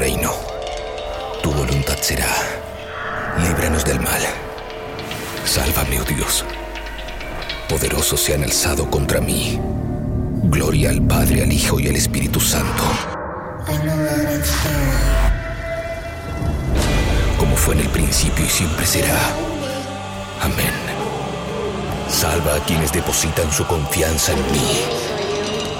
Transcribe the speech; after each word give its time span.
reino. 0.00 0.32
Tu 1.42 1.52
voluntad 1.52 1.98
será. 2.00 2.34
Líbranos 3.42 3.84
del 3.84 4.00
mal. 4.00 4.22
Sálvame, 5.44 6.00
oh 6.00 6.04
Dios. 6.04 6.42
Poderosos 7.68 8.18
se 8.18 8.32
han 8.32 8.42
alzado 8.42 8.90
contra 8.90 9.20
mí. 9.20 9.60
Gloria 10.44 10.88
al 10.88 11.02
Padre, 11.02 11.42
al 11.42 11.52
Hijo 11.52 11.78
y 11.78 11.88
al 11.88 11.96
Espíritu 11.96 12.40
Santo. 12.40 12.82
Como 17.38 17.54
fue 17.54 17.74
en 17.74 17.80
el 17.80 17.88
principio 17.90 18.46
y 18.46 18.48
siempre 18.48 18.86
será. 18.86 19.18
Amén. 20.40 20.72
Salva 22.08 22.54
a 22.54 22.64
quienes 22.64 22.90
depositan 22.90 23.52
su 23.52 23.66
confianza 23.66 24.32
en 24.32 24.50
mí. 24.50 24.80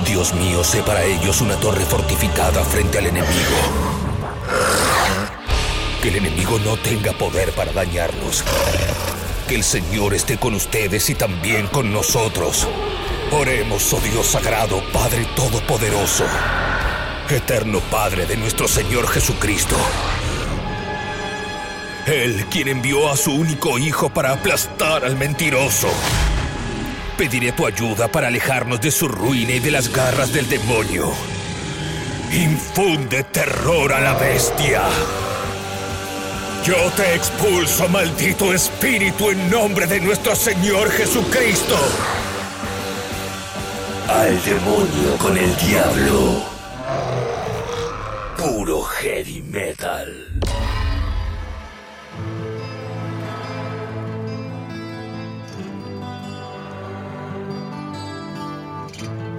Dios 0.05 0.34
mío, 0.34 0.62
sé 0.62 0.82
para 0.82 1.02
ellos 1.05 1.41
una 1.41 1.56
torre 1.56 1.87
fortificada 1.87 2.62
frente 2.64 2.98
al 2.98 3.06
enemigo. 3.06 3.89
Que 6.02 6.09
el 6.09 6.16
enemigo 6.16 6.59
no 6.60 6.77
tenga 6.78 7.12
poder 7.12 7.52
para 7.52 7.72
dañarlos. 7.72 8.42
Que 9.46 9.56
el 9.56 9.64
Señor 9.64 10.14
esté 10.14 10.38
con 10.38 10.54
ustedes 10.54 11.10
y 11.10 11.14
también 11.14 11.66
con 11.66 11.92
nosotros. 11.92 12.66
Oremos, 13.32 13.92
oh 13.92 14.00
Dios 14.00 14.27
sagrado, 14.27 14.82
Padre 14.92 15.27
Todopoderoso, 15.36 16.24
eterno 17.28 17.80
Padre 17.91 18.27
de 18.27 18.36
nuestro 18.36 18.66
Señor 18.66 19.06
Jesucristo. 19.08 19.77
Él 22.06 22.46
quien 22.50 22.69
envió 22.69 23.08
a 23.08 23.16
su 23.16 23.32
único 23.32 23.78
Hijo 23.78 24.08
para 24.08 24.32
aplastar 24.32 25.05
al 25.05 25.16
mentiroso. 25.16 25.88
Pediré 27.16 27.52
tu 27.52 27.66
ayuda 27.66 28.08
para 28.08 28.28
alejarnos 28.28 28.80
de 28.80 28.91
su 28.91 29.06
ruina 29.06 29.52
y 29.52 29.60
de 29.60 29.70
las 29.70 29.92
garras 29.92 30.32
del 30.32 30.48
demonio. 30.48 31.12
Infunde 32.32 33.22
terror 33.25 33.92
a 33.92 34.00
la 34.00 34.14
bestia. 34.14 34.82
Yo 36.62 36.77
te 36.94 37.14
expulso, 37.14 37.89
maldito 37.89 38.53
espíritu, 38.53 39.30
en 39.30 39.50
nombre 39.50 39.86
de 39.86 39.98
nuestro 39.98 40.36
Señor 40.36 40.91
Jesucristo. 40.91 41.75
Al 44.06 44.44
demonio 44.44 45.16
con 45.19 45.38
el 45.38 45.56
diablo. 45.56 46.42
Puro 48.36 48.83
heavy 48.83 49.41
metal. 49.41 50.27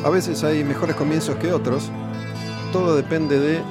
A 0.04 0.10
veces 0.10 0.44
hay 0.44 0.64
mejores 0.64 0.96
comienzos 0.96 1.36
que 1.36 1.54
otros. 1.54 1.92
Todo 2.74 2.96
depende 2.96 3.40
de 3.40 3.62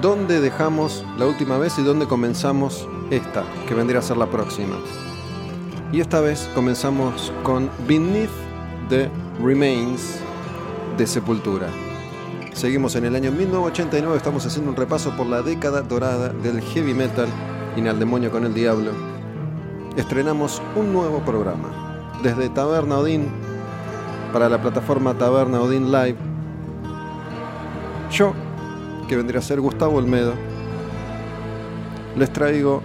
dónde 0.00 0.40
dejamos 0.40 1.04
la 1.18 1.26
última 1.26 1.58
vez 1.58 1.76
y 1.76 1.82
dónde 1.82 2.06
comenzamos 2.06 2.88
esta, 3.10 3.44
que 3.66 3.74
vendría 3.74 3.98
a 3.98 4.02
ser 4.02 4.16
la 4.16 4.26
próxima. 4.26 4.76
Y 5.92 6.00
esta 6.00 6.20
vez 6.20 6.48
comenzamos 6.54 7.32
con 7.42 7.68
Beneath 7.86 8.30
the 8.88 9.10
Remains 9.42 10.20
de 10.96 11.06
Sepultura. 11.06 11.66
Seguimos 12.52 12.94
en 12.94 13.06
el 13.06 13.16
año 13.16 13.32
1989, 13.32 14.16
estamos 14.16 14.46
haciendo 14.46 14.70
un 14.70 14.76
repaso 14.76 15.16
por 15.16 15.26
la 15.26 15.42
década 15.42 15.82
dorada 15.82 16.28
del 16.28 16.60
heavy 16.60 16.94
metal 16.94 17.28
y 17.76 17.86
al 17.86 17.98
demonio 17.98 18.30
con 18.30 18.44
el 18.44 18.54
diablo. 18.54 18.92
Estrenamos 19.96 20.62
un 20.76 20.92
nuevo 20.92 21.20
programa. 21.20 22.12
Desde 22.22 22.48
Taberna 22.50 22.98
Odín 22.98 23.28
para 24.32 24.48
la 24.48 24.60
plataforma 24.60 25.14
Taberna 25.14 25.60
Odin 25.60 25.90
Live. 25.90 26.16
Yo, 28.12 28.32
que 29.08 29.16
vendría 29.16 29.40
a 29.40 29.42
ser 29.42 29.60
Gustavo 29.60 29.96
Olmedo, 29.96 30.34
les 32.16 32.32
traigo 32.32 32.82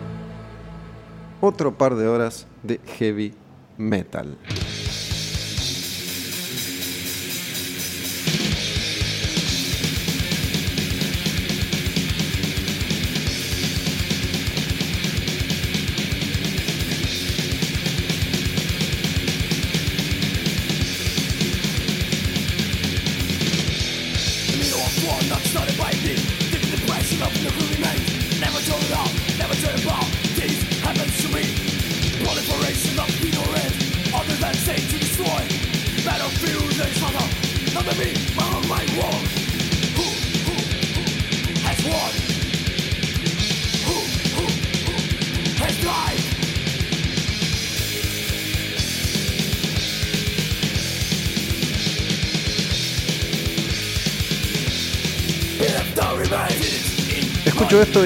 otro 1.46 1.76
par 1.76 1.96
de 1.96 2.08
horas 2.08 2.48
de 2.64 2.80
heavy 3.00 3.34
metal. 3.78 4.38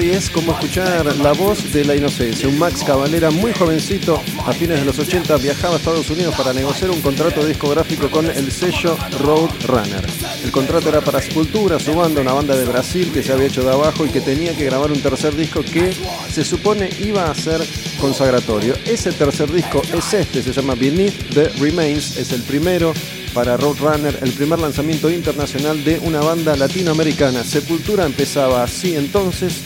esto 0.00 0.02
y 0.02 0.10
es 0.10 0.30
como 0.30 0.52
escuchar 0.52 1.16
la 1.16 1.32
voz 1.32 1.72
de 1.72 1.84
la 1.84 1.94
inocencia. 1.94 2.48
Un 2.48 2.58
Max 2.58 2.82
Cavalera 2.84 3.30
muy 3.30 3.52
jovencito, 3.52 4.22
a 4.46 4.52
fines 4.52 4.80
de 4.80 4.84
los 4.84 4.98
80, 4.98 5.36
viajaba 5.38 5.74
a 5.74 5.76
Estados 5.78 6.08
Unidos 6.10 6.34
para 6.36 6.52
negociar 6.52 6.90
un 6.90 7.00
contrato 7.00 7.44
discográfico 7.44 8.10
con 8.10 8.26
el 8.26 8.50
sello 8.50 8.96
Roadrunner. 9.20 10.06
El 10.44 10.50
contrato 10.50 10.88
era 10.88 11.00
para 11.00 11.20
Sepultura, 11.20 11.78
su 11.78 11.94
banda, 11.94 12.20
una 12.20 12.32
banda 12.32 12.56
de 12.56 12.64
Brasil 12.64 13.10
que 13.12 13.22
se 13.22 13.32
había 13.32 13.46
hecho 13.46 13.62
de 13.62 13.72
abajo 13.72 14.06
y 14.06 14.10
que 14.10 14.20
tenía 14.20 14.56
que 14.56 14.64
grabar 14.64 14.90
un 14.90 15.00
tercer 15.00 15.36
disco 15.36 15.62
que 15.62 15.94
se 16.30 16.44
supone 16.44 16.90
iba 17.00 17.30
a 17.30 17.34
ser 17.34 17.60
consagratorio. 18.00 18.74
Ese 18.86 19.12
tercer 19.12 19.52
disco 19.52 19.82
es 19.92 20.14
este, 20.14 20.42
se 20.42 20.52
llama 20.52 20.74
Beneath 20.74 21.34
the 21.34 21.48
Remains, 21.60 22.16
es 22.16 22.32
el 22.32 22.42
primero 22.42 22.94
para 23.34 23.56
Roadrunner, 23.56 24.18
el 24.22 24.32
primer 24.32 24.58
lanzamiento 24.58 25.08
internacional 25.10 25.84
de 25.84 25.98
una 26.00 26.20
banda 26.20 26.56
latinoamericana. 26.56 27.44
Sepultura 27.44 28.04
empezaba 28.04 28.64
así 28.64 28.96
entonces 28.96 29.62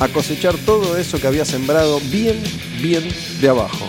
a 0.00 0.08
cosechar 0.08 0.56
todo 0.58 0.96
eso 0.96 1.20
que 1.20 1.26
había 1.26 1.44
sembrado 1.44 2.00
bien, 2.10 2.42
bien 2.80 3.08
de 3.40 3.48
abajo. 3.48 3.86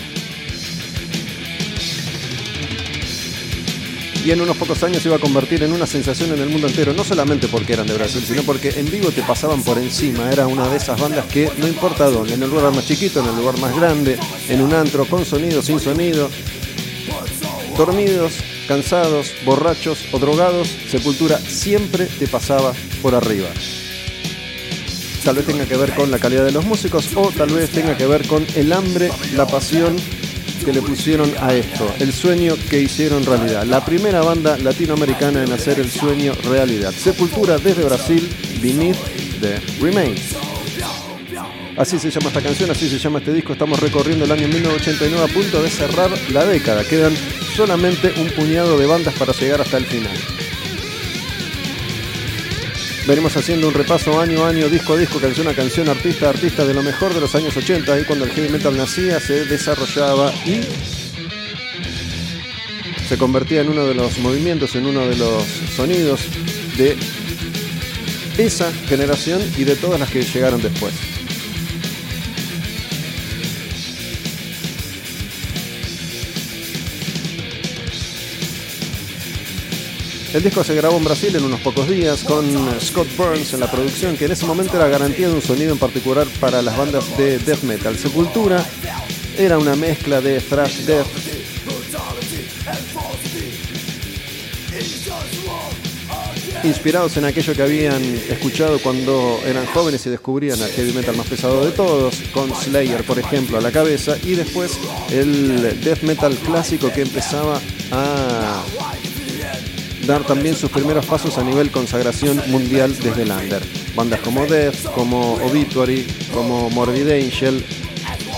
Y 4.26 4.32
en 4.32 4.42
unos 4.42 4.58
pocos 4.58 4.84
años 4.84 5.02
se 5.02 5.08
iba 5.08 5.16
a 5.16 5.20
convertir 5.20 5.64
en 5.64 5.72
una 5.72 5.88
sensación 5.88 6.34
en 6.34 6.40
el 6.40 6.50
mundo 6.50 6.68
entero, 6.68 6.94
no 6.94 7.06
solamente 7.06 7.48
porque 7.48 7.74
eran 7.74 7.88
de 7.88 7.94
Brasil, 7.94 8.22
sino 8.28 8.44
porque 8.44 8.70
en 8.72 8.92
vivo 8.92 9.12
te 9.12 9.22
pasaban 9.22 9.64
por 9.64 9.78
encima. 9.78 10.30
Era 10.30 10.46
una 10.46 10.68
de 10.68 10.76
esas 10.78 11.00
bandas 11.00 11.26
que 11.26 11.50
no 11.58 11.68
importa 11.68 12.10
dónde, 12.10 12.34
en 12.34 12.44
el 12.44 12.50
lugar 12.50 12.74
más 12.74 12.86
chiquito, 12.86 13.22
en 13.22 13.28
el 13.28 13.36
lugar 13.38 13.58
más 13.60 13.74
grande, 13.76 14.20
en 14.50 14.62
un 14.62 14.74
antro, 14.74 15.06
con 15.06 15.24
sonido, 15.26 15.62
sin 15.62 15.80
sonido, 15.80 16.30
dormidos, 17.78 18.34
cansados, 18.68 19.34
borrachos 19.46 20.00
o 20.12 20.20
drogados, 20.20 20.68
Sepultura 20.68 21.40
siempre 21.40 22.06
te 22.06 22.28
pasaba 22.28 22.74
por 23.02 23.16
arriba. 23.16 23.48
Tal 25.24 25.36
vez 25.36 25.46
tenga 25.46 25.66
que 25.66 25.78
ver 25.78 25.94
con 25.94 26.10
la 26.10 26.18
calidad 26.18 26.46
de 26.46 26.52
los 26.52 26.66
músicos 26.66 27.10
o 27.16 27.32
tal 27.32 27.50
vez 27.50 27.70
tenga 27.70 27.96
que 27.96 28.08
ver 28.08 28.26
con 28.28 28.46
el 28.56 28.72
hambre, 28.74 29.12
la 29.36 29.46
pasión 29.46 29.96
que 30.64 30.74
le 30.74 30.82
pusieron 30.82 31.32
a 31.40 31.54
esto, 31.54 31.92
el 32.00 32.14
sueño 32.14 32.56
que 32.70 32.82
hicieron 32.82 33.26
realidad. 33.26 33.66
La 33.66 33.84
primera 33.84 34.22
banda 34.22 34.58
latinoamericana 34.58 35.44
en 35.44 35.52
hacer 35.52 35.80
el 35.80 35.90
sueño 35.90 36.34
realidad. 36.50 36.92
Sepultura 36.92 37.58
desde 37.58 37.84
Brasil, 37.84 38.28
Beneath 38.62 38.98
the 39.42 39.60
Remains. 39.82 40.36
Así 41.78 41.98
se 41.98 42.10
llama 42.10 42.28
esta 42.28 42.42
canción, 42.42 42.70
así 42.72 42.90
se 42.90 43.00
llama 43.00 43.20
este 43.20 43.32
disco. 43.32 43.54
Estamos 43.54 43.80
recorriendo 43.80 44.26
el 44.26 44.32
año 44.32 44.48
1989 44.48 45.32
a 45.32 45.34
punto 45.34 45.64
de 45.64 45.70
cerrar 45.70 46.10
la 46.32 46.46
década. 46.46 46.84
Quedan 46.84 47.14
solamente 47.56 48.14
un 48.18 48.30
puñado 48.32 48.78
de 48.78 48.86
bandas 48.86 49.14
para 49.14 49.32
llegar 49.32 49.62
hasta 49.62 49.78
el 49.78 49.86
final. 49.86 50.18
Venimos 53.08 53.36
haciendo 53.36 53.68
un 53.68 53.74
repaso 53.74 54.20
año 54.20 54.46
a 54.46 54.50
año, 54.50 54.70
disco 54.70 54.94
a 54.94 54.98
disco, 54.98 55.20
canción 55.20 55.48
a 55.48 55.54
canción, 55.54 55.90
artista 55.90 56.28
a 56.28 56.30
artista 56.30 56.66
de 56.66 56.74
lo 56.74 56.84
mejor 56.84 57.14
de 57.14 57.22
los 57.22 57.34
años 57.34 57.56
80, 57.58 57.92
ahí 57.92 58.04
cuando 58.04 58.26
el 58.26 58.32
heavy 58.32 58.50
metal 58.50 58.78
nacía, 58.78 59.20
se 59.20 59.46
desarrollaba 59.46 60.32
y 60.46 60.62
se 63.08 63.18
convertía 63.18 63.62
en 63.62 63.70
uno 63.70 63.86
de 63.86 63.96
los 63.96 64.20
movimientos, 64.20 64.76
en 64.76 64.86
uno 64.86 65.08
de 65.08 65.16
los 65.16 65.44
sonidos 65.76 66.22
de 66.78 66.96
esa 68.38 68.72
generación 68.88 69.42
y 69.58 69.64
de 69.64 69.76
todas 69.76 70.00
las 70.00 70.10
que 70.10 70.22
llegaron 70.22 70.62
después. 70.62 70.94
El 80.34 80.44
disco 80.44 80.64
se 80.64 80.76
grabó 80.76 80.98
en 80.98 81.04
Brasil 81.04 81.36
en 81.36 81.44
unos 81.44 81.60
pocos 81.62 81.90
días 81.90 82.24
con 82.24 82.46
Scott 82.80 83.08
Burns 83.18 83.54
en 83.54 83.62
la 83.62 83.72
producción, 83.72 84.16
que 84.16 84.26
en 84.26 84.32
ese 84.32 84.46
momento 84.46 84.76
era 84.76 84.88
garantía 84.88 85.28
de 85.28 85.34
un 85.34 85.42
sonido 85.42 85.74
en 85.74 85.80
particular 85.80 86.28
para 86.40 86.62
las 86.62 86.78
bandas 86.78 87.18
de 87.18 87.40
death 87.40 87.64
metal. 87.64 87.98
Sepultura 87.98 88.64
era 89.38 89.58
una 89.58 89.76
mezcla 89.76 90.22
de 90.22 90.40
thrash 90.40 90.82
death 90.82 91.08
inspirados 96.64 97.18
en 97.18 97.26
aquello 97.26 97.54
que 97.54 97.62
habían 97.64 98.04
escuchado 98.30 98.80
cuando 98.80 99.40
eran 99.46 99.66
jóvenes 99.68 100.06
y 100.06 100.10
descubrían 100.10 100.62
el 100.62 100.70
heavy 100.70 100.94
metal 100.94 101.16
más 101.16 101.28
pesado 101.28 101.66
de 101.66 101.72
todos, 101.72 102.16
con 102.34 102.54
Slayer, 102.54 103.04
por 103.04 103.18
ejemplo, 103.18 103.58
a 103.58 103.62
la 103.62 103.72
cabeza, 103.72 104.16
y 104.24 104.36
después 104.36 104.78
el 105.10 105.80
death 105.82 106.02
metal 106.04 106.36
clásico 106.36 106.92
que 106.92 107.02
empezaba 107.02 107.60
a 107.92 108.64
dar 110.10 110.24
también 110.24 110.56
sus 110.56 110.72
primeros 110.72 111.06
pasos 111.06 111.38
a 111.38 111.44
nivel 111.44 111.70
consagración 111.70 112.42
mundial 112.48 112.98
desde 112.98 113.22
el 113.22 113.32
under. 113.32 113.62
Bandas 113.96 114.20
como 114.22 114.44
Death, 114.48 114.92
como 114.96 115.36
Obituary, 115.36 116.08
como 116.34 116.68
Morbid 116.72 117.08
Angel 117.12 117.64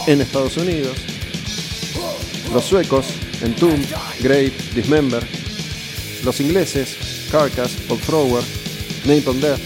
en 0.05 0.19
Estados 0.19 0.57
Unidos. 0.57 0.97
Los 2.53 2.65
suecos, 2.65 3.05
Entomb, 3.41 3.81
Grave, 4.19 4.51
Dismember. 4.75 5.25
Los 6.25 6.41
ingleses, 6.41 7.29
Carcass, 7.31 7.71
Old 7.87 8.01
Thrower, 8.01 8.43
Napalm 9.05 9.39
Death. 9.39 9.61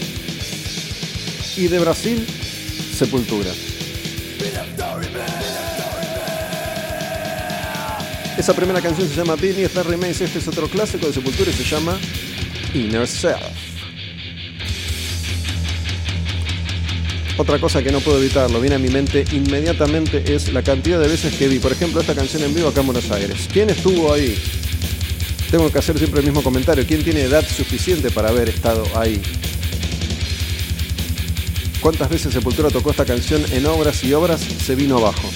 Y 1.56 1.66
de 1.66 1.80
Brasil, 1.80 2.24
Sepultura. 2.96 3.50
Esa 8.38 8.52
primera 8.52 8.82
canción 8.82 9.08
se 9.08 9.14
llama 9.14 9.34
Beneath 9.34 9.72
the 9.72 9.82
Remains. 9.82 10.20
Este 10.20 10.38
es 10.38 10.48
otro 10.48 10.68
clásico 10.68 11.06
de 11.06 11.12
Sepultura 11.14 11.50
y 11.50 11.54
se 11.54 11.64
llama 11.64 11.98
Inner 12.74 13.08
Self. 13.08 13.40
Otra 17.38 17.58
cosa 17.58 17.82
que 17.82 17.90
no 17.90 18.00
puedo 18.00 18.18
evitarlo, 18.18 18.60
viene 18.60 18.76
a 18.76 18.78
mi 18.78 18.88
mente 18.88 19.24
inmediatamente 19.32 20.34
es 20.34 20.52
la 20.52 20.62
cantidad 20.62 21.00
de 21.00 21.08
veces 21.08 21.34
que 21.34 21.48
vi, 21.48 21.58
por 21.58 21.72
ejemplo, 21.72 22.00
esta 22.00 22.14
canción 22.14 22.42
en 22.42 22.54
vivo 22.54 22.68
acá 22.68 22.80
en 22.80 22.86
Buenos 22.86 23.10
Aires. 23.10 23.48
¿Quién 23.50 23.70
estuvo 23.70 24.12
ahí? 24.12 24.38
Tengo 25.50 25.72
que 25.72 25.78
hacer 25.78 25.96
siempre 25.96 26.20
el 26.20 26.26
mismo 26.26 26.42
comentario. 26.42 26.84
¿Quién 26.86 27.02
tiene 27.02 27.22
edad 27.22 27.46
suficiente 27.46 28.10
para 28.10 28.28
haber 28.28 28.50
estado 28.50 28.84
ahí? 28.98 29.20
¿Cuántas 31.80 32.10
veces 32.10 32.34
Sepultura 32.34 32.68
tocó 32.68 32.90
esta 32.90 33.06
canción 33.06 33.42
en 33.52 33.64
obras 33.64 34.04
y 34.04 34.12
obras 34.12 34.40
se 34.40 34.74
vino 34.74 34.98
abajo? 34.98 35.30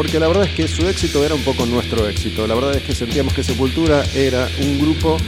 Porque 0.00 0.18
la 0.18 0.28
verdad 0.28 0.44
es 0.44 0.54
que 0.54 0.66
su 0.66 0.88
éxito 0.88 1.22
era 1.26 1.34
un 1.34 1.42
poco 1.42 1.66
nuestro 1.66 2.08
éxito. 2.08 2.46
La 2.46 2.54
verdad 2.54 2.74
es 2.74 2.82
que 2.82 2.94
sentíamos 2.94 3.34
que 3.34 3.44
Sepultura 3.44 4.02
era 4.14 4.48
un 4.62 4.78
grupo 4.78 5.18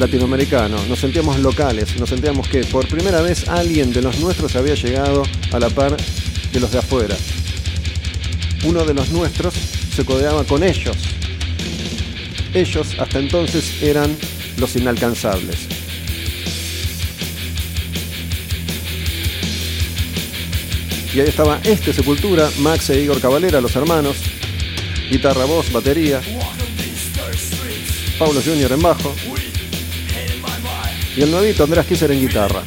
latinoamericano, 0.00 0.76
nos 0.88 0.98
sentíamos 0.98 1.38
locales, 1.38 1.96
nos 2.00 2.08
sentíamos 2.08 2.48
que 2.48 2.64
por 2.64 2.88
primera 2.88 3.22
vez 3.22 3.48
alguien 3.48 3.92
de 3.92 4.02
los 4.02 4.18
nuestros 4.18 4.56
había 4.56 4.74
llegado 4.74 5.22
a 5.52 5.60
la 5.60 5.70
par 5.70 5.96
de 6.52 6.58
los 6.58 6.72
de 6.72 6.78
afuera. 6.78 7.16
Uno 8.64 8.84
de 8.84 8.94
los 8.94 9.10
nuestros 9.10 9.54
se 9.94 10.04
codeaba 10.04 10.42
con 10.42 10.64
ellos. 10.64 10.96
Ellos 12.52 12.96
hasta 12.98 13.20
entonces 13.20 13.80
eran 13.80 14.10
los 14.56 14.74
inalcanzables. 14.74 15.85
Y 21.16 21.20
ahí 21.20 21.28
estaba 21.28 21.58
este 21.64 21.94
Sepultura, 21.94 22.50
Max 22.58 22.90
e 22.90 23.00
Igor 23.00 23.18
Cavalera, 23.22 23.58
los 23.62 23.74
hermanos. 23.74 24.18
Guitarra, 25.10 25.46
voz, 25.46 25.72
batería. 25.72 26.20
Paulo 28.18 28.42
Junior 28.44 28.70
en 28.70 28.82
bajo. 28.82 29.16
Y 31.16 31.22
el 31.22 31.30
nuevito 31.30 31.64
Andrés 31.64 31.86
Kisser 31.86 32.10
en 32.10 32.20
guitarra. 32.20 32.62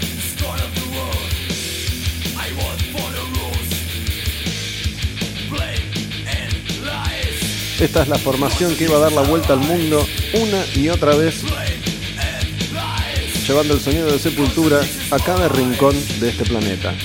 Esta 7.80 8.02
es 8.02 8.08
la 8.08 8.18
formación 8.18 8.76
que 8.76 8.86
iba 8.86 8.96
a 8.96 9.00
dar 9.00 9.12
la 9.12 9.22
vuelta 9.22 9.54
al 9.54 9.60
mundo 9.60 10.04
una 10.34 10.66
y 10.74 10.90
otra 10.90 11.16
vez, 11.16 11.44
llevando 13.48 13.76
el 13.76 13.80
sonido 13.80 14.12
de 14.12 14.18
Sepultura 14.18 14.82
a 15.12 15.20
cada 15.20 15.50
rincón 15.50 15.96
de 16.20 16.30
este 16.30 16.46
planeta. 16.46 16.96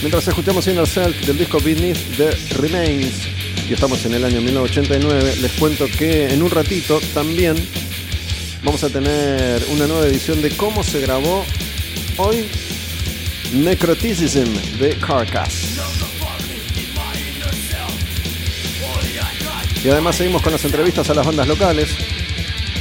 Mientras 0.00 0.28
escuchamos 0.28 0.64
Inner 0.68 0.86
Self 0.86 1.26
del 1.26 1.38
disco 1.38 1.58
Beneath 1.58 1.98
the 2.16 2.30
Remains, 2.56 3.26
y 3.68 3.72
estamos 3.72 4.04
en 4.06 4.14
el 4.14 4.24
año 4.24 4.40
1989, 4.40 5.38
les 5.42 5.52
cuento 5.52 5.86
que 5.98 6.32
en 6.32 6.40
un 6.40 6.50
ratito 6.50 7.00
también 7.12 7.56
vamos 8.62 8.84
a 8.84 8.88
tener 8.90 9.60
una 9.72 9.88
nueva 9.88 10.06
edición 10.06 10.40
de 10.40 10.50
cómo 10.50 10.84
se 10.84 11.00
grabó 11.00 11.44
hoy 12.16 12.46
Necroticism 13.52 14.78
de 14.78 14.96
Carcass. 14.98 15.78
Y 19.84 19.88
además 19.88 20.14
seguimos 20.14 20.42
con 20.42 20.52
las 20.52 20.64
entrevistas 20.64 21.10
a 21.10 21.14
las 21.14 21.26
bandas 21.26 21.48
locales. 21.48 21.88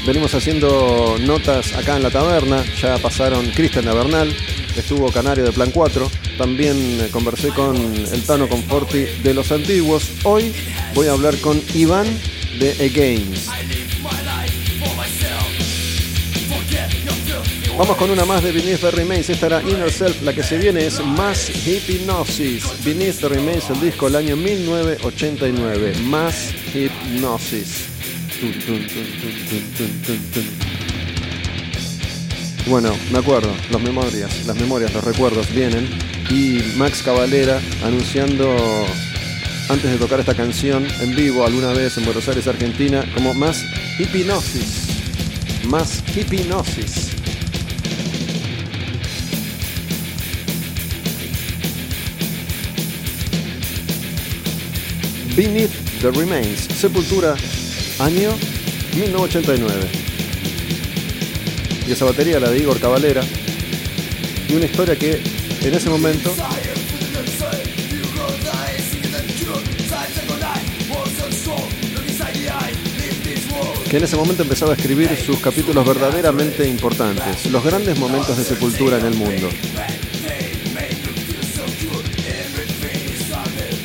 Venimos 0.05 0.35
haciendo 0.35 1.17
notas 1.19 1.73
acá 1.73 1.97
en 1.97 2.03
la 2.03 2.11
taberna. 2.11 2.63
Ya 2.79 2.99
pasaron 2.99 3.49
Cristian 3.51 3.85
Bernal, 3.85 4.35
estuvo 4.75 5.11
Canario 5.11 5.45
de 5.45 5.51
Plan 5.51 5.71
4. 5.71 6.26
También 6.37 7.09
conversé 7.11 7.49
con 7.49 7.75
el 7.75 8.23
Tano 8.23 8.47
Conforti 8.47 9.05
de 9.23 9.33
los 9.33 9.51
antiguos. 9.51 10.03
Hoy 10.23 10.53
voy 10.93 11.07
a 11.07 11.13
hablar 11.13 11.35
con 11.37 11.61
Iván 11.73 12.05
de 12.59 12.71
Against. 12.73 13.49
Vamos 17.77 17.97
con 17.97 18.09
una 18.09 18.25
más 18.25 18.43
de 18.43 18.51
Beneath 18.51 18.81
the 18.81 18.91
Remains. 18.91 19.29
Esta 19.29 19.45
era 19.47 19.61
Inner 19.61 19.91
Self. 19.91 20.23
La 20.23 20.33
que 20.33 20.43
se 20.43 20.57
viene 20.57 20.85
es 20.85 20.99
Más 20.99 21.49
Hypnosis. 21.49 22.83
Beneath 22.83 23.19
the 23.19 23.29
Remains, 23.29 23.69
el 23.69 23.79
disco 23.81 24.05
del 24.05 24.15
año 24.15 24.35
1989. 24.35 25.93
Más 26.03 26.53
Hypnosis. 26.73 27.85
Bueno, 32.69 32.93
me 33.13 33.19
acuerdo, 33.19 33.49
las 33.71 33.81
memorias, 33.81 34.45
las 34.45 34.55
memorias, 34.57 34.93
los 34.93 35.01
recuerdos 35.01 35.49
vienen 35.53 35.87
y 36.29 36.61
Max 36.75 37.01
Cavalera 37.01 37.61
anunciando 37.81 38.53
antes 39.69 39.89
de 39.89 39.97
tocar 39.97 40.19
esta 40.19 40.35
canción 40.35 40.85
en 40.99 41.15
vivo 41.15 41.45
alguna 41.45 41.71
vez 41.71 41.97
en 41.97 42.03
Buenos 42.03 42.27
Aires, 42.27 42.45
Argentina, 42.45 43.05
como 43.13 43.33
más 43.33 43.63
hipnosis. 43.97 44.87
Más 45.69 46.03
hipnosis. 46.13 47.11
Beneath 55.37 55.71
the 56.01 56.11
Remains, 56.11 56.59
Sepultura, 56.59 57.35
año 57.99 58.31
1989. 58.95 60.06
Y 61.87 61.93
esa 61.93 62.03
batería, 62.03 62.39
la 62.39 62.49
de 62.49 62.59
Igor 62.59 62.79
Cavalera, 62.79 63.21
y 64.49 64.53
una 64.53 64.65
historia 64.65 64.97
que 64.97 65.21
en 65.61 65.73
ese 65.73 65.89
momento 65.89 66.35
que 73.89 73.97
en 73.97 74.03
ese 74.03 74.17
momento 74.17 74.43
empezaba 74.43 74.73
a 74.73 74.75
escribir 74.75 75.09
sus 75.15 75.39
capítulos 75.39 75.87
verdaderamente 75.87 76.67
importantes, 76.67 77.45
los 77.45 77.63
grandes 77.63 77.97
momentos 77.97 78.35
de 78.35 78.43
sepultura 78.43 78.99
en 78.99 79.05
el 79.05 79.13
mundo. 79.13 79.47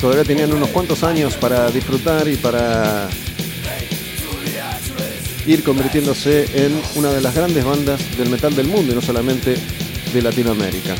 Todavía 0.00 0.24
tenían 0.24 0.52
unos 0.52 0.70
cuantos 0.70 1.04
años 1.04 1.36
para 1.36 1.70
disfrutar 1.70 2.26
y 2.26 2.34
para 2.34 3.08
ir 5.46 5.62
convirtiéndose 5.62 6.46
en 6.64 6.80
una 6.96 7.10
de 7.10 7.20
las 7.20 7.34
grandes 7.34 7.64
bandas 7.64 8.00
del 8.16 8.28
metal 8.28 8.54
del 8.54 8.68
mundo 8.68 8.92
y 8.92 8.94
no 8.94 9.02
solamente 9.02 9.56
de 10.12 10.22
Latinoamérica. 10.22 10.94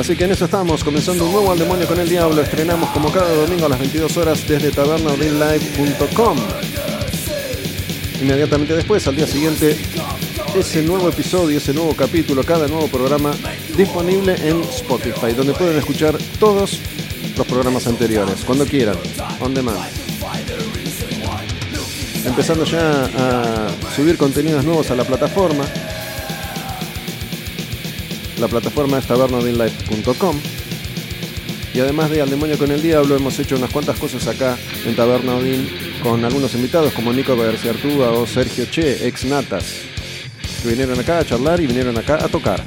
Así 0.00 0.16
que 0.16 0.24
en 0.24 0.32
eso 0.32 0.46
estamos, 0.46 0.82
comenzando 0.82 1.26
un 1.26 1.32
nuevo 1.32 1.52
Al 1.52 1.58
Demonio 1.58 1.86
con 1.86 2.00
el 2.00 2.08
Diablo. 2.08 2.40
Estrenamos 2.40 2.88
como 2.88 3.12
cada 3.12 3.34
domingo 3.34 3.66
a 3.66 3.68
las 3.68 3.78
22 3.78 4.16
horas 4.16 4.48
desde 4.48 4.70
tabernaudinlive.com. 4.70 6.38
Inmediatamente 8.22 8.74
después, 8.74 9.06
al 9.06 9.16
día 9.16 9.26
siguiente, 9.26 9.76
ese 10.56 10.82
nuevo 10.82 11.10
episodio, 11.10 11.58
ese 11.58 11.74
nuevo 11.74 11.94
capítulo, 11.94 12.42
cada 12.44 12.66
nuevo 12.66 12.86
programa 12.88 13.32
disponible 13.76 14.36
en 14.42 14.62
Spotify, 14.62 15.32
donde 15.36 15.52
pueden 15.52 15.76
escuchar 15.76 16.16
todos 16.38 16.80
los 17.40 17.46
programas 17.46 17.86
anteriores, 17.86 18.44
cuando 18.44 18.66
quieran, 18.66 18.96
on 19.40 19.54
demand. 19.54 19.78
Empezando 22.26 22.66
ya 22.66 23.04
a 23.06 23.68
subir 23.96 24.18
contenidos 24.18 24.62
nuevos 24.62 24.90
a 24.90 24.94
la 24.94 25.04
plataforma. 25.04 25.64
La 28.38 28.46
plataforma 28.46 28.98
es 28.98 29.06
tabernodinlife.com. 29.06 30.38
Y 31.72 31.80
además 31.80 32.10
de 32.10 32.20
Al 32.20 32.28
Demonio 32.28 32.58
con 32.58 32.70
el 32.72 32.82
Diablo, 32.82 33.16
hemos 33.16 33.38
hecho 33.38 33.56
unas 33.56 33.70
cuantas 33.70 33.98
cosas 33.98 34.26
acá 34.26 34.58
en 34.84 34.94
Taberna 34.94 35.36
Odin 35.36 35.66
con 36.02 36.22
algunos 36.22 36.54
invitados 36.54 36.92
como 36.92 37.10
Nico 37.10 37.34
García 37.38 37.70
Artuga 37.70 38.10
o 38.10 38.26
Sergio 38.26 38.66
Che, 38.66 39.08
ex 39.08 39.24
Natas, 39.24 39.64
que 40.62 40.68
vinieron 40.68 41.00
acá 41.00 41.20
a 41.20 41.24
charlar 41.24 41.58
y 41.58 41.66
vinieron 41.66 41.96
acá 41.96 42.16
a 42.22 42.28
tocar. 42.28 42.62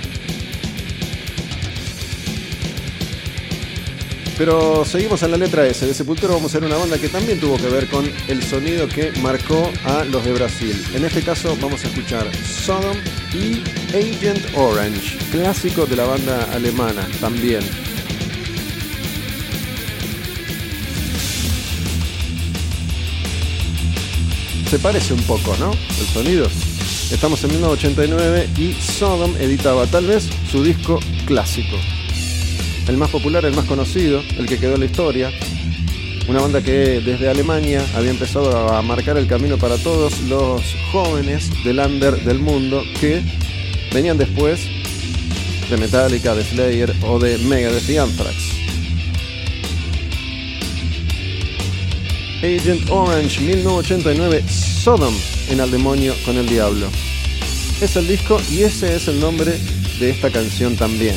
Pero 4.46 4.84
seguimos 4.84 5.24
en 5.24 5.32
la 5.32 5.38
letra 5.38 5.66
S. 5.66 5.86
De 5.86 5.94
Sepultura 5.94 6.34
vamos 6.34 6.54
a 6.54 6.60
ver 6.60 6.68
una 6.68 6.78
banda 6.78 6.98
que 6.98 7.08
también 7.08 7.40
tuvo 7.40 7.56
que 7.56 7.70
ver 7.70 7.88
con 7.88 8.04
el 8.28 8.44
sonido 8.44 8.90
que 8.90 9.14
marcó 9.22 9.72
a 9.86 10.04
los 10.04 10.26
de 10.26 10.34
Brasil. 10.34 10.76
En 10.94 11.06
este 11.06 11.22
caso 11.22 11.58
vamos 11.62 11.86
a 11.86 11.88
escuchar 11.88 12.30
Sodom 12.36 12.98
y 13.34 13.64
Agent 13.96 14.46
Orange, 14.58 15.18
clásico 15.32 15.86
de 15.86 15.96
la 15.96 16.04
banda 16.04 16.44
alemana 16.52 17.08
también. 17.22 17.62
Se 24.70 24.78
parece 24.78 25.14
un 25.14 25.24
poco, 25.24 25.56
¿no? 25.58 25.72
El 25.72 26.08
sonido. 26.08 26.48
Estamos 27.14 27.42
en 27.46 27.52
1989 27.52 28.50
y 28.58 28.74
Sodom 28.74 29.38
editaba 29.38 29.88
tal 29.88 30.06
vez 30.08 30.28
su 30.52 30.62
disco 30.62 31.00
clásico 31.28 31.78
el 32.88 32.98
más 32.98 33.10
popular, 33.10 33.46
el 33.46 33.56
más 33.56 33.66
conocido, 33.66 34.22
el 34.38 34.46
que 34.46 34.58
quedó 34.58 34.74
en 34.76 34.82
la 34.82 34.86
historia. 34.86 35.32
Una 36.28 36.42
banda 36.42 36.62
que 36.62 37.02
desde 37.02 37.30
Alemania 37.30 37.86
había 37.96 38.12
empezado 38.12 38.74
a 38.74 38.82
marcar 38.82 39.18
el 39.18 39.28
camino 39.28 39.58
para 39.58 39.78
todos 39.78 40.22
los 40.22 40.62
jóvenes 40.92 41.50
del 41.64 41.80
under 41.80 42.16
del 42.24 42.40
mundo 42.40 42.84
que 43.00 43.22
venían 43.94 44.18
después 44.18 44.62
de 45.70 45.78
Metallica, 45.78 46.34
de 46.34 46.44
Slayer 46.44 46.94
o 47.04 47.20
de 47.20 47.38
Megadeth 47.40 47.90
y 47.90 47.98
Anthrax. 47.98 48.36
Agent 52.44 52.90
Orange 52.90 53.40
1989 53.42 54.44
Sodom 54.50 55.14
en 55.50 55.62
Al 55.62 55.72
Demonio 55.72 56.14
con 56.26 56.38
el 56.38 56.48
Diablo. 56.48 56.88
Es 57.82 57.96
el 57.96 58.08
disco 58.08 58.40
y 58.52 58.64
ese 58.64 58.96
es 58.96 59.08
el 59.08 59.20
nombre 59.20 59.58
de 60.00 60.10
esta 60.10 60.30
canción 60.30 60.76
también. 60.76 61.16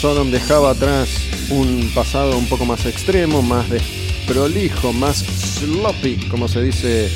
Sodom 0.00 0.30
dejaba 0.30 0.70
atrás 0.70 1.10
un 1.50 1.90
pasado 1.94 2.38
un 2.38 2.46
poco 2.46 2.64
más 2.64 2.86
extremo, 2.86 3.42
más 3.42 3.68
desprolijo, 3.68 4.94
más 4.94 5.18
sloppy, 5.18 6.16
como 6.30 6.48
se 6.48 6.62
dice 6.62 7.10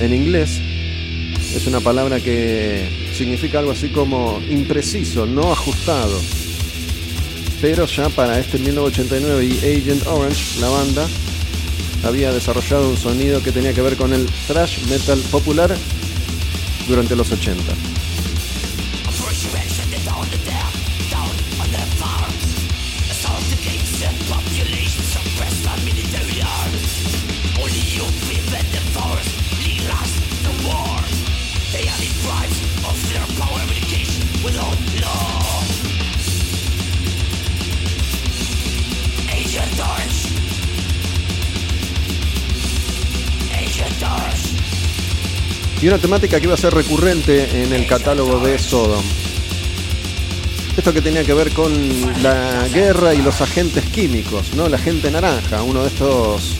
en 0.00 0.12
inglés. 0.12 0.60
Es 1.54 1.68
una 1.68 1.78
palabra 1.78 2.18
que 2.18 2.88
significa 3.12 3.60
algo 3.60 3.70
así 3.70 3.90
como 3.90 4.42
impreciso, 4.50 5.26
no 5.26 5.52
ajustado. 5.52 6.20
Pero 7.60 7.86
ya 7.86 8.08
para 8.08 8.40
este 8.40 8.58
1989 8.58 9.44
y 9.44 9.58
Agent 9.58 10.04
Orange, 10.08 10.58
la 10.58 10.70
banda 10.70 11.06
había 12.02 12.32
desarrollado 12.32 12.90
un 12.90 12.96
sonido 12.96 13.44
que 13.44 13.52
tenía 13.52 13.72
que 13.72 13.80
ver 13.80 13.96
con 13.96 14.12
el 14.12 14.26
thrash 14.48 14.84
metal 14.88 15.20
popular 15.30 15.72
durante 16.88 17.14
los 17.14 17.30
80. 17.30 17.62
Y 45.84 45.88
una 45.88 45.98
temática 45.98 46.40
que 46.40 46.46
iba 46.46 46.54
a 46.54 46.56
ser 46.56 46.72
recurrente 46.72 47.62
en 47.62 47.70
el 47.74 47.86
catálogo 47.86 48.40
de 48.40 48.58
Sodom. 48.58 49.04
Esto 50.78 50.94
que 50.94 51.02
tenía 51.02 51.24
que 51.24 51.34
ver 51.34 51.52
con 51.52 51.70
la 52.22 52.66
guerra 52.72 53.12
y 53.12 53.20
los 53.20 53.42
agentes 53.42 53.84
químicos, 53.90 54.54
¿no? 54.54 54.66
La 54.70 54.78
agente 54.78 55.10
naranja, 55.10 55.62
uno 55.62 55.82
de 55.82 55.88
estos 55.88 56.56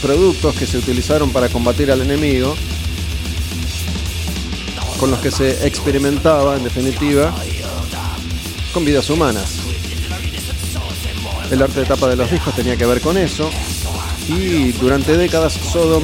productos 0.00 0.56
que 0.56 0.64
se 0.66 0.78
utilizaron 0.78 1.30
para 1.30 1.50
combatir 1.50 1.92
al 1.92 2.00
enemigo, 2.00 2.56
con 4.98 5.10
los 5.10 5.20
que 5.20 5.30
se 5.30 5.66
experimentaba, 5.66 6.56
en 6.56 6.64
definitiva, 6.64 7.34
con 8.72 8.82
vidas 8.82 9.10
humanas. 9.10 9.58
El 11.50 11.60
arte 11.60 11.80
de 11.80 11.84
tapa 11.84 12.08
de 12.08 12.16
los 12.16 12.30
discos 12.30 12.56
tenía 12.56 12.78
que 12.78 12.86
ver 12.86 13.02
con 13.02 13.18
eso, 13.18 13.50
y 14.26 14.72
durante 14.72 15.18
décadas 15.18 15.52
Sodom 15.52 16.02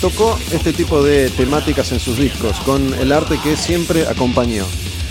tocó 0.00 0.38
este 0.52 0.72
tipo 0.72 1.02
de 1.02 1.28
temáticas 1.30 1.92
en 1.92 2.00
sus 2.00 2.16
discos, 2.16 2.58
con 2.60 2.94
el 2.94 3.12
arte 3.12 3.38
que 3.42 3.56
siempre 3.56 4.06
acompañó. 4.06 4.64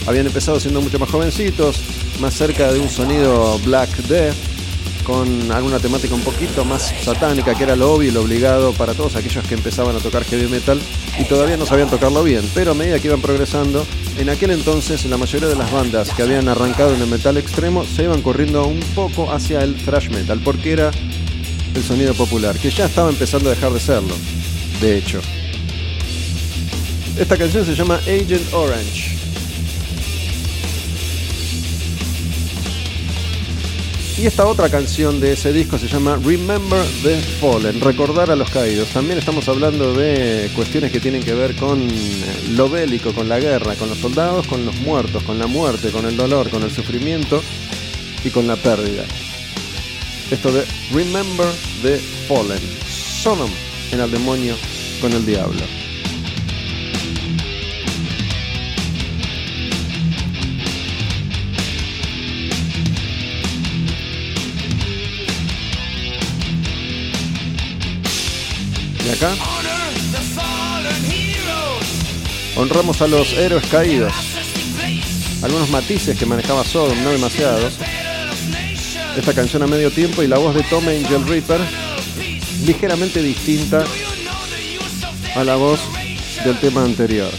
Habían 0.07 0.25
empezado 0.25 0.59
siendo 0.59 0.81
mucho 0.81 0.97
más 0.97 1.09
jovencitos, 1.09 1.79
más 2.19 2.33
cerca 2.33 2.73
de 2.73 2.79
un 2.79 2.89
sonido 2.89 3.59
Black 3.59 3.89
Death, 4.07 4.35
con 5.03 5.51
alguna 5.51 5.79
temática 5.79 6.15
un 6.15 6.21
poquito 6.21 6.65
más 6.65 6.93
satánica, 7.03 7.55
que 7.55 7.63
era 7.63 7.75
lo 7.75 7.93
obvio 7.93 8.09
y 8.09 8.11
lo 8.11 8.21
obligado 8.21 8.73
para 8.73 8.93
todos 8.93 9.15
aquellos 9.15 9.45
que 9.45 9.55
empezaban 9.55 9.95
a 9.95 9.99
tocar 9.99 10.23
heavy 10.23 10.47
metal 10.47 10.79
y 11.19 11.23
todavía 11.25 11.57
no 11.57 11.65
sabían 11.65 11.89
tocarlo 11.89 12.23
bien. 12.23 12.49
Pero 12.53 12.71
a 12.71 12.73
medida 12.73 12.99
que 12.99 13.07
iban 13.07 13.21
progresando, 13.21 13.85
en 14.17 14.29
aquel 14.29 14.51
entonces 14.51 15.05
la 15.05 15.17
mayoría 15.17 15.47
de 15.47 15.55
las 15.55 15.71
bandas 15.71 16.09
que 16.11 16.23
habían 16.23 16.47
arrancado 16.47 16.95
en 16.95 17.01
el 17.01 17.07
metal 17.07 17.37
extremo 17.37 17.85
se 17.85 18.03
iban 18.03 18.21
corriendo 18.21 18.65
un 18.65 18.79
poco 18.95 19.31
hacia 19.31 19.61
el 19.61 19.75
thrash 19.75 20.09
metal, 20.09 20.41
porque 20.43 20.71
era 20.71 20.91
el 21.75 21.83
sonido 21.83 22.13
popular, 22.15 22.57
que 22.57 22.71
ya 22.71 22.85
estaba 22.85 23.09
empezando 23.09 23.49
a 23.49 23.53
dejar 23.53 23.71
de 23.71 23.79
serlo 23.79 24.15
de 24.81 24.97
hecho. 24.97 25.21
Esta 27.17 27.37
canción 27.37 27.65
se 27.65 27.75
llama 27.75 27.95
Agent 28.05 28.53
Orange. 28.53 29.17
Y 34.17 34.25
esta 34.25 34.45
otra 34.45 34.69
canción 34.69 35.21
de 35.21 35.31
ese 35.31 35.53
disco 35.53 35.77
se 35.77 35.87
llama 35.87 36.19
Remember 36.21 36.85
the 37.03 37.21
Fallen, 37.39 37.79
recordar 37.79 38.29
a 38.29 38.35
los 38.35 38.49
caídos. 38.49 38.89
También 38.89 39.17
estamos 39.17 39.47
hablando 39.47 39.93
de 39.93 40.49
cuestiones 40.55 40.91
que 40.91 40.99
tienen 40.99 41.23
que 41.23 41.33
ver 41.33 41.55
con 41.55 41.87
lo 42.51 42.69
bélico, 42.69 43.13
con 43.13 43.29
la 43.29 43.39
guerra, 43.39 43.75
con 43.75 43.87
los 43.87 43.97
soldados, 43.97 44.45
con 44.45 44.65
los 44.65 44.75
muertos, 44.75 45.23
con 45.23 45.39
la 45.39 45.47
muerte, 45.47 45.89
con 45.91 46.05
el 46.05 46.17
dolor, 46.17 46.49
con 46.49 46.63
el 46.63 46.71
sufrimiento 46.71 47.41
y 48.25 48.29
con 48.29 48.45
la 48.45 48.57
pérdida. 48.57 49.05
Esto 50.31 50.51
de 50.51 50.65
Remember 50.91 51.47
the 51.81 51.97
Fallen. 52.27 52.59
Sonam 53.21 53.49
en 53.91 53.99
el 53.99 54.11
demonio 54.11 54.55
con 55.01 55.11
el 55.13 55.25
diablo. 55.25 55.61
Y 69.05 69.11
acá 69.11 69.31
honramos 72.55 73.01
a 73.01 73.07
los 73.07 73.33
héroes 73.33 73.65
caídos. 73.67 74.13
Algunos 75.41 75.69
matices 75.69 76.17
que 76.17 76.25
manejaba 76.25 76.65
Sodom, 76.65 77.01
no 77.03 77.11
demasiados. 77.11 77.73
Esta 79.17 79.33
canción 79.33 79.63
a 79.63 79.67
medio 79.67 79.89
tiempo 79.89 80.21
y 80.21 80.27
la 80.27 80.37
voz 80.37 80.53
de 80.53 80.63
Tom 80.63 80.87
Angel 80.87 81.25
Reaper 81.25 81.88
ligeramente 82.65 83.21
distinta 83.21 83.83
a 85.35 85.43
la 85.43 85.55
voz 85.55 85.79
del 86.43 86.57
tema 86.59 86.83
anterior. 86.83 87.31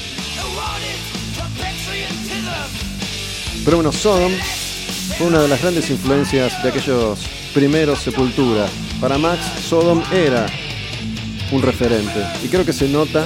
Pero 3.65 3.77
bueno, 3.77 3.93
Sodom 3.93 4.33
fue 5.19 5.27
una 5.27 5.41
de 5.41 5.49
las 5.49 5.61
grandes 5.61 5.91
influencias 5.91 6.63
de 6.63 6.69
aquellos 6.71 7.19
primeros 7.53 7.99
Sepultura. 8.01 8.67
Para 9.01 9.19
Max, 9.19 9.41
Sodom 9.69 10.03
era 10.13 10.47
un 11.53 11.63
referente. 11.63 12.25
Y 12.43 12.49
creo 12.49 12.65
que 12.65 12.73
se 12.73 12.89
nota 12.89 13.25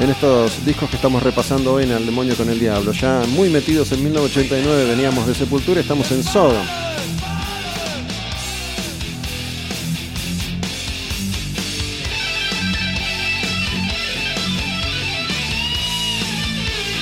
en 0.00 0.10
estos 0.10 0.64
discos 0.64 0.90
que 0.90 0.96
estamos 0.96 1.22
repasando 1.22 1.74
hoy 1.74 1.84
en 1.84 1.92
El 1.92 2.06
Demonio 2.06 2.36
con 2.36 2.48
el 2.48 2.58
Diablo. 2.58 2.92
Ya 2.92 3.22
muy 3.28 3.50
metidos 3.50 3.92
en 3.92 4.02
1989 4.02 4.84
veníamos 4.84 5.26
de 5.26 5.34
Sepultura, 5.34 5.80
estamos 5.80 6.10
en 6.12 6.22
Sodom. 6.22 6.85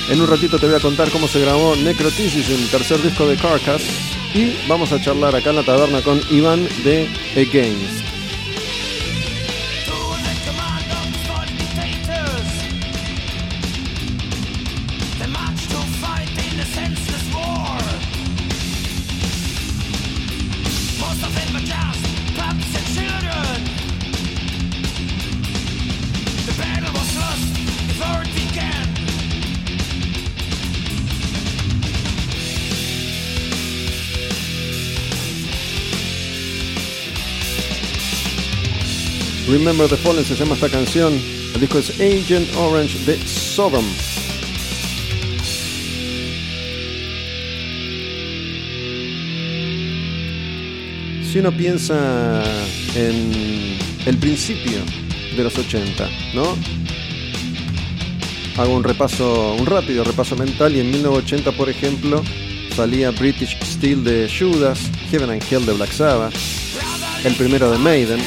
En 0.09 0.21
un 0.21 0.27
ratito 0.27 0.59
te 0.59 0.67
voy 0.67 0.75
a 0.75 0.79
contar 0.79 1.09
cómo 1.09 1.27
se 1.27 1.39
grabó 1.39 1.75
Necrotisis, 1.75 2.49
el 2.49 2.69
tercer 2.69 3.01
disco 3.01 3.27
de 3.27 3.35
Carcass. 3.37 3.81
Y 4.33 4.55
vamos 4.67 4.91
a 4.91 5.01
charlar 5.01 5.35
acá 5.35 5.49
en 5.49 5.55
la 5.55 5.63
taberna 5.63 6.01
con 6.01 6.21
Iván 6.29 6.67
de 6.83 7.09
Against. 7.35 8.14
Remember 39.65 39.89
the 39.89 39.97
Fallen 39.97 40.23
se 40.23 40.35
llama 40.35 40.53
esta 40.53 40.69
canción. 40.69 41.19
El 41.55 41.59
disco 41.59 41.79
es 41.79 41.89
Agent 41.99 42.55
Orange 42.55 42.99
de 43.03 43.17
Sodom. 43.25 43.83
Si 51.23 51.39
uno 51.39 51.51
piensa 51.51 52.43
en 52.95 53.79
el 54.05 54.17
principio 54.19 54.77
de 55.35 55.43
los 55.43 55.57
80, 55.57 56.09
¿no? 56.35 56.55
Hago 58.57 58.75
un 58.75 58.83
repaso, 58.83 59.55
un 59.55 59.65
rápido 59.65 60.03
repaso 60.03 60.35
mental 60.35 60.75
y 60.75 60.81
en 60.81 60.91
1980, 60.91 61.51
por 61.53 61.71
ejemplo, 61.71 62.23
salía 62.75 63.09
British 63.09 63.57
Steel 63.63 64.03
de 64.03 64.29
Judas, 64.29 64.79
Heaven 65.09 65.31
and 65.31 65.43
Hell 65.49 65.65
de 65.65 65.73
Black 65.73 65.91
Sabbath, 65.91 66.35
el 67.23 67.33
primero 67.33 67.71
de 67.71 67.79
Maiden, 67.79 68.19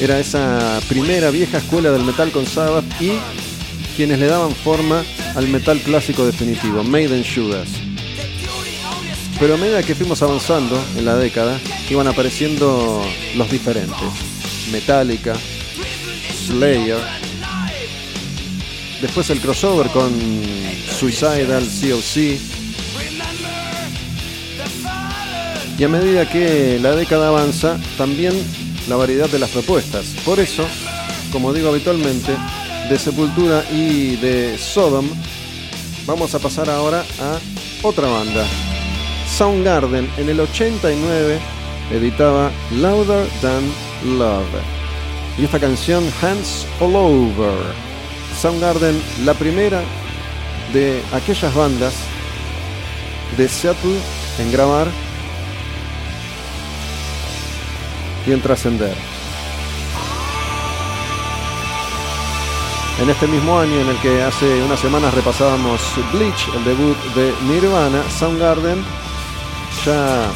Era 0.00 0.18
esa 0.18 0.80
primera 0.88 1.30
vieja 1.30 1.58
escuela 1.58 1.90
del 1.90 2.04
metal 2.04 2.30
con 2.30 2.46
Sabbath 2.46 2.86
y 3.02 3.12
quienes 3.96 4.18
le 4.18 4.28
daban 4.28 4.54
forma 4.54 5.04
al 5.34 5.46
metal 5.48 5.78
clásico 5.80 6.24
definitivo, 6.24 6.82
Maiden 6.82 7.22
Judas. 7.22 7.68
Pero 9.38 9.54
a 9.54 9.56
medida 9.58 9.82
que 9.82 9.94
fuimos 9.94 10.22
avanzando 10.22 10.82
en 10.96 11.04
la 11.04 11.16
década, 11.16 11.58
iban 11.90 12.06
apareciendo 12.08 13.04
los 13.36 13.50
diferentes. 13.50 14.08
Metallica, 14.72 15.34
Slayer, 16.46 16.98
después 19.02 19.28
el 19.28 19.40
crossover 19.40 19.88
con 19.88 20.10
Suicidal, 20.98 21.62
COC. 21.62 22.38
Y 25.78 25.84
a 25.84 25.88
medida 25.88 26.26
que 26.26 26.78
la 26.80 26.96
década 26.96 27.28
avanza, 27.28 27.78
también 27.98 28.34
la 28.90 28.96
variedad 28.96 29.28
de 29.28 29.38
las 29.38 29.50
propuestas. 29.50 30.04
Por 30.24 30.40
eso, 30.40 30.64
como 31.32 31.52
digo 31.52 31.68
habitualmente, 31.68 32.36
de 32.88 32.98
Sepultura 32.98 33.64
y 33.70 34.16
de 34.16 34.58
Sodom, 34.58 35.08
vamos 36.06 36.34
a 36.34 36.40
pasar 36.40 36.68
ahora 36.68 37.04
a 37.20 37.38
otra 37.84 38.08
banda. 38.08 38.44
Soundgarden 39.38 40.10
en 40.16 40.28
el 40.28 40.40
89 40.40 41.38
editaba 41.92 42.50
Louder 42.72 43.28
Than 43.40 43.62
Love. 44.18 44.44
Y 45.38 45.44
esta 45.44 45.60
canción 45.60 46.04
Hands 46.20 46.66
All 46.80 46.96
Over. 46.96 47.72
Soundgarden, 48.42 49.00
la 49.24 49.34
primera 49.34 49.82
de 50.72 51.00
aquellas 51.12 51.54
bandas 51.54 51.94
de 53.36 53.48
Seattle 53.48 53.98
en 54.40 54.50
grabar 54.50 54.88
en 58.32 58.40
trascender. 58.40 58.94
En 63.00 63.08
este 63.08 63.26
mismo 63.26 63.58
año 63.58 63.80
en 63.80 63.88
el 63.88 63.96
que 64.00 64.22
hace 64.22 64.62
unas 64.62 64.78
semanas 64.78 65.14
repasábamos 65.14 65.80
Bleach, 66.12 66.48
el 66.54 66.64
debut 66.64 66.96
de 67.14 67.32
Nirvana, 67.48 68.02
Soundgarden 68.18 68.84
ya 69.86 70.30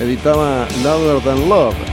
editaba 0.00 0.66
Louder 0.82 1.22
Than 1.22 1.48
Love. 1.48 1.89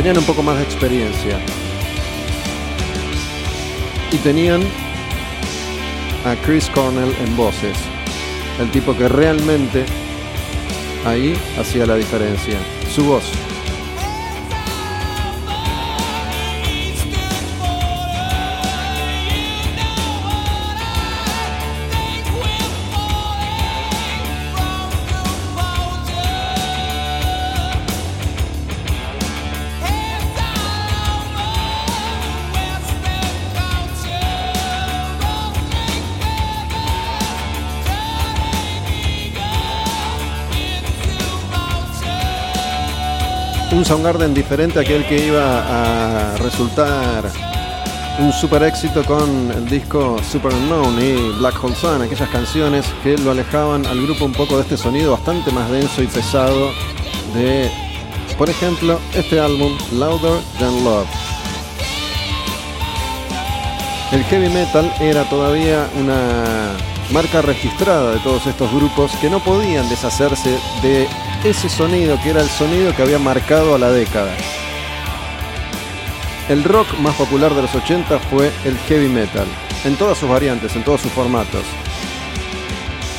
Tenían 0.00 0.16
un 0.16 0.24
poco 0.24 0.42
más 0.42 0.56
de 0.56 0.62
experiencia. 0.62 1.38
Y 4.10 4.16
tenían 4.16 4.62
a 6.24 6.34
Chris 6.36 6.70
Cornell 6.70 7.14
en 7.22 7.36
voces. 7.36 7.76
El 8.58 8.70
tipo 8.70 8.96
que 8.96 9.08
realmente 9.10 9.84
ahí 11.04 11.36
hacía 11.58 11.84
la 11.84 11.96
diferencia. 11.96 12.58
Su 12.90 13.04
voz. 13.04 13.30
Soundgarden 43.90 44.32
diferente 44.32 44.78
a 44.78 44.82
aquel 44.82 45.04
que 45.04 45.26
iba 45.26 45.64
a 45.66 46.36
resultar 46.36 47.24
un 48.20 48.32
super 48.32 48.62
éxito 48.62 49.02
con 49.04 49.50
el 49.50 49.68
disco 49.68 50.16
Super 50.30 50.54
Unknown 50.54 50.96
y 51.02 51.36
Black 51.40 51.56
Hole 51.60 51.74
Sun, 51.74 52.00
aquellas 52.00 52.28
canciones 52.28 52.86
que 53.02 53.18
lo 53.18 53.32
alejaban 53.32 53.84
al 53.86 54.00
grupo 54.00 54.26
un 54.26 54.32
poco 54.32 54.54
de 54.54 54.62
este 54.62 54.76
sonido 54.76 55.10
bastante 55.10 55.50
más 55.50 55.68
denso 55.72 56.04
y 56.04 56.06
pesado 56.06 56.70
de, 57.34 57.68
por 58.38 58.48
ejemplo, 58.48 58.96
este 59.16 59.40
álbum 59.40 59.76
Louder 59.94 60.40
Than 60.60 60.84
Love. 60.84 61.08
El 64.12 64.22
heavy 64.22 64.50
metal 64.50 64.94
era 65.00 65.28
todavía 65.28 65.90
una 65.98 66.76
marca 67.10 67.42
registrada 67.42 68.12
de 68.12 68.20
todos 68.20 68.46
estos 68.46 68.72
grupos 68.72 69.10
que 69.20 69.28
no 69.28 69.40
podían 69.40 69.88
deshacerse 69.88 70.60
de 70.80 71.08
ese 71.44 71.70
sonido 71.70 72.20
que 72.22 72.30
era 72.30 72.42
el 72.42 72.48
sonido 72.48 72.94
que 72.94 73.02
había 73.02 73.18
marcado 73.18 73.74
a 73.74 73.78
la 73.78 73.90
década. 73.90 74.32
El 76.48 76.64
rock 76.64 76.98
más 76.98 77.14
popular 77.14 77.54
de 77.54 77.62
los 77.62 77.74
80 77.74 78.18
fue 78.18 78.50
el 78.64 78.76
heavy 78.88 79.08
metal, 79.08 79.46
en 79.84 79.96
todas 79.96 80.18
sus 80.18 80.28
variantes, 80.28 80.76
en 80.76 80.84
todos 80.84 81.00
sus 81.00 81.12
formatos. 81.12 81.64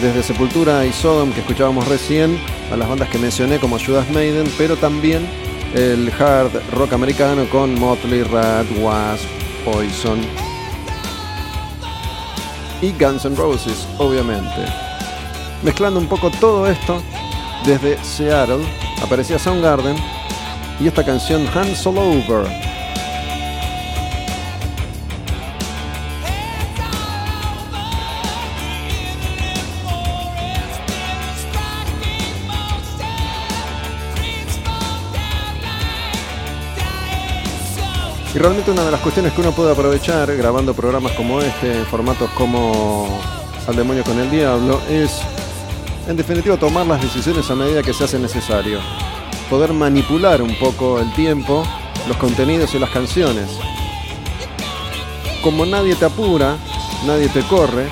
Desde 0.02 0.22
Sepultura 0.22 0.86
y 0.86 0.94
Sodom, 0.94 1.32
que 1.32 1.40
escuchábamos 1.40 1.88
recién, 1.88 2.40
a 2.72 2.78
las 2.78 2.90
bandas 2.90 3.10
que 3.10 3.18
mencioné 3.18 3.60
como 3.60 3.80
Judas 3.80 4.10
Maiden, 4.12 4.52
pero 4.58 4.76
también 4.76 5.28
el 5.74 6.12
hard 6.20 6.52
rock 6.74 6.94
americano 6.94 7.46
con 7.50 7.80
Motley, 7.80 8.24
Rat, 8.24 8.68
Wasp, 8.80 9.26
Poison 9.66 10.20
y 12.82 12.92
Guns 12.92 13.26
N' 13.26 13.36
Roses, 13.36 13.88
obviamente. 13.98 14.66
Mezclando 15.64 16.00
un 16.00 16.08
poco 16.08 16.30
todo 16.32 16.68
esto, 16.68 17.02
desde 17.66 18.04
Seattle 18.04 18.66
aparecía 19.04 19.38
Soundgarden 19.38 19.96
y 20.80 20.88
esta 20.88 21.04
canción 21.04 21.48
Hands 21.54 21.86
All 21.86 21.98
Over. 21.98 22.48
Y 38.34 38.40
realmente 38.40 38.72
una 38.72 38.86
de 38.86 38.92
las 38.92 39.02
cuestiones 39.02 39.34
que 39.34 39.42
uno 39.42 39.52
puede 39.52 39.74
aprovechar 39.74 40.34
grabando 40.38 40.74
programas 40.74 41.12
como 41.14 41.42
este, 41.42 41.80
en 41.80 41.86
formatos 41.86 42.30
como 42.32 43.20
Al 43.68 43.76
demonio 43.76 44.04
con 44.06 44.18
el 44.20 44.32
diablo, 44.32 44.80
es 44.90 45.22
en 46.08 46.18
definitiva 46.18 46.58
tomar 46.58 46.86
las 46.88 47.02
decisiones 47.02 47.50
a 47.50 47.56
medida 47.56 47.84
que 47.84 47.94
se 47.94 48.04
hace 48.04 48.20
necesario. 48.20 48.80
Poder 49.50 49.74
manipular 49.74 50.42
un 50.42 50.56
poco 50.56 51.00
el 51.00 51.12
tiempo, 51.14 51.64
los 52.08 52.18
contenidos 52.18 52.74
y 52.74 52.80
las 52.80 52.90
canciones. 52.90 53.50
Como 55.44 55.66
nadie 55.66 55.96
te 55.96 56.06
apura, 56.06 56.58
nadie 57.06 57.28
te 57.30 57.42
corre, 57.44 57.88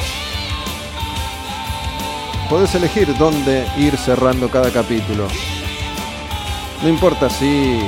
podés 2.49 2.73
elegir 2.75 3.15
dónde 3.17 3.67
ir 3.77 3.97
cerrando 3.97 4.49
cada 4.49 4.71
capítulo. 4.71 5.27
No 6.81 6.89
importa 6.89 7.29
si 7.29 7.79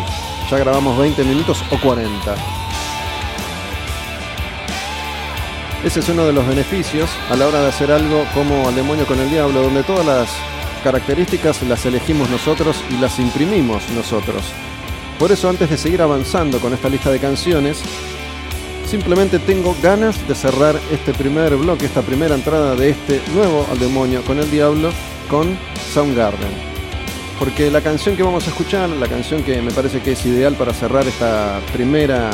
ya 0.50 0.58
grabamos 0.58 0.98
20 0.98 1.24
minutos 1.24 1.64
o 1.72 1.78
40. 1.80 2.61
Ese 5.84 6.00
es 6.00 6.10
uno 6.10 6.28
de 6.28 6.34
los 6.34 6.48
beneficios 6.48 7.10
a 7.32 7.36
la 7.36 7.48
hora 7.48 7.62
de 7.62 7.70
hacer 7.70 7.92
algo 7.92 8.24
como 8.36 8.68
Al 8.68 8.76
demonio 8.76 9.08
con 9.08 9.20
el 9.20 9.32
diablo, 9.32 9.64
donde 9.64 9.82
todas 9.82 10.06
las 10.06 10.30
características 10.84 11.64
las 11.64 11.84
elegimos 11.88 12.30
nosotros 12.30 12.84
y 12.92 12.98
las 12.98 13.18
imprimimos 13.18 13.90
nosotros. 13.90 14.44
Por 15.18 15.32
eso 15.32 15.50
antes 15.50 15.72
de 15.72 15.78
seguir 15.78 16.04
avanzando 16.04 16.60
con 16.60 16.74
esta 16.74 16.88
lista 16.88 17.10
de 17.10 17.18
canciones, 17.18 17.82
simplemente 18.88 19.40
tengo 19.40 19.76
ganas 19.82 20.28
de 20.28 20.36
cerrar 20.36 20.80
este 20.92 21.14
primer 21.14 21.56
bloque, 21.56 21.88
esta 21.88 22.04
primera 22.04 22.36
entrada 22.36 22.76
de 22.76 22.92
este 22.92 23.20
nuevo 23.34 23.66
Al 23.72 23.80
demonio 23.80 24.22
con 24.24 24.38
el 24.38 24.52
diablo 24.52 24.92
con 25.30 25.58
Soundgarden. 25.94 26.72
porque 27.40 27.72
la 27.72 27.82
canción 27.82 28.16
que 28.16 28.22
vamos 28.22 28.46
a 28.46 28.52
escuchar, 28.52 28.88
la 28.88 29.08
canción 29.08 29.42
que 29.42 29.64
me 29.64 29.72
parece 29.72 30.00
que 30.02 30.12
es 30.12 30.24
ideal 30.28 30.54
para 30.54 30.76
cerrar 30.76 31.08
esta 31.08 31.60
primera, 31.74 32.30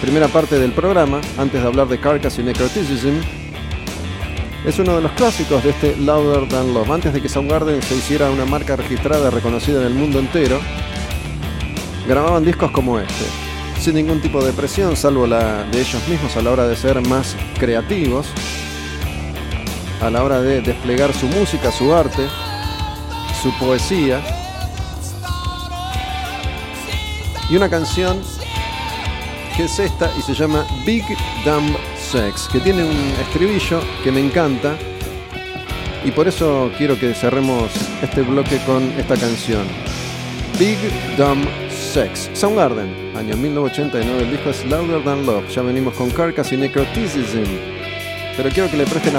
primera 0.00 0.28
parte 0.28 0.58
del 0.58 0.72
programa, 0.72 1.20
antes 1.36 1.60
de 1.60 1.66
hablar 1.66 1.86
de 1.88 2.00
Carcass 2.00 2.38
y 2.38 2.42
Necroticism, 2.42 3.20
es 4.64 4.78
uno 4.78 4.96
de 4.96 5.02
los 5.02 5.12
clásicos 5.12 5.62
de 5.62 5.70
este 5.70 5.96
Louder 5.96 6.48
Than 6.48 6.72
Love. 6.72 6.90
Antes 6.90 7.12
de 7.12 7.20
que 7.20 7.28
Soundgarden 7.28 7.82
se 7.82 7.96
hiciera 7.96 8.30
una 8.30 8.46
marca 8.46 8.76
registrada 8.76 9.30
reconocida 9.30 9.80
en 9.80 9.86
el 9.86 9.94
mundo 9.94 10.18
entero, 10.18 10.58
grababan 12.08 12.44
discos 12.44 12.70
como 12.70 12.98
este, 12.98 13.24
sin 13.78 13.94
ningún 13.94 14.20
tipo 14.20 14.42
de 14.42 14.52
presión, 14.52 14.96
salvo 14.96 15.26
la 15.26 15.64
de 15.64 15.80
ellos 15.80 16.06
mismos 16.08 16.34
a 16.36 16.42
la 16.42 16.50
hora 16.50 16.66
de 16.66 16.76
ser 16.76 17.06
más 17.06 17.36
creativos, 17.58 18.26
a 20.00 20.08
la 20.08 20.24
hora 20.24 20.40
de 20.40 20.62
desplegar 20.62 21.12
su 21.12 21.26
música, 21.26 21.70
su 21.70 21.94
arte, 21.94 22.26
su 23.42 23.52
poesía. 23.58 24.20
Y 27.50 27.56
una 27.56 27.68
canción 27.68 28.20
que 29.56 29.64
es 29.64 29.78
esta 29.78 30.10
y 30.18 30.22
se 30.22 30.34
llama 30.34 30.66
Big 30.84 31.04
Dumb 31.44 31.76
Sex, 31.96 32.48
que 32.50 32.60
tiene 32.60 32.84
un 32.84 33.14
estribillo 33.20 33.80
que 34.02 34.10
me 34.10 34.20
encanta 34.20 34.76
y 36.04 36.10
por 36.10 36.28
eso 36.28 36.70
quiero 36.78 36.98
que 36.98 37.14
cerremos 37.14 37.70
este 38.02 38.22
bloque 38.22 38.58
con 38.64 38.82
esta 38.98 39.16
canción. 39.16 39.66
Big 40.58 40.78
Dumb 41.16 41.44
Sex. 41.70 42.30
Soundgarden, 42.32 43.16
año 43.16 43.36
1989, 43.36 44.22
el 44.22 44.30
disco 44.30 44.50
es 44.50 44.64
Louder 44.66 45.04
Than 45.04 45.26
Love. 45.26 45.48
Ya 45.54 45.62
venimos 45.62 45.94
con 45.94 46.10
Carcass 46.10 46.52
y 46.52 46.56
Necroticism. 46.56 47.44
Pero 48.36 48.48
quiero 48.50 48.70
que 48.70 48.76
le 48.76 48.86
presten 48.86 49.14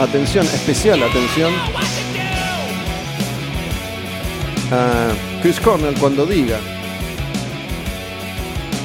atención, 0.00 0.46
especial 0.46 1.02
atención, 1.02 1.52
a 4.72 5.08
Chris 5.42 5.60
Cornell 5.60 5.94
cuando 5.98 6.26
diga 6.26 6.58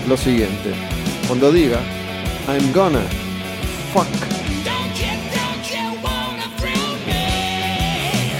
lo 0.07 0.17
siguiente. 0.17 0.73
Cuando 1.27 1.51
diga, 1.51 1.79
I'm 2.47 2.71
gonna 2.73 3.03
fuck. 3.93 4.07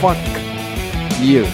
Fuck 0.02 0.18
you. 1.22 1.46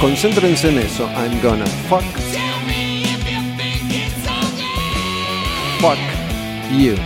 Concéntrense 0.00 0.68
en 0.70 0.78
eso. 0.78 1.08
I'm 1.14 1.40
gonna 1.42 1.66
fuck. 1.88 2.02
Fuck 5.80 5.98
you. 6.76 6.96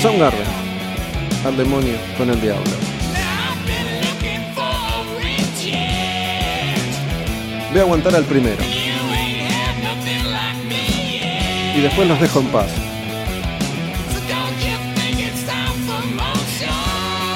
Soundgarden. 0.00 0.46
Al 1.44 1.56
demonio 1.56 1.94
con 2.16 2.30
el 2.30 2.40
diablo. 2.40 2.87
A 7.78 7.82
aguantar 7.82 8.12
al 8.16 8.24
primero. 8.24 8.56
Y 11.76 11.80
después 11.80 12.08
los 12.08 12.20
dejo 12.20 12.40
en 12.40 12.46
paz. 12.46 12.66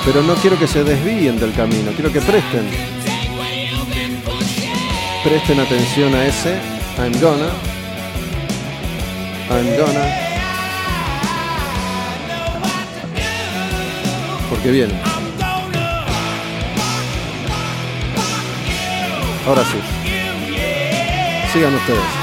Pero 0.05 0.23
no 0.23 0.35
quiero 0.35 0.59
que 0.59 0.67
se 0.67 0.83
desvíen 0.83 1.39
del 1.39 1.55
camino, 1.55 1.93
quiero 1.93 2.13
que 2.13 2.21
presten. 2.21 2.69
Presten 5.23 5.61
atención 5.61 6.13
a 6.17 6.25
ese 6.25 6.59
I'm 6.99 7.13
gonna. 7.21 7.51
I'm 9.49 9.77
gonna. 9.77 10.07
Porque 14.51 14.71
viene. 14.73 14.95
Ahora 19.47 19.65
sí. 19.65 19.92
Sigan 21.53 21.75
ustedes. 21.75 22.22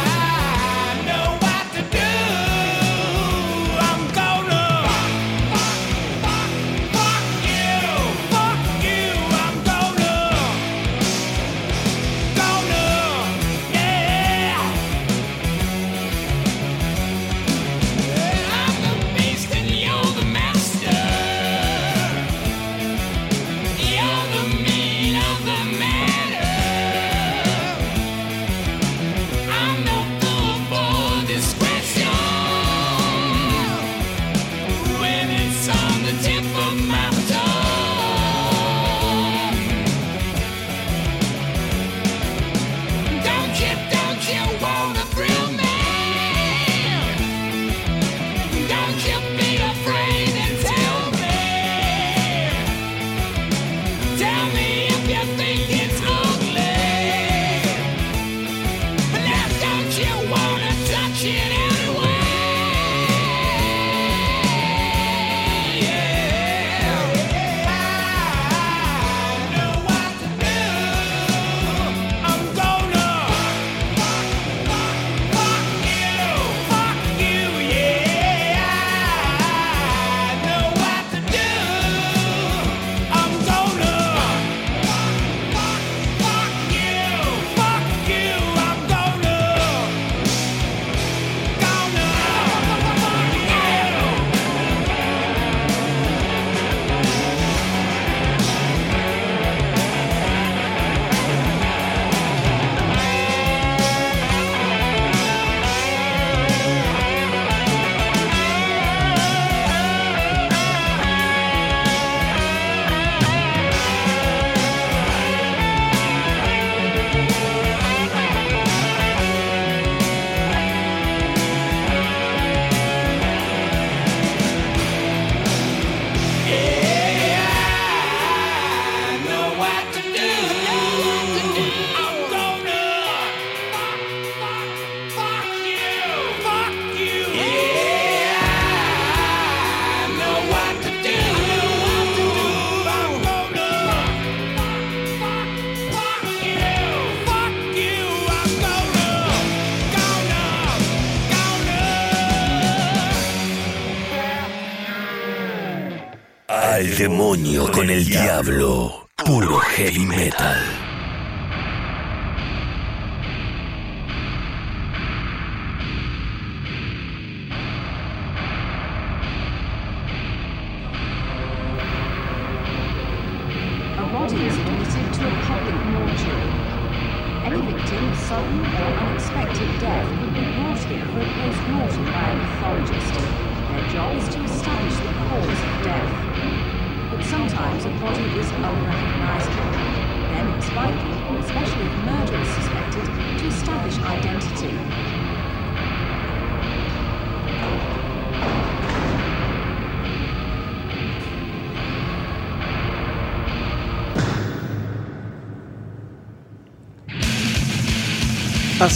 Con 157.71 157.89
el 157.89 158.05
diablo. 158.05 159.07
Puro 159.25 159.59
heavy 159.59 160.05
metal. 160.05 160.88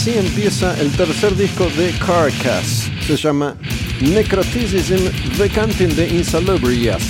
Así 0.04 0.18
empieza 0.18 0.78
el 0.82 0.92
tercer 0.92 1.34
disco 1.34 1.66
de 1.78 1.92
Carcass. 1.92 2.92
Se 3.08 3.16
llama 3.16 3.56
Necroticism 4.02 4.98
The 5.38 5.48
Canting 5.48 5.96
de 5.96 6.10
Insalubrious. 6.10 7.02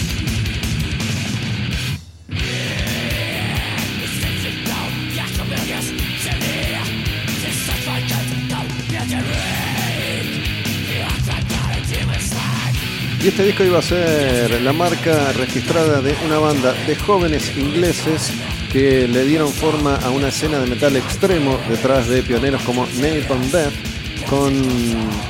Y 13.24 13.28
este 13.28 13.44
disco 13.44 13.64
iba 13.64 13.80
a 13.80 13.82
ser 13.82 14.62
la 14.62 14.72
marca 14.72 15.34
registrada 15.34 16.00
de 16.00 16.16
una 16.28 16.38
banda 16.38 16.74
de 16.86 16.96
jóvenes 16.96 17.58
ingleses 17.58 18.32
que 18.74 19.08
le 19.08 19.24
dieron 19.26 19.54
forma 19.54 19.98
a 19.98 20.10
una 20.10 20.30
escena 20.30 20.58
de 20.60 20.66
metal 20.66 20.96
extremo 20.96 21.60
detrás 21.70 22.08
de 22.08 22.24
pioneros 22.24 22.64
como 22.64 22.88
Napalm 23.00 23.52
Death, 23.52 23.72
con 24.28 24.52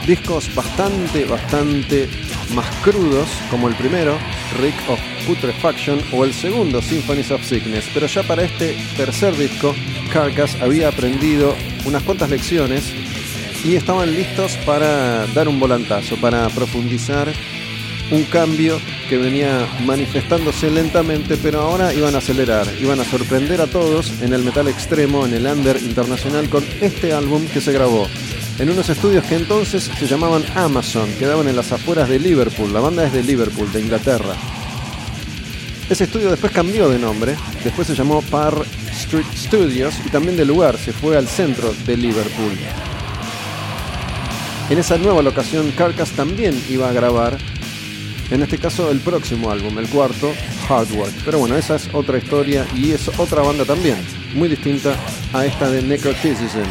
discos 0.08 0.53
bastante, 0.56 1.25
bastante 1.25 2.08
más 2.56 2.65
crudos, 2.84 3.27
como 3.51 3.67
el 3.67 3.75
primero, 3.75 4.17
Rick 4.62 4.75
of 4.88 4.99
Putrefaction, 5.27 5.99
o 6.13 6.23
el 6.23 6.34
segundo, 6.34 6.82
Symphonies 6.82 7.32
of 7.32 7.43
Sickness. 7.43 7.84
Pero 7.93 8.08
ya 8.08 8.23
para 8.23 8.43
este 8.43 8.77
tercer 8.95 9.36
disco, 9.36 9.75
Carcass 10.13 10.56
había 10.62 10.88
aprendido 10.88 11.53
unas 11.84 12.01
cuantas 12.03 12.29
lecciones 12.29 12.93
y 13.65 13.75
estaban 13.75 14.15
listos 14.15 14.56
para 14.65 15.27
dar 15.27 15.49
un 15.49 15.60
volantazo, 15.60 16.15
para 16.15 16.47
profundizar 16.47 17.34
un 18.10 18.23
cambio 18.23 18.79
que 19.10 19.18
venía 19.18 19.68
manifestándose 19.86 20.70
lentamente, 20.70 21.38
pero 21.38 21.62
ahora 21.62 21.94
iban 21.94 22.16
a 22.16 22.20
acelerar, 22.20 22.68
iban 22.82 23.00
a 23.00 23.06
sorprender 23.06 23.62
a 23.62 23.68
todos 23.68 24.12
en 24.22 24.34
el 24.34 24.44
metal 24.44 24.68
extremo, 24.68 25.26
en 25.26 25.34
el 25.34 25.46
under 25.46 25.78
internacional, 25.78 26.50
con 26.50 26.63
este 26.82 27.13
álbum 27.13 27.46
que 27.48 27.62
se 27.62 27.72
grabó 27.72 28.08
en 28.60 28.70
unos 28.70 28.88
estudios 28.89 29.26
que 29.26 29.36
entonces 29.36 29.89
se 29.98 30.08
llamaban 30.08 30.44
Amazon, 30.56 31.10
quedaban 31.18 31.48
en 31.48 31.56
las 31.56 31.72
afueras 31.72 32.08
de 32.08 32.20
Liverpool, 32.20 32.72
la 32.72 32.80
banda 32.80 33.06
es 33.06 33.12
de 33.12 33.24
Liverpool, 33.24 33.72
de 33.72 33.82
Inglaterra. 33.82 34.36
Ese 35.89 36.06
estudio 36.06 36.30
después 36.30 36.52
cambió 36.52 36.88
de 36.89 37.00
nombre, 37.00 37.36
después 37.63 37.88
se 37.88 37.96
llamó 37.96 38.22
Par 38.22 38.54
Street 38.92 39.26
Studios 39.36 39.96
y 40.06 40.10
también 40.10 40.38
de 40.38 40.46
lugar 40.46 40.78
se 40.78 40.94
fue 40.94 41.18
al 41.18 41.28
centro 41.28 41.74
de 41.86 41.98
Liverpool. 41.98 42.58
En 44.70 44.78
esa 44.78 44.98
nueva 44.98 45.22
locación, 45.22 45.72
Carcass 45.72 46.12
también 46.12 46.60
iba 46.70 46.89
a 46.89 46.94
grabar 46.94 47.38
en 48.34 48.41
este 48.41 48.58
caso 48.58 48.89
el 48.89 49.00
próximo 49.00 49.52
álbum, 49.52 49.78
el 49.78 49.88
cuarto, 49.88 50.34
Hard 50.67 50.91
Work. 50.93 51.13
Pero 51.24 51.38
bueno, 51.38 51.56
esa 51.56 51.76
es 51.76 51.88
otra 51.93 52.17
historia 52.17 52.65
y 52.76 52.91
es 52.91 53.08
otra 53.19 53.43
banda 53.43 53.63
también, 53.63 53.96
muy 54.34 54.50
distinta 54.50 54.96
a 55.34 55.46
esta 55.46 55.69
de 55.69 55.84
Necroticism. 55.84 56.65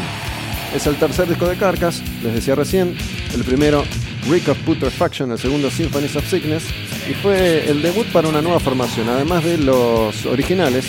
Es 0.74 0.88
el 0.88 0.96
tercer 0.96 1.28
disco 1.28 1.46
de 1.46 1.56
Carcass, 1.56 2.02
les 2.24 2.34
decía 2.34 2.56
recién, 2.56 2.96
el 3.32 3.44
primero 3.44 3.84
Rick 4.28 4.48
of 4.48 4.58
Putrefaction, 4.58 5.30
el 5.30 5.38
segundo 5.38 5.70
Symphonies 5.70 6.16
of 6.16 6.28
Sickness, 6.28 6.64
y 7.08 7.14
fue 7.14 7.70
el 7.70 7.80
debut 7.80 8.06
para 8.08 8.28
una 8.28 8.42
nueva 8.42 8.58
formación, 8.58 9.08
además 9.08 9.44
de 9.44 9.58
los 9.58 10.26
originales, 10.26 10.86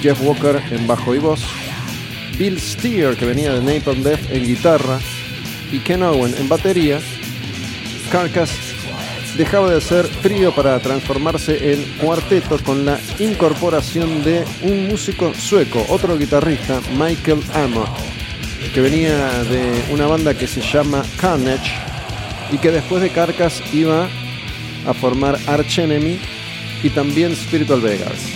Jeff 0.00 0.18
Walker 0.22 0.62
en 0.70 0.86
bajo 0.86 1.14
y 1.14 1.18
voz, 1.18 1.42
Bill 2.38 2.58
Steer, 2.58 3.14
que 3.16 3.26
venía 3.26 3.52
de 3.52 3.60
Napalm 3.60 4.02
Death 4.02 4.30
en 4.30 4.46
guitarra, 4.46 4.98
y 5.70 5.80
Ken 5.80 6.02
Owen 6.02 6.34
en 6.38 6.48
batería, 6.48 6.98
Carcass 8.10 8.73
dejaba 9.36 9.70
de 9.70 9.80
ser 9.80 10.06
trío 10.22 10.54
para 10.54 10.78
transformarse 10.80 11.72
en 11.72 11.82
cuarteto 11.98 12.58
con 12.58 12.84
la 12.84 12.98
incorporación 13.18 14.22
de 14.22 14.44
un 14.62 14.88
músico 14.88 15.32
sueco, 15.34 15.84
otro 15.88 16.16
guitarrista, 16.16 16.80
Michael 16.98 17.42
Amott, 17.54 17.88
que 18.72 18.80
venía 18.80 19.42
de 19.44 19.84
una 19.92 20.06
banda 20.06 20.34
que 20.34 20.46
se 20.46 20.60
llama 20.60 21.02
Carnage 21.20 21.72
y 22.52 22.58
que 22.58 22.70
después 22.70 23.02
de 23.02 23.10
Carcass 23.10 23.62
iba 23.72 24.08
a 24.86 24.94
formar 24.94 25.38
Arch 25.46 25.78
Enemy 25.78 26.18
y 26.82 26.90
también 26.90 27.34
Spiritual 27.34 27.80
Vegas. 27.80 28.33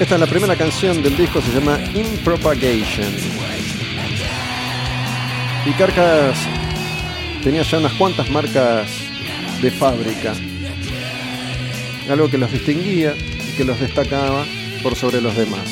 Esta 0.00 0.14
es 0.14 0.20
la 0.22 0.26
primera 0.26 0.56
canción 0.56 1.02
del 1.02 1.14
disco, 1.14 1.42
se 1.42 1.52
llama 1.52 1.78
In 1.94 2.06
Propagation. 2.24 3.06
Y 5.66 5.72
Carcas 5.72 6.38
tenía 7.44 7.60
ya 7.60 7.76
unas 7.76 7.92
cuantas 7.92 8.30
marcas 8.30 8.90
de 9.60 9.70
fábrica. 9.70 10.32
Algo 12.08 12.30
que 12.30 12.38
los 12.38 12.50
distinguía 12.50 13.14
y 13.14 13.54
que 13.58 13.64
los 13.66 13.78
destacaba 13.78 14.46
por 14.82 14.96
sobre 14.96 15.20
los 15.20 15.36
demás. 15.36 15.68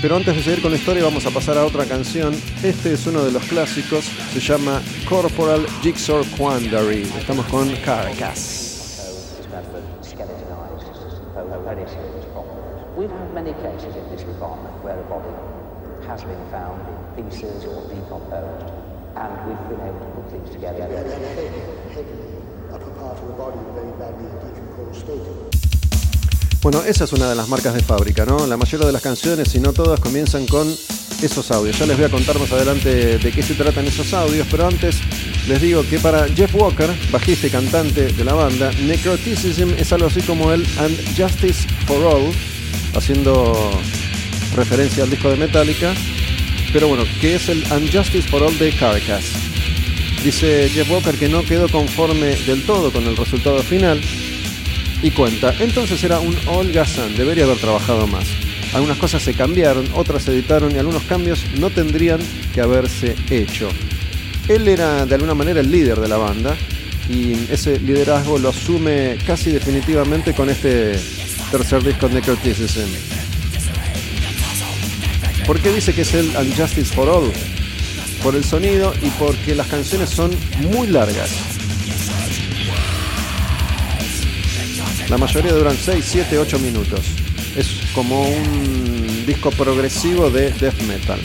Pero 0.00 0.16
antes 0.16 0.34
de 0.34 0.42
seguir 0.42 0.62
con 0.62 0.70
la 0.70 0.78
historia 0.78 1.04
vamos 1.04 1.26
a 1.26 1.30
pasar 1.30 1.58
a 1.58 1.66
otra 1.66 1.84
canción. 1.84 2.34
Este 2.62 2.94
es 2.94 3.06
uno 3.06 3.22
de 3.22 3.30
los 3.30 3.42
clásicos, 3.44 4.06
se 4.32 4.40
llama 4.40 4.80
Corporal 5.06 5.66
Jigsaw 5.82 6.24
Quandary. 6.38 7.02
Estamos 7.18 7.44
con 7.46 7.68
Carcass. 7.76 8.64
We've 12.96 13.10
had 13.10 13.34
many 13.34 13.52
cases 13.60 13.94
in 13.94 14.08
this 14.08 14.22
department 14.22 14.72
where 14.82 14.98
a 14.98 15.04
body 15.04 15.28
has 16.08 16.24
been 16.24 16.40
found 16.50 16.80
in 17.18 17.28
pieces 17.28 17.66
or 17.66 17.84
decomposed, 17.92 18.72
and 19.14 19.32
we've 19.44 19.68
been 19.68 19.84
able 19.84 20.00
to 20.00 20.10
put 20.16 20.30
things 20.32 20.48
together. 20.48 20.88
Yeah, 20.88 21.04
taken 21.92 22.16
the 22.16 22.74
upper 22.74 22.90
part 22.96 23.18
of 23.20 23.26
the 23.28 23.34
body 23.36 23.58
in 23.58 23.66
a 23.68 23.72
very 23.76 23.92
badly 24.00 24.32
decomposed 24.48 25.04
state. 25.04 25.28
Bueno, 26.62 26.80
esa 26.88 27.04
es 27.04 27.12
una 27.12 27.28
de 27.28 27.34
las 27.34 27.48
marcas 27.50 27.74
de 27.74 27.82
fábrica, 27.82 28.24
¿no? 28.24 28.46
La 28.46 28.56
mayoría 28.56 28.86
de 28.86 28.92
las 28.94 29.02
canciones, 29.02 29.48
si 29.48 29.60
no 29.60 29.74
todas, 29.74 30.00
comienzan 30.00 30.46
con 30.46 30.66
esos 30.66 31.50
audios. 31.50 31.78
Ya 31.78 31.84
les 31.84 31.98
voy 31.98 32.06
a 32.06 32.10
contar 32.10 32.38
más 32.38 32.50
adelante 32.50 33.18
de 33.18 33.30
qué 33.30 33.42
se 33.42 33.52
tratan 33.52 33.84
esos 33.84 34.14
audios, 34.14 34.48
pero 34.50 34.66
antes 34.66 34.96
les 35.46 35.60
digo 35.60 35.82
que 35.88 35.98
para 35.98 36.26
Jeff 36.28 36.54
Walker, 36.54 36.88
bajista 37.12 37.46
y 37.46 37.50
cantante 37.50 38.08
de 38.08 38.24
la 38.24 38.32
banda, 38.32 38.70
Necroticism 38.72 39.74
es 39.76 39.92
algo 39.92 40.06
así 40.06 40.22
como 40.22 40.50
el 40.50 40.64
And 40.78 40.96
Justice 41.14 41.68
for 41.86 42.02
All, 42.02 42.32
haciendo 42.96 43.70
referencia 44.54 45.04
al 45.04 45.10
disco 45.10 45.30
de 45.30 45.36
Metallica. 45.36 45.94
Pero 46.72 46.88
bueno, 46.88 47.04
¿qué 47.20 47.36
es 47.36 47.48
el 47.48 47.64
Unjustice 47.70 48.28
for 48.28 48.42
All 48.42 48.58
de 48.58 48.72
Carcass? 48.72 49.32
Dice 50.24 50.68
Jeff 50.68 50.90
Walker 50.90 51.14
que 51.14 51.28
no 51.28 51.42
quedó 51.44 51.68
conforme 51.68 52.34
del 52.34 52.64
todo 52.64 52.90
con 52.90 53.04
el 53.04 53.16
resultado 53.16 53.62
final 53.62 54.00
y 55.02 55.10
cuenta, 55.10 55.54
entonces 55.60 56.02
era 56.02 56.18
un 56.18 56.36
holgazán, 56.46 57.14
debería 57.16 57.44
haber 57.44 57.58
trabajado 57.58 58.06
más. 58.06 58.26
Algunas 58.74 58.98
cosas 58.98 59.22
se 59.22 59.34
cambiaron, 59.34 59.88
otras 59.94 60.24
se 60.24 60.32
editaron 60.32 60.74
y 60.74 60.78
algunos 60.78 61.02
cambios 61.04 61.44
no 61.58 61.70
tendrían 61.70 62.20
que 62.52 62.60
haberse 62.60 63.14
hecho. 63.30 63.68
Él 64.48 64.66
era 64.68 65.06
de 65.06 65.14
alguna 65.14 65.34
manera 65.34 65.60
el 65.60 65.70
líder 65.70 66.00
de 66.00 66.08
la 66.08 66.16
banda 66.16 66.56
y 67.08 67.34
ese 67.50 67.78
liderazgo 67.78 68.38
lo 68.38 68.48
asume 68.48 69.18
casi 69.26 69.52
definitivamente 69.52 70.32
con 70.32 70.50
este 70.50 70.98
tercer 71.58 71.82
disco 71.82 72.06
Necroticism. 72.08 72.86
¿Por 75.46 75.58
qué 75.58 75.72
dice 75.72 75.94
que 75.94 76.02
es 76.02 76.12
el 76.12 76.36
Unjustice 76.36 76.94
for 76.94 77.08
All? 77.08 77.32
Por 78.22 78.34
el 78.34 78.44
sonido 78.44 78.92
y 79.00 79.08
porque 79.10 79.54
las 79.54 79.66
canciones 79.66 80.10
son 80.10 80.32
muy 80.70 80.88
largas. 80.88 81.30
La 85.08 85.16
mayoría 85.16 85.52
duran 85.52 85.76
6, 85.82 86.04
7, 86.06 86.38
8 86.38 86.58
minutos. 86.58 87.00
Es 87.56 87.68
como 87.94 88.28
un 88.28 89.24
disco 89.26 89.50
progresivo 89.50 90.28
de 90.28 90.50
death 90.50 90.78
metal. 90.82 91.20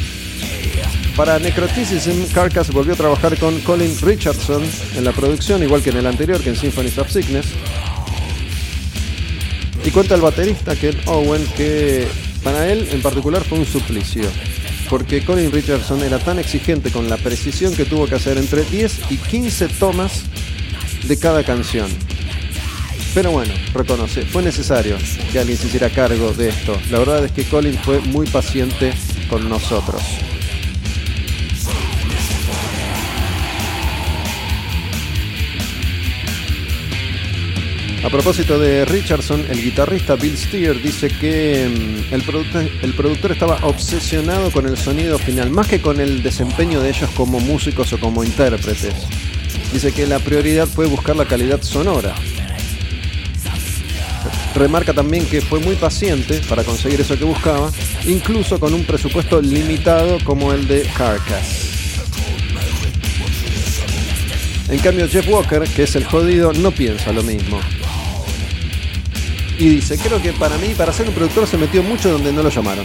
Para 1.17 1.39
Necroticism, 1.39 2.31
Carcass 2.33 2.71
volvió 2.71 2.93
a 2.93 2.97
trabajar 2.97 3.37
con 3.37 3.59
Colin 3.61 3.97
Richardson 4.01 4.63
en 4.95 5.03
la 5.03 5.11
producción, 5.11 5.61
igual 5.61 5.83
que 5.83 5.89
en 5.89 5.97
el 5.97 6.07
anterior, 6.07 6.39
que 6.41 6.51
en 6.51 6.55
Symphonies 6.55 6.97
of 6.99 7.11
Sickness. 7.11 7.47
Y 9.83 9.89
cuenta 9.89 10.15
el 10.15 10.21
baterista 10.21 10.75
Ken 10.75 10.95
Owen 11.07 11.43
que 11.57 12.07
para 12.43 12.71
él 12.71 12.87
en 12.91 13.01
particular 13.01 13.43
fue 13.43 13.59
un 13.59 13.65
suplicio, 13.65 14.23
porque 14.89 15.23
Colin 15.23 15.51
Richardson 15.51 16.03
era 16.03 16.19
tan 16.19 16.39
exigente 16.39 16.91
con 16.91 17.09
la 17.09 17.17
precisión 17.17 17.73
que 17.75 17.85
tuvo 17.85 18.07
que 18.07 18.15
hacer 18.15 18.37
entre 18.37 18.63
10 18.63 19.11
y 19.11 19.17
15 19.17 19.67
tomas 19.69 20.23
de 21.07 21.17
cada 21.17 21.43
canción. 21.43 21.89
Pero 23.13 23.31
bueno, 23.31 23.53
reconoce, 23.73 24.21
fue 24.21 24.41
necesario 24.41 24.97
que 25.31 25.39
alguien 25.39 25.57
se 25.57 25.67
hiciera 25.67 25.89
cargo 25.89 26.31
de 26.31 26.49
esto. 26.49 26.77
La 26.89 26.99
verdad 26.99 27.25
es 27.25 27.31
que 27.31 27.43
Colin 27.43 27.77
fue 27.77 27.99
muy 27.99 28.25
paciente 28.27 28.93
con 29.29 29.49
nosotros. 29.49 30.01
A 38.03 38.09
propósito 38.09 38.57
de 38.57 38.83
Richardson, 38.83 39.45
el 39.47 39.61
guitarrista 39.61 40.15
Bill 40.15 40.35
Steer 40.35 40.81
dice 40.81 41.07
que 41.07 41.69
mm, 41.69 42.13
el 42.13 42.93
productor, 42.93 43.31
estaba 43.31 43.59
obsesionado 43.61 44.49
con 44.49 44.65
el 44.65 44.75
sonido 44.75 45.19
final, 45.19 45.51
más 45.51 45.67
que 45.67 45.81
con 45.81 45.99
el 45.99 46.23
desempeño 46.23 46.81
de 46.81 46.89
ellos 46.89 47.11
como 47.11 47.39
músicos 47.39 47.93
o 47.93 47.99
como 47.99 48.23
intérpretes. 48.23 48.95
Dice 49.71 49.91
que 49.91 50.07
la 50.07 50.17
prioridad 50.17 50.67
fue 50.67 50.87
buscar 50.87 51.15
la 51.15 51.25
calidad 51.25 51.61
sonora. 51.61 52.15
Remarca 54.55 54.93
también 54.93 55.27
que 55.27 55.39
fue 55.39 55.59
muy 55.59 55.75
paciente 55.75 56.41
para 56.49 56.63
conseguir 56.63 57.01
eso 57.01 57.17
que 57.17 57.23
buscaba, 57.23 57.71
incluso 58.07 58.59
con 58.59 58.73
un 58.73 58.83
presupuesto 58.83 59.39
limitado 59.39 60.17
como 60.23 60.51
el 60.53 60.67
de 60.67 60.81
Carcass. 60.97 61.69
En 64.69 64.79
cambio, 64.79 65.07
Jeff 65.07 65.27
Walker, 65.29 65.63
que 65.75 65.83
es 65.83 65.95
el 65.95 66.05
jodido, 66.05 66.51
no 66.51 66.71
piensa 66.71 67.11
lo 67.11 67.21
mismo. 67.21 67.59
Y 69.61 69.69
dice, 69.69 69.95
creo 69.95 70.19
que 70.19 70.33
para 70.33 70.57
mí, 70.57 70.73
para 70.75 70.91
ser 70.91 71.07
un 71.07 71.13
productor, 71.13 71.45
se 71.45 71.55
metió 71.55 71.83
mucho 71.83 72.11
donde 72.11 72.33
no 72.33 72.41
lo 72.41 72.49
llamaron. 72.49 72.83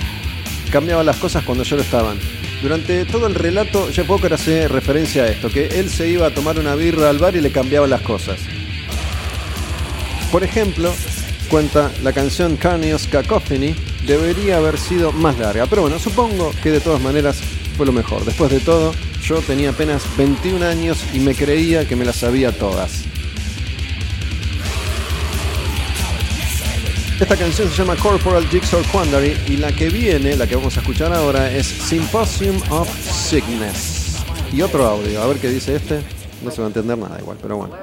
Cambiaba 0.71 1.03
las 1.03 1.17
cosas 1.17 1.43
cuando 1.43 1.65
ya 1.65 1.75
lo 1.75 1.81
estaban. 1.81 2.19
Durante 2.61 3.07
todo 3.07 3.27
el 3.27 3.35
relato, 3.35 3.89
Jeff 3.91 4.07
Walker 4.11 4.35
hace 4.35 4.69
referencia 4.69 5.23
a 5.23 5.29
esto, 5.29 5.49
que 5.49 5.69
él 5.69 5.89
se 5.89 6.07
iba 6.07 6.27
a 6.27 6.35
tomar 6.35 6.59
una 6.59 6.75
birra 6.75 7.09
al 7.09 7.17
bar 7.17 7.35
y 7.35 7.41
le 7.41 7.51
cambiaba 7.51 7.87
las 7.87 8.03
cosas. 8.03 8.41
Por 10.31 10.45
ejemplo, 10.45 10.93
cuenta 11.49 11.91
la 12.03 12.13
canción 12.13 12.59
Carnios 12.59 13.07
Cacophony 13.07 13.75
debería 14.07 14.59
haber 14.59 14.77
sido 14.77 15.13
más 15.13 15.39
larga, 15.39 15.65
pero 15.65 15.81
bueno, 15.81 15.99
supongo 15.99 16.53
que 16.63 16.73
de 16.73 16.81
todas 16.81 17.01
maneras 17.01 17.39
fue 17.79 17.87
lo 17.87 17.93
mejor. 17.93 18.23
Después 18.27 18.51
de 18.51 18.61
todo, 18.61 18.93
yo 19.23 19.41
tenía 19.41 19.71
apenas 19.71 20.03
21 20.19 20.63
años 20.63 20.99
y 21.15 21.21
me 21.21 21.35
creía 21.35 21.89
que 21.89 21.97
me 21.97 22.05
las 22.05 22.17
sabía 22.17 22.53
todas. 22.53 23.07
Esta 27.19 27.35
canción 27.35 27.67
se 27.71 27.83
llama 27.83 27.97
Corporal 27.97 28.47
Jigsaw 28.47 28.83
Quandary 28.93 29.35
y 29.49 29.57
la 29.57 29.73
que 29.73 29.89
viene, 29.89 30.37
la 30.37 30.47
que 30.47 30.55
vamos 30.55 30.77
a 30.77 30.81
escuchar 30.81 31.15
ahora, 31.15 31.51
es 31.51 31.67
Symposium 31.67 32.61
of 32.71 32.87
Sickness. 32.91 34.23
Y 34.53 34.61
otro 34.61 34.85
audio, 34.85 35.23
a 35.23 35.27
ver 35.27 35.39
qué 35.39 35.49
dice 35.49 35.77
este. 35.77 36.03
No 36.45 36.51
se 36.51 36.61
va 36.61 36.67
a 36.67 36.69
entender 36.69 36.99
nada 36.99 37.19
igual, 37.19 37.39
pero 37.41 37.57
bueno. 37.57 37.75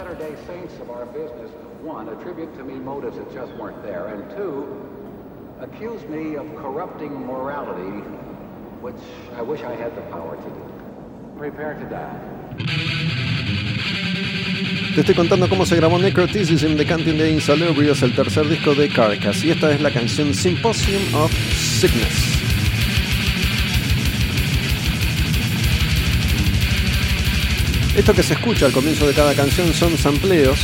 Accuse 5.61 6.05
me 6.09 6.35
of 6.35 6.45
corrupting 6.61 7.25
morality, 7.25 8.03
which 8.81 9.01
I 9.37 9.41
wish 9.41 9.61
I 9.61 9.73
had 9.73 9.95
the 9.95 10.01
power 10.11 10.35
to 10.35 10.49
do. 10.49 11.39
Prepare 11.39 11.75
to 11.75 11.85
die. 11.85 12.42
Te 14.95 14.99
estoy 14.99 15.15
contando 15.15 15.49
cómo 15.49 15.65
se 15.65 15.75
grabó 15.75 15.97
Necroticism 15.97 16.75
de 16.75 16.85
Canting 16.85 17.17
the 17.17 17.31
Insalubrious, 17.31 18.03
el 18.03 18.13
tercer 18.13 18.47
disco 18.47 18.75
de 18.75 18.89
Carcass, 18.89 19.43
y 19.43 19.49
esta 19.49 19.71
es 19.71 19.81
la 19.81 19.91
canción 19.91 20.33
Symposium 20.35 21.01
of 21.15 21.31
Sickness. 21.51 22.33
Esto 27.95 28.13
que 28.13 28.23
se 28.23 28.33
escucha 28.33 28.67
al 28.67 28.71
comienzo 28.71 29.07
de 29.07 29.13
cada 29.13 29.33
canción 29.33 29.73
son 29.73 29.97
sampleos, 29.97 30.59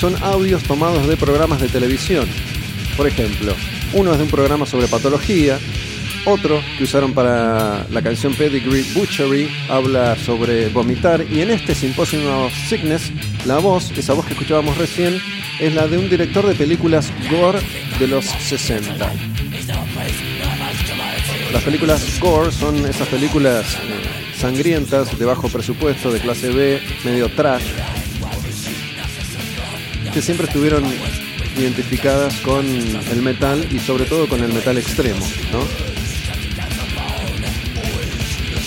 son 0.00 0.16
audios 0.22 0.62
tomados 0.64 1.06
de 1.06 1.16
programas 1.16 1.60
de 1.60 1.68
televisión. 1.68 2.28
Por 2.96 3.06
ejemplo, 3.06 3.54
uno 3.92 4.12
es 4.12 4.18
de 4.18 4.24
un 4.24 4.30
programa 4.30 4.66
sobre 4.66 4.88
patología, 4.88 5.58
otro 6.26 6.60
que 6.78 6.84
usaron 6.84 7.12
para 7.12 7.86
la 7.90 8.02
canción 8.02 8.34
Pedigree 8.34 8.84
Butchery 8.94 9.48
habla 9.68 10.16
sobre 10.16 10.68
vomitar 10.68 11.24
y 11.30 11.40
en 11.40 11.50
este 11.50 11.74
Symposium 11.74 12.26
of 12.26 12.52
Sickness 12.68 13.10
la 13.46 13.58
voz, 13.58 13.90
esa 13.96 14.14
voz 14.14 14.24
que 14.26 14.32
escuchábamos 14.32 14.76
recién, 14.78 15.20
es 15.60 15.74
la 15.74 15.86
de 15.86 15.98
un 15.98 16.08
director 16.08 16.46
de 16.46 16.54
películas 16.54 17.12
gore 17.30 17.60
de 17.98 18.08
los 18.08 18.24
60. 18.24 19.12
Las 21.52 21.62
películas 21.62 22.18
gore 22.20 22.50
son 22.50 22.84
esas 22.86 23.08
películas 23.08 23.74
eh, 23.74 24.36
sangrientas 24.38 25.18
de 25.18 25.24
bajo 25.24 25.48
presupuesto, 25.48 26.10
de 26.10 26.20
clase 26.20 26.50
B, 26.50 26.80
medio 27.04 27.28
trash, 27.30 27.64
que 30.12 30.22
siempre 30.22 30.46
estuvieron 30.46 30.84
identificadas 31.56 32.34
con 32.40 32.64
el 32.66 33.22
metal 33.22 33.66
y 33.70 33.78
sobre 33.78 34.04
todo 34.04 34.28
con 34.28 34.42
el 34.42 34.52
metal 34.52 34.78
extremo, 34.78 35.24
¿no? 35.52 35.93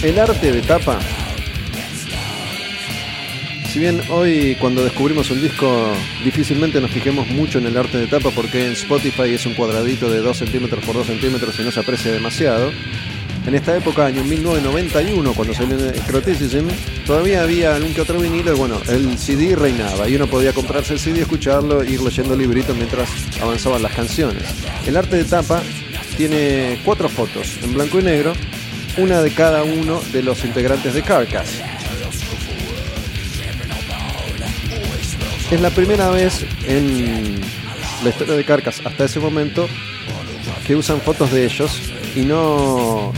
El 0.04 0.20
arte 0.20 0.52
de 0.52 0.62
tapa. 0.62 1.00
Si 3.72 3.80
bien 3.80 4.00
hoy 4.10 4.56
cuando 4.60 4.84
descubrimos 4.84 5.32
un 5.32 5.42
disco 5.42 5.92
difícilmente 6.24 6.80
nos 6.80 6.92
fijemos 6.92 7.28
mucho 7.30 7.58
en 7.58 7.66
el 7.66 7.76
arte 7.76 7.98
de 7.98 8.06
tapa 8.06 8.30
porque 8.30 8.68
en 8.68 8.74
Spotify 8.74 9.34
es 9.34 9.48
un 9.48 9.56
cuadradito 9.56 10.10
de 10.12 10.20
2 10.20 10.38
centímetros 10.38 10.86
por 10.86 10.96
2 10.96 11.08
centímetros 11.08 11.60
y 11.60 11.64
no 11.64 11.72
se 11.72 11.80
aprecia 11.80 12.12
demasiado. 12.12 12.72
En 13.48 13.56
esta 13.56 13.76
época, 13.76 14.06
año 14.06 14.24
1991, 14.24 15.34
cuando 15.34 15.54
salió 15.54 15.78
Necroticism, 15.78 16.68
todavía 17.06 17.42
había 17.42 17.76
algún 17.76 17.94
que 17.94 18.02
otro 18.02 18.20
vinilo 18.20 18.54
y 18.54 18.58
bueno, 18.58 18.80
el 18.90 19.18
CD 19.18 19.56
reinaba 19.56 20.08
y 20.08 20.16
uno 20.16 20.28
podía 20.28 20.54
comprarse 20.54 20.94
el 20.94 21.00
CD, 21.00 21.22
escucharlo, 21.22 21.84
ir 21.84 22.02
leyendo 22.02 22.36
libritos 22.36 22.76
mientras 22.76 23.10
avanzaban 23.42 23.82
las 23.82 23.94
canciones. 23.94 24.44
El 24.86 24.96
arte 24.96 25.16
de 25.16 25.24
tapa 25.24 25.64
tiene 26.18 26.82
cuatro 26.84 27.10
fotos 27.10 27.58
en 27.64 27.74
blanco 27.74 28.00
y 28.00 28.04
negro, 28.04 28.34
una 28.98 29.22
de 29.22 29.32
cada 29.32 29.64
uno 29.64 30.02
de 30.12 30.24
los 30.24 30.44
integrantes 30.44 30.94
de 30.94 31.02
Carcass. 31.02 31.50
Es 35.52 35.62
la 35.62 35.70
primera 35.70 36.10
vez 36.10 36.46
en 36.66 37.40
la 38.04 38.10
historia 38.10 38.36
de 38.36 38.44
Carcass 38.44 38.82
hasta 38.86 39.06
ese 39.06 39.20
momento 39.20 39.68
que 40.66 40.76
usan 40.76 41.00
fotos 41.00 41.32
de 41.32 41.46
ellos 41.46 41.80
y 42.16 42.22
no 42.22 43.14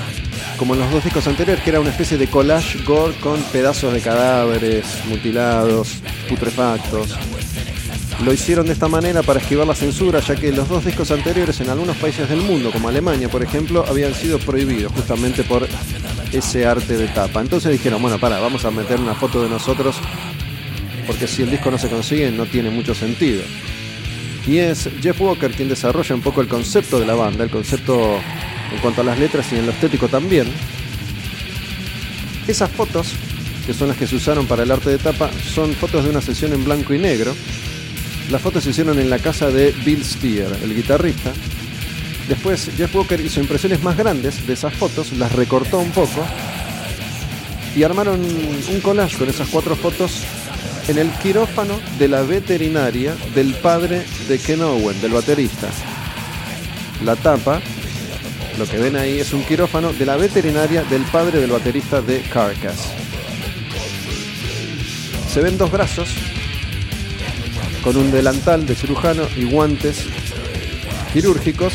como 0.58 0.74
en 0.74 0.82
los 0.82 0.92
dos 0.92 1.04
discos 1.06 1.26
anteriores, 1.26 1.63
que 1.63 1.70
era 1.70 1.80
una 1.80 1.89
especie 1.89 2.18
de 2.18 2.28
collage 2.28 2.84
gore 2.84 3.15
con 3.22 3.42
pedazos 3.44 3.94
de 3.94 4.02
cadáveres 4.02 4.86
mutilados, 5.08 6.02
putrefactos. 6.28 7.18
Lo 8.23 8.34
hicieron 8.34 8.65
de 8.65 8.73
esta 8.73 8.89
manera 8.89 9.23
para 9.23 9.39
esquivar 9.39 9.65
la 9.65 9.75
censura, 9.75 10.19
ya 10.19 10.36
que 10.36 10.51
los 10.51 10.67
dos 10.67 10.84
discos 10.84 11.10
anteriores 11.12 11.62
en 11.62 11.69
algunos 11.69 11.95
países 11.95 12.27
del 12.27 12.41
mundo, 12.41 12.69
como 12.69 12.89
Alemania, 12.89 13.29
por 13.29 13.41
ejemplo, 13.41 13.86
habían 13.88 14.13
sido 14.13 14.39
prohibidos 14.39 14.91
justamente 14.91 15.43
por 15.43 15.65
ese 16.34 16.65
arte 16.65 16.97
de 16.97 17.07
tapa. 17.07 17.39
Entonces 17.39 17.72
dijeron, 17.72 18.01
bueno, 18.01 18.20
para, 18.20 18.39
vamos 18.39 18.65
a 18.65 18.72
meter 18.72 18.99
una 18.99 19.15
foto 19.15 19.41
de 19.41 19.49
nosotros, 19.49 19.95
porque 21.07 21.28
si 21.28 21.43
el 21.43 21.51
disco 21.51 21.72
no 21.72 21.78
se 21.78 21.88
consigue 21.88 22.30
no 22.30 22.45
tiene 22.45 22.70
mucho 22.70 22.93
sentido. 22.93 23.41
Y 24.45 24.57
es 24.57 24.89
Jeff 25.01 25.20
Walker 25.22 25.51
quien 25.51 25.70
desarrolla 25.70 26.13
un 26.13 26.22
poco 26.22 26.41
el 26.41 26.49
concepto 26.49 26.99
de 26.99 27.05
la 27.05 27.15
banda, 27.15 27.45
el 27.45 27.49
concepto 27.49 28.20
en 28.74 28.80
cuanto 28.82 28.99
a 28.99 29.05
las 29.05 29.17
letras 29.17 29.51
y 29.53 29.55
en 29.55 29.65
lo 29.65 29.72
estético 29.72 30.09
también. 30.09 30.51
Esas 32.47 32.70
fotos, 32.70 33.13
que 33.65 33.74
son 33.74 33.88
las 33.88 33.97
que 33.97 34.07
se 34.07 34.17
usaron 34.17 34.45
para 34.45 34.63
el 34.63 34.72
arte 34.72 34.89
de 34.89 34.97
tapa, 34.97 35.30
son 35.53 35.74
fotos 35.74 36.03
de 36.03 36.09
una 36.09 36.22
sesión 36.22 36.51
en 36.51 36.65
blanco 36.65 36.93
y 36.93 36.97
negro. 36.99 37.34
Las 38.30 38.43
fotos 38.43 38.63
se 38.63 38.69
hicieron 38.69 38.99
en 38.99 39.09
la 39.09 39.17
casa 39.17 39.49
de 39.49 39.71
Bill 39.84 40.05
Steer, 40.05 40.55
el 40.61 40.75
guitarrista. 40.75 41.34
Después 42.27 42.69
Jeff 42.77 42.93
Walker 42.93 43.19
hizo 43.19 43.39
impresiones 43.39 43.82
más 43.82 43.97
grandes 43.97 44.45
de 44.45 44.53
esas 44.53 44.71
fotos, 44.75 45.13
las 45.13 45.32
recortó 45.32 45.80
un 45.80 45.89
poco 45.89 46.23
y 47.75 47.82
armaron 47.82 48.19
un 48.21 48.82
collage 48.82 49.17
con 49.17 49.30
esas 49.30 49.47
cuatro 49.49 49.75
fotos 49.75 50.21
en 50.88 50.99
el 50.99 51.09
quirófano 51.13 51.80
de 51.97 52.07
la 52.07 52.21
veterinaria 52.21 53.15
del 53.34 53.55
padre 53.55 54.05
de 54.27 54.38
Ken 54.38 54.61
Owen, 54.61 55.01
del 55.01 55.11
baterista. 55.11 55.67
La 57.03 57.15
tapa, 57.15 57.61
lo 58.59 58.67
que 58.67 58.77
ven 58.77 58.95
ahí, 58.95 59.19
es 59.19 59.34
un 59.34 59.43
quirófano 59.43 59.91
de 59.91 60.05
la 60.05 60.17
veterinaria 60.17 60.84
del 60.84 61.01
padre 61.03 61.39
del 61.39 61.49
baterista 61.49 61.99
de 62.01 62.21
Carcass. 62.21 62.89
Se 65.34 65.41
ven 65.41 65.57
dos 65.57 65.71
brazos 65.71 66.09
con 67.84 67.97
un 67.97 68.11
delantal 68.11 68.65
de 68.65 68.75
cirujano 68.75 69.23
y 69.36 69.45
guantes 69.45 70.05
quirúrgicos. 71.13 71.73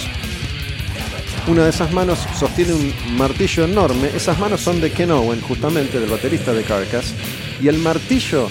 Una 1.46 1.64
de 1.64 1.70
esas 1.70 1.92
manos 1.92 2.20
sostiene 2.38 2.72
un 2.72 2.94
martillo 3.16 3.64
enorme. 3.64 4.08
Esas 4.14 4.38
manos 4.38 4.60
son 4.60 4.80
de 4.80 4.90
Ken 4.90 5.10
Owen, 5.10 5.40
justamente 5.42 6.00
del 6.00 6.10
baterista 6.10 6.52
de 6.52 6.62
Carcass. 6.62 7.12
Y 7.60 7.68
el 7.68 7.78
martillo 7.78 8.48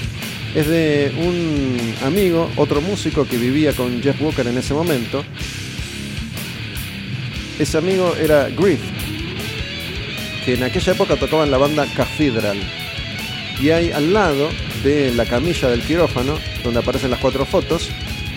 es 0.53 0.67
de 0.67 1.11
un 1.17 1.95
amigo, 2.05 2.49
otro 2.55 2.81
músico 2.81 3.25
que 3.25 3.37
vivía 3.37 3.73
con 3.73 4.01
Jeff 4.01 4.21
Walker 4.21 4.45
en 4.47 4.57
ese 4.57 4.73
momento. 4.73 5.23
Ese 7.57 7.77
amigo 7.77 8.15
era 8.15 8.49
Griff, 8.49 8.81
que 10.45 10.55
en 10.55 10.63
aquella 10.63 10.93
época 10.93 11.15
tocaba 11.15 11.43
en 11.43 11.51
la 11.51 11.57
banda 11.57 11.87
Cathedral. 11.95 12.57
Y 13.59 13.69
hay 13.69 13.91
al 13.91 14.13
lado 14.13 14.49
de 14.83 15.11
la 15.15 15.25
camilla 15.25 15.69
del 15.69 15.81
quirófano, 15.81 16.37
donde 16.63 16.79
aparecen 16.79 17.11
las 17.11 17.19
cuatro 17.19 17.45
fotos, 17.45 17.89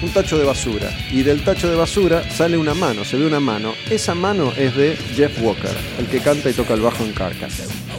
un 0.03 0.11
tacho 0.11 0.39
de 0.39 0.45
basura. 0.45 0.91
Y 1.11 1.23
del 1.23 1.43
tacho 1.43 1.71
de 1.71 1.77
basura 1.77 2.29
sale 2.31 2.57
una 2.57 2.75
mano, 2.75 3.05
se 3.05 3.17
ve 3.17 3.27
una 3.27 3.41
mano. 3.41 3.73
Esa 3.91 4.15
mano 4.15 4.53
es 4.57 4.77
de 4.77 4.97
Jeff 5.15 5.41
Walker, 5.41 5.77
el 5.99 6.07
que 6.07 6.21
canta 6.21 6.51
y 6.51 6.53
toca 6.53 6.75
el 6.75 6.81
bajo 6.81 7.05
en 7.05 7.13
Carcass. 7.13 7.96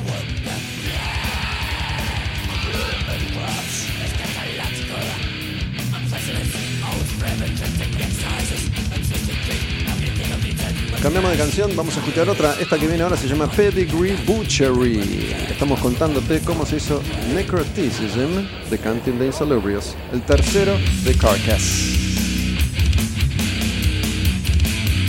Cambiamos 11.01 11.29
de 11.31 11.37
canción, 11.37 11.75
vamos 11.75 11.95
a 11.95 11.99
escuchar 11.99 12.27
otra. 12.27 12.55
Esta 12.59 12.77
que 12.77 12.87
viene 12.87 13.03
ahora 13.03 13.15
se 13.15 13.27
llama 13.27 13.49
Pedigree 13.51 14.15
Butchery. 14.25 15.35
Estamos 15.49 15.79
contándote 15.79 16.39
cómo 16.39 16.65
se 16.65 16.77
hizo 16.77 17.01
Necroticism 17.35 18.69
de 18.69 18.77
Canting 18.79 19.19
the 19.19 19.27
Insalubrious, 19.27 19.95
el 20.11 20.23
tercero 20.23 20.75
de 21.03 21.13
Carcass. 21.13 22.07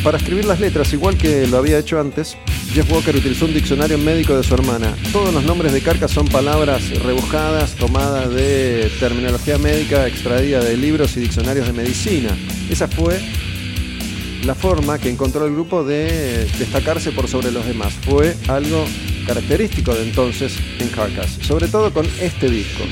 Para 0.04 0.18
escribir 0.18 0.44
las 0.44 0.60
letras, 0.60 0.92
igual 0.92 1.16
que 1.16 1.46
lo 1.46 1.56
había 1.56 1.78
hecho 1.78 1.98
antes, 1.98 2.36
Jeff 2.72 2.90
Walker 2.92 3.16
utilizó 3.16 3.46
un 3.46 3.54
diccionario 3.54 3.96
médico 3.96 4.36
de 4.36 4.44
su 4.44 4.54
hermana. 4.54 4.94
Todos 5.10 5.32
los 5.32 5.42
nombres 5.42 5.72
de 5.72 5.80
Carcass 5.80 6.10
son 6.10 6.28
palabras 6.28 6.82
rebuscadas, 7.02 7.74
tomadas 7.76 8.30
de 8.34 8.90
terminología 9.00 9.56
médica 9.56 10.06
extraída 10.06 10.62
de 10.62 10.76
libros 10.76 11.16
y 11.16 11.20
diccionarios 11.20 11.66
de 11.66 11.72
medicina. 11.72 12.36
Esa 12.70 12.88
fue 12.88 13.20
la 14.44 14.54
forma 14.54 14.98
que 14.98 15.10
encontró 15.10 15.46
el 15.46 15.52
grupo 15.52 15.84
de 15.84 16.46
destacarse 16.58 17.12
por 17.12 17.28
sobre 17.28 17.50
los 17.50 17.66
demás. 17.66 17.92
Fue 17.94 18.36
algo 18.48 18.84
característico 19.26 19.94
de 19.94 20.02
entonces 20.04 20.56
en 20.78 20.88
Carcass, 20.88 21.38
sobre 21.42 21.68
todo 21.68 21.92
con 21.92 22.06
este 22.20 22.48
disco. 22.48 22.84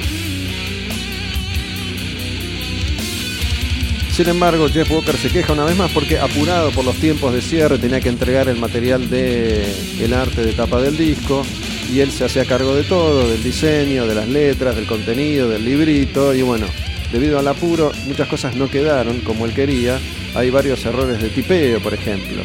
Sin 4.16 4.28
embargo, 4.30 4.68
Jeff 4.70 4.90
Walker 4.90 5.14
se 5.14 5.28
queja 5.28 5.52
una 5.52 5.64
vez 5.64 5.76
más 5.76 5.90
porque 5.90 6.18
apurado 6.18 6.70
por 6.70 6.86
los 6.86 6.96
tiempos 6.96 7.34
de 7.34 7.42
cierre 7.42 7.78
tenía 7.78 8.00
que 8.00 8.08
entregar 8.08 8.48
el 8.48 8.56
material 8.56 9.10
de 9.10 9.62
el 10.02 10.14
arte 10.14 10.42
de 10.42 10.54
tapa 10.54 10.80
del 10.80 10.96
disco 10.96 11.44
y 11.92 12.00
él 12.00 12.10
se 12.10 12.24
hacía 12.24 12.46
cargo 12.46 12.74
de 12.74 12.84
todo, 12.84 13.28
del 13.28 13.42
diseño, 13.42 14.06
de 14.06 14.14
las 14.14 14.26
letras, 14.26 14.74
del 14.74 14.86
contenido, 14.86 15.50
del 15.50 15.66
librito 15.66 16.34
y 16.34 16.40
bueno, 16.40 16.66
debido 17.12 17.38
al 17.38 17.48
apuro 17.48 17.92
muchas 18.06 18.28
cosas 18.28 18.56
no 18.56 18.68
quedaron 18.68 19.20
como 19.20 19.46
él 19.46 19.54
quería 19.54 19.98
hay 20.36 20.50
varios 20.50 20.84
errores 20.84 21.20
de 21.20 21.30
tipeo, 21.30 21.80
por 21.80 21.94
ejemplo. 21.94 22.42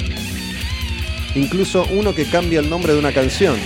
Incluso 1.35 1.85
uno 1.91 2.15
que 2.15 2.25
cambia 2.25 2.61
el 2.61 2.69
nombre 2.69 2.93
de 2.93 2.99
una 2.99 3.11
canción. 3.11 3.57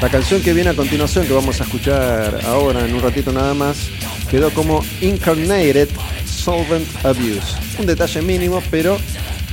La 0.00 0.08
canción 0.08 0.42
que 0.42 0.52
viene 0.52 0.70
a 0.70 0.74
continuación, 0.74 1.26
que 1.26 1.32
vamos 1.32 1.60
a 1.60 1.64
escuchar 1.64 2.40
ahora 2.46 2.86
en 2.86 2.94
un 2.94 3.02
ratito 3.02 3.32
nada 3.32 3.54
más, 3.54 3.88
quedó 4.30 4.50
como 4.50 4.84
Incarnated 5.00 5.88
Solvent 6.26 6.86
Abuse. 7.04 7.56
Un 7.78 7.86
detalle 7.86 8.22
mínimo, 8.22 8.62
pero 8.70 8.98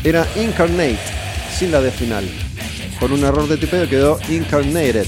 era 0.04 0.28
Incarnate, 0.36 1.00
sin 1.58 1.72
la 1.72 1.82
de 1.82 1.92
final. 1.92 2.26
Por 3.00 3.12
un 3.12 3.24
error 3.24 3.48
de 3.48 3.58
tipeo 3.58 3.90
quedó 3.90 4.20
Incarnated. 4.30 5.08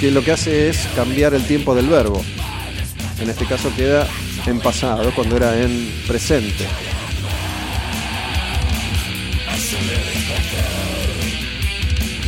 Que 0.00 0.10
lo 0.10 0.22
que 0.22 0.32
hace 0.32 0.68
es 0.68 0.86
cambiar 0.94 1.34
el 1.34 1.44
tiempo 1.46 1.74
del 1.74 1.88
verbo. 1.88 2.22
En 3.20 3.30
este 3.30 3.46
caso 3.46 3.70
queda 3.74 4.06
en 4.46 4.60
pasado, 4.60 5.10
cuando 5.14 5.36
era 5.36 5.60
en 5.60 5.90
presente. 6.06 6.66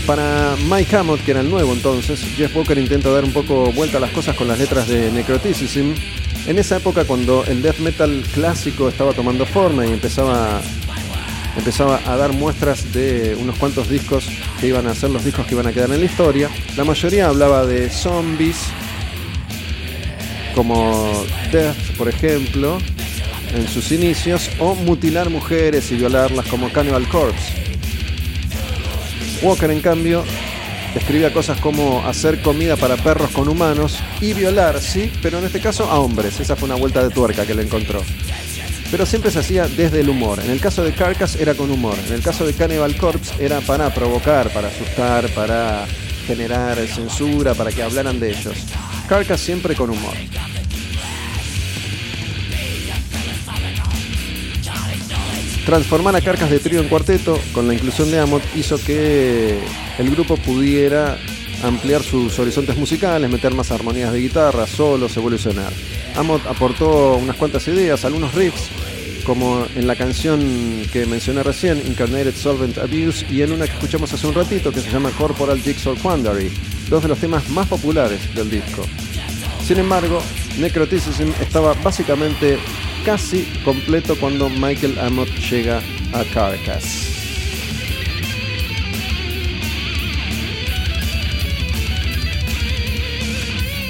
Para 0.06 0.56
Mike 0.70 0.96
Hammond, 0.96 1.22
que 1.22 1.32
era 1.32 1.40
el 1.40 1.50
nuevo 1.50 1.74
entonces, 1.74 2.20
Jeff 2.34 2.56
Walker 2.56 2.78
intenta 2.78 3.10
dar 3.10 3.24
un 3.24 3.32
poco 3.32 3.70
vuelta 3.72 3.98
a 3.98 4.00
las 4.00 4.10
cosas 4.12 4.34
con 4.34 4.48
las 4.48 4.58
letras 4.58 4.88
de 4.88 5.12
Necroticism. 5.12 5.92
En 6.46 6.58
esa 6.58 6.78
época, 6.78 7.04
cuando 7.04 7.44
el 7.44 7.60
death 7.60 7.78
metal 7.80 8.24
clásico 8.32 8.88
estaba 8.88 9.12
tomando 9.12 9.44
forma 9.44 9.84
y 9.84 9.90
empezaba, 9.90 10.62
empezaba 11.58 12.00
a 12.06 12.16
dar 12.16 12.32
muestras 12.32 12.94
de 12.94 13.36
unos 13.38 13.58
cuantos 13.58 13.90
discos 13.90 14.24
que 14.60 14.66
iban 14.66 14.86
a 14.86 14.94
ser 14.94 15.10
los 15.10 15.24
discos 15.24 15.46
que 15.46 15.54
iban 15.54 15.66
a 15.66 15.72
quedar 15.72 15.90
en 15.90 16.00
la 16.00 16.06
historia, 16.06 16.50
la 16.76 16.84
mayoría 16.84 17.28
hablaba 17.28 17.64
de 17.66 17.90
zombies, 17.90 18.56
como 20.54 21.24
Death, 21.52 21.76
por 21.96 22.08
ejemplo, 22.08 22.78
en 23.54 23.68
sus 23.68 23.92
inicios, 23.92 24.50
o 24.58 24.74
mutilar 24.74 25.30
mujeres 25.30 25.90
y 25.92 25.96
violarlas 25.96 26.46
como 26.46 26.72
Cannibal 26.72 27.08
Corpse. 27.08 27.52
Walker, 29.42 29.70
en 29.70 29.80
cambio, 29.80 30.24
escribía 30.94 31.32
cosas 31.32 31.60
como 31.60 32.04
hacer 32.06 32.42
comida 32.42 32.76
para 32.76 32.96
perros 32.96 33.30
con 33.30 33.48
humanos 33.48 33.98
y 34.20 34.32
violar, 34.32 34.80
sí, 34.80 35.12
pero 35.22 35.38
en 35.38 35.44
este 35.44 35.60
caso 35.60 35.84
a 35.84 36.00
hombres. 36.00 36.40
Esa 36.40 36.56
fue 36.56 36.66
una 36.66 36.76
vuelta 36.76 37.02
de 37.02 37.10
tuerca 37.10 37.46
que 37.46 37.54
le 37.54 37.62
encontró. 37.62 38.02
Pero 38.90 39.04
siempre 39.04 39.30
se 39.30 39.40
hacía 39.40 39.68
desde 39.68 40.00
el 40.00 40.08
humor. 40.08 40.40
En 40.42 40.50
el 40.50 40.60
caso 40.60 40.82
de 40.82 40.92
Carcass 40.92 41.36
era 41.36 41.54
con 41.54 41.70
humor. 41.70 41.96
En 42.06 42.14
el 42.14 42.22
caso 42.22 42.46
de 42.46 42.54
Cannibal 42.54 42.96
Corpse 42.96 43.32
era 43.38 43.60
para 43.60 43.92
provocar, 43.92 44.50
para 44.50 44.68
asustar, 44.68 45.28
para 45.30 45.86
generar 46.26 46.78
censura, 46.86 47.54
para 47.54 47.70
que 47.70 47.82
hablaran 47.82 48.18
de 48.18 48.30
ellos. 48.30 48.56
Carcass 49.08 49.40
siempre 49.40 49.74
con 49.74 49.90
humor. 49.90 50.14
Transformar 55.68 56.16
a 56.16 56.22
Carcas 56.22 56.48
de 56.48 56.60
trío 56.60 56.80
en 56.80 56.88
cuarteto 56.88 57.38
con 57.52 57.68
la 57.68 57.74
inclusión 57.74 58.10
de 58.10 58.18
Amot 58.18 58.42
hizo 58.56 58.82
que 58.82 59.58
el 59.98 60.10
grupo 60.10 60.38
pudiera 60.38 61.18
ampliar 61.62 62.02
sus 62.02 62.38
horizontes 62.38 62.74
musicales, 62.78 63.28
meter 63.28 63.52
más 63.52 63.70
armonías 63.70 64.10
de 64.10 64.18
guitarra, 64.18 64.66
solos, 64.66 65.14
evolucionar. 65.18 65.70
Amot 66.18 66.44
aportó 66.46 67.16
unas 67.16 67.36
cuantas 67.36 67.66
ideas, 67.68 68.04
algunos 68.04 68.34
riffs, 68.34 68.68
como 69.24 69.64
en 69.76 69.86
la 69.86 69.94
canción 69.94 70.82
que 70.92 71.06
mencioné 71.06 71.42
recién, 71.42 71.82
Incarnated 71.86 72.34
Solvent 72.34 72.78
Abuse, 72.78 73.24
y 73.30 73.42
en 73.42 73.52
una 73.52 73.66
que 73.66 73.72
escuchamos 73.72 74.12
hace 74.12 74.26
un 74.26 74.34
ratito 74.34 74.72
que 74.72 74.80
se 74.80 74.90
llama 74.90 75.10
Corporal 75.10 75.60
Jigsaw 75.60 75.94
Quandary 75.96 76.50
dos 76.88 77.02
de 77.02 77.08
los 77.08 77.18
temas 77.18 77.48
más 77.50 77.66
populares 77.68 78.34
del 78.34 78.50
disco. 78.50 78.82
Sin 79.64 79.78
embargo, 79.78 80.20
Necroticism 80.58 81.30
estaba 81.40 81.74
básicamente 81.74 82.58
casi 83.04 83.44
completo 83.64 84.16
cuando 84.18 84.48
Michael 84.48 84.98
Amott 84.98 85.28
llega 85.50 85.80
a 86.12 86.24
Carcass. 86.32 87.14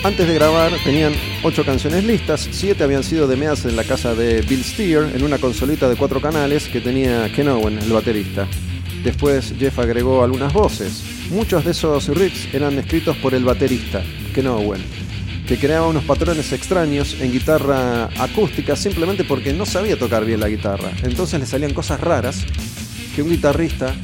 Antes 0.05 0.27
de 0.27 0.35
grabar 0.35 0.73
tenían 0.85 1.13
ocho 1.43 1.65
canciones 1.65 2.05
listas, 2.05 2.49
siete 2.51 2.85
habían 2.85 3.05
sido 3.05 3.27
demeadas 3.27 3.65
en 3.65 3.77
la 3.77 3.85
casa 3.85 4.15
de 4.15 4.43
Bill 4.43 4.65
Steer 4.65 5.15
en 5.15 5.23
una 5.23 5.39
consolita 5.39 5.89
de 5.89 5.97
cuatro 5.97 6.21
canales 6.21 6.69
que 6.69 6.81
tenía 6.81 7.33
Ken 7.33 7.49
Owen, 7.49 7.79
el 7.79 7.93
baterista. 7.93 8.47
Después 9.03 9.55
Jeff 9.59 9.79
agregó 9.79 10.25
algunas 10.25 10.53
voces, 10.53 11.05
Muchos 11.31 11.63
de 11.63 11.73
esos 11.73 12.09
riffs 12.09 12.49
eran 12.55 12.79
escritos 12.79 13.15
por 13.19 13.35
el 13.35 13.45
baterista, 13.45 14.03
Ken 14.35 14.47
Owen, 14.47 14.81
que 15.47 15.59
creaba 15.59 15.87
unos 15.87 16.05
patrones 16.05 16.53
extraños 16.53 17.17
en 17.21 17.33
guitarra 17.33 18.09
acústica 18.19 18.75
simplemente 18.75 19.25
porque 19.25 19.53
no 19.53 19.67
sabía 19.67 19.99
tocar 19.99 20.25
bien 20.25 20.41
la 20.41 20.49
guitarra. 20.49 20.91
Entonces 21.03 21.39
le 21.39 21.45
salían 21.45 21.75
cosas 21.75 22.01
raras 22.01 22.47
que 23.15 23.21
un 23.21 23.29
guitarrista 23.29 23.95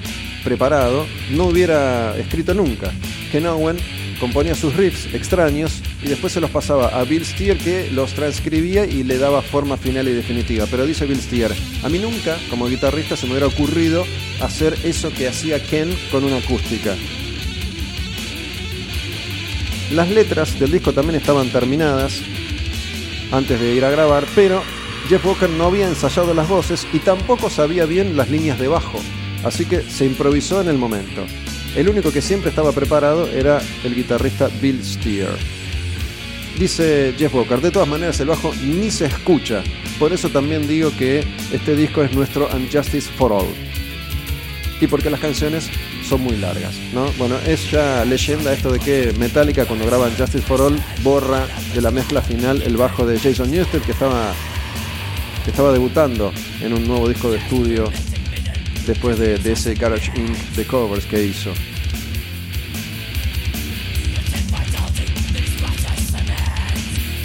preparado 0.44 1.06
no 1.30 1.46
hubiera 1.46 2.14
escrito 2.18 2.52
nunca. 2.52 2.92
Ken 3.32 3.46
Owen 3.46 3.78
componía 4.18 4.54
sus 4.54 4.74
riffs 4.74 5.12
extraños 5.14 5.82
y 6.02 6.08
después 6.08 6.32
se 6.32 6.40
los 6.40 6.50
pasaba 6.50 6.88
a 6.88 7.04
Bill 7.04 7.24
Steer 7.24 7.58
que 7.58 7.90
los 7.90 8.14
transcribía 8.14 8.86
y 8.86 9.02
le 9.02 9.18
daba 9.18 9.42
forma 9.42 9.76
final 9.76 10.08
y 10.08 10.12
definitiva. 10.12 10.66
Pero 10.70 10.86
dice 10.86 11.06
Bill 11.06 11.20
Steer, 11.20 11.52
a 11.82 11.88
mí 11.88 11.98
nunca 11.98 12.36
como 12.50 12.66
guitarrista 12.66 13.16
se 13.16 13.26
me 13.26 13.32
hubiera 13.32 13.46
ocurrido 13.46 14.04
hacer 14.40 14.76
eso 14.84 15.12
que 15.12 15.28
hacía 15.28 15.62
Ken 15.62 15.94
con 16.10 16.24
una 16.24 16.38
acústica. 16.38 16.94
Las 19.92 20.10
letras 20.10 20.58
del 20.58 20.72
disco 20.72 20.92
también 20.92 21.20
estaban 21.20 21.50
terminadas 21.50 22.20
antes 23.30 23.60
de 23.60 23.74
ir 23.74 23.84
a 23.84 23.90
grabar, 23.90 24.26
pero 24.34 24.62
Jeff 25.08 25.24
Walker 25.24 25.50
no 25.50 25.66
había 25.66 25.86
ensayado 25.86 26.32
las 26.34 26.48
voces 26.48 26.86
y 26.92 26.98
tampoco 26.98 27.50
sabía 27.50 27.84
bien 27.84 28.16
las 28.16 28.30
líneas 28.30 28.58
de 28.58 28.68
bajo, 28.68 28.98
así 29.44 29.66
que 29.66 29.82
se 29.82 30.06
improvisó 30.06 30.60
en 30.60 30.68
el 30.68 30.78
momento. 30.78 31.26
El 31.76 31.88
único 31.88 32.12
que 32.12 32.22
siempre 32.22 32.50
estaba 32.50 32.72
preparado 32.72 33.26
era 33.28 33.60
el 33.82 33.94
guitarrista 33.94 34.48
Bill 34.60 34.84
Steer. 34.84 35.30
Dice 36.58 37.14
Jeff 37.18 37.34
Walker, 37.34 37.60
de 37.60 37.72
todas 37.72 37.88
maneras 37.88 38.20
el 38.20 38.28
bajo 38.28 38.54
ni 38.64 38.90
se 38.92 39.06
escucha, 39.06 39.64
por 39.98 40.12
eso 40.12 40.28
también 40.28 40.68
digo 40.68 40.92
que 40.96 41.24
este 41.52 41.74
disco 41.74 42.04
es 42.04 42.12
nuestro 42.12 42.48
Unjustice 42.54 43.10
for 43.18 43.32
All. 43.32 43.48
Y 44.80 44.86
porque 44.86 45.10
las 45.10 45.18
canciones 45.18 45.68
son 46.08 46.20
muy 46.20 46.36
largas, 46.36 46.74
¿no? 46.92 47.10
Bueno, 47.18 47.36
es 47.46 47.70
ya 47.72 48.04
leyenda 48.04 48.52
esto 48.52 48.70
de 48.70 48.78
que 48.78 49.12
Metallica 49.18 49.64
cuando 49.66 49.84
graba 49.86 50.08
Justice 50.16 50.42
for 50.42 50.60
All 50.60 50.78
borra 51.02 51.46
de 51.74 51.80
la 51.80 51.90
mezcla 51.90 52.22
final 52.22 52.62
el 52.62 52.76
bajo 52.76 53.04
de 53.04 53.18
Jason 53.18 53.50
Newsted 53.50 53.82
que 53.82 53.92
estaba, 53.92 54.32
que 55.44 55.50
estaba 55.50 55.72
debutando 55.72 56.32
en 56.60 56.72
un 56.72 56.86
nuevo 56.86 57.08
disco 57.08 57.32
de 57.32 57.38
estudio 57.38 57.90
después 58.86 59.18
de, 59.18 59.38
de 59.38 59.52
ese 59.52 59.74
Garage 59.74 60.10
Inc. 60.18 60.36
de 60.56 60.64
covers 60.66 61.06
que 61.06 61.24
hizo. 61.24 61.52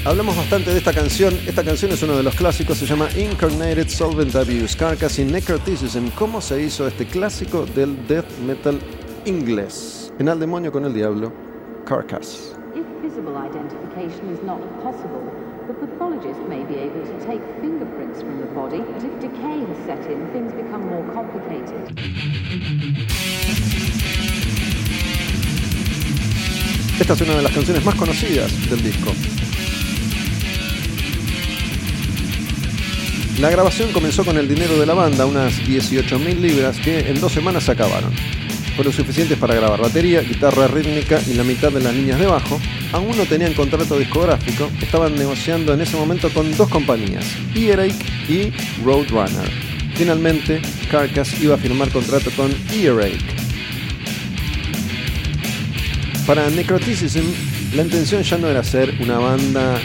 Hablamos 0.06 0.38
bastante 0.38 0.72
de 0.72 0.78
esta 0.78 0.94
canción. 0.94 1.36
Esta 1.46 1.64
canción 1.64 1.92
es 1.92 2.02
uno 2.02 2.16
de 2.16 2.24
los 2.24 2.34
clásicos, 2.34 2.78
se 2.78 2.86
llama 2.86 3.10
Incarnated 3.18 3.90
Solvent 3.90 4.34
Abuse, 4.36 4.76
Carcass 4.78 5.20
in 5.20 5.32
Necroticism. 5.32 6.08
¿Cómo 6.18 6.42
se 6.42 6.64
hizo 6.64 6.88
este 6.88 7.06
clásico 7.06 7.66
del 7.66 8.08
death 8.08 8.26
metal 8.46 8.80
inglés? 9.26 10.12
En 10.18 10.30
Al 10.30 10.40
demonio 10.40 10.72
con 10.72 10.86
el 10.86 10.94
diablo, 10.94 11.32
Carcass. 11.86 12.56
If 12.74 12.86
visible 13.04 13.36
identification 13.36 14.34
is 14.34 14.42
not 14.44 14.60
possible, 14.82 15.22
the 16.22 16.34
pathologist 16.34 16.50
may 16.50 16.64
be 16.66 16.76
able 16.80 17.02
to 17.06 17.26
take 17.26 17.42
fingerprints 17.62 18.22
from 18.22 18.40
the 18.40 18.48
body, 18.48 18.80
but 18.80 19.04
if 19.04 19.20
decay 19.20 19.60
has 19.66 19.78
set 19.86 20.12
in, 20.12 20.28
things 20.32 20.54
become 20.54 20.86
more 20.88 21.04
complicated. 21.14 21.80
Esta 27.00 27.14
es 27.14 27.22
una 27.22 27.36
de 27.36 27.42
las 27.44 27.52
canciones 27.52 27.86
más 27.86 27.96
conocidas 27.96 28.70
del 28.70 28.84
disco. 28.84 29.12
La 33.40 33.50
grabación 33.50 33.94
comenzó 33.94 34.26
con 34.26 34.38
el 34.38 34.50
dinero 34.50 34.78
de 34.78 34.86
la 34.86 34.94
banda, 34.94 35.26
unas 35.26 35.54
18.000 35.62 36.40
libras 36.40 36.78
que 36.80 37.00
en 37.00 37.22
dos 37.22 37.32
semanas 37.32 37.64
se 37.64 37.72
acabaron. 37.72 38.14
Fueron 38.80 38.94
suficientes 38.94 39.38
para 39.38 39.56
grabar 39.56 39.82
batería, 39.82 40.22
guitarra 40.22 40.70
rítmica 40.70 41.20
y 41.28 41.34
la 41.34 41.44
mitad 41.44 41.70
de 41.70 41.82
las 41.82 41.94
líneas 41.94 42.18
de 42.18 42.28
bajo. 42.28 42.62
Aún 42.94 43.18
no 43.18 43.26
tenían 43.26 43.54
contrato 43.54 44.00
discográfico, 44.00 44.72
estaban 44.82 45.16
negociando 45.16 45.74
en 45.74 45.82
ese 45.82 45.98
momento 45.98 46.30
con 46.30 46.56
dos 46.56 46.70
compañías, 46.70 47.26
Earache 47.54 47.98
y 48.30 48.54
Roadrunner. 48.82 49.52
Finalmente, 49.96 50.62
Carcass 50.90 51.42
iba 51.42 51.56
a 51.56 51.58
firmar 51.58 51.90
contrato 51.90 52.32
con 52.38 52.56
Earache. 52.72 53.20
Para 56.26 56.50
Necroticism, 56.50 57.26
la 57.76 57.84
intención 57.84 58.24
ya 58.24 58.38
no 58.38 58.48
era 58.48 58.64
ser 58.64 58.96
una 59.02 59.18
banda 59.18 59.78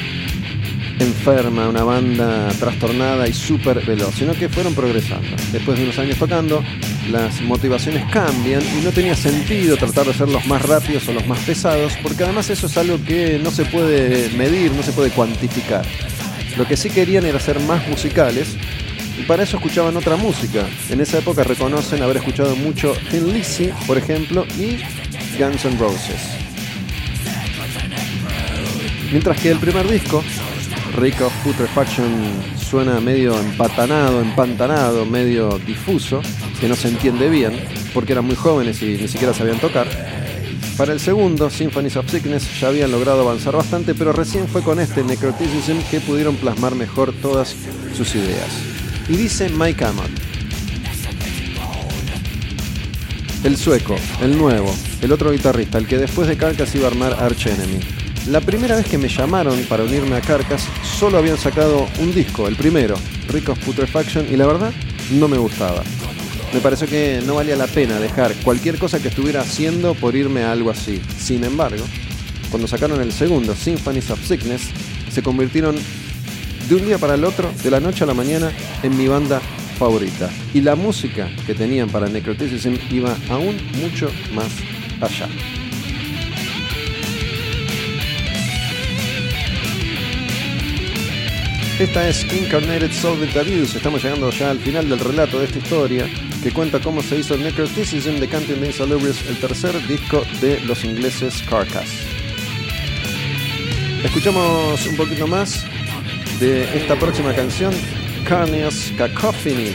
enferma, 1.01 1.68
una 1.68 1.82
banda 1.82 2.49
trastornada 2.61 3.26
y 3.26 3.32
súper 3.32 3.84
veloz, 3.84 4.14
sino 4.14 4.34
que 4.34 4.49
fueron 4.49 4.72
progresando. 4.72 5.36
Después 5.51 5.78
de 5.78 5.82
unos 5.82 5.99
años 5.99 6.16
tocando, 6.16 6.62
las 7.11 7.40
motivaciones 7.42 8.05
cambian 8.11 8.62
y 8.62 8.84
no 8.84 8.90
tenía 8.90 9.14
sentido 9.14 9.76
tratar 9.76 10.07
de 10.07 10.14
ser 10.14 10.28
los 10.28 10.46
más 10.46 10.62
rápidos 10.62 11.09
o 11.09 11.12
los 11.12 11.26
más 11.26 11.38
pesados, 11.40 11.92
porque 12.02 12.24
además 12.24 12.50
eso 12.50 12.66
es 12.66 12.76
algo 12.76 13.02
que 13.05 13.38
no 13.42 13.50
se 13.50 13.64
puede 13.64 14.30
medir, 14.36 14.72
no 14.72 14.82
se 14.82 14.92
puede 14.92 15.11
cuantificar. 15.11 15.84
Lo 16.57 16.66
que 16.66 16.76
sí 16.76 16.90
querían 16.90 17.24
era 17.26 17.40
ser 17.40 17.61
más 17.61 17.86
musicales 17.88 18.57
y 19.18 19.22
para 19.22 19.42
eso 19.42 19.57
escuchaban 19.57 19.96
otra 19.96 20.16
música. 20.16 20.66
En 20.90 21.00
esa 21.00 21.18
época 21.18 21.44
reconocen 21.44 22.02
haber 22.02 22.18
escuchado 22.18 22.57
mucho 22.57 22.94
Thin 23.11 23.32
Lizzy, 23.32 23.70
por 23.86 23.98
ejemplo, 23.98 24.46
y 24.59 24.78
Guns 25.38 25.64
N' 25.64 25.78
Roses. 25.78 26.20
Mientras 29.11 29.40
que 29.40 29.50
el 29.50 29.59
primer 29.59 29.88
disco, 29.88 30.24
Rick 30.96 31.20
of 31.20 31.32
Putrefaction, 31.44 32.55
suena 32.74 32.98
medio 33.00 33.38
empatanado, 33.38 34.20
empantanado, 34.20 35.07
medio 35.07 35.59
difuso, 35.59 36.20
que 36.61 36.68
no 36.68 36.76
se 36.76 36.88
entiende 36.88 37.28
bien, 37.28 37.52
porque 37.92 38.12
eran 38.12 38.24
muy 38.24 38.36
jóvenes 38.36 38.82
y 38.82 38.96
ni 38.96 39.09
siquiera 39.09 39.34
sabían 39.34 39.59
tocar. 39.59 39.86
Para 40.76 40.92
el 40.92 40.98
segundo, 40.98 41.50
Symphonies 41.50 41.96
of 41.96 42.11
Sickness, 42.11 42.61
ya 42.61 42.68
habían 42.68 42.90
logrado 42.90 43.20
avanzar 43.20 43.55
bastante, 43.55 43.94
pero 43.94 44.12
recién 44.12 44.48
fue 44.48 44.62
con 44.62 44.80
este 44.80 45.05
Necroticism 45.05 45.78
que 45.88 46.00
pudieron 46.00 46.34
plasmar 46.36 46.74
mejor 46.74 47.12
todas 47.12 47.55
sus 47.96 48.14
ideas. 48.16 48.48
Y 49.09 49.16
dice 49.16 49.48
Mike 49.50 49.84
Amott, 49.84 50.11
el 53.44 53.57
sueco, 53.57 53.94
el 54.20 54.36
nuevo, 54.36 54.74
el 55.00 55.12
otro 55.12 55.30
guitarrista, 55.30 55.78
el 55.78 55.86
que 55.86 55.98
después 55.98 56.26
de 56.26 56.36
Carcass 56.36 56.74
iba 56.74 56.88
a 56.88 56.90
armar 56.90 57.14
Arch 57.20 57.46
Enemy. 57.46 57.78
La 58.30 58.40
primera 58.40 58.74
vez 58.74 58.86
que 58.86 58.98
me 58.98 59.09
llamaron 59.09 59.61
para 59.68 59.84
unirme 59.84 60.16
a 60.16 60.22
Carcass, 60.22 60.66
solo 60.98 61.18
habían 61.18 61.36
sacado 61.36 61.86
un 62.00 62.14
disco, 62.14 62.48
el 62.48 62.57
primero, 62.57 62.96
Rick 63.28 63.50
of 63.50 63.59
Putrefaction, 63.59 64.26
y 64.32 64.36
la 64.36 64.46
verdad, 64.46 64.72
no 65.12 65.28
me 65.28 65.36
gustaba. 65.36 65.82
Me 66.55 66.61
pareció 66.61 66.86
que 66.86 67.20
no 67.26 67.34
valía 67.34 67.57
la 67.57 67.66
pena 67.66 67.98
dejar 67.98 68.32
cualquier 68.44 68.78
cosa 68.78 69.02
que 69.02 69.09
estuviera 69.09 69.40
haciendo 69.40 69.92
por 69.94 70.14
irme 70.14 70.44
a 70.44 70.52
algo 70.52 70.70
así. 70.70 71.02
Sin 71.18 71.42
embargo, 71.42 71.84
cuando 72.48 72.68
sacaron 72.68 73.00
el 73.00 73.11
segundo, 73.11 73.57
Symphonies 73.57 74.09
of 74.11 74.24
Sickness, 74.24 74.62
se 75.11 75.20
convirtieron 75.20 75.74
de 76.68 76.74
un 76.76 76.86
día 76.86 76.96
para 76.96 77.14
el 77.14 77.24
otro, 77.24 77.50
de 77.64 77.70
la 77.72 77.80
noche 77.80 78.05
a 78.05 78.07
la 78.07 78.14
mañana, 78.14 78.52
en 78.84 78.96
mi 78.96 79.09
banda 79.09 79.40
favorita. 79.80 80.30
Y 80.55 80.61
la 80.61 80.76
música 80.76 81.28
que 81.44 81.55
tenían 81.55 81.88
para 81.88 82.09
Necroticism 82.09 82.74
iba 82.88 83.16
aún 83.30 83.57
mucho 83.80 84.09
más 84.32 84.46
allá. 85.00 85.28
Esta 91.80 92.09
es 92.09 92.22
Incarnated 92.32 92.92
Solvent 92.92 93.36
Abuse. 93.36 93.76
Estamos 93.76 94.00
llegando 94.05 94.30
ya 94.30 94.52
al 94.52 94.61
final 94.61 94.88
del 94.88 95.00
relato 95.00 95.40
de 95.40 95.46
esta 95.46 95.59
historia 95.59 96.09
que 96.45 96.53
cuenta 96.53 96.78
cómo 96.78 97.01
se 97.01 97.18
hizo 97.18 97.38
Necroticism 97.38 98.20
de 98.20 98.28
Canting 98.28 98.61
the 98.61 98.66
Insalubrious, 98.66 99.26
el 99.30 99.40
tercer 99.40 99.74
disco 99.88 100.20
de 100.42 100.61
los 100.61 100.84
ingleses 100.84 101.42
Carcass. 101.49 101.88
Escuchamos 104.05 104.86
un 104.86 104.95
poquito 104.95 105.26
más 105.26 105.64
de 106.38 106.64
esta 106.76 106.97
próxima 106.97 107.34
canción, 107.34 107.72
Carnious 108.28 108.92
Cacophony, 108.99 109.72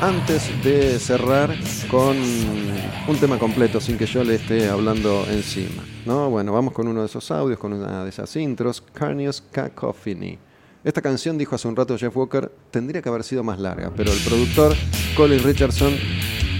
antes 0.00 0.48
de 0.62 1.00
cerrar 1.00 1.52
con 1.90 2.16
un 2.16 3.16
tema 3.18 3.36
completo 3.36 3.80
sin 3.80 3.98
que 3.98 4.06
yo 4.06 4.22
le 4.22 4.36
esté 4.36 4.68
hablando 4.68 5.26
encima. 5.28 5.82
¿no? 6.04 6.30
Bueno, 6.30 6.52
vamos 6.52 6.72
con 6.72 6.86
uno 6.86 7.00
de 7.00 7.06
esos 7.06 7.28
audios, 7.32 7.58
con 7.58 7.72
una 7.72 8.04
de 8.04 8.10
esas 8.10 8.36
intros, 8.36 8.80
Carnious 8.94 9.42
Cacophony. 9.50 10.38
Esta 10.86 11.02
canción, 11.02 11.36
dijo 11.36 11.56
hace 11.56 11.66
un 11.66 11.74
rato 11.74 11.98
Jeff 11.98 12.16
Walker, 12.16 12.48
tendría 12.70 13.02
que 13.02 13.08
haber 13.08 13.24
sido 13.24 13.42
más 13.42 13.58
larga, 13.58 13.90
pero 13.96 14.12
el 14.12 14.18
productor 14.20 14.72
Colin 15.16 15.42
Richardson 15.42 15.92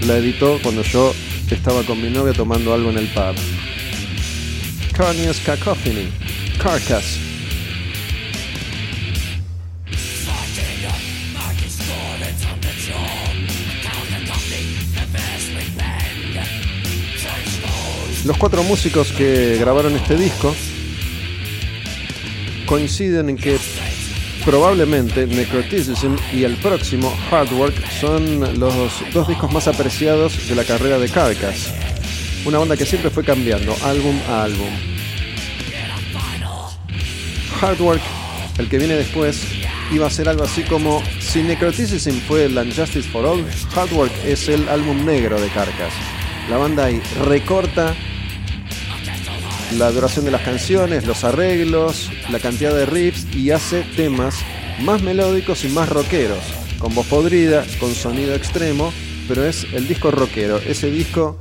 la 0.04 0.16
editó 0.16 0.58
cuando 0.64 0.82
yo 0.82 1.14
estaba 1.48 1.84
con 1.84 2.02
mi 2.02 2.10
novia 2.10 2.32
tomando 2.32 2.74
algo 2.74 2.90
en 2.90 2.98
el 2.98 3.06
pub. 3.06 3.36
Carnious 4.96 5.38
Cacophony, 5.46 6.08
Carcass. 6.60 7.20
Los 18.24 18.36
cuatro 18.38 18.64
músicos 18.64 19.12
que 19.12 19.56
grabaron 19.60 19.94
este 19.94 20.16
disco 20.16 20.52
coinciden 22.66 23.30
en 23.30 23.36
que 23.36 23.56
probablemente 24.46 25.26
Necroticism 25.26 26.14
y 26.32 26.44
el 26.44 26.56
próximo 26.58 27.12
Hard 27.32 27.52
Work 27.52 27.74
son 28.00 28.60
los 28.60 28.72
dos 29.12 29.26
discos 29.26 29.52
más 29.52 29.66
apreciados 29.66 30.48
de 30.48 30.54
la 30.54 30.62
carrera 30.62 30.98
de 30.98 31.08
Carcass. 31.08 31.74
Una 32.46 32.58
banda 32.58 32.76
que 32.76 32.86
siempre 32.86 33.10
fue 33.10 33.24
cambiando 33.24 33.74
álbum 33.84 34.16
a 34.28 34.44
álbum. 34.44 34.68
Hard 37.60 37.80
Work, 37.80 38.02
el 38.58 38.68
que 38.68 38.78
viene 38.78 38.94
después, 38.94 39.42
iba 39.90 40.06
a 40.06 40.10
ser 40.10 40.28
algo 40.28 40.44
así 40.44 40.62
como 40.62 41.02
si 41.18 41.42
Necroticism 41.42 42.20
fue 42.28 42.44
el 42.44 42.56
Unjustice 42.56 43.08
for 43.08 43.26
All, 43.26 43.44
Hard 43.74 43.92
Work 43.92 44.12
es 44.24 44.48
el 44.48 44.68
álbum 44.68 45.04
negro 45.04 45.40
de 45.40 45.48
Carcass. 45.48 45.92
La 46.48 46.56
banda 46.56 46.84
ahí 46.84 47.02
recorta 47.24 47.96
la 49.74 49.90
duración 49.90 50.24
de 50.24 50.30
las 50.30 50.42
canciones, 50.42 51.06
los 51.06 51.24
arreglos, 51.24 52.10
la 52.30 52.38
cantidad 52.38 52.74
de 52.74 52.86
riffs 52.86 53.26
y 53.34 53.50
hace 53.50 53.82
temas 53.96 54.36
más 54.80 55.02
melódicos 55.02 55.64
y 55.64 55.68
más 55.68 55.88
rockeros, 55.88 56.38
con 56.78 56.94
voz 56.94 57.06
podrida, 57.06 57.64
con 57.80 57.94
sonido 57.94 58.34
extremo, 58.34 58.92
pero 59.28 59.44
es 59.44 59.66
el 59.72 59.88
disco 59.88 60.10
rockero. 60.10 60.58
Ese 60.58 60.90
disco, 60.90 61.38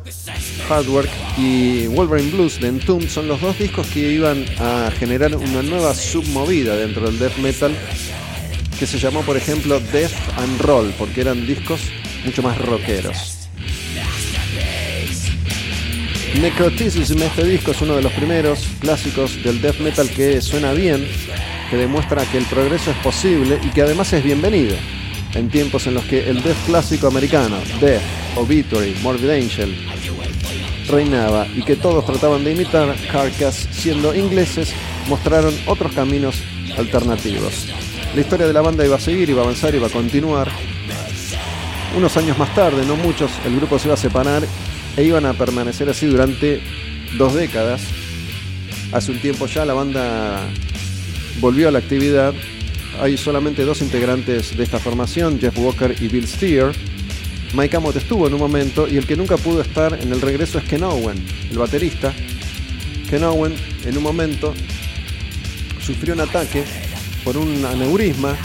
Hard 0.70 0.88
Work 0.90 1.10
y 1.38 1.88
Wolverine 1.88 2.32
Blues 2.32 2.60
de 2.60 2.70
Entomb 2.70 3.08
son 3.08 3.28
los 3.28 3.42
dos 3.42 3.58
discos 3.60 3.88
que 3.88 4.12
iban 4.12 4.46
a 4.60 4.92
generar 4.98 5.36
una 5.36 5.62
nueva 5.62 5.94
submovida 5.94 6.76
dentro 6.76 7.06
del 7.06 7.20
death 7.20 7.38
metal 7.38 7.76
que 8.80 8.88
se 8.88 9.00
llamó, 9.00 9.22
por 9.22 9.38
ejemplo, 9.38 9.80
Death 9.80 10.12
and 10.38 10.60
Roll, 10.60 10.94
porque 10.98 11.22
eran 11.22 11.46
discos 11.46 11.82
mucho 12.26 12.42
más 12.42 12.58
rockeros. 12.58 13.35
Necroticism, 16.42 17.22
este 17.24 17.46
disco 17.46 17.72
es 17.72 17.82
uno 17.82 17.96
de 17.96 18.02
los 18.02 18.12
primeros 18.12 18.68
clásicos 18.80 19.42
del 19.42 19.62
death 19.62 19.80
metal 19.80 20.10
que 20.10 20.42
suena 20.42 20.74
bien, 20.74 21.08
que 21.70 21.78
demuestra 21.78 22.26
que 22.26 22.38
el 22.38 22.46
progreso 22.46 22.92
es 22.92 22.98
posible 22.98 23.58
y 23.64 23.70
que 23.70 23.82
además 23.82 24.12
es 24.12 24.24
bienvenido. 24.24 24.76
En 25.34 25.50
tiempos 25.50 25.88
en 25.88 25.94
los 25.94 26.04
que 26.06 26.30
el 26.30 26.44
death 26.44 26.58
clásico 26.66 27.08
americano, 27.08 27.58
Death, 27.80 28.02
Obituary, 28.36 28.96
Morbid 29.02 29.30
Angel, 29.30 29.76
reinaba 30.90 31.48
y 31.56 31.64
que 31.64 31.78
todos 31.78 32.06
trataban 32.06 32.44
de 32.44 32.52
imitar, 32.52 32.94
Carcass, 33.12 33.68
siendo 33.72 34.14
ingleses, 34.14 34.74
mostraron 35.08 35.56
otros 35.68 35.94
caminos 35.94 36.36
alternativos. 36.78 37.68
La 38.14 38.22
historia 38.22 38.46
de 38.46 38.54
la 38.54 38.62
banda 38.62 38.86
iba 38.86 38.98
a 38.98 39.00
seguir, 39.00 39.30
iba 39.30 39.42
a 39.42 39.46
avanzar, 39.46 39.74
iba 39.74 39.88
a 39.88 39.92
continuar. 39.92 40.50
Unos 41.96 42.18
años 42.18 42.38
más 42.38 42.54
tarde, 42.54 42.86
no 42.86 42.98
muchos, 42.98 43.32
el 43.46 43.56
grupo 43.56 43.80
se 43.80 43.88
iba 43.88 43.94
a 43.94 43.98
separar 43.98 44.44
e 44.98 45.04
iban 45.04 45.26
a 45.26 45.34
permanecer 45.34 45.90
así 45.90 46.06
durante 46.06 46.62
dos 47.18 47.34
décadas. 47.34 47.82
Hace 48.92 49.12
un 49.12 49.20
tiempo 49.20 49.48
ya 49.48 49.66
la 49.66 49.74
banda 49.74 50.48
volvió 51.40 51.68
a 51.68 51.72
la 51.72 51.80
actividad. 51.80 52.34
Hay 53.02 53.18
solamente 53.18 53.64
dos 53.66 53.82
integrantes 53.82 54.56
de 54.56 54.64
esta 54.64 54.80
formación, 54.80 55.40
Jeff 55.40 55.58
Walker 55.58 55.96
y 56.00 56.08
Bill 56.08 56.28
Steer. 56.28 56.72
Mike 57.54 57.78
Amott 57.78 57.96
estuvo 57.96 58.28
en 58.28 58.34
un 58.34 58.40
momento 58.40 58.88
y 58.88 58.98
el 58.98 59.06
que 59.06 59.16
nunca 59.16 59.38
pudo 59.38 59.62
estar 59.62 59.98
en 60.02 60.12
el 60.12 60.22
regreso 60.22 60.60
es 60.60 60.66
Ken 60.66 60.84
Owen, 60.84 61.24
el 61.50 61.58
baterista. 61.58 62.14
Ken 63.10 63.24
Owen 63.24 63.54
en 63.86 63.98
un 63.98 64.04
momento 64.04 64.54
sufrió 65.80 66.14
un 66.14 66.22
ataque 66.22 66.64
por 67.24 67.38
un 67.38 67.64
aneurisma. 67.66 68.36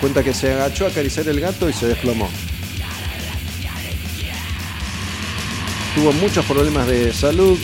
Cuenta 0.00 0.22
que 0.22 0.34
se 0.34 0.52
agachó 0.52 0.86
a 0.86 0.88
acariciar 0.88 1.28
el 1.28 1.40
gato 1.40 1.68
y 1.68 1.72
se 1.72 1.86
desplomó. 1.86 2.28
Tuvo 5.96 6.12
muchos 6.12 6.44
problemas 6.44 6.86
de 6.86 7.10
salud. 7.10 7.58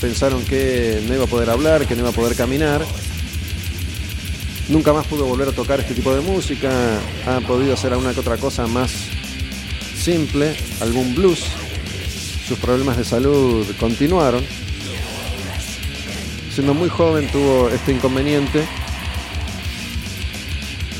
Pensaron 0.00 0.42
que 0.46 1.02
no 1.06 1.14
iba 1.14 1.24
a 1.24 1.26
poder 1.26 1.50
hablar, 1.50 1.86
que 1.86 1.94
no 1.94 2.00
iba 2.00 2.08
a 2.08 2.12
poder 2.12 2.34
caminar. 2.34 2.82
Nunca 4.70 4.94
más 4.94 5.06
pudo 5.06 5.26
volver 5.26 5.48
a 5.48 5.52
tocar 5.52 5.78
este 5.78 5.92
tipo 5.92 6.14
de 6.14 6.22
música. 6.22 6.70
Ha 7.26 7.40
podido 7.42 7.74
hacer 7.74 7.92
alguna 7.92 8.14
que 8.14 8.20
otra 8.20 8.38
cosa 8.38 8.66
más 8.66 8.90
simple, 9.94 10.56
algún 10.80 11.14
blues. 11.14 11.44
Sus 12.48 12.58
problemas 12.58 12.96
de 12.96 13.04
salud 13.04 13.66
continuaron. 13.78 14.42
Siendo 16.54 16.72
muy 16.72 16.88
joven 16.88 17.30
tuvo 17.30 17.68
este 17.68 17.92
inconveniente 17.92 18.66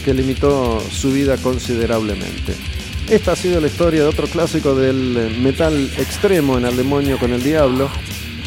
que 0.04 0.12
limitó 0.12 0.78
su 0.90 1.10
vida 1.10 1.38
considerablemente. 1.38 2.54
Esta 3.10 3.32
ha 3.32 3.36
sido 3.36 3.60
la 3.60 3.66
historia 3.66 4.02
de 4.02 4.06
otro 4.06 4.28
clásico 4.28 4.76
del 4.76 5.36
metal 5.42 5.90
extremo 5.98 6.56
en 6.56 6.64
Al 6.64 6.76
Demonio 6.76 7.18
con 7.18 7.32
el 7.32 7.42
Diablo. 7.42 7.90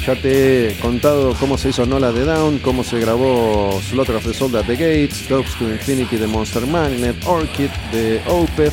Ya 0.07 0.15
te 0.15 0.69
he 0.69 0.79
contado 0.79 1.35
cómo 1.37 1.57
se 1.57 1.69
hizo 1.69 1.85
Nola 1.85 2.13
de 2.13 2.23
Down, 2.23 2.59
cómo 2.59 2.85
se 2.85 2.97
grabó 2.97 3.81
Slaughter 3.89 4.15
of 4.15 4.23
the 4.25 4.33
Soul 4.33 4.55
at 4.55 4.65
the 4.65 4.77
Gates, 4.77 5.27
Dogs 5.27 5.53
to 5.59 5.69
Infinity 5.69 6.15
de 6.15 6.27
Monster 6.27 6.65
Magnet, 6.65 7.17
Orchid 7.25 7.67
de 7.91 8.21
Opeth 8.25 8.71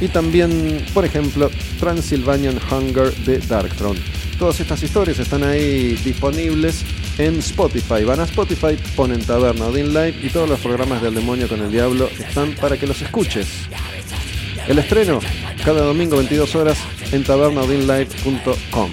y 0.00 0.08
también, 0.08 0.82
por 0.94 1.04
ejemplo, 1.04 1.50
Transylvanian 1.78 2.58
Hunger 2.70 3.14
de 3.26 3.40
Darkthrone. 3.40 4.00
Todas 4.38 4.58
estas 4.60 4.82
historias 4.82 5.18
están 5.18 5.44
ahí 5.44 6.00
disponibles 6.02 6.82
en 7.18 7.40
Spotify. 7.40 8.04
Van 8.04 8.20
a 8.20 8.24
Spotify, 8.24 8.78
ponen 8.96 9.20
Taberna 9.20 9.66
Odin 9.66 9.88
Live 9.88 10.14
y 10.22 10.30
todos 10.30 10.48
los 10.48 10.60
programas 10.60 11.02
del 11.02 11.14
demonio 11.14 11.46
con 11.46 11.60
el 11.60 11.70
diablo 11.70 12.08
están 12.18 12.54
para 12.54 12.78
que 12.78 12.86
los 12.86 13.02
escuches. 13.02 13.68
El 14.68 14.78
estreno 14.78 15.20
cada 15.64 15.82
domingo 15.82 16.16
22 16.16 16.54
horas 16.54 16.78
en 17.12 17.22
tabernaodinlive.com. 17.24 18.90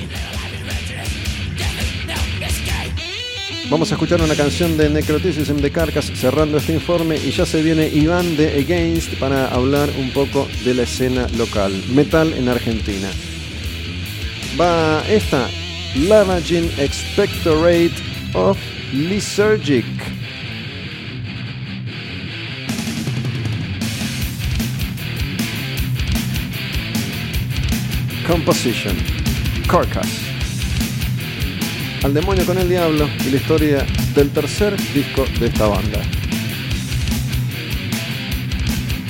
Vamos 3.69 3.89
a 3.89 3.95
escuchar 3.95 4.21
una 4.21 4.35
canción 4.35 4.75
de 4.75 4.89
Necroticism 4.89 5.57
de 5.57 5.71
Carcas 5.71 6.11
cerrando 6.13 6.57
este 6.57 6.73
informe 6.73 7.15
y 7.15 7.31
ya 7.31 7.45
se 7.45 7.61
viene 7.61 7.87
Iván 7.87 8.35
de 8.35 8.59
Against 8.59 9.13
para 9.15 9.47
hablar 9.47 9.89
un 9.97 10.11
poco 10.11 10.45
de 10.65 10.73
la 10.73 10.83
escena 10.83 11.25
local, 11.37 11.71
metal 11.93 12.33
en 12.33 12.49
Argentina. 12.49 13.09
Va 14.59 15.01
esta, 15.07 15.47
Lavaging 15.95 16.69
Expectorate 16.77 17.95
of 18.33 18.57
Lysergic. 18.91 19.85
Composition, 28.31 28.95
Carcass. 29.67 30.07
Al 32.01 32.13
demonio 32.13 32.45
con 32.45 32.57
el 32.57 32.69
diablo 32.69 33.09
y 33.27 33.29
la 33.29 33.35
historia 33.35 33.85
del 34.15 34.29
tercer 34.29 34.73
disco 34.93 35.25
de 35.37 35.47
esta 35.47 35.67
banda. 35.67 36.01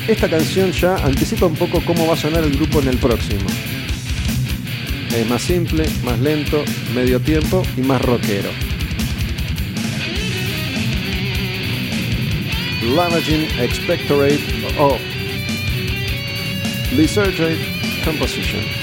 Esta 0.07 0.28
canción 0.28 0.72
ya 0.72 0.95
anticipa 0.95 1.45
un 1.45 1.53
poco 1.53 1.82
cómo 1.86 2.07
va 2.07 2.15
a 2.15 2.17
sonar 2.17 2.43
el 2.43 2.57
grupo 2.57 2.80
en 2.80 2.88
el 2.88 2.97
próximo. 2.97 3.45
Es 5.15 5.30
más 5.30 5.43
simple, 5.43 5.86
más 6.03 6.19
lento, 6.19 6.63
medio 6.95 7.19
tiempo 7.19 7.61
y 7.78 7.82
más 7.82 8.01
rockero. 8.01 8.49
Lavaging 12.95 13.47
Expectorate 13.59 14.41
of 14.80 14.99
Lysergic 16.97 17.59
Composition. 18.03 18.80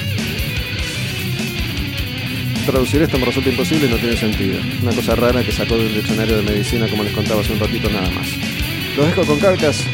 Traducir 2.69 3.01
esto 3.01 3.19
me 3.19 3.25
resulta 3.25 3.49
imposible 3.49 3.87
y 3.87 3.91
no 3.91 3.97
tiene 3.97 4.15
sentido. 4.15 4.61
Una 4.83 4.93
cosa 4.93 5.15
rara 5.15 5.43
que 5.43 5.51
sacó 5.51 5.79
del 5.79 5.95
diccionario 5.95 6.37
de 6.37 6.43
medicina 6.43 6.87
como 6.87 7.03
les 7.03 7.15
contaba 7.15 7.41
hace 7.41 7.55
un 7.55 7.61
ratito 7.61 7.89
nada 7.89 8.11
más. 8.11 8.29
Los 8.95 9.07
dejo 9.07 9.25
con 9.25 9.39
Carcas. 9.39 9.87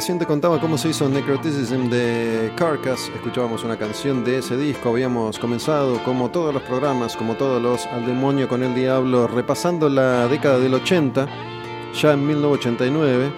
Recién 0.00 0.18
te 0.18 0.24
contaba 0.24 0.58
cómo 0.58 0.78
se 0.78 0.88
hizo 0.88 1.10
Necroticism 1.10 1.90
de 1.90 2.50
Carcass. 2.56 3.10
Escuchábamos 3.14 3.64
una 3.64 3.76
canción 3.76 4.24
de 4.24 4.38
ese 4.38 4.56
disco. 4.56 4.88
Habíamos 4.88 5.38
comenzado, 5.38 6.02
como 6.04 6.30
todos 6.30 6.54
los 6.54 6.62
programas, 6.62 7.14
como 7.18 7.34
todos 7.34 7.60
los 7.60 7.84
Al 7.84 8.06
Demonio 8.06 8.48
con 8.48 8.62
el 8.62 8.74
Diablo, 8.74 9.26
repasando 9.26 9.90
la 9.90 10.26
década 10.26 10.58
del 10.58 10.72
80, 10.72 11.28
ya 11.92 12.14
en 12.14 12.26
1989. 12.26 13.30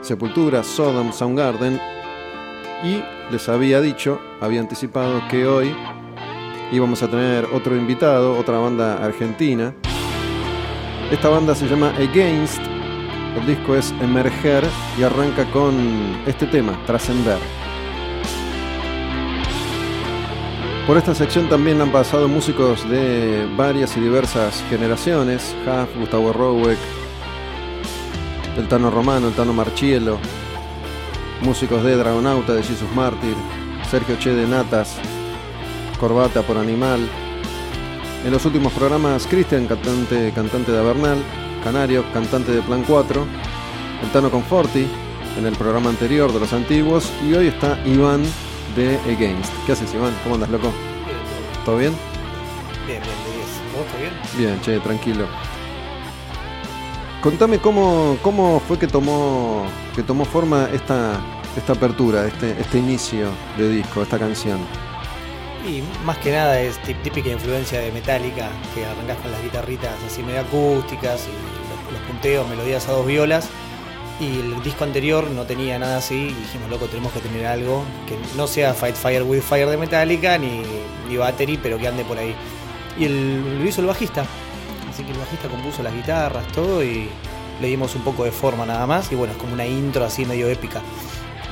Sepultura, 0.00 0.64
Sodom, 0.64 1.12
Soundgarden. 1.12 1.80
Y 2.82 3.00
les 3.30 3.48
había 3.48 3.80
dicho, 3.80 4.20
había 4.40 4.58
anticipado 4.58 5.22
que 5.30 5.46
hoy 5.46 5.72
íbamos 6.72 7.04
a 7.04 7.08
tener 7.08 7.44
otro 7.54 7.76
invitado, 7.76 8.36
otra 8.36 8.58
banda 8.58 8.96
argentina. 8.96 9.72
Esta 11.12 11.28
banda 11.28 11.54
se 11.54 11.68
llama 11.68 11.94
Against 11.98 12.69
el 13.40 13.46
disco 13.46 13.74
es 13.74 13.94
Emerger 14.00 14.64
y 14.98 15.02
arranca 15.02 15.44
con 15.50 15.74
este 16.26 16.46
tema, 16.46 16.78
Trascender. 16.86 17.38
Por 20.86 20.96
esta 20.96 21.14
sección 21.14 21.48
también 21.48 21.80
han 21.80 21.92
pasado 21.92 22.28
músicos 22.28 22.88
de 22.88 23.48
varias 23.56 23.96
y 23.96 24.00
diversas 24.00 24.64
generaciones, 24.68 25.54
Huff, 25.64 25.98
Gustavo 25.98 26.32
Roweck, 26.32 26.78
el 28.56 28.68
Tano 28.68 28.90
Romano, 28.90 29.28
el 29.28 29.34
Tano 29.34 29.52
Marchielo, 29.52 30.18
músicos 31.42 31.82
de 31.84 31.96
Dragonauta, 31.96 32.54
de 32.54 32.62
Jesus 32.62 32.90
Mártir, 32.94 33.34
Sergio 33.90 34.16
Che 34.18 34.34
de 34.34 34.46
Natas, 34.46 34.96
Corbata 35.98 36.42
por 36.42 36.58
Animal. 36.58 37.00
En 38.24 38.32
los 38.32 38.44
últimos 38.44 38.72
programas, 38.72 39.26
Cristian, 39.26 39.66
cantante, 39.66 40.32
cantante 40.34 40.72
de 40.72 40.78
Avernal, 40.78 41.18
Canario, 41.62 42.04
cantante 42.12 42.52
de 42.52 42.62
Plan 42.62 42.84
4, 42.86 43.26
el 44.02 44.10
Tano 44.10 44.30
Conforti, 44.30 44.86
en 45.38 45.46
el 45.46 45.54
programa 45.56 45.90
anterior 45.90 46.32
de 46.32 46.40
los 46.40 46.52
antiguos, 46.52 47.12
y 47.26 47.34
hoy 47.34 47.48
está 47.48 47.78
Iván 47.86 48.22
de 48.74 48.98
Against. 49.12 49.52
¿Qué 49.66 49.72
haces, 49.72 49.92
Iván? 49.94 50.14
¿Cómo 50.22 50.36
andas, 50.36 50.50
loco? 50.50 50.72
¿Todo 51.64 51.76
bien? 51.76 51.92
Bien, 52.86 53.02
bien, 53.02 53.14
de 53.24 53.36
10. 53.36 53.46
¿Vos 53.76 53.86
todo 53.86 54.00
bien? 54.00 54.12
Bien, 54.36 54.60
che, 54.62 54.80
tranquilo. 54.80 55.26
Contame 57.22 57.58
cómo, 57.58 58.16
cómo 58.22 58.60
fue 58.66 58.78
que 58.78 58.86
tomó, 58.86 59.66
que 59.94 60.02
tomó 60.02 60.24
forma 60.24 60.68
esta, 60.72 61.20
esta 61.56 61.74
apertura, 61.74 62.26
este, 62.26 62.58
este 62.58 62.78
inicio 62.78 63.28
de 63.58 63.68
disco, 63.68 64.02
esta 64.02 64.18
canción. 64.18 64.58
Y 65.66 65.82
más 66.04 66.16
que 66.18 66.32
nada 66.32 66.60
es 66.60 66.78
tí- 66.82 66.94
típica 66.94 67.28
influencia 67.28 67.80
de 67.80 67.92
Metallica, 67.92 68.48
que 68.74 68.84
arrancás 68.84 69.18
con 69.18 69.30
las 69.30 69.42
guitarritas 69.42 69.92
así 70.06 70.22
medio 70.22 70.40
acústicas 70.40 71.26
y 71.26 71.30
los, 71.92 71.98
los 71.98 72.02
punteos, 72.08 72.48
melodías 72.48 72.88
a 72.88 72.92
dos 72.92 73.06
violas. 73.06 73.48
Y 74.20 74.40
el 74.40 74.62
disco 74.62 74.84
anterior 74.84 75.30
no 75.30 75.44
tenía 75.44 75.78
nada 75.78 75.98
así 75.98 76.14
y 76.14 76.32
dijimos, 76.34 76.68
loco, 76.70 76.86
tenemos 76.86 77.12
que 77.12 77.20
tener 77.20 77.46
algo 77.46 77.84
que 78.06 78.16
no 78.36 78.46
sea 78.46 78.74
Fight 78.74 78.94
Fire 78.96 79.22
with 79.22 79.40
Fire 79.40 79.68
de 79.68 79.76
Metallica 79.78 80.36
ni, 80.38 80.62
ni 81.08 81.16
Battery, 81.16 81.58
pero 81.62 81.78
que 81.78 81.88
ande 81.88 82.04
por 82.04 82.18
ahí. 82.18 82.34
Y 82.98 83.04
el, 83.04 83.58
lo 83.62 83.66
hizo 83.68 83.80
el 83.80 83.86
bajista, 83.86 84.24
así 84.90 85.04
que 85.04 85.12
el 85.12 85.18
bajista 85.18 85.48
compuso 85.48 85.82
las 85.82 85.94
guitarras, 85.94 86.46
todo 86.48 86.82
y 86.84 87.08
le 87.62 87.68
dimos 87.68 87.94
un 87.94 88.02
poco 88.02 88.24
de 88.24 88.30
forma 88.32 88.66
nada 88.66 88.86
más. 88.86 89.10
Y 89.10 89.14
bueno, 89.14 89.32
es 89.32 89.38
como 89.38 89.54
una 89.54 89.66
intro 89.66 90.04
así 90.04 90.26
medio 90.26 90.48
épica. 90.50 90.82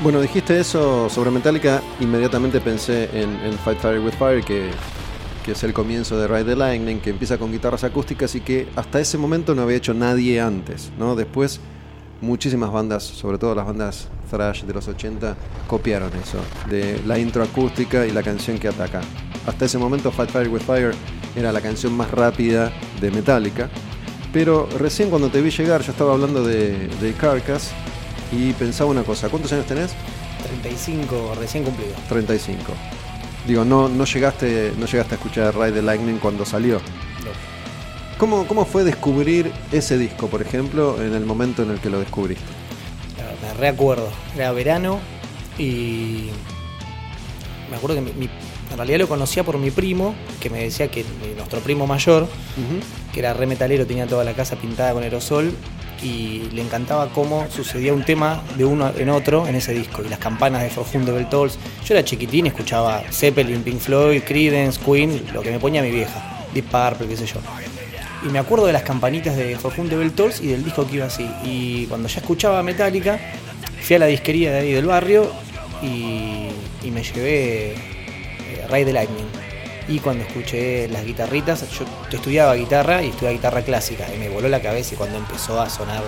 Bueno, 0.01 0.21
dijiste 0.21 0.61
eso 0.61 1.09
sobre 1.11 1.33
Metallica, 1.33 1.83
inmediatamente 1.99 2.61
pensé 2.61 3.11
en, 3.13 3.31
en 3.41 3.53
Fight 3.59 3.81
Fire 3.81 3.99
with 3.99 4.13
Fire, 4.13 4.45
que, 4.45 4.71
que 5.45 5.53
es 5.53 5.65
el 5.65 5.73
comienzo 5.73 6.17
de 6.17 6.29
Ride 6.29 6.45
the 6.45 6.55
Lightning, 6.55 7.01
que 7.01 7.11
empieza 7.11 7.37
con 7.37 7.51
guitarras 7.51 7.83
acústicas 7.83 8.33
y 8.37 8.41
que 8.41 8.69
hasta 8.77 9.01
ese 9.01 9.19
momento 9.19 9.57
no 9.57 9.63
había 9.63 9.77
hecho 9.77 9.95
nadie 9.95 10.41
antes, 10.41 10.93
¿no? 11.01 11.17
Después 11.17 11.59
muchísimas 12.21 12.71
bandas, 12.71 13.03
sobre 13.03 13.39
todo 13.39 13.57
las 13.57 13.67
bandas 13.67 14.09
thrash 14.31 14.63
de 14.63 14.73
los 14.73 14.87
80, 14.87 15.37
copiaron 15.67 16.13
eso, 16.15 16.39
de 16.71 17.01
la 17.05 17.19
intro 17.19 17.43
acústica 17.43 18.07
y 18.07 18.13
la 18.13 18.23
canción 18.23 18.57
que 18.59 18.69
ataca. 18.69 19.01
Hasta 19.49 19.65
ese 19.65 19.79
momento 19.79 20.13
Fight 20.13 20.31
Fire 20.31 20.49
with 20.49 20.63
Fire 20.63 20.95
era 21.35 21.51
la 21.51 21.61
canción 21.61 21.93
más 21.93 22.09
rápida 22.13 22.71
de 23.01 23.11
Metallica, 23.11 23.69
pero 24.33 24.69
recién 24.79 25.11
cuando 25.11 25.29
te 25.29 25.43
vi 25.43 25.51
llegar 25.51 25.83
yo 25.83 25.91
estaba 25.91 26.13
hablando 26.13 26.45
de, 26.45 26.87
de 26.87 27.13
Carcass 27.15 27.73
y 28.33 28.53
pensaba 28.53 28.91
una 28.91 29.03
cosa, 29.03 29.29
¿cuántos 29.29 29.53
años 29.53 29.67
tenés? 29.67 29.91
35 30.47 31.35
recién 31.39 31.65
cumplido. 31.65 31.93
35. 32.09 32.73
Digo, 33.47 33.65
no, 33.65 33.89
no, 33.89 34.05
llegaste, 34.05 34.73
no 34.79 34.87
llegaste 34.87 35.15
a 35.15 35.17
escuchar 35.17 35.55
Ride 35.57 35.73
the 35.73 35.83
Lightning 35.83 36.19
cuando 36.19 36.45
salió. 36.45 36.77
No. 36.77 37.31
¿Cómo, 38.19 38.47
¿Cómo 38.47 38.65
fue 38.65 38.85
descubrir 38.85 39.51
ese 39.73 39.97
disco, 39.97 40.27
por 40.29 40.43
ejemplo, 40.43 41.03
en 41.03 41.15
el 41.15 41.25
momento 41.25 41.63
en 41.63 41.71
el 41.71 41.81
que 41.81 41.89
lo 41.91 41.99
descubriste? 42.01 42.45
Me 43.43 43.55
reacuerdo. 43.55 44.11
Era 44.37 44.53
verano 44.53 44.99
y 45.59 46.29
me 47.71 47.77
acuerdo 47.77 47.97
que 47.97 48.03
mi- 48.03 48.13
mi- 48.13 48.31
en 48.71 48.77
realidad 48.77 48.99
lo 48.99 49.09
conocía 49.09 49.45
por 49.45 49.59
mi 49.59 49.71
primo, 49.71 50.15
que 50.41 50.51
me 50.51 50.61
decía 50.63 50.89
que 50.91 51.03
mi- 51.05 51.35
nuestro 51.37 51.61
primo 51.61 51.87
mayor, 51.87 52.27
que 53.13 53.21
era 53.21 53.33
re 53.35 53.47
metalero, 53.47 53.87
tenía 53.87 54.07
toda 54.07 54.25
la 54.25 54.35
casa 54.35 54.57
pintada 54.57 54.93
con 54.93 55.03
aerosol 55.03 55.53
y 56.03 56.43
le 56.53 56.63
encantaba 56.63 57.09
cómo 57.09 57.47
sucedía 57.51 57.93
un 57.93 58.05
tema 58.05 58.43
de 58.57 58.65
uno 58.65 58.93
en 58.97 59.09
otro 59.11 59.47
en 59.49 59.57
ese 59.57 59.73
disco 59.75 60.03
y 60.05 60.09
las 60.09 60.19
campanas 60.21 60.63
de 60.63 60.69
the 60.69 61.11
Bell 61.13 61.29
Tolls. 61.29 61.59
Yo 61.85 61.95
era 61.95 62.05
chiquitín, 62.05 62.47
escuchaba 62.47 63.03
Zeppelin, 63.11 63.63
Pink 63.63 63.81
Floyd, 63.81 64.23
Creedence, 64.25 64.79
Queen, 64.81 65.23
lo 65.33 65.43
que 65.43 65.51
me 65.51 65.59
ponía 65.59 65.83
mi 65.83 65.91
vieja, 65.91 66.47
Deep 66.55 66.67
Purple, 66.67 67.09
qué 67.09 67.17
sé 67.17 67.27
yo. 67.27 67.41
Y 68.25 68.31
me 68.31 68.39
acuerdo 68.39 68.67
de 68.67 68.73
las 68.73 68.83
campanitas 68.83 69.37
de 69.37 69.57
the 69.57 69.97
Bell 69.97 70.13
Tolls 70.13 70.41
y 70.41 70.49
del 70.49 70.65
disco 70.65 70.87
que 70.87 70.97
iba 70.97 71.07
así. 71.07 71.29
Y 71.45 71.87
cuando 71.87 72.09
ya 72.09 72.21
escuchaba 72.21 72.63
Metallica, 72.63 73.19
fui 73.81 73.97
a 73.97 73.99
la 74.01 74.07
disquería 74.07 74.53
de 74.53 74.59
ahí 74.59 74.73
del 74.73 74.87
barrio 74.87 75.31
y, 75.83 76.49
y 76.85 76.91
me 76.93 77.03
llevé 77.03 77.75
Ride 78.71 78.85
the 78.87 78.93
Lightning. 78.93 79.27
Y 79.89 80.01
cuando 80.01 80.23
escuché 80.25 80.87
las 80.89 81.05
guitarritas, 81.05 81.65
yo 81.71 81.85
estudiaba 82.11 82.55
guitarra 82.55 83.03
y 83.03 83.09
estudiaba 83.09 83.33
guitarra 83.33 83.63
clásica. 83.63 84.07
Y 84.15 84.19
me 84.19 84.29
voló 84.29 84.49
la 84.49 84.61
cabeza 84.61 84.95
y 84.95 84.99
cuando 84.99 85.17
empezó 85.17 85.61
a 85.61 85.71
sonar 85.71 86.03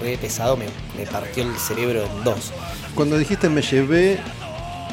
re 0.00 0.16
pesado 0.18 0.56
me, 0.56 0.64
me 0.98 1.04
partió 1.06 1.42
el 1.44 1.54
cerebro 1.58 2.04
en 2.06 2.24
dos. 2.24 2.52
Cuando 2.94 3.18
dijiste 3.18 3.48
me 3.50 3.60
llevé, 3.62 4.18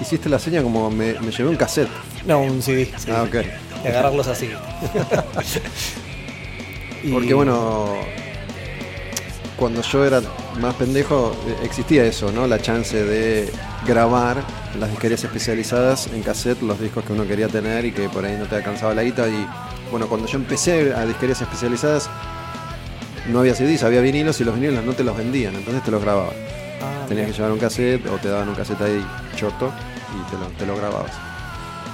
hiciste 0.02 0.28
la 0.30 0.38
seña 0.38 0.62
como 0.62 0.92
me, 0.92 1.14
me 1.20 1.32
llevé 1.32 1.50
un 1.50 1.56
cassette. 1.56 1.90
No, 2.26 2.42
un 2.42 2.62
CD. 2.62 2.92
sí. 2.98 3.10
Ah, 3.10 3.24
ok. 3.24 3.32
De 3.84 3.90
agarrarlos 3.90 4.28
así. 4.28 4.50
Y- 7.04 7.12
Porque 7.14 7.34
bueno, 7.34 7.96
cuando 9.56 9.82
yo 9.82 10.06
era 10.06 10.22
más 10.60 10.76
pendejo 10.76 11.34
eh, 11.48 11.56
existía 11.64 12.04
eso, 12.04 12.30
¿no? 12.32 12.46
La 12.46 12.62
chance 12.62 13.02
de 13.04 13.50
grabar 13.86 14.38
las 14.80 14.90
disquerías 14.90 15.24
especializadas 15.24 16.08
en 16.08 16.22
cassette 16.22 16.62
los 16.62 16.80
discos 16.80 17.04
que 17.04 17.14
uno 17.14 17.26
quería 17.26 17.48
tener 17.48 17.86
y 17.86 17.92
que 17.92 18.10
por 18.10 18.26
ahí 18.26 18.36
no 18.38 18.46
te 18.46 18.56
alcanzaba 18.56 18.94
la 18.94 19.04
guita. 19.04 19.28
Y 19.28 19.48
bueno, 19.92 20.08
cuando 20.08 20.28
yo 20.28 20.38
empecé 20.38 20.94
a 20.94 21.06
disquerías 21.06 21.42
especializadas 21.42 22.10
no 23.28 23.40
había 23.40 23.54
CDs, 23.54 23.84
había 23.84 24.02
vinilos 24.02 24.40
y 24.42 24.44
los 24.44 24.56
vinilos 24.56 24.84
no 24.84 24.94
te 24.94 25.04
los 25.04 25.16
vendían, 25.16 25.56
entonces 25.56 25.84
te 25.84 25.92
los 25.92 26.02
grababan. 26.02 26.34
Ah, 26.82 27.06
Tenías 27.08 27.28
que 27.28 27.34
llevar 27.34 27.52
un 27.52 27.60
cassette 27.60 28.06
o 28.08 28.18
te 28.18 28.30
daban 28.30 28.50
un 28.50 28.56
cassette 28.56 28.82
ahí 28.82 29.06
choto 29.36 29.72
y 30.18 30.32
te 30.32 30.38
lo, 30.38 30.46
te 30.58 30.66
lo 30.66 30.76
grababas. 30.76 31.12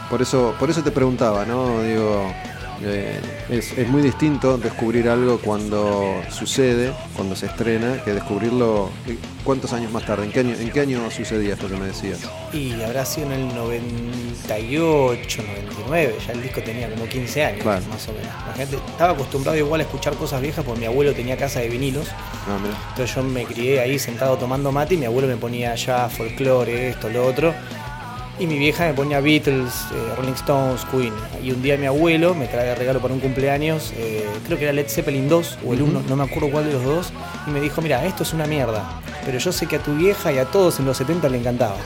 Por 0.10 0.22
eso, 0.22 0.54
por 0.60 0.70
eso 0.70 0.82
te 0.84 0.92
preguntaba, 0.92 1.46
¿no? 1.46 1.82
Digo, 1.82 2.32
Eh, 2.82 3.20
es, 3.50 3.78
es 3.78 3.88
muy 3.90 4.02
distinto 4.02 4.58
descubrir 4.58 5.10
algo 5.10 5.40
cuando 5.40 6.22
sucede, 6.30 6.92
cuando 7.16 7.36
se 7.36 7.48
estrena, 7.48 8.04
que 8.04 8.14
descubrirlo 8.14 8.90
eh, 9.08 9.18
cuántos 9.44 9.74
años 9.74 9.92
más 9.92 10.06
tarde. 10.06 10.26
¿En 10.26 10.32
qué 10.32 10.40
año, 10.42 10.56
en 10.56 10.70
qué 10.72 10.82
año 10.82 11.10
sucedía 11.12 11.54
esto 11.54 11.68
que 11.68 11.78
me 11.78 11.88
decías? 11.88 12.20
Y 12.54 12.82
habrá 12.82 13.06
sido 13.06 13.28
en 13.28 13.34
el 13.34 13.56
98, 13.56 15.44
99, 15.44 16.16
ya 16.26 16.34
el 16.34 16.42
disco 16.42 16.62
tenía 16.62 16.90
como 16.90 17.06
15 17.06 17.44
años, 17.46 17.66
más 17.66 18.08
o 18.08 18.14
menos. 18.14 18.30
Imagínate, 18.46 18.76
estaba 18.76 19.14
acostumbrado 19.14 19.58
igual 19.58 19.82
a 19.82 19.84
escuchar 19.84 20.16
cosas 20.16 20.42
viejas 20.42 20.64
porque 20.66 20.82
mi 20.82 20.86
abuelo 20.88 21.14
tenía 21.14 21.38
casa 21.38 21.60
de 21.60 21.70
vinilos. 21.70 22.08
Ah. 22.10 22.58
Entonces 22.90 23.16
yo 23.16 23.24
me 23.24 23.46
crié 23.46 23.80
ahí 23.80 23.98
sentado 24.00 24.38
tomando 24.38 24.72
mate 24.72 24.96
y 24.96 24.98
mi 24.98 25.06
abuelo 25.06 25.28
me 25.28 25.38
ponía 25.38 25.76
ya 25.76 26.10
folclore, 26.10 26.90
esto, 26.90 27.10
lo 27.10 27.26
otro. 27.26 27.54
Y 28.38 28.48
mi 28.48 28.58
vieja 28.58 28.86
me 28.86 28.94
ponía 28.94 29.22
Beatles, 29.22 29.86
eh, 29.94 30.16
Rolling 30.18 30.34
Stones, 30.34 30.82
Queen. 30.92 31.14
Y 31.42 31.52
un 31.52 31.62
día 31.62 31.78
mi 31.78 31.86
abuelo 31.86 32.36
me 32.36 32.48
trae 32.48 32.66
de 32.66 32.76
regalo 32.76 33.00
para 33.00 33.14
un 33.14 33.22
cumpleaños, 33.22 33.94
eh, 33.96 34.26
creo 34.46 34.58
que 34.58 34.66
era 34.66 34.74
Led 34.74 34.90
Zeppelin 34.90 35.30
2 35.30 35.60
o 35.66 35.74
el 35.74 35.82
1, 35.82 36.04
no 36.10 36.16
me 36.18 36.24
acuerdo 36.26 36.52
cuál 36.52 36.66
de 36.66 36.74
los 36.74 36.84
dos. 36.84 37.14
Y 37.48 37.52
me 37.52 37.62
dijo, 37.62 37.82
mira, 37.82 38.06
esto 38.06 38.24
es 38.24 38.34
una 38.34 38.46
mierda. 38.46 39.02
Pero 39.24 39.40
yo 39.40 39.54
sé 39.54 39.68
que 39.68 39.78
a 39.78 39.80
tu 39.80 39.96
vieja 39.96 40.34
y 40.34 40.38
a 40.38 40.46
todos 40.46 40.80
en 40.80 40.86
los 40.86 40.98
70 40.98 41.30
le 41.30 41.38
encantaba. 41.38 41.78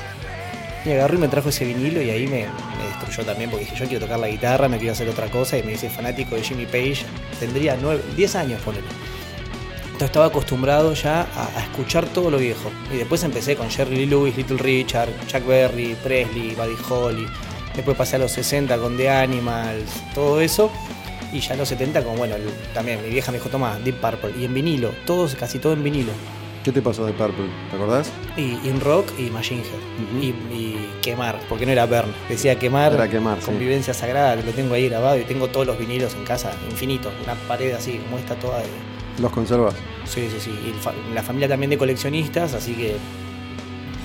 Y 0.85 0.91
agarró 0.91 1.15
y 1.15 1.19
me 1.19 1.27
trajo 1.27 1.49
ese 1.49 1.65
vinilo 1.65 2.01
y 2.01 2.09
ahí 2.09 2.25
me, 2.25 2.47
me 2.77 2.87
destruyó 2.87 3.23
también 3.23 3.51
porque 3.51 3.65
dije, 3.65 3.77
yo 3.77 3.85
quiero 3.85 4.05
tocar 4.05 4.17
la 4.17 4.29
guitarra, 4.29 4.67
me 4.67 4.77
quiero 4.77 4.93
hacer 4.93 5.07
otra 5.07 5.27
cosa. 5.27 5.55
Y 5.55 5.63
me 5.63 5.73
dice, 5.73 5.89
fanático 5.89 6.33
de 6.33 6.41
Jimmy 6.41 6.65
Page. 6.65 7.05
Tendría 7.39 7.77
9, 7.79 8.01
10 8.15 8.35
años, 8.35 8.61
ponele. 8.63 8.87
Entonces 9.99 10.11
estaba 10.11 10.27
acostumbrado 10.27 10.93
ya 10.93 11.27
a, 11.35 11.57
a 11.57 11.61
escuchar 11.61 12.05
todo 12.05 12.31
lo 12.31 12.37
viejo. 12.37 12.71
Y 12.89 12.95
después 12.95 13.21
empecé 13.25 13.57
con 13.57 13.69
Jerry 13.69 13.97
Lee 13.97 14.05
Lewis, 14.05 14.37
Little 14.37 14.55
Richard, 14.55 15.09
Chuck 15.27 15.45
Berry, 15.45 15.93
Presley, 16.01 16.55
Buddy 16.55 16.77
Holly. 16.89 17.27
Después 17.75 17.97
pasé 17.97 18.15
a 18.15 18.19
los 18.19 18.31
60 18.31 18.77
con 18.77 18.95
The 18.95 19.09
Animals, 19.09 19.91
todo 20.15 20.39
eso. 20.39 20.71
Y 21.33 21.41
ya 21.41 21.51
en 21.51 21.59
los 21.59 21.67
70 21.67 22.01
con, 22.05 22.15
bueno, 22.15 22.35
también 22.73 23.03
mi 23.03 23.09
vieja 23.09 23.29
me 23.33 23.39
dijo, 23.39 23.49
toma, 23.49 23.77
Deep 23.83 23.99
Purple. 23.99 24.31
Y 24.39 24.45
en 24.45 24.53
vinilo, 24.53 24.91
todos, 25.05 25.35
casi 25.35 25.59
todo 25.59 25.73
en 25.73 25.83
vinilo. 25.83 26.13
¿Qué 26.63 26.71
te 26.71 26.81
pasó 26.81 27.05
de 27.05 27.11
Purple? 27.11 27.47
¿Te 27.69 27.75
acordás? 27.75 28.09
Y 28.37 28.51
In 28.69 28.79
Rock 28.79 29.11
y 29.19 29.23
Machine 29.23 29.63
Head. 29.63 30.21
Y, 30.23 30.27
y 30.27 30.91
Quemar, 31.01 31.41
porque 31.49 31.65
no 31.65 31.73
era 31.73 31.85
Burn. 31.85 32.13
Decía 32.29 32.57
Quemar, 32.57 32.93
Era 32.93 33.09
Quemar, 33.09 33.39
sí. 33.41 33.47
Convivencia 33.47 33.93
Sagrada, 33.93 34.37
que 34.37 34.43
lo 34.43 34.53
tengo 34.53 34.75
ahí 34.75 34.87
grabado 34.87 35.17
y 35.19 35.23
tengo 35.23 35.49
todos 35.49 35.67
los 35.67 35.77
vinilos 35.77 36.13
en 36.13 36.23
casa, 36.23 36.53
infinito. 36.71 37.11
Una 37.21 37.35
pared 37.49 37.73
así, 37.73 37.97
como 37.97 38.17
esta 38.17 38.35
toda 38.35 38.59
de... 38.59 38.88
¿Los 39.21 39.31
conservas? 39.31 39.73
Sí, 40.05 40.27
sí, 40.31 40.37
sí. 40.39 40.49
Y 40.51 40.73
fa- 40.81 40.93
la 41.13 41.21
familia 41.23 41.47
también 41.49 41.69
de 41.69 41.77
coleccionistas, 41.77 42.53
así 42.53 42.73
que 42.73 42.95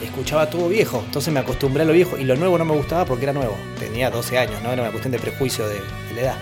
escuchaba 0.03 0.51
todo 0.51 0.69
viejo. 0.69 1.03
Entonces 1.07 1.33
me 1.33 1.41
acostumbré 1.41 1.83
a 1.83 1.87
lo 1.87 1.93
viejo. 1.93 2.17
Y 2.19 2.25
lo 2.25 2.37
nuevo 2.37 2.59
no 2.59 2.65
me 2.65 2.75
gustaba 2.75 3.05
porque 3.05 3.25
era 3.25 3.33
nuevo. 3.33 3.57
Tenía 3.79 4.11
12 4.11 4.39
años, 4.39 4.61
¿no? 4.63 4.73
Era 4.73 4.83
una 4.83 4.91
cuestión 4.91 5.13
de 5.13 5.19
prejuicio 5.19 5.67
de, 5.69 5.75
de 5.77 6.15
la 6.17 6.21
edad. 6.21 6.37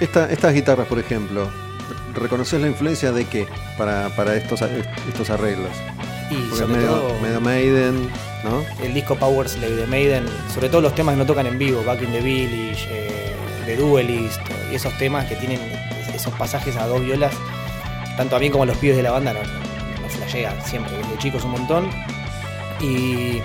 Esta- 0.00 0.30
estas 0.32 0.54
guitarras, 0.54 0.86
por 0.86 0.98
ejemplo, 0.98 1.48
¿reconoces 2.14 2.60
la 2.60 2.68
influencia 2.68 3.12
de 3.12 3.24
qué 3.26 3.46
para, 3.78 4.08
para 4.16 4.34
estos, 4.36 4.60
estos 4.62 5.30
arreglos? 5.30 5.70
Y 6.30 6.34
Porque 6.34 6.56
sobre 6.56 6.74
medio, 6.78 6.88
todo 6.88 7.18
medio 7.20 7.40
Maiden, 7.42 8.08
¿no? 8.44 8.64
el 8.82 8.94
disco 8.94 9.14
Power 9.16 9.48
Slave 9.48 9.76
de 9.76 9.86
Maiden, 9.86 10.24
sobre 10.52 10.70
todo 10.70 10.80
los 10.80 10.94
temas 10.94 11.14
que 11.14 11.18
no 11.18 11.26
tocan 11.26 11.46
en 11.46 11.58
vivo, 11.58 11.84
Back 11.84 12.00
in 12.02 12.10
the 12.10 12.20
Village, 12.22 12.86
eh, 12.90 13.34
The 13.66 13.76
Duelist, 13.76 14.40
y 14.70 14.74
esos 14.74 14.96
temas 14.98 15.26
que 15.26 15.36
tienen 15.36 15.60
esos 16.22 16.34
pasajes 16.34 16.76
a 16.76 16.86
dos 16.86 17.00
violas, 17.04 17.32
tanto 18.16 18.36
a 18.36 18.38
mí 18.38 18.48
como 18.50 18.62
a 18.64 18.66
los 18.66 18.76
pibes 18.78 18.96
de 18.96 19.02
la 19.02 19.10
banda, 19.10 19.32
no, 19.34 19.40
no 19.40 20.08
flashea 20.08 20.60
siempre, 20.64 20.96
desde 20.96 21.18
chicos 21.18 21.44
un 21.44 21.52
montón. 21.52 21.90
Y 22.80 23.40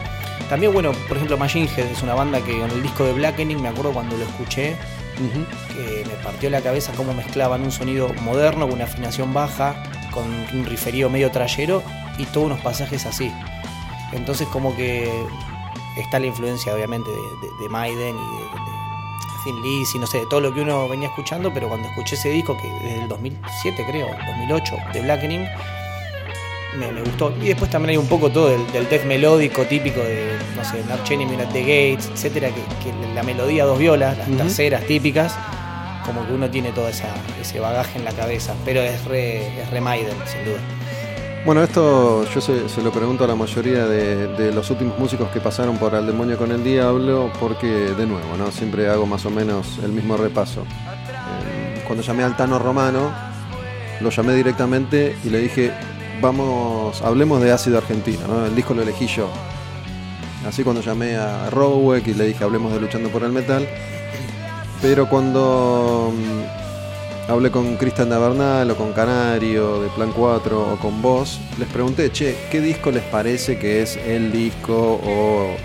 también, 0.49 0.73
bueno, 0.73 0.91
por 1.07 1.17
ejemplo, 1.17 1.37
Machine 1.37 1.67
Head 1.75 1.87
es 1.87 2.01
una 2.03 2.13
banda 2.13 2.39
que 2.41 2.59
con 2.59 2.69
el 2.71 2.81
disco 2.81 3.03
de 3.03 3.13
Blackening, 3.13 3.61
me 3.61 3.67
acuerdo 3.69 3.91
cuando 3.91 4.15
lo 4.17 4.23
escuché, 4.23 4.75
que 5.75 6.03
me 6.05 6.13
partió 6.23 6.49
la 6.51 6.61
cabeza 6.61 6.91
cómo 6.95 7.13
mezclaban 7.13 7.63
un 7.63 7.71
sonido 7.71 8.13
moderno 8.21 8.65
con 8.67 8.75
una 8.75 8.85
afinación 8.85 9.33
baja, 9.33 9.83
con 10.11 10.25
un 10.53 10.65
riferío 10.65 11.09
medio 11.09 11.31
trayero 11.31 11.81
y 12.19 12.25
todos 12.25 12.45
unos 12.47 12.59
pasajes 12.61 13.05
así. 13.07 13.31
Entonces 14.13 14.47
como 14.47 14.75
que 14.75 15.11
está 15.97 16.19
la 16.19 16.27
influencia 16.27 16.73
obviamente 16.73 17.09
de, 17.09 17.17
de- 17.17 17.63
de 17.63 17.69
Maiden 17.69 18.15
y 18.15 18.37
de, 18.37 18.43
de 18.43 18.76
Thin 19.47 19.61
Lizzy, 19.61 19.97
no 19.97 20.05
sé, 20.07 20.19
de 20.19 20.25
todo 20.25 20.41
lo 20.41 20.53
que 20.53 20.59
uno 20.59 20.89
venía 20.89 21.07
escuchando, 21.07 21.53
pero 21.53 21.69
cuando 21.69 21.87
escuché 21.87 22.15
ese 22.15 22.29
disco, 22.29 22.57
que 22.61 22.67
desde 22.83 23.03
el 23.03 23.07
2007 23.07 23.85
creo, 23.89 24.07
2008, 24.27 24.77
de 24.93 25.01
Blackening, 25.01 25.47
me, 26.77 26.91
me 26.91 27.01
gustó. 27.01 27.33
Y 27.41 27.47
después 27.47 27.71
también 27.71 27.91
hay 27.91 27.97
un 27.97 28.07
poco 28.07 28.29
todo 28.29 28.49
del, 28.49 28.69
del 28.73 28.89
death 28.89 29.05
melódico 29.05 29.63
típico 29.63 30.01
de, 30.01 30.37
no 30.55 30.65
sé, 30.65 30.83
Arch 30.91 31.11
Enemy 31.11 31.35
at 31.41 31.47
the 31.53 31.61
Gates, 31.61 32.09
etcétera, 32.13 32.49
que, 32.49 32.61
que 32.83 33.13
la 33.15 33.23
melodía 33.23 33.63
dos 33.63 33.79
violas, 33.79 34.17
las 34.17 34.27
Ujú. 34.27 34.37
terceras 34.37 34.83
típicas, 34.85 35.33
como 36.05 36.25
que 36.27 36.33
uno 36.33 36.49
tiene 36.49 36.71
todo 36.73 36.89
esa, 36.89 37.07
ese 37.41 37.59
bagaje 37.61 37.97
en 37.99 38.03
la 38.05 38.11
cabeza, 38.11 38.53
pero 38.65 38.81
es 38.81 39.05
re, 39.05 39.61
es 39.61 39.69
re 39.71 39.79
Maiden, 39.79 40.17
sin 40.25 40.43
duda. 40.43 40.59
Bueno, 41.45 41.63
esto 41.63 42.25
yo 42.25 42.41
se, 42.41 42.81
lo 42.81 42.91
pregunto 42.91 43.23
a 43.23 43.27
la 43.27 43.35
mayoría 43.35 43.85
de, 43.85 44.51
los 44.51 44.69
últimos 44.69 44.99
músicos 44.99 45.29
que 45.29 45.39
pasaron 45.39 45.77
por 45.77 45.95
Al 45.95 46.05
Demonio 46.05 46.37
con 46.37 46.51
el 46.51 46.63
Diablo, 46.63 47.31
porque 47.39 47.67
de 47.67 48.05
nuevo, 48.05 48.35
¿no? 48.37 48.51
Siempre 48.51 48.89
hago 48.89 49.05
más 49.05 49.25
o 49.25 49.29
menos 49.29 49.79
el 49.83 49.91
mismo 49.91 50.17
repaso. 50.17 50.63
Eh, 50.63 51.83
cuando 51.85 52.03
llamé 52.03 52.23
al 52.23 52.35
Tano 52.35 52.59
Romano, 52.59 53.11
lo 54.01 54.09
llamé 54.09 54.33
directamente 54.33 55.15
y 55.23 55.29
le 55.29 55.39
dije, 55.39 55.71
vamos, 56.21 57.01
hablemos 57.01 57.41
de 57.41 57.51
ácido 57.51 57.77
argentino, 57.77 58.27
¿no? 58.27 58.45
El 58.45 58.55
disco 58.55 58.73
lo 58.73 58.81
elegí 58.81 59.07
yo. 59.07 59.29
Así 60.45 60.63
cuando 60.63 60.81
llamé 60.81 61.15
a 61.15 61.49
Rowek 61.49 62.07
y 62.07 62.13
le 62.13 62.25
dije, 62.25 62.43
hablemos 62.43 62.73
de 62.73 62.81
Luchando 62.81 63.09
por 63.09 63.23
el 63.23 63.31
Metal. 63.31 63.67
Pero 64.81 65.09
cuando 65.09 66.13
mm, 66.13 66.66
hablé 67.27 67.51
con 67.51 67.75
Cristian 67.75 68.09
Davernal 68.09 68.71
o 68.71 68.75
con 68.75 68.93
Canario 68.93 69.81
de 69.81 69.89
Plan 69.89 70.11
4 70.11 70.73
o 70.73 70.77
con 70.77 71.01
vos, 71.01 71.39
les 71.57 71.67
pregunté, 71.67 72.11
che, 72.11 72.35
¿qué 72.49 72.61
disco 72.61 72.91
les 72.91 73.03
parece 73.03 73.59
que 73.59 73.81
es 73.81 73.97
el 73.97 74.31
disco 74.31 74.99
o 75.03 75.55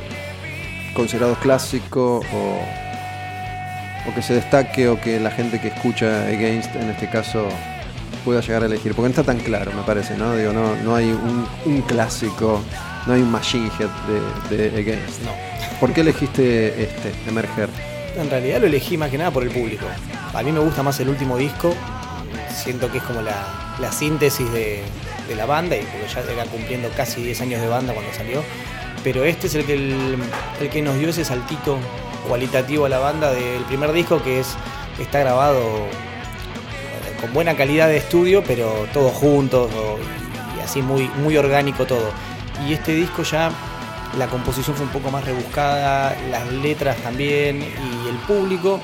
considerado 0.94 1.36
clásico 1.36 2.20
o, 2.32 4.10
o 4.10 4.14
que 4.14 4.22
se 4.22 4.34
destaque 4.34 4.88
o 4.88 5.00
que 5.00 5.20
la 5.20 5.30
gente 5.30 5.60
que 5.60 5.68
escucha 5.68 6.26
Against 6.26 6.74
en 6.74 6.90
este 6.90 7.08
caso 7.08 7.46
pueda 8.24 8.40
llegar 8.40 8.62
a 8.64 8.66
elegir? 8.66 8.94
Porque 8.94 9.08
no 9.14 9.20
está 9.20 9.22
tan 9.22 9.38
claro, 9.38 9.72
me 9.72 9.82
parece, 9.82 10.16
¿no? 10.16 10.34
Digo, 10.36 10.52
no, 10.52 10.74
no 10.76 10.96
hay 10.96 11.10
un, 11.10 11.82
clásico, 11.82 12.60
no 13.06 13.12
hay 13.14 13.22
un 13.22 13.30
Machine 13.30 13.70
Head 13.78 14.50
de, 14.50 14.70
de 14.70 14.80
Against. 14.80 15.22
No. 15.22 15.30
¿Por 15.78 15.92
qué 15.92 16.00
elegiste 16.00 16.82
este, 16.82 17.12
Emerger? 17.28 17.68
En 18.16 18.30
realidad 18.30 18.60
lo 18.60 18.66
elegí 18.66 18.96
más 18.96 19.10
que 19.10 19.18
nada 19.18 19.30
por 19.30 19.42
el 19.42 19.50
público. 19.50 19.86
A 20.34 20.42
mí 20.42 20.52
me 20.52 20.60
gusta 20.60 20.82
más 20.82 20.98
el 21.00 21.08
último 21.08 21.36
disco. 21.36 21.74
Siento 22.54 22.90
que 22.90 22.98
es 22.98 23.04
como 23.04 23.22
la, 23.22 23.76
la 23.80 23.90
síntesis 23.90 24.50
de, 24.52 24.82
de 25.28 25.34
la 25.34 25.46
banda, 25.46 25.76
y 25.76 25.80
porque 25.80 26.06
ya 26.12 26.32
era 26.32 26.44
cumpliendo 26.44 26.88
casi 26.96 27.22
10 27.22 27.40
años 27.40 27.60
de 27.60 27.68
banda 27.68 27.94
cuando 27.94 28.12
salió. 28.12 28.42
Pero 29.02 29.24
este 29.24 29.46
es 29.46 29.54
el 29.54 29.64
que, 29.64 29.74
el, 29.74 30.16
el 30.60 30.68
que 30.68 30.82
nos 30.82 30.98
dio 30.98 31.08
ese 31.08 31.24
saltito 31.24 31.78
cualitativo 32.28 32.86
a 32.86 32.88
la 32.88 32.98
banda 32.98 33.32
del 33.32 33.62
primer 33.64 33.92
disco, 33.92 34.22
que 34.22 34.40
es 34.40 34.56
está 35.00 35.20
grabado 35.20 35.60
eh, 35.60 37.20
con 37.20 37.32
buena 37.32 37.56
calidad 37.56 37.88
de 37.88 37.96
estudio, 37.96 38.44
pero 38.46 38.86
todos 38.92 39.12
juntos 39.12 39.70
y 40.56 40.60
así 40.60 40.82
muy, 40.82 41.08
muy 41.22 41.36
orgánico 41.36 41.86
todo. 41.86 42.10
Y 42.66 42.74
este 42.74 42.94
disco 42.94 43.22
ya 43.22 43.50
la 44.18 44.26
composición 44.28 44.76
fue 44.76 44.86
un 44.86 44.92
poco 44.92 45.10
más 45.10 45.24
rebuscada, 45.24 46.16
las 46.30 46.50
letras 46.52 46.96
también 46.98 47.62
y 47.62 48.08
el 48.08 48.16
público 48.26 48.80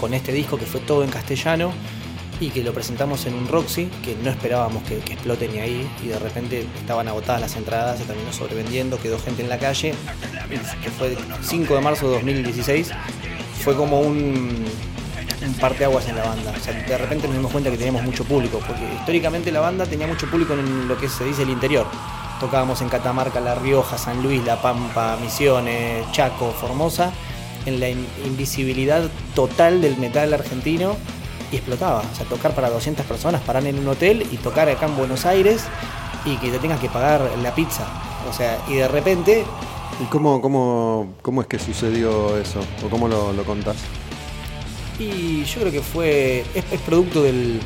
con 0.00 0.12
este 0.14 0.32
disco 0.32 0.58
que 0.58 0.66
fue 0.66 0.80
todo 0.80 1.04
en 1.04 1.10
castellano 1.10 1.72
y 2.40 2.50
que 2.50 2.62
lo 2.62 2.72
presentamos 2.72 3.26
en 3.26 3.34
un 3.34 3.48
Roxy 3.48 3.88
que 4.02 4.16
no 4.16 4.30
esperábamos 4.30 4.82
que, 4.82 4.98
que 4.98 5.14
explote 5.14 5.48
ni 5.48 5.58
ahí 5.58 5.88
y 6.02 6.08
de 6.08 6.18
repente 6.18 6.66
estaban 6.78 7.08
agotadas 7.08 7.40
las 7.40 7.56
entradas, 7.56 7.98
se 7.98 8.04
terminó 8.04 8.32
sobrevendiendo, 8.32 8.98
quedó 8.98 9.18
gente 9.18 9.42
en 9.42 9.48
la 9.48 9.58
calle, 9.58 9.94
que 10.82 10.90
fue 10.90 11.08
el 11.08 11.18
5 11.40 11.74
de 11.74 11.80
marzo 11.80 12.08
de 12.08 12.14
2016, 12.16 12.90
fue 13.62 13.76
como 13.76 14.00
un, 14.00 14.64
un 15.46 15.54
parteaguas 15.54 16.08
en 16.08 16.16
la 16.16 16.24
banda. 16.24 16.52
O 16.56 16.60
sea, 16.62 16.74
de 16.74 16.98
repente 16.98 17.26
nos 17.28 17.36
dimos 17.36 17.52
cuenta 17.52 17.70
que 17.70 17.76
teníamos 17.76 18.02
mucho 18.02 18.24
público, 18.24 18.60
porque 18.66 18.84
históricamente 18.94 19.50
la 19.52 19.60
banda 19.60 19.86
tenía 19.86 20.06
mucho 20.06 20.28
público 20.28 20.54
en 20.54 20.88
lo 20.88 20.98
que 20.98 21.08
se 21.08 21.24
dice 21.24 21.42
el 21.42 21.50
interior. 21.50 21.86
Tocábamos 22.44 22.82
en 22.82 22.90
Catamarca, 22.90 23.40
La 23.40 23.54
Rioja, 23.54 23.96
San 23.96 24.22
Luis, 24.22 24.44
La 24.44 24.60
Pampa, 24.60 25.16
Misiones, 25.18 26.04
Chaco, 26.12 26.50
Formosa, 26.52 27.10
en 27.64 27.80
la 27.80 27.88
in- 27.88 28.06
invisibilidad 28.26 29.08
total 29.34 29.80
del 29.80 29.96
metal 29.96 30.34
argentino 30.34 30.94
y 31.50 31.56
explotaba. 31.56 32.00
O 32.00 32.14
sea, 32.14 32.26
tocar 32.26 32.54
para 32.54 32.68
200 32.68 33.06
personas, 33.06 33.40
parar 33.40 33.64
en 33.66 33.78
un 33.78 33.88
hotel 33.88 34.26
y 34.30 34.36
tocar 34.36 34.68
acá 34.68 34.84
en 34.84 34.94
Buenos 34.98 35.24
Aires 35.24 35.64
y 36.26 36.36
que 36.36 36.50
te 36.50 36.58
tengas 36.58 36.80
que 36.80 36.90
pagar 36.90 37.30
la 37.42 37.54
pizza. 37.54 37.86
O 38.28 38.32
sea, 38.34 38.58
y 38.68 38.74
de 38.74 38.88
repente 38.88 39.46
¿Y 40.02 40.04
cómo, 40.10 40.42
cómo, 40.42 41.14
cómo 41.22 41.40
es 41.40 41.46
que 41.46 41.58
sucedió 41.58 42.36
eso? 42.36 42.60
¿O 42.84 42.90
cómo 42.90 43.08
lo, 43.08 43.32
lo 43.32 43.44
contás? 43.44 43.76
Y 44.98 45.44
yo 45.44 45.60
creo 45.60 45.72
que 45.72 45.80
fue. 45.82 46.44
Es, 46.54 46.64
es 46.70 46.80
producto 46.80 47.22
del. 47.22 47.60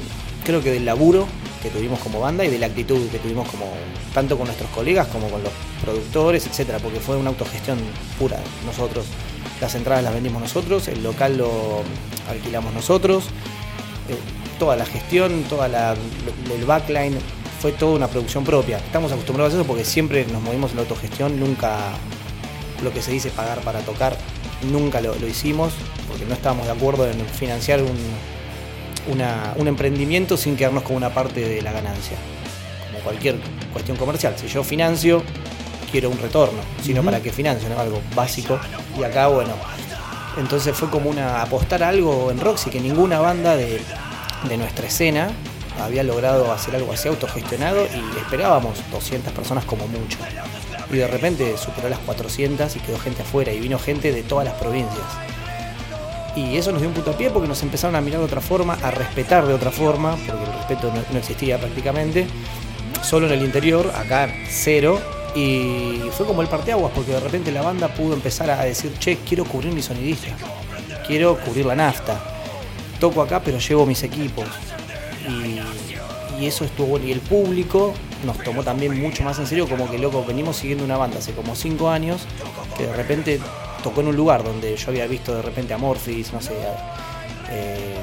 Creo 0.44 0.62
que 0.62 0.70
del 0.70 0.84
laburo 0.84 1.26
que 1.62 1.70
tuvimos 1.70 1.98
como 2.00 2.20
banda 2.20 2.44
y 2.44 2.48
de 2.48 2.58
la 2.58 2.66
actitud 2.66 3.08
que 3.10 3.18
tuvimos 3.18 3.48
como. 3.48 3.66
tanto 4.14 4.36
con 4.36 4.46
nuestros 4.46 4.70
colegas 4.70 5.06
como 5.08 5.28
con 5.28 5.42
los 5.42 5.52
productores, 5.82 6.46
etcétera, 6.46 6.78
porque 6.78 7.00
fue 7.00 7.16
una 7.16 7.30
autogestión 7.30 7.78
pura 8.18 8.38
nosotros. 8.64 9.06
Las 9.60 9.74
entradas 9.74 10.04
las 10.04 10.14
vendimos 10.14 10.40
nosotros, 10.40 10.86
el 10.88 11.02
local 11.02 11.36
lo 11.38 11.82
alquilamos 12.30 12.72
nosotros, 12.72 13.24
eh, 14.08 14.16
toda 14.58 14.76
la 14.76 14.86
gestión, 14.86 15.44
toda 15.48 15.96
el 15.96 16.64
backline, 16.64 17.18
fue 17.60 17.72
toda 17.72 17.96
una 17.96 18.06
producción 18.06 18.44
propia. 18.44 18.78
Estamos 18.78 19.10
acostumbrados 19.10 19.54
a 19.54 19.56
eso 19.56 19.66
porque 19.66 19.84
siempre 19.84 20.24
nos 20.26 20.42
movimos 20.42 20.70
en 20.70 20.76
la 20.76 20.82
autogestión, 20.82 21.40
nunca 21.40 21.76
lo 22.84 22.92
que 22.92 23.02
se 23.02 23.10
dice 23.10 23.30
pagar 23.30 23.60
para 23.62 23.80
tocar, 23.80 24.16
nunca 24.70 25.00
lo 25.00 25.14
hicimos, 25.26 25.72
porque 26.06 26.24
no 26.24 26.34
estábamos 26.34 26.66
de 26.66 26.72
acuerdo 26.72 27.10
en 27.10 27.18
financiar 27.26 27.82
un, 27.82 27.96
una- 29.08 29.52
un 29.56 29.68
emprendimiento 29.68 30.36
sin 30.36 30.56
quedarnos 30.56 30.82
con 30.82 30.96
una 30.96 31.10
parte 31.12 31.40
de 31.40 31.62
la 31.62 31.72
ganancia. 31.72 32.16
Como 32.86 33.00
cualquier 33.04 33.36
cuestión 33.72 33.96
comercial. 33.96 34.34
Si 34.36 34.46
yo 34.48 34.62
financio, 34.64 35.22
quiero 35.90 36.10
un 36.10 36.18
retorno. 36.18 36.60
Sino 36.82 37.02
para 37.02 37.20
que 37.20 37.32
financio, 37.32 37.68
¿no? 37.68 37.78
Algo 37.78 38.00
básico. 38.14 38.58
Y 38.98 39.04
acá, 39.04 39.28
bueno. 39.28 39.52
Entonces 40.38 40.76
fue 40.76 40.88
como 40.88 41.10
una 41.10 41.42
apostar 41.42 41.82
a 41.82 41.88
algo 41.88 42.30
en 42.30 42.38
Roxy 42.40 42.70
que 42.70 42.80
ninguna 42.80 43.18
banda 43.18 43.56
de, 43.56 43.80
de 44.48 44.56
nuestra 44.56 44.86
escena 44.86 45.30
había 45.82 46.02
logrado 46.02 46.52
hacer 46.52 46.76
algo 46.76 46.92
así 46.92 47.08
autogestionado 47.08 47.84
y 47.86 48.18
esperábamos 48.18 48.78
200 48.92 49.32
personas 49.32 49.64
como 49.64 49.86
mucho. 49.88 50.18
Y 50.92 50.96
de 50.96 51.06
repente 51.08 51.56
superó 51.58 51.88
las 51.88 51.98
400 52.00 52.74
y 52.76 52.78
quedó 52.80 52.98
gente 52.98 53.22
afuera 53.22 53.52
y 53.52 53.60
vino 53.60 53.78
gente 53.78 54.12
de 54.12 54.22
todas 54.22 54.44
las 54.44 54.54
provincias. 54.54 55.04
Y 56.38 56.56
eso 56.56 56.70
nos 56.70 56.80
dio 56.80 56.88
un 56.88 56.94
puntapié 56.94 57.30
porque 57.30 57.48
nos 57.48 57.60
empezaron 57.64 57.96
a 57.96 58.00
mirar 58.00 58.20
de 58.20 58.26
otra 58.26 58.40
forma, 58.40 58.74
a 58.74 58.92
respetar 58.92 59.44
de 59.44 59.54
otra 59.54 59.72
forma, 59.72 60.12
porque 60.12 60.44
el 60.44 60.52
respeto 60.52 60.92
no, 61.12 61.18
existía 61.18 61.58
prácticamente. 61.58 62.26
Solo 63.02 63.26
en 63.26 63.32
el 63.32 63.42
interior, 63.42 63.90
acá 63.96 64.32
cero. 64.48 65.00
Y 65.34 66.00
fue 66.16 66.26
como 66.26 66.42
el 66.42 66.48
parteaguas, 66.48 66.92
porque 66.94 67.12
de 67.12 67.20
repente 67.20 67.50
la 67.50 67.62
banda 67.62 67.88
pudo 67.88 68.14
empezar 68.14 68.50
a 68.50 68.64
decir, 68.64 68.92
che, 68.98 69.18
quiero 69.28 69.44
cubrir 69.44 69.72
mi 69.72 69.82
sonidista, 69.82 70.28
quiero 71.06 71.38
cubrir 71.40 71.66
la 71.66 71.74
nafta. 71.74 72.20
Toco 73.00 73.20
acá, 73.20 73.40
pero 73.40 73.58
llevo 73.58 73.84
mis 73.84 74.02
equipos. 74.04 74.46
Y, 75.28 76.40
y 76.40 76.46
eso 76.46 76.64
estuvo 76.64 76.86
bueno. 76.86 77.06
Y 77.06 77.12
el 77.12 77.20
público 77.20 77.94
nos 78.24 78.38
tomó 78.38 78.62
también 78.62 79.00
mucho 79.00 79.24
más 79.24 79.38
en 79.40 79.46
serio, 79.48 79.68
como 79.68 79.90
que 79.90 79.98
loco, 79.98 80.24
venimos 80.24 80.56
siguiendo 80.56 80.84
una 80.84 80.96
banda 80.96 81.18
hace 81.18 81.32
como 81.32 81.56
cinco 81.56 81.90
años, 81.90 82.22
que 82.76 82.86
de 82.86 82.92
repente 82.94 83.40
tocó 83.82 84.00
en 84.00 84.08
un 84.08 84.16
lugar 84.16 84.42
donde 84.44 84.76
yo 84.76 84.90
había 84.90 85.06
visto 85.06 85.34
de 85.34 85.42
repente 85.42 85.74
a 85.74 85.78
Morphis, 85.78 86.32
no 86.32 86.40
sé, 86.40 86.52
a- 86.66 87.50
eh, 87.50 87.96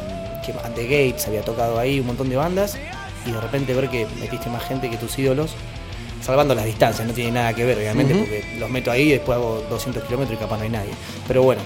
que 0.46 0.54
The 0.54 0.84
Gates 0.84 1.28
había 1.28 1.42
tocado 1.42 1.80
ahí, 1.80 2.00
un 2.00 2.08
montón 2.08 2.30
de 2.30 2.36
bandas, 2.36 2.78
y 3.26 3.32
de 3.32 3.42
repente 3.42 3.74
ver 3.74 3.90
que 3.90 4.06
metiste 4.20 4.50
más 4.50 4.64
gente 4.64 4.90
que 4.90 4.98
tus 4.98 5.18
ídolos, 5.18 5.56
salvando 6.22 6.54
las 6.56 6.66
distancias, 6.66 7.08
no 7.08 7.14
tiene 7.14 7.32
nada 7.32 7.54
que 7.54 7.66
ver, 7.66 7.78
obviamente, 7.78 8.14
porque 8.16 8.56
los 8.60 8.70
meto 8.70 8.92
ahí 8.92 9.04
y 9.10 9.12
después 9.14 9.38
hago 9.38 9.64
200 9.70 10.04
kilómetros 10.04 10.38
y 10.38 10.42
capaz 10.42 10.58
no 10.58 10.64
hay 10.64 10.70
nadie. 10.70 10.92
Pero 11.28 11.44
bueno, 11.44 11.62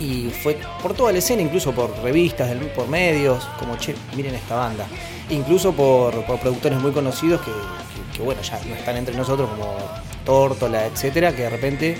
y 0.00 0.30
fue 0.30 0.58
por 0.82 0.94
toda 0.94 1.12
la 1.12 1.18
escena, 1.18 1.42
incluso 1.42 1.72
por 1.72 1.96
revistas, 2.02 2.50
por 2.74 2.88
medios, 2.88 3.46
como 3.58 3.76
che, 3.76 3.94
miren 4.16 4.34
esta 4.34 4.56
banda. 4.56 4.86
Incluso 5.30 5.72
por, 5.72 6.24
por 6.24 6.38
productores 6.40 6.78
muy 6.80 6.90
conocidos 6.92 7.40
que, 7.42 7.50
que- 7.50 8.16
que, 8.18 8.22
bueno, 8.22 8.42
ya 8.42 8.58
no 8.68 8.74
están 8.74 8.96
entre 8.96 9.14
nosotros, 9.16 9.48
como 9.50 9.76
Tórtola, 10.24 10.86
etcétera, 10.86 11.34
que 11.34 11.42
de 11.42 11.50
repente 11.50 11.96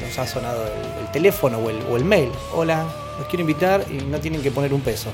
nos 0.00 0.18
ha 0.18 0.26
sonado 0.26 0.64
el, 0.66 1.04
el 1.04 1.10
teléfono 1.12 1.58
o 1.58 1.70
el, 1.70 1.76
o 1.90 1.96
el 1.96 2.04
mail. 2.04 2.30
Hola, 2.54 2.86
los 3.18 3.26
quiero 3.28 3.42
invitar 3.42 3.84
y 3.90 4.04
no 4.04 4.18
tienen 4.18 4.42
que 4.42 4.50
poner 4.50 4.72
un 4.72 4.80
peso. 4.80 5.10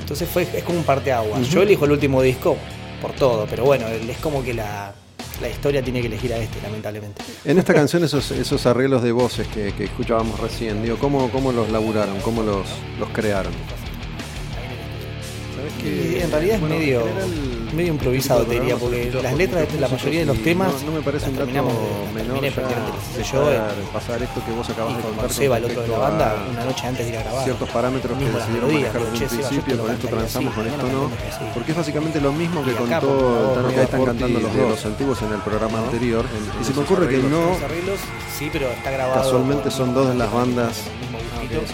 Entonces 0.00 0.28
fue, 0.28 0.42
es 0.42 0.64
como 0.64 0.78
un 0.78 0.84
parteaguas. 0.84 1.48
Yo 1.48 1.62
elijo 1.62 1.84
el 1.84 1.92
último 1.92 2.20
disco 2.22 2.56
por 3.00 3.12
todo, 3.12 3.46
pero 3.48 3.64
bueno, 3.64 3.86
es 3.88 4.18
como 4.18 4.42
que 4.44 4.54
la, 4.54 4.92
la 5.40 5.48
historia 5.48 5.82
tiene 5.82 6.00
que 6.00 6.06
elegir 6.06 6.32
a 6.32 6.36
este, 6.38 6.60
lamentablemente. 6.62 7.22
En 7.44 7.58
esta 7.58 7.72
canción 7.72 8.04
esos, 8.04 8.30
esos 8.30 8.66
arreglos 8.66 9.02
de 9.02 9.12
voces 9.12 9.48
que, 9.48 9.72
que 9.72 9.84
escuchábamos 9.84 10.38
recién, 10.38 10.82
digo, 10.82 10.98
¿cómo, 10.98 11.30
cómo 11.30 11.50
los 11.52 11.70
laburaron? 11.70 12.20
¿Cómo 12.20 12.42
los, 12.42 12.66
los 12.98 13.08
crearon? 13.10 13.52
¿Sabés 15.54 15.72
Y 15.84 16.20
en 16.20 16.30
realidad 16.30 16.56
es 16.56 16.62
medio, 16.62 17.00
general, 17.00 17.30
medio 17.74 17.92
improvisado, 17.92 18.44
te 18.44 18.54
diría, 18.54 18.76
porque 18.76 19.10
las 19.22 19.34
letras 19.34 19.72
de 19.72 19.80
la 19.80 19.88
mayoría 19.88 20.20
de 20.20 20.26
los 20.26 20.42
temas 20.42 20.82
No, 20.82 20.92
me 20.92 21.00
parece 21.00 21.28
un 21.28 21.36
dato 21.36 21.52
menor 22.14 22.42
ya 22.42 22.50
yo, 23.22 23.44
pasar, 23.44 23.74
pasar 23.92 24.22
esto 24.22 24.44
que 24.44 24.52
vos 24.52 24.68
acabas 24.68 24.96
de 24.96 25.02
con 25.02 25.12
contar. 25.12 25.32
Seba, 25.32 25.58
el 25.58 25.64
otro 25.64 25.82
de 25.82 25.88
la 25.88 25.98
banda, 25.98 26.36
una 26.50 26.64
noche 26.64 26.86
antes 26.86 27.06
de 27.06 27.12
ir 27.12 27.18
a 27.18 27.22
grabar. 27.22 27.44
Ciertos 27.44 27.68
parámetros 27.70 28.18
que 28.18 28.24
decidimos 28.24 28.48
melodías, 28.48 28.94
manejar 28.94 29.12
desde 29.12 29.24
un 29.24 29.40
principio, 29.42 29.78
con 29.78 29.90
esto 29.90 30.08
transamos, 30.08 30.54
con 30.54 30.66
esto 30.66 30.86
no. 30.88 31.10
Porque 31.54 31.70
es 31.72 31.76
básicamente 31.76 32.20
lo 32.20 32.32
mismo 32.32 32.64
que 32.64 32.72
contó 32.72 33.52
Tano 33.54 33.68
que 33.68 33.82
están 33.82 34.04
cantando 34.04 34.40
los 34.40 34.54
de 34.54 34.62
de 34.62 34.68
los 34.68 34.86
antiguos 34.86 35.22
en 35.22 35.32
el 35.32 35.40
programa 35.40 35.78
anterior. 35.78 36.24
Y 36.60 36.64
se 36.64 36.72
me 36.72 36.82
ocurre 36.82 37.08
que 37.08 37.18
no, 37.18 37.52
esos 37.52 37.62
arreglos, 37.62 38.00
sí, 38.38 38.48
pero 38.52 38.68
está 38.70 38.90
grabado 38.90 39.22
casualmente 39.22 39.70
son 39.70 39.94
dos 39.94 40.08
de 40.08 40.14
las 40.14 40.32
bandas. 40.32 40.84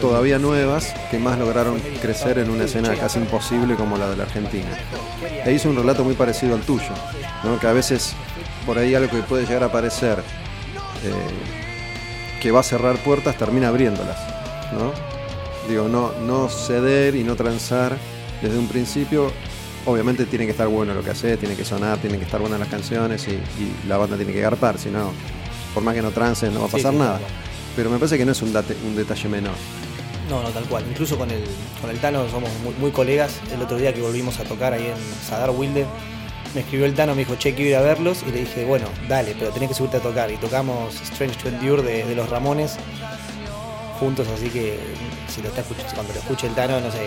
Todavía 0.00 0.38
nuevas 0.38 0.94
que 1.10 1.18
más 1.18 1.38
lograron 1.38 1.80
crecer 2.00 2.38
en 2.38 2.50
una 2.50 2.64
escena 2.64 2.94
casi 2.96 3.18
imposible 3.18 3.74
como 3.74 3.96
la 3.96 4.08
de 4.08 4.16
la 4.16 4.24
Argentina. 4.24 4.68
E 5.44 5.52
hizo 5.52 5.68
un 5.68 5.76
relato 5.76 6.04
muy 6.04 6.14
parecido 6.14 6.54
al 6.54 6.62
tuyo, 6.62 6.90
¿no? 7.44 7.58
que 7.58 7.66
a 7.66 7.72
veces 7.72 8.14
por 8.66 8.78
ahí 8.78 8.94
algo 8.94 9.10
que 9.10 9.22
puede 9.22 9.46
llegar 9.46 9.64
a 9.64 9.72
parecer 9.72 10.18
eh, 11.04 11.12
que 12.40 12.50
va 12.50 12.60
a 12.60 12.62
cerrar 12.62 12.96
puertas 12.98 13.36
termina 13.36 13.68
abriéndolas. 13.68 14.18
¿no? 14.72 14.92
Digo, 15.68 15.88
no, 15.88 16.12
no 16.26 16.48
ceder 16.48 17.14
y 17.14 17.24
no 17.24 17.36
transar 17.36 17.96
desde 18.42 18.58
un 18.58 18.68
principio. 18.68 19.30
Obviamente 19.86 20.26
tiene 20.26 20.44
que 20.44 20.50
estar 20.50 20.68
bueno 20.68 20.92
lo 20.92 21.02
que 21.02 21.10
hace, 21.10 21.36
tiene 21.36 21.54
que 21.54 21.64
sonar, 21.64 21.98
tienen 21.98 22.18
que 22.18 22.26
estar 22.26 22.40
buenas 22.40 22.58
las 22.58 22.68
canciones 22.68 23.26
y, 23.28 23.32
y 23.32 23.88
la 23.88 23.96
banda 23.96 24.16
tiene 24.16 24.32
que 24.32 24.40
garpar, 24.40 24.78
si 24.78 24.90
no, 24.90 25.12
por 25.72 25.82
más 25.82 25.94
que 25.94 26.02
no 26.02 26.10
trances 26.10 26.52
no 26.52 26.60
va 26.60 26.66
a 26.66 26.70
pasar 26.70 26.92
sí, 26.92 26.98
nada. 26.98 27.20
Pero 27.78 27.90
me 27.90 27.98
parece 28.00 28.18
que 28.18 28.24
no 28.24 28.32
es 28.32 28.42
un, 28.42 28.52
detalle 28.96 29.28
menor. 29.28 29.54
No, 30.28 30.42
no, 30.42 30.48
tal 30.48 30.64
cual. 30.64 30.84
Incluso 30.90 31.16
con 31.16 31.30
el, 31.30 31.44
con 31.80 31.90
el 31.90 32.00
Tano 32.00 32.28
somos 32.28 32.50
muy, 32.80 32.90
colegas. 32.90 33.34
El 33.54 33.62
otro 33.62 33.76
día 33.76 33.94
que 33.94 34.00
volvimos 34.00 34.40
a 34.40 34.42
tocar 34.42 34.72
ahí 34.72 34.84
en 34.86 34.96
Sadar 35.24 35.50
Wilde, 35.50 35.86
me 36.56 36.62
escribió 36.62 36.86
el 36.86 36.94
Tano, 36.94 37.14
me 37.14 37.20
dijo, 37.20 37.36
che, 37.36 37.54
quiero 37.54 37.70
ir 37.70 37.76
a 37.76 37.80
verlos. 37.80 38.24
Y 38.26 38.32
le 38.32 38.40
dije, 38.40 38.64
bueno, 38.64 38.88
dale, 39.08 39.36
pero 39.38 39.52
tenés 39.52 39.68
que 39.68 39.76
subirte 39.76 39.98
a 39.98 40.00
tocar. 40.00 40.28
Y 40.32 40.38
tocamos 40.38 41.00
Strange 41.02 41.36
to 41.40 41.50
Endure 41.50 41.82
de, 41.84 42.16
los 42.16 42.28
Ramones 42.28 42.74
juntos, 44.00 44.26
así 44.34 44.48
que 44.48 44.76
cuando 45.94 46.12
lo 46.14 46.18
escuche 46.18 46.48
el 46.48 46.54
Tano, 46.56 46.80
no 46.80 46.90
sé, 46.90 46.98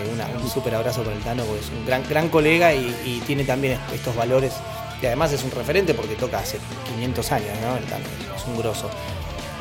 un 0.41 0.49
súper 0.49 0.73
abrazo 0.75 1.03
por 1.03 1.11
el 1.11 1.19
Tano, 1.19 1.43
porque 1.43 1.65
es 1.65 1.69
un 1.69 1.85
gran, 1.85 2.03
gran 2.07 2.29
colega 2.29 2.73
y, 2.73 2.95
y 3.03 3.21
tiene 3.27 3.43
también 3.43 3.73
est- 3.73 3.93
estos 3.93 4.15
valores. 4.15 4.53
Y 5.01 5.05
además 5.05 5.33
es 5.33 5.43
un 5.43 5.51
referente 5.51 5.93
porque 5.93 6.15
toca 6.15 6.39
hace 6.39 6.59
500 6.95 7.29
años, 7.33 7.49
¿no? 7.61 7.75
El 7.75 7.83
Tano 7.83 8.05
es 8.37 8.45
un 8.47 8.57
grosso. 8.57 8.89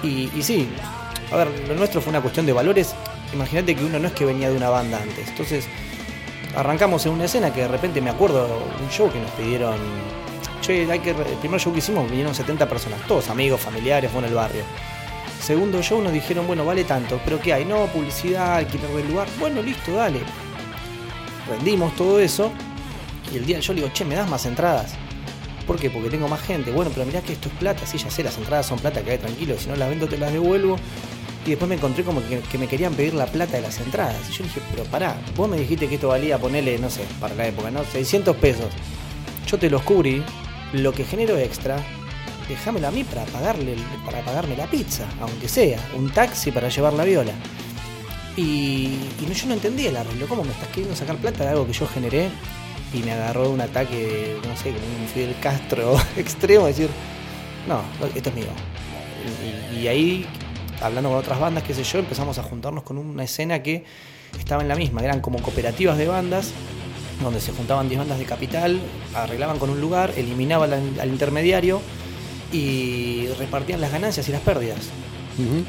Y, 0.03 0.29
sí, 0.43 0.69
a 1.31 1.37
ver, 1.37 1.49
lo 1.69 1.75
nuestro 1.75 2.01
fue 2.01 2.11
una 2.11 2.21
cuestión 2.21 2.47
de 2.47 2.53
valores. 2.53 2.95
Imagínate 3.33 3.77
que 3.77 3.85
uno 3.85 3.99
no 3.99 4.09
es 4.09 4.15
que 4.15 4.25
venía 4.25 4.51
de 4.51 4.57
una 4.57 4.71
banda 4.71 5.01
antes. 5.01 5.29
Entonces, 5.29 5.67
arrancamos 6.57 7.05
en 7.07 7.13
una 7.13 7.27
escena 7.27 7.53
que 7.53 7.63
de 7.63 7.69
repente 7.69 8.01
me 8.01 8.11
acuerdo 8.11 8.49
un 8.81 8.91
show 8.91 9.11
que 9.11 9.21
nos 9.21 9.31
pidieron. 9.33 9.77
Che, 10.63 10.91
hay 10.91 10.99
que. 11.01 11.13
re-". 11.13 11.31
El 11.31 11.39
primer 11.39 11.61
show 11.61 11.73
que 11.73 11.79
hicimos 11.79 12.09
vinieron 12.09 12.35
70 12.35 12.69
personas, 12.69 13.01
todos 13.07 13.29
amigos, 13.29 13.61
familiares, 13.61 14.11
fue 14.11 14.21
en 14.21 14.27
el 14.27 14.35
barrio. 14.35 14.63
Segundo 15.41 15.83
show 15.83 16.03
nos 16.03 16.13
dijeron, 16.13 16.47
bueno, 16.47 16.65
vale 16.65 16.85
tanto, 16.85 17.19
pero 17.25 17.41
¿qué 17.41 17.55
hay? 17.55 17.65
No, 17.65 17.87
publicidad, 17.87 18.57
alquiler 18.57 18.91
del 18.91 19.09
lugar. 19.09 19.27
Bueno, 19.39 19.63
listo, 19.63 19.93
dale. 19.93 20.21
Rendimos 21.49 21.95
todo 21.97 22.21
eso. 22.21 22.53
Y 23.33 23.37
el 23.39 23.47
día 23.47 23.61
show 23.61 23.75
le 23.75 23.83
digo, 23.83 23.93
che, 23.93 24.05
¿me 24.05 24.17
das 24.17 24.29
más 24.29 24.45
entradas? 24.47 24.95
¿Por 25.71 25.79
qué? 25.79 25.89
Porque 25.89 26.11
tengo 26.11 26.27
más 26.27 26.43
gente. 26.43 26.73
Bueno, 26.73 26.91
pero 26.93 27.07
mirá 27.07 27.21
que 27.21 27.33
esto 27.33 27.49
es 27.49 27.55
plata. 27.55 27.87
Sí, 27.87 27.97
ya 27.97 28.11
sé, 28.11 28.25
las 28.25 28.37
entradas 28.37 28.67
son 28.67 28.81
plata, 28.81 29.03
quedé 29.03 29.19
tranquilo. 29.19 29.57
Si 29.57 29.69
no 29.69 29.77
las 29.77 29.89
vendo, 29.89 30.09
te 30.09 30.19
las 30.19 30.33
devuelvo. 30.33 30.77
Y 31.47 31.51
después 31.51 31.69
me 31.69 31.77
encontré 31.77 32.03
como 32.03 32.21
que, 32.29 32.59
me 32.59 32.67
querían 32.67 32.93
pedir 32.95 33.15
la 33.15 33.27
plata 33.27 33.53
de 33.53 33.63
las 33.63 33.79
entradas. 33.79 34.17
Y 34.29 34.33
yo 34.33 34.43
dije, 34.43 34.61
pero 34.73 34.83
pará, 34.87 35.17
vos 35.37 35.49
me 35.49 35.57
dijiste 35.57 35.87
que 35.87 35.95
esto 35.95 36.09
valía, 36.09 36.39
ponele, 36.39 36.77
no 36.81 36.91
sé, 36.91 37.03
para 37.21 37.37
la 37.37 37.47
época, 37.47 37.71
¿no? 37.71 37.85
600 37.85 38.35
pesos. 38.39 38.67
Yo 39.47 39.61
te 39.61 39.71
los 39.71 39.83
cubrí. 39.83 40.25
Lo 40.73 40.91
que 40.91 41.05
genero 41.05 41.39
extra, 41.39 41.77
déjamelo 42.49 42.89
a 42.89 42.91
mí 42.91 43.05
para 43.05 43.25
pagarle 43.27 43.77
para 44.05 44.25
pagarme 44.25 44.57
la 44.57 44.67
pizza, 44.67 45.05
aunque 45.21 45.47
sea. 45.47 45.79
Un 45.97 46.11
taxi 46.11 46.51
para 46.51 46.69
llevar 46.69 46.95
la 46.95 47.05
viola. 47.05 47.33
Y, 48.37 48.89
y 49.21 49.27
no, 49.29 49.35
yo 49.35 49.47
no 49.47 49.55
entendía 49.55 49.91
el 49.91 49.97
arreglo. 49.97 50.27
¿Cómo 50.27 50.43
me 50.43 50.51
estás 50.51 50.67
queriendo 50.71 50.97
sacar 50.97 51.17
plata 51.19 51.45
de 51.45 51.51
algo 51.51 51.65
que 51.65 51.75
yo 51.75 51.87
generé? 51.87 52.29
Y 52.93 53.03
me 53.03 53.13
agarró 53.13 53.51
un 53.51 53.61
ataque, 53.61 54.37
no 54.47 54.57
sé, 54.57 54.73
como 54.73 54.85
un 55.01 55.09
Fidel 55.13 55.37
Castro 55.41 55.97
extremo, 56.17 56.67
decir, 56.67 56.89
no, 57.69 57.83
esto 58.15 58.31
es 58.31 58.35
mío. 58.35 58.47
Y, 59.75 59.81
y 59.81 59.89
ahí, 59.89 60.27
hablando 60.81 61.11
con 61.11 61.19
otras 61.19 61.39
bandas, 61.39 61.63
qué 61.63 61.75
sé 61.75 61.85
yo, 61.85 61.99
empezamos 62.01 62.39
a 62.39 62.43
juntarnos 62.43 62.83
con 62.83 62.99
una 62.99 63.25
escena 63.25 63.63
que 63.63 63.85
estaba 64.39 64.63
en 64.63 64.69
la 64.69 64.75
misma, 64.75 65.03
eran 65.03 65.21
como 65.21 65.41
cooperativas 65.41 65.99
de 65.99 66.07
bandas, 66.07 66.53
donde 67.23 67.41
se 67.41 67.53
juntaban 67.53 67.89
10 67.89 68.01
bandas 68.01 68.19
de 68.19 68.25
capital, 68.25 68.81
arreglaban 69.15 69.59
con 69.59 69.71
un 69.71 69.81
lugar, 69.81 70.13
eliminaban 70.17 70.73
al, 70.73 71.01
al 71.01 71.09
intermediario 71.09 71.81
y 72.53 73.29
repartían 73.39 73.81
las 73.81 73.93
ganancias 73.93 74.29
y 74.29 74.33
las 74.33 74.41
pérdidas 74.41 74.91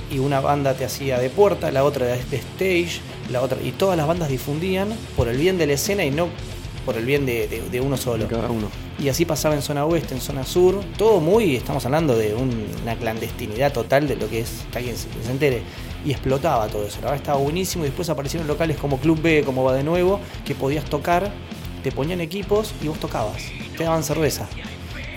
y 0.09 0.19
una 0.19 0.41
banda 0.41 0.73
te 0.73 0.85
hacía 0.85 1.19
de 1.19 1.29
puerta, 1.29 1.71
la 1.71 1.83
otra 1.83 2.07
de 2.07 2.37
stage, 2.37 2.99
la 3.29 3.41
otra 3.41 3.61
y 3.61 3.71
todas 3.71 3.97
las 3.97 4.07
bandas 4.07 4.29
difundían 4.29 4.89
por 5.15 5.27
el 5.27 5.37
bien 5.37 5.57
de 5.57 5.67
la 5.67 5.73
escena 5.73 6.03
y 6.03 6.11
no 6.11 6.27
por 6.85 6.97
el 6.97 7.05
bien 7.05 7.25
de, 7.25 7.47
de- 7.47 7.61
de 7.69 7.81
uno 7.81 7.97
solo. 7.97 8.27
Cada 8.27 8.49
uno. 8.49 8.67
Y 8.99 9.09
así 9.09 9.25
pasaba 9.25 9.55
en 9.55 9.61
zona 9.61 9.85
oeste, 9.85 10.13
en 10.13 10.21
zona 10.21 10.45
sur, 10.45 10.81
todo 10.97 11.19
muy, 11.19 11.55
estamos 11.55 11.85
hablando 11.85 12.15
de 12.17 12.33
un- 12.35 12.65
una 12.83 12.95
clandestinidad 12.95 13.71
total 13.73 14.07
de 14.07 14.15
lo 14.15 14.29
que 14.29 14.39
es, 14.41 14.63
que 14.71 14.77
alguien 14.79 14.95
se, 14.97 15.07
se 15.23 15.31
entere. 15.31 15.61
Y 16.05 16.11
explotaba 16.11 16.67
todo 16.67 16.85
eso, 16.85 16.97
la 17.01 17.07
verdad 17.11 17.17
estaba 17.17 17.37
buenísimo. 17.39 17.83
Y 17.83 17.87
después 17.87 18.09
aparecieron 18.09 18.47
locales 18.47 18.77
como 18.77 18.97
Club 18.99 19.21
B, 19.21 19.43
como 19.45 19.63
Va 19.63 19.73
de 19.73 19.83
Nuevo, 19.83 20.19
que 20.45 20.55
podías 20.55 20.85
tocar, 20.85 21.31
te 21.83 21.91
ponían 21.91 22.21
equipos 22.21 22.73
y 22.83 22.87
vos 22.87 22.99
tocabas, 22.99 23.43
te 23.77 23.83
daban 23.83 24.03
cerveza. 24.03 24.47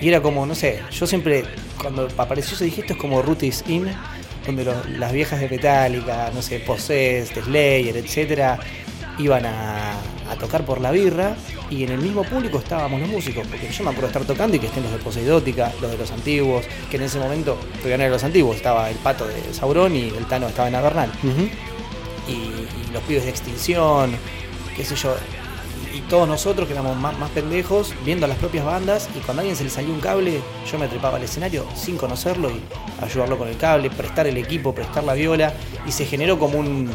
Y 0.01 0.09
era 0.09 0.21
como, 0.21 0.45
no 0.45 0.55
sé, 0.55 0.79
yo 0.91 1.07
siempre, 1.07 1.43
cuando 1.81 2.07
apareció 2.17 2.57
se 2.57 2.65
dije 2.65 2.81
esto 2.81 2.93
es 2.93 2.99
como 2.99 3.21
Rutis 3.21 3.63
In, 3.67 3.87
donde 4.45 4.63
los- 4.65 4.89
las 4.89 5.11
viejas 5.13 5.39
de 5.39 5.47
Metallica, 5.49 6.31
no 6.33 6.41
sé, 6.41 6.59
Possessed, 6.59 7.43
Slayer, 7.43 7.97
etcétera, 7.97 8.59
iban 9.17 9.45
a, 9.45 9.93
a 10.29 10.35
tocar 10.39 10.65
por 10.65 10.81
la 10.81 10.91
birra 10.91 11.35
y 11.69 11.83
en 11.83 11.91
el 11.91 11.99
mismo 11.99 12.23
público 12.23 12.57
estábamos 12.59 12.99
los 12.99 13.09
músicos, 13.09 13.47
porque 13.47 13.69
yo 13.71 13.83
me 13.83 13.89
acuerdo 13.91 14.07
estar 14.07 14.23
tocando 14.25 14.55
y 14.57 14.59
que 14.59 14.67
estén 14.67 14.83
los 14.83 14.91
de 14.91 14.97
Poseidótica, 14.99 15.71
los 15.81 15.91
de 15.91 15.97
los 15.97 16.11
antiguos, 16.11 16.65
que 16.91 16.97
en 16.97 17.03
ese 17.03 17.17
momento, 17.19 17.57
todavía 17.77 17.97
no 17.97 18.03
eran 18.03 18.11
los 18.11 18.23
antiguos, 18.23 18.57
estaba 18.57 18.89
el 18.89 18.97
pato 18.97 19.25
de 19.27 19.53
Sauron 19.53 19.95
y 19.95 20.09
el 20.09 20.25
Tano 20.27 20.47
estaba 20.47 20.67
en 20.67 20.75
Avernal 20.75 21.09
y, 22.27 22.31
y 22.31 22.93
los 22.93 23.01
pibes 23.03 23.23
de 23.23 23.29
extinción, 23.29 24.11
qué 24.75 24.83
sé 24.83 24.95
yo. 24.95 25.15
Y, 25.93 25.97
y 25.97 26.01
todos 26.01 26.27
nosotros 26.27 26.67
que 26.67 26.73
éramos 26.73 26.97
más, 26.97 27.17
más 27.17 27.29
pendejos, 27.29 27.93
viendo 28.03 28.25
a 28.25 28.29
las 28.29 28.37
propias 28.37 28.65
bandas, 28.65 29.07
y 29.15 29.19
cuando 29.19 29.39
a 29.39 29.41
alguien 29.41 29.55
se 29.55 29.63
le 29.63 29.69
salió 29.69 29.93
un 29.93 30.01
cable, 30.01 30.41
yo 30.69 30.77
me 30.77 30.87
trepaba 30.89 31.17
al 31.17 31.23
escenario 31.23 31.65
sin 31.73 31.95
conocerlo 31.97 32.49
y 32.51 32.59
ayudarlo 33.01 33.37
con 33.37 33.47
el 33.47 33.55
cable, 33.57 33.89
prestar 33.89 34.27
el 34.27 34.35
equipo, 34.37 34.75
prestar 34.75 35.03
la 35.05 35.13
viola, 35.13 35.53
y 35.87 35.91
se 35.93 36.05
generó 36.05 36.37
como 36.37 36.59
un- 36.59 36.91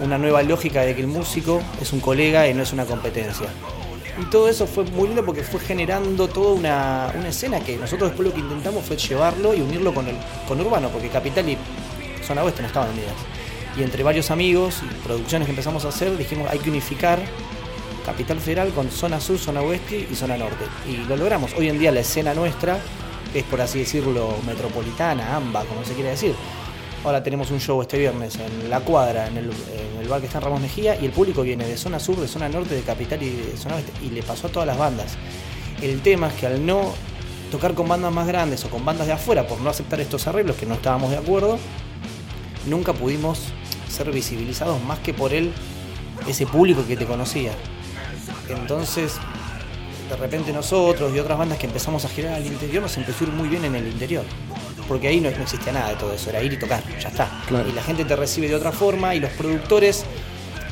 una 0.00 0.18
nueva 0.18 0.42
lógica 0.42 0.82
de 0.82 0.94
que 0.94 1.00
el 1.00 1.06
músico 1.06 1.62
es 1.80 1.92
un 1.92 2.00
colega 2.00 2.48
y 2.48 2.54
no 2.54 2.62
es 2.62 2.72
una 2.72 2.84
competencia. 2.84 3.48
Y 4.20 4.24
todo 4.26 4.48
eso 4.48 4.66
fue 4.66 4.84
muy 4.84 5.08
lindo 5.08 5.24
porque 5.24 5.42
fue 5.42 5.60
generando 5.60 6.26
toda 6.28 6.54
una, 6.54 7.28
escena 7.28 7.60
que 7.60 7.76
nosotros 7.76 8.10
después 8.10 8.28
lo 8.28 8.34
que 8.34 8.40
intentamos 8.40 8.84
fue 8.84 8.96
llevarlo 8.96 9.54
y 9.54 9.60
unirlo 9.60 9.92
con 9.92 10.08
el 10.08 10.16
con 10.48 10.60
Urbano, 10.60 10.88
porque 10.88 11.08
Capital 11.08 11.48
y 11.48 11.58
Zona 12.26 12.42
Oeste 12.42 12.62
no 12.62 12.68
estaban 12.68 12.90
unidas. 12.90 13.14
Y 13.78 13.82
entre 13.82 14.02
varios 14.02 14.30
amigos 14.30 14.80
y 14.82 15.06
producciones 15.06 15.46
que 15.46 15.52
empezamos 15.52 15.84
a 15.84 15.88
hacer, 15.88 16.16
dijimos 16.16 16.50
hay 16.50 16.58
que 16.58 16.70
unificar 16.70 17.18
Capital 18.06 18.40
Federal 18.40 18.70
con 18.70 18.90
Zona 18.90 19.20
Sur, 19.20 19.38
Zona 19.38 19.60
Oeste 19.60 20.08
y 20.10 20.14
Zona 20.14 20.38
Norte. 20.38 20.64
Y 20.88 21.06
lo 21.08 21.16
logramos. 21.16 21.52
Hoy 21.54 21.68
en 21.68 21.78
día 21.78 21.92
la 21.92 22.00
escena 22.00 22.32
nuestra 22.32 22.78
es, 23.34 23.44
por 23.44 23.60
así 23.60 23.80
decirlo, 23.80 24.34
metropolitana, 24.46 25.36
AMBA, 25.36 25.64
como 25.64 25.84
se 25.84 25.92
quiere 25.92 26.10
decir. 26.10 26.34
Ahora 27.06 27.22
tenemos 27.22 27.52
un 27.52 27.60
show 27.60 27.80
este 27.80 27.98
viernes 27.98 28.36
en 28.36 28.68
La 28.68 28.80
Cuadra, 28.80 29.28
en 29.28 29.36
el, 29.36 30.08
bar 30.08 30.18
que 30.18 30.26
está 30.26 30.38
en 30.38 30.44
Ramos 30.44 30.60
Mejía, 30.60 31.00
y 31.00 31.04
el 31.04 31.12
público 31.12 31.42
viene 31.42 31.64
de 31.64 31.76
zona 31.76 32.00
sur, 32.00 32.16
de 32.16 32.26
zona 32.26 32.48
norte, 32.48 32.74
de 32.74 32.82
capital 32.82 33.22
y 33.22 33.30
de 33.30 33.56
zona 33.56 33.76
oeste. 33.76 33.92
Y 34.04 34.10
le 34.10 34.24
pasó 34.24 34.48
a 34.48 34.50
todas 34.50 34.66
las 34.66 34.76
bandas. 34.76 35.16
El 35.80 36.02
tema 36.02 36.26
es 36.26 36.34
que 36.34 36.48
al 36.48 36.66
no 36.66 36.92
tocar 37.52 37.74
con 37.74 37.86
bandas 37.86 38.12
más 38.12 38.26
grandes 38.26 38.64
o 38.64 38.70
con 38.70 38.84
bandas 38.84 39.06
de 39.06 39.12
afuera, 39.12 39.46
por 39.46 39.60
no 39.60 39.70
aceptar 39.70 40.00
estos 40.00 40.26
arreglos 40.26 40.56
que 40.56 40.66
no 40.66 40.74
estábamos 40.74 41.12
de 41.12 41.18
acuerdo, 41.18 41.60
nunca 42.66 42.92
pudimos 42.92 43.52
ser 43.88 44.10
visibilizados 44.10 44.82
más 44.82 44.98
que 44.98 45.14
por 45.14 45.32
él, 45.32 45.52
ese 46.26 46.44
público 46.44 46.84
que 46.88 46.96
te 46.96 47.06
conocía. 47.06 47.52
Entonces, 48.48 49.14
de 50.10 50.16
repente 50.16 50.52
nosotros 50.52 51.14
y 51.14 51.20
otras 51.20 51.38
bandas 51.38 51.56
que 51.56 51.66
empezamos 51.66 52.04
a 52.04 52.08
girar 52.08 52.34
al 52.34 52.46
interior 52.46 52.82
nos 52.82 52.96
empezó 52.96 53.24
a 53.24 53.28
ir 53.28 53.32
muy 53.32 53.48
bien 53.48 53.64
en 53.64 53.76
el 53.76 53.86
interior. 53.86 54.24
Porque 54.88 55.08
ahí 55.08 55.20
no, 55.20 55.30
no 55.30 55.42
existía 55.42 55.72
nada 55.72 55.90
de 55.90 55.96
todo 55.96 56.12
eso, 56.12 56.30
era 56.30 56.42
ir 56.42 56.52
y 56.52 56.56
tocar, 56.56 56.82
ya 57.00 57.08
está. 57.08 57.28
Claro. 57.46 57.68
Y 57.68 57.72
la 57.72 57.82
gente 57.82 58.04
te 58.04 58.14
recibe 58.14 58.48
de 58.48 58.54
otra 58.54 58.72
forma 58.72 59.14
y 59.14 59.20
los 59.20 59.30
productores, 59.32 60.04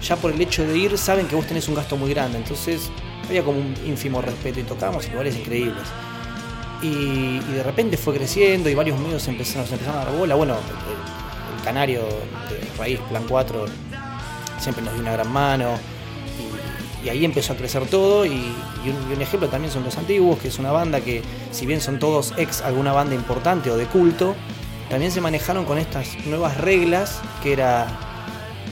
ya 0.03 0.17
por 0.17 0.33
el 0.33 0.41
hecho 0.41 0.67
de 0.67 0.77
ir, 0.77 0.99
saben 0.99 1.27
que 1.27 1.35
vos 1.35 1.47
tenés 1.47 1.69
un 1.69 1.75
gasto 1.75 1.97
muy 1.97 2.11
grande. 2.11 2.39
Entonces, 2.39 2.91
había 3.27 3.43
como 3.43 3.59
un 3.59 3.75
ínfimo 3.85 4.21
respeto 4.23 4.61
y 4.61 4.63
tocábamos 4.65 5.07
en 5.07 5.13
lugares 5.13 5.37
increíbles. 5.37 5.85
Y, 6.83 6.87
y 6.87 7.53
de 7.55 7.63
repente 7.63 7.97
fue 7.97 8.15
creciendo 8.15 8.69
y 8.69 8.75
varios 8.75 8.99
medios 8.99 9.27
empezaron, 9.27 9.63
nos 9.63 9.73
empezaron 9.73 10.01
a 10.01 10.05
dar 10.05 10.17
bola. 10.17 10.35
Bueno, 10.35 10.55
el, 10.55 11.59
el 11.59 11.65
canario 11.65 12.03
de 12.03 12.79
Raíz 12.79 13.01
Plan 13.09 13.25
4 13.29 13.65
siempre 14.59 14.85
nos 14.85 14.93
dio 14.95 15.03
una 15.03 15.13
gran 15.13 15.33
mano. 15.33 15.79
Y, 17.05 17.09
ahí 17.09 17.25
empezó 17.25 17.53
a 17.53 17.57
crecer 17.57 17.87
todo. 17.87 18.25
Y, 18.27 18.31
un, 18.33 19.21
ejemplo 19.21 19.49
también 19.49 19.73
son 19.73 19.85
Los 19.85 19.97
Antiguos, 19.97 20.39
que 20.39 20.49
es 20.49 20.59
una 20.59 20.73
banda 20.73 21.01
que, 21.01 21.23
si 21.51 21.67
bien 21.67 21.81
son 21.81 21.99
todos 21.99 22.35
ex 22.37 22.63
alguna 22.63 22.93
banda 22.93 23.15
importante 23.15 23.71
o 23.71 23.77
de 23.77 23.87
culto, 23.87 24.35
también 24.91 25.11
se 25.11 25.21
manejaron 25.21 25.65
con 25.65 25.79
estas 25.79 26.09
nuevas 26.27 26.59
reglas 26.59 27.21
que 27.43 27.53
era. 27.53 27.87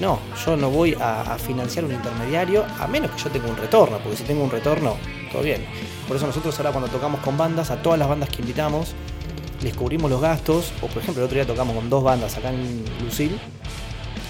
No, 0.00 0.18
yo 0.44 0.56
no 0.56 0.70
voy 0.70 0.96
a, 1.00 1.34
a 1.34 1.38
financiar 1.38 1.84
un 1.84 1.92
intermediario 1.92 2.64
a 2.80 2.88
menos 2.88 3.10
que 3.12 3.22
yo 3.22 3.30
tenga 3.30 3.48
un 3.48 3.56
retorno, 3.56 3.98
porque 3.98 4.16
si 4.16 4.24
tengo 4.24 4.42
un 4.42 4.50
retorno, 4.50 4.96
todo 5.30 5.42
bien. 5.42 5.64
Por 6.08 6.16
eso 6.16 6.26
nosotros 6.26 6.58
ahora 6.58 6.72
cuando 6.72 6.90
tocamos 6.90 7.20
con 7.20 7.36
bandas, 7.36 7.70
a 7.70 7.82
todas 7.82 7.98
las 7.98 8.08
bandas 8.08 8.28
que 8.28 8.40
invitamos, 8.40 8.94
les 9.62 9.74
cubrimos 9.74 10.10
los 10.10 10.20
gastos, 10.20 10.72
o 10.80 10.88
por 10.88 11.02
ejemplo 11.02 11.22
el 11.22 11.26
otro 11.26 11.36
día 11.36 11.46
tocamos 11.46 11.76
con 11.76 11.88
dos 11.88 12.02
bandas 12.02 12.36
acá 12.36 12.50
en 12.50 12.84
Lucil, 13.04 13.38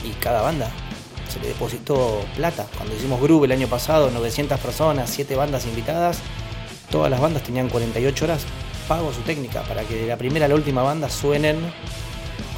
y 0.05 0.11
cada 0.20 0.42
banda 0.42 0.70
se 1.32 1.40
le 1.40 1.48
depositó 1.48 2.24
plata. 2.36 2.66
Cuando 2.76 2.94
hicimos 2.94 3.20
Groove 3.20 3.46
el 3.46 3.52
año 3.52 3.66
pasado, 3.66 4.10
900 4.10 4.60
personas, 4.60 5.10
7 5.10 5.34
bandas 5.36 5.64
invitadas, 5.66 6.18
todas 6.90 7.10
las 7.10 7.20
bandas 7.20 7.42
tenían 7.42 7.68
48 7.68 8.24
horas 8.24 8.42
pago 8.88 9.12
su 9.12 9.20
técnica 9.22 9.62
para 9.62 9.84
que 9.84 9.94
de 9.94 10.06
la 10.06 10.16
primera 10.16 10.46
a 10.46 10.48
la 10.48 10.54
última 10.54 10.82
banda 10.82 11.08
suenen 11.08 11.58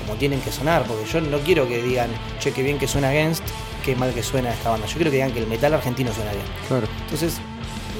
como 0.04 0.18
tienen 0.18 0.40
que 0.40 0.52
sonar, 0.52 0.84
porque 0.84 1.04
yo 1.06 1.20
no 1.20 1.38
quiero 1.38 1.66
que 1.66 1.82
digan, 1.82 2.10
che, 2.38 2.52
qué 2.52 2.62
bien 2.62 2.78
que 2.78 2.86
suena 2.86 3.08
Against, 3.08 3.42
qué 3.84 3.96
mal 3.96 4.12
que 4.12 4.22
suena 4.22 4.50
esta 4.50 4.70
banda. 4.70 4.86
Yo 4.86 4.94
quiero 4.94 5.10
que 5.10 5.16
digan 5.16 5.32
que 5.32 5.38
el 5.38 5.46
metal 5.46 5.72
argentino 5.72 6.12
suena 6.12 6.32
bien. 6.32 6.44
Claro. 6.68 6.86
Entonces, 7.04 7.40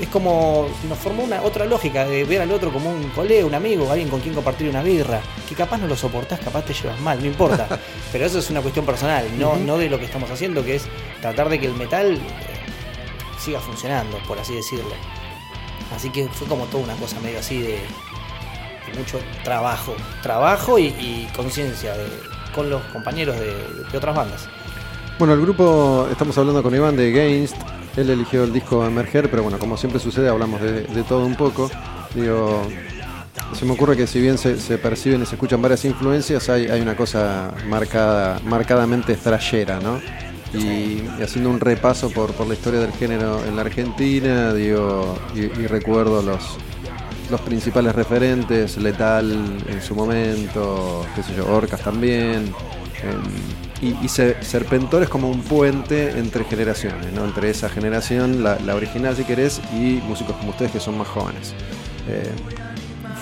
es 0.01 0.09
como 0.09 0.69
nos 0.89 0.99
formó 0.99 1.23
una 1.23 1.43
otra 1.43 1.65
lógica 1.65 2.05
de 2.05 2.25
ver 2.25 2.43
al 2.43 2.51
otro 2.51 2.73
como 2.73 2.91
un 2.91 3.11
colega, 3.11 3.47
un 3.47 3.55
amigo, 3.55 3.91
alguien 3.91 4.09
con 4.09 4.21
quien 4.21 4.35
compartir 4.35 4.69
una 4.69 4.83
birra, 4.83 5.21
que 5.49 5.55
capaz 5.55 5.79
no 5.79 5.87
lo 5.87 5.97
soportás, 5.97 6.41
capaz 6.41 6.65
te 6.65 6.75
llevas 6.75 7.01
mal, 7.01 7.21
no 7.21 7.27
importa. 7.27 7.79
Pero 8.13 8.27
eso 8.27 8.39
es 8.39 8.51
una 8.51 8.61
cuestión 8.61 8.85
personal, 8.85 9.27
no, 9.39 9.57
no 9.57 9.79
de 9.79 9.89
lo 9.89 9.99
que 9.99 10.05
estamos 10.05 10.31
haciendo, 10.31 10.65
que 10.65 10.77
es 10.77 10.87
tratar 11.21 11.49
de 11.49 11.61
que 11.61 11.67
el 11.67 11.75
metal 11.75 12.15
eh, 12.15 12.21
siga 13.39 13.61
funcionando, 13.61 14.19
por 14.27 14.39
así 14.39 14.55
decirlo. 14.55 14.95
Así 15.95 16.11
que 16.11 16.27
fue 16.29 16.49
como 16.49 16.65
toda 16.67 16.85
una 16.85 16.97
cosa 16.97 17.21
medio 17.21 17.39
así 17.39 17.61
de, 17.61 17.79
de 18.89 18.99
mucho 18.99 19.21
trabajo, 19.45 19.95
trabajo 20.23 20.79
y, 20.79 20.87
y 20.87 21.29
conciencia 21.37 21.95
con 22.55 22.69
los 22.69 22.83
compañeros 22.85 23.39
de, 23.39 23.55
de 23.91 23.99
otras 23.99 24.17
bandas. 24.17 24.49
Bueno, 25.19 25.35
el 25.35 25.41
grupo, 25.41 26.09
estamos 26.11 26.37
hablando 26.37 26.63
con 26.63 26.75
Iván 26.75 26.97
de 26.97 27.09
Against. 27.11 27.57
Él 27.97 28.11
eligió 28.11 28.45
el 28.45 28.53
disco 28.53 28.85
Emerger, 28.85 29.31
pero 29.31 29.43
bueno, 29.43 29.59
como 29.59 29.77
siempre 29.77 30.01
sucede, 30.01 30.29
hablamos 30.29 30.61
de, 30.61 30.83
todo 31.09 31.25
un 31.25 31.37
poco. 31.37 31.71
Digo, 32.15 32.63
se 33.53 33.65
me 33.65 33.73
ocurre 33.73 33.97
que 33.97 34.07
si 34.07 34.21
bien 34.21 34.37
se, 34.37 34.79
perciben 34.79 35.23
y 35.23 35.27
se 35.27 35.35
escuchan 35.35 35.63
varias 35.63 35.85
influencias, 35.85 36.49
hay, 36.49 36.81
una 36.81 36.97
cosa 36.97 37.55
marcada, 37.69 38.41
marcadamente 38.45 39.15
thrashera, 39.15 39.79
¿no? 39.81 40.01
Y, 40.59 41.03
haciendo 41.23 41.51
un 41.51 41.61
repaso 41.61 42.11
por, 42.11 42.47
la 42.47 42.55
historia 42.55 42.81
del 42.81 42.93
género 42.93 43.45
en 43.45 43.57
la 43.57 43.63
Argentina, 43.63 44.53
digo, 44.53 45.17
y, 45.35 45.47
recuerdo 45.67 46.21
los, 46.23 46.59
principales 47.43 47.95
referentes, 47.95 48.77
Letal 48.77 49.33
en 49.69 49.83
su 49.83 49.95
momento, 49.95 51.05
qué 51.15 51.23
sé 51.23 51.35
yo, 51.35 51.47
Orcas 51.49 51.81
también. 51.81 52.53
Y, 53.81 53.97
y 54.05 54.09
Se- 54.09 54.43
Serpentor 54.43 55.03
es 55.03 55.09
como 55.09 55.29
un 55.31 55.43
puente 55.43 56.11
entre 56.19 56.45
generaciones, 56.45 57.13
¿no? 57.13 57.25
Entre 57.25 57.51
esa 57.51 57.69
generación, 57.69 58.43
la, 58.43 58.57
original 58.75 59.17
si 59.17 59.25
querés, 59.25 59.61
y 59.73 60.01
músicos 60.07 60.37
como 60.37 60.51
ustedes 60.51 60.73
que 60.73 60.81
son 60.81 60.97
más 60.99 61.09
jóvenes. 61.09 61.55
Eh, 62.09 62.31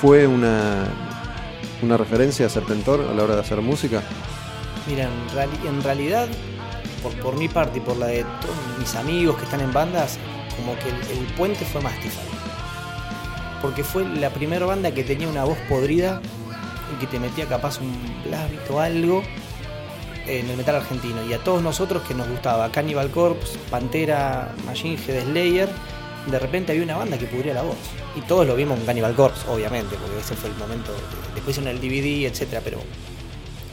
¿Fue 0.01 0.27
una, 0.27 0.85
una 1.83 1.97
referencia 1.97 2.47
a 2.47 2.49
Serpentor 2.49 3.01
a 3.11 3.15
la 3.15 3.23
hora 3.23 3.35
de 3.35 3.41
hacer 3.41 3.61
música? 3.61 4.03
Mira, 4.89 5.05
en, 5.05 5.29
reali- 5.37 5.69
en 5.69 5.83
realidad, 5.83 6.27
por, 7.03 7.13
por 7.21 7.37
mi 7.37 7.49
parte 7.49 7.79
y 7.79 7.81
por 7.81 7.97
la 7.97 8.07
de 8.07 8.25
todos 8.41 8.57
mis 8.79 8.95
amigos 8.97 9.37
que 9.37 9.45
están 9.45 9.61
en 9.61 9.73
bandas, 9.73 10.19
como 10.57 10.75
que 10.79 10.89
el, 10.91 11.25
puente 11.35 11.65
fue 11.65 11.81
Mastify. 11.81 12.21
Porque 13.63 13.85
fue 13.85 14.05
la 14.05 14.31
primera 14.31 14.67
banda 14.67 14.91
que 14.91 15.05
tenía 15.05 15.29
una 15.29 15.45
voz 15.45 15.57
podrida 15.69 16.21
y 16.93 16.99
que 17.01 17.07
te 17.07 17.21
metía 17.21 17.47
capaz 17.47 17.79
un 17.81 17.93
blast 18.25 18.53
o 18.71 18.81
algo 18.81 19.23
en 20.27 20.49
el 20.51 20.57
metal 20.57 20.77
argentino. 20.77 21.25
Y 21.29 21.33
a 21.33 21.39
todos 21.39 21.63
nosotros 21.63 22.03
que 22.03 22.15
nos 22.15 22.29
gustaba 22.29 22.71
Cannibal 22.71 23.11
Corpse, 23.11 23.59
Pantera, 23.71 24.55
Machine 24.67 24.97
Head 25.07 25.25
Slayer, 25.25 25.69
de 26.31 26.39
repente 26.39 26.73
había 26.73 26.85
una 26.85 26.97
banda 26.97 27.19
que 27.19 27.27
pudría 27.27 27.55
la 27.55 27.63
voz. 27.63 27.77
Y 28.17 28.21
todos 28.23 28.47
lo 28.47 28.55
vimos 28.55 28.77
con 28.79 28.87
Cannibal 28.87 29.15
Corpse, 29.15 29.49
obviamente, 29.49 29.97
porque 29.97 30.21
ese 30.21 30.35
fue 30.37 30.51
el 30.51 30.57
momento. 30.57 30.93
de- 30.93 30.99
después 31.35 31.57
hicieron 31.57 31.69
el 31.75 31.81
DVD, 31.81 32.27
etcétera, 32.27 32.61
pero 32.65 32.79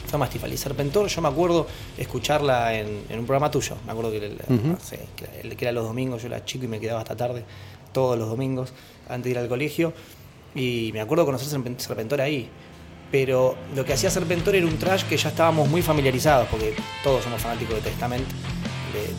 fue 0.08 0.18
Mastifal. 0.18 0.52
Y 0.52 0.56
Serpentor, 0.56 1.06
yo 1.08 1.20
me 1.22 1.28
acuerdo 1.28 1.66
escucharla 1.96 2.74
en, 2.74 3.04
en 3.08 3.18
un 3.20 3.26
programa 3.26 3.50
tuyo. 3.50 3.76
Me 3.86 3.92
acuerdo 3.92 4.10
que, 4.10 4.16
el- 4.18 4.38
era- 5.44 5.56
que 5.56 5.64
era 5.64 5.72
los 5.72 5.84
domingos, 5.84 6.22
yo 6.22 6.28
era 6.28 6.44
chico 6.44 6.64
y 6.64 6.68
me 6.68 6.80
quedaba 6.80 7.00
hasta 7.00 7.16
tarde, 7.16 7.44
todos 7.92 8.18
los 8.18 8.28
domingos, 8.28 8.72
antes 9.08 9.24
de 9.24 9.30
ir 9.30 9.38
al 9.38 9.48
colegio. 9.48 9.92
Y 10.54 10.90
me 10.92 11.00
acuerdo 11.00 11.24
conocer 11.24 11.46
Serpen- 11.48 11.78
Serpentor 11.78 12.20
ahí. 12.20 12.48
Pero 13.10 13.56
lo 13.74 13.84
que 13.84 13.92
hacía 13.94 14.08
Serpentor 14.10 14.54
era 14.54 14.66
un 14.66 14.78
trash 14.78 15.02
que 15.04 15.16
ya 15.16 15.30
estábamos 15.30 15.68
muy 15.68 15.82
familiarizados, 15.82 16.46
porque 16.48 16.74
todos 17.02 17.24
somos 17.24 17.40
fanáticos 17.40 17.74
de 17.76 17.80
Testament. 17.82 18.26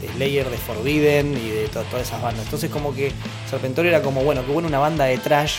de, 0.01 0.07
Slayer, 0.09 0.49
de 0.49 0.57
Forbidden 0.57 1.33
y 1.37 1.49
de 1.49 1.67
to- 1.69 1.83
todas 1.83 2.05
esas 2.05 2.21
bandas. 2.21 2.43
Entonces 2.43 2.69
como 2.69 2.93
que 2.93 3.11
Serpentor 3.49 3.85
era 3.85 4.01
como, 4.01 4.21
bueno, 4.21 4.45
que 4.45 4.51
bueno, 4.51 4.67
una 4.67 4.79
banda 4.79 5.05
de 5.05 5.17
trash 5.17 5.55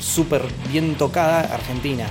súper 0.00 0.42
bien 0.70 0.96
tocada 0.96 1.40
argentina. 1.40 2.06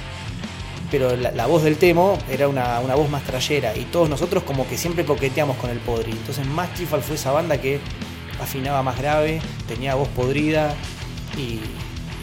Pero 0.89 1.15
la, 1.15 1.45
voz 1.45 1.63
del 1.63 1.77
Temo 1.77 2.17
era 2.29 2.47
una, 2.47 2.79
una 2.79 2.95
voz 2.95 3.07
más 3.09 3.23
trayera 3.23 3.77
y 3.77 3.81
todos 3.85 4.09
nosotros 4.09 4.43
como 4.43 4.67
que 4.67 4.77
siempre 4.77 5.05
coqueteamos 5.05 5.57
con 5.57 5.69
el 5.69 5.77
podri. 5.77 6.11
Entonces 6.11 6.45
Mastifal 6.47 7.01
fue 7.03 7.15
esa 7.15 7.31
banda 7.31 7.61
que 7.61 7.79
afinaba 8.41 8.81
más 8.83 8.97
grave, 8.97 9.39
tenía 9.67 9.93
voz 9.95 10.07
podrida 10.09 10.73
y 11.37 11.59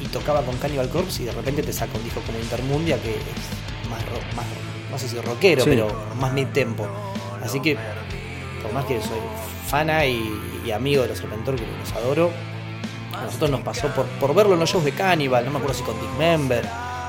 tocaba 0.08 0.42
con 0.42 0.56
Cannibal 0.56 0.88
Corpse 0.88 1.22
y 1.22 1.26
de 1.26 1.32
repente 1.32 1.62
te 1.62 1.72
saca 1.72 1.96
un 1.96 2.04
disco 2.04 2.20
como 2.26 2.38
Intermundia 2.38 3.00
que 3.02 3.10
es 3.10 3.88
más, 3.90 4.02
ro- 4.06 4.36
más 4.36 4.46
no 4.90 4.98
sé 4.98 5.08
si 5.08 5.20
rockero, 5.20 5.64
Sí. 5.64 5.70
pero 5.70 5.88
más 6.20 6.32
mid 6.32 6.46
tempo. 6.48 6.86
Así 7.44 7.60
que 7.60 7.76
por 8.62 8.72
más 8.72 8.84
que 8.86 9.00
soy 9.00 9.18
fana 9.68 10.04
y, 10.06 10.22
y 10.66 10.70
amigo 10.72 11.02
de 11.02 11.08
los 11.08 11.18
Serpentor, 11.18 11.56
que 11.56 11.62
los 11.80 11.92
adoro, 11.92 12.30
a 13.18 13.24
nosotros 13.24 13.50
nos 13.50 13.60
pasó 13.62 13.88
por, 13.88 14.06
por 14.06 14.34
verlo 14.34 14.54
en 14.54 14.60
los 14.60 14.70
shows 14.70 14.84
de 14.84 14.92
Cannibal, 14.92 15.44
no 15.44 15.50
me 15.50 15.58
acuerdo 15.58 15.76
si 15.76 15.82
con 15.84 15.98
Dismember, 16.00 16.64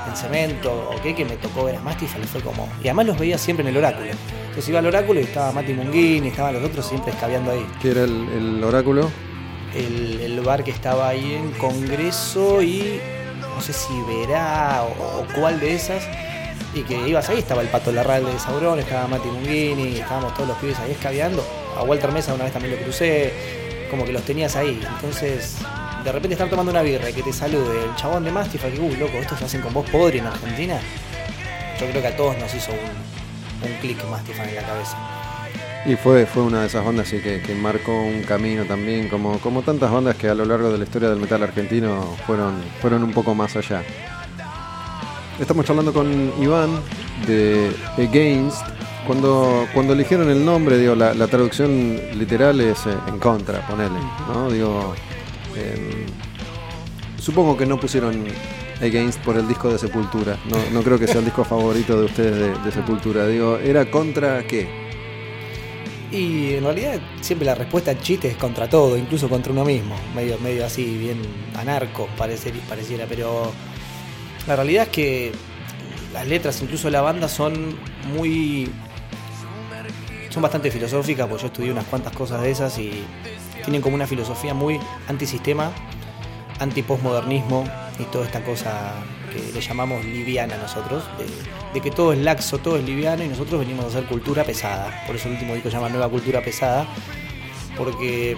en 0.08 0.16
Cemento 0.16 0.90
o 0.94 1.00
qué, 1.02 1.14
que 1.14 1.24
me 1.24 1.36
tocó 1.36 1.64
ver 1.64 1.76
a 1.76 1.80
Mastifal 1.80 2.22
y 2.22 2.26
fue 2.26 2.40
como. 2.40 2.68
Y 2.82 2.88
además 2.88 3.06
los 3.06 3.18
veía 3.18 3.38
siempre 3.38 3.62
en 3.62 3.68
el 3.68 3.76
oráculo. 3.76 4.06
Entonces 4.06 4.68
iba 4.68 4.78
al 4.78 4.86
oráculo 4.86 5.20
y 5.20 5.24
estaba 5.24 5.52
Mati 5.52 5.72
Munguín 5.74 6.24
y 6.24 6.28
estaban 6.28 6.54
los 6.54 6.64
otros 6.64 6.86
siempre 6.86 7.12
escabeando 7.12 7.50
ahí. 7.52 7.64
Que 7.80 7.90
era 7.92 8.04
el, 8.04 8.28
el 8.28 8.64
oráculo. 8.64 9.10
El, 9.74 10.40
bar 10.40 10.64
que 10.64 10.70
estaba 10.70 11.08
ahí 11.08 11.34
en 11.34 11.52
Congreso 11.52 12.62
y 12.62 12.98
no 13.40 13.60
sé 13.60 13.72
si 13.72 13.92
Verá 14.08 14.82
o, 14.84 15.26
cuál 15.38 15.60
de 15.60 15.74
esas. 15.74 16.02
Y 16.74 16.82
que 16.82 17.08
ibas 17.08 17.28
ahí, 17.28 17.38
estaba 17.38 17.62
el 17.62 17.68
Pato 17.68 17.92
Larralde 17.92 18.32
de 18.32 18.38
Sauron, 18.38 18.78
estaba 18.78 19.06
Mati 19.06 19.28
Munguini, 19.28 19.98
estábamos 19.98 20.34
todos 20.34 20.48
los 20.48 20.58
pibes 20.58 20.78
ahí 20.78 20.92
escabeando. 20.92 21.44
A 21.76 21.82
Walter 21.82 22.10
Mesa 22.12 22.32
una 22.32 22.44
vez 22.44 22.52
también 22.52 22.76
lo 22.76 22.82
crucé, 22.82 23.32
como 23.90 24.04
que 24.04 24.12
los 24.12 24.22
tenías 24.22 24.56
ahí. 24.56 24.80
Entonces, 24.94 25.58
de 26.04 26.12
repente 26.12 26.34
estar 26.34 26.48
tomando 26.48 26.70
una 26.70 26.82
birra 26.82 27.10
y 27.10 27.12
que 27.12 27.22
te 27.22 27.32
salude 27.32 27.84
el 27.84 27.94
chabón 27.96 28.24
de 28.24 28.30
Mastifa, 28.30 28.68
que, 28.68 28.78
uy, 28.78 28.96
loco, 28.96 29.18
estos 29.18 29.38
se 29.38 29.44
hacen 29.44 29.60
con 29.60 29.74
voz 29.74 29.88
podre 29.90 30.18
en 30.18 30.26
Argentina. 30.26 30.80
Yo 31.78 31.86
creo 31.90 32.00
que 32.00 32.08
a 32.08 32.16
todos 32.16 32.38
nos 32.38 32.54
hizo 32.54 32.72
un, 32.72 33.68
un 33.70 33.76
clic 33.80 34.02
Mastifa 34.08 34.44
en 34.44 34.54
la 34.54 34.62
cabeza. 34.62 35.19
Y 35.86 35.96
fue, 35.96 36.26
fue 36.26 36.42
una 36.42 36.60
de 36.60 36.66
esas 36.66 36.84
bandas 36.84 37.08
sí, 37.08 37.20
que, 37.20 37.40
que 37.40 37.54
marcó 37.54 38.02
un 38.02 38.22
camino 38.22 38.64
también, 38.64 39.08
como, 39.08 39.38
como 39.38 39.62
tantas 39.62 39.90
bandas 39.90 40.14
que 40.16 40.28
a 40.28 40.34
lo 40.34 40.44
largo 40.44 40.70
de 40.70 40.76
la 40.76 40.84
historia 40.84 41.08
del 41.08 41.18
metal 41.18 41.42
argentino 41.42 42.16
fueron, 42.26 42.62
fueron 42.80 43.02
un 43.02 43.12
poco 43.12 43.34
más 43.34 43.56
allá. 43.56 43.82
Estamos 45.38 45.64
charlando 45.64 45.92
con 45.94 46.32
Iván 46.38 46.80
de 47.26 47.74
Against. 47.96 48.62
Cuando, 49.06 49.66
cuando 49.72 49.94
eligieron 49.94 50.28
el 50.28 50.44
nombre, 50.44 50.76
digo, 50.76 50.94
la, 50.94 51.26
traducción 51.26 51.98
literal 52.18 52.60
es 52.60 52.86
eh, 52.86 52.90
en 53.08 53.18
contra, 53.18 53.66
ponele, 53.66 53.98
¿no? 54.28 54.50
Digo, 54.50 54.94
em, 55.56 56.06
supongo 57.18 57.56
que 57.56 57.64
no 57.64 57.80
pusieron 57.80 58.26
Against 58.82 59.18
por 59.20 59.38
el 59.38 59.48
disco 59.48 59.70
de 59.70 59.78
Sepultura. 59.78 60.36
No, 60.50 60.58
no 60.72 60.82
creo 60.82 60.98
que 60.98 61.06
sea 61.06 61.20
el 61.20 61.24
disco 61.24 61.42
favorito 61.42 61.98
de 61.98 62.04
ustedes 62.04 62.36
de, 62.36 62.62
de 62.62 62.70
Sepultura. 62.70 63.26
Digo, 63.26 63.56
¿era 63.56 63.90
contra 63.90 64.46
qué? 64.46 64.89
Y 66.12 66.54
en 66.54 66.64
realidad 66.64 67.00
siempre 67.20 67.46
la 67.46 67.54
respuesta 67.54 67.92
al 67.92 68.00
chiste 68.00 68.28
es 68.28 68.36
contra 68.36 68.68
todo, 68.68 68.96
incluso 68.96 69.28
contra 69.28 69.52
uno 69.52 69.64
mismo, 69.64 69.94
medio, 70.14 70.38
medio 70.38 70.66
así, 70.66 70.84
bien 70.98 71.22
anarco 71.54 72.08
parecer, 72.16 72.52
pareciera, 72.68 73.06
pero 73.08 73.52
la 74.48 74.56
realidad 74.56 74.84
es 74.84 74.88
que 74.88 75.32
las 76.12 76.26
letras, 76.26 76.60
incluso 76.62 76.90
la 76.90 77.00
banda, 77.00 77.28
son 77.28 77.76
muy. 78.12 78.68
son 80.30 80.42
bastante 80.42 80.70
filosóficas, 80.70 81.28
porque 81.28 81.42
yo 81.42 81.46
estudié 81.46 81.70
unas 81.70 81.84
cuantas 81.84 82.12
cosas 82.12 82.42
de 82.42 82.50
esas 82.50 82.76
y 82.78 83.04
tienen 83.62 83.80
como 83.80 83.94
una 83.94 84.06
filosofía 84.06 84.52
muy 84.52 84.80
antisistema, 85.06 85.70
anti-postmodernismo 86.58 87.64
y 87.98 88.04
toda 88.04 88.26
esta 88.26 88.42
cosa 88.42 88.94
que 89.30 89.52
le 89.52 89.60
llamamos 89.60 90.04
liviana 90.04 90.56
nosotros, 90.56 91.04
de, 91.72 91.80
que 91.80 91.90
todo 91.90 92.12
es 92.12 92.18
laxo, 92.18 92.58
todo 92.58 92.76
es 92.76 92.84
liviano 92.84 93.24
y 93.24 93.28
nosotros 93.28 93.60
venimos 93.60 93.84
a 93.86 93.88
hacer 93.88 94.04
cultura 94.04 94.44
pesada. 94.44 95.04
Por 95.06 95.16
eso 95.16 95.28
el 95.28 95.34
último 95.34 95.54
disco 95.54 95.70
se 95.70 95.76
llama 95.76 95.88
Nueva 95.88 96.08
Cultura 96.08 96.42
Pesada, 96.42 96.86
porque 97.76 98.36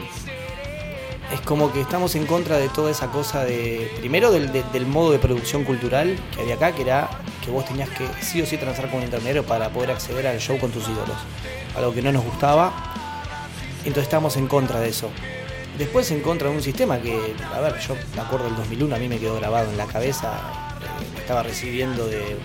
es 1.33 1.41
como 1.41 1.73
que 1.73 1.81
estamos 1.81 2.15
en 2.15 2.27
contra 2.27 2.59
de 2.59 2.69
toda 2.69 2.91
esa 2.91 3.07
cosa 3.09 3.45
de, 3.45 3.91
primero 3.99 4.31
del, 4.31 4.53
de- 4.53 4.63
del 4.73 4.87
modo 4.87 5.13
de 5.13 5.19
producción 5.19 5.65
cultural 5.65 6.17
que 6.35 6.43
había 6.43 6.55
acá, 6.57 6.73
que 6.73 6.83
era 6.83 7.09
que 7.45 7.51
vos 7.51 7.65
tenías 7.65 7.89
que 7.89 8.07
sí 8.21 8.41
o 8.43 8.47
sí 8.47 8.57
transar 8.59 8.89
con 8.89 8.99
un 8.99 9.05
intermediario 9.05 9.45
para 9.45 9.71
poder 9.71 9.91
acceder 9.91 10.27
al 10.27 10.39
show 10.39 10.59
con 10.59 10.71
tus 10.71 10.85
ídolos, 10.85 11.17
algo 11.77 11.93
que 11.95 12.03
no 12.03 12.13
nos 12.13 12.23
gustaba, 12.25 12.73
entonces 13.79 14.05
estamos 14.05 14.37
en 14.37 14.47
contra 14.47 14.79
de 14.79 14.91
eso. 14.91 15.11
Después 15.79 16.11
en 16.11 16.21
contra 16.21 16.51
de 16.51 16.57
un 16.57 16.63
sistema 16.63 17.01
que, 17.01 17.35
a 17.53 17.61
ver, 17.61 17.79
yo 17.81 17.97
me 18.15 18.21
acuerdo 18.21 18.45
del 18.45 18.57
2001, 18.57 18.95
a 18.95 18.99
mí 18.99 19.09
me 19.09 19.19
quedó 19.19 19.37
grabado 19.37 19.71
en 19.71 19.79
la 19.79 19.87
cabeza, 19.87 20.31
estaba 21.19 21.43
recibiendo 21.43 22.07
de, 22.07 22.37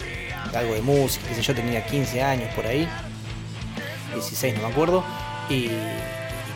algo 0.56 0.74
de 0.74 0.82
música, 0.82 1.26
qué 1.28 1.36
sé 1.36 1.42
yo, 1.42 1.56
tenía 1.56 1.86
15 1.86 2.22
años 2.22 2.54
por 2.54 2.66
ahí, 2.66 2.88
16 4.14 4.56
no 4.56 4.62
me 4.68 4.74
acuerdo, 4.74 5.04
y, 5.50 5.70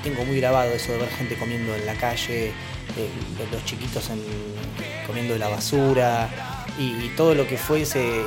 tengo 0.04 0.26
muy 0.26 0.38
grabado 0.40 0.72
eso 0.72 0.94
de 0.94 0.98
ver 0.98 1.10
gente 1.10 1.38
comiendo 1.38 1.76
en 1.76 1.86
la 1.86 1.94
calle, 1.94 2.48
eh, 2.48 3.10
los 3.52 3.64
chiquitos 3.66 4.10
en- 4.10 4.24
comiendo 5.06 5.34
de 5.34 5.40
la 5.40 5.48
basura, 5.48 6.28
y, 6.80 7.10
todo 7.10 7.36
lo 7.36 7.48
que 7.48 7.58
fue 7.58 7.82
ese, 7.82 8.24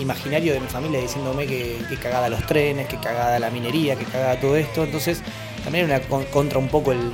imaginario 0.00 0.52
de 0.52 0.60
mi 0.60 0.68
familia 0.68 1.00
diciéndome 1.00 1.46
que, 1.46 1.78
que 1.88 1.96
cagada 1.96 2.28
los 2.28 2.46
trenes, 2.46 2.86
que 2.86 2.98
cagada 2.98 3.38
la 3.38 3.50
minería, 3.50 3.96
que 3.96 4.04
cagada 4.04 4.38
todo 4.38 4.56
esto, 4.56 4.84
entonces 4.84 5.22
también 5.64 5.90
era 5.90 6.00
contra 6.00 6.58
un 6.58 6.68
poco 6.68 6.92
el, 6.92 7.12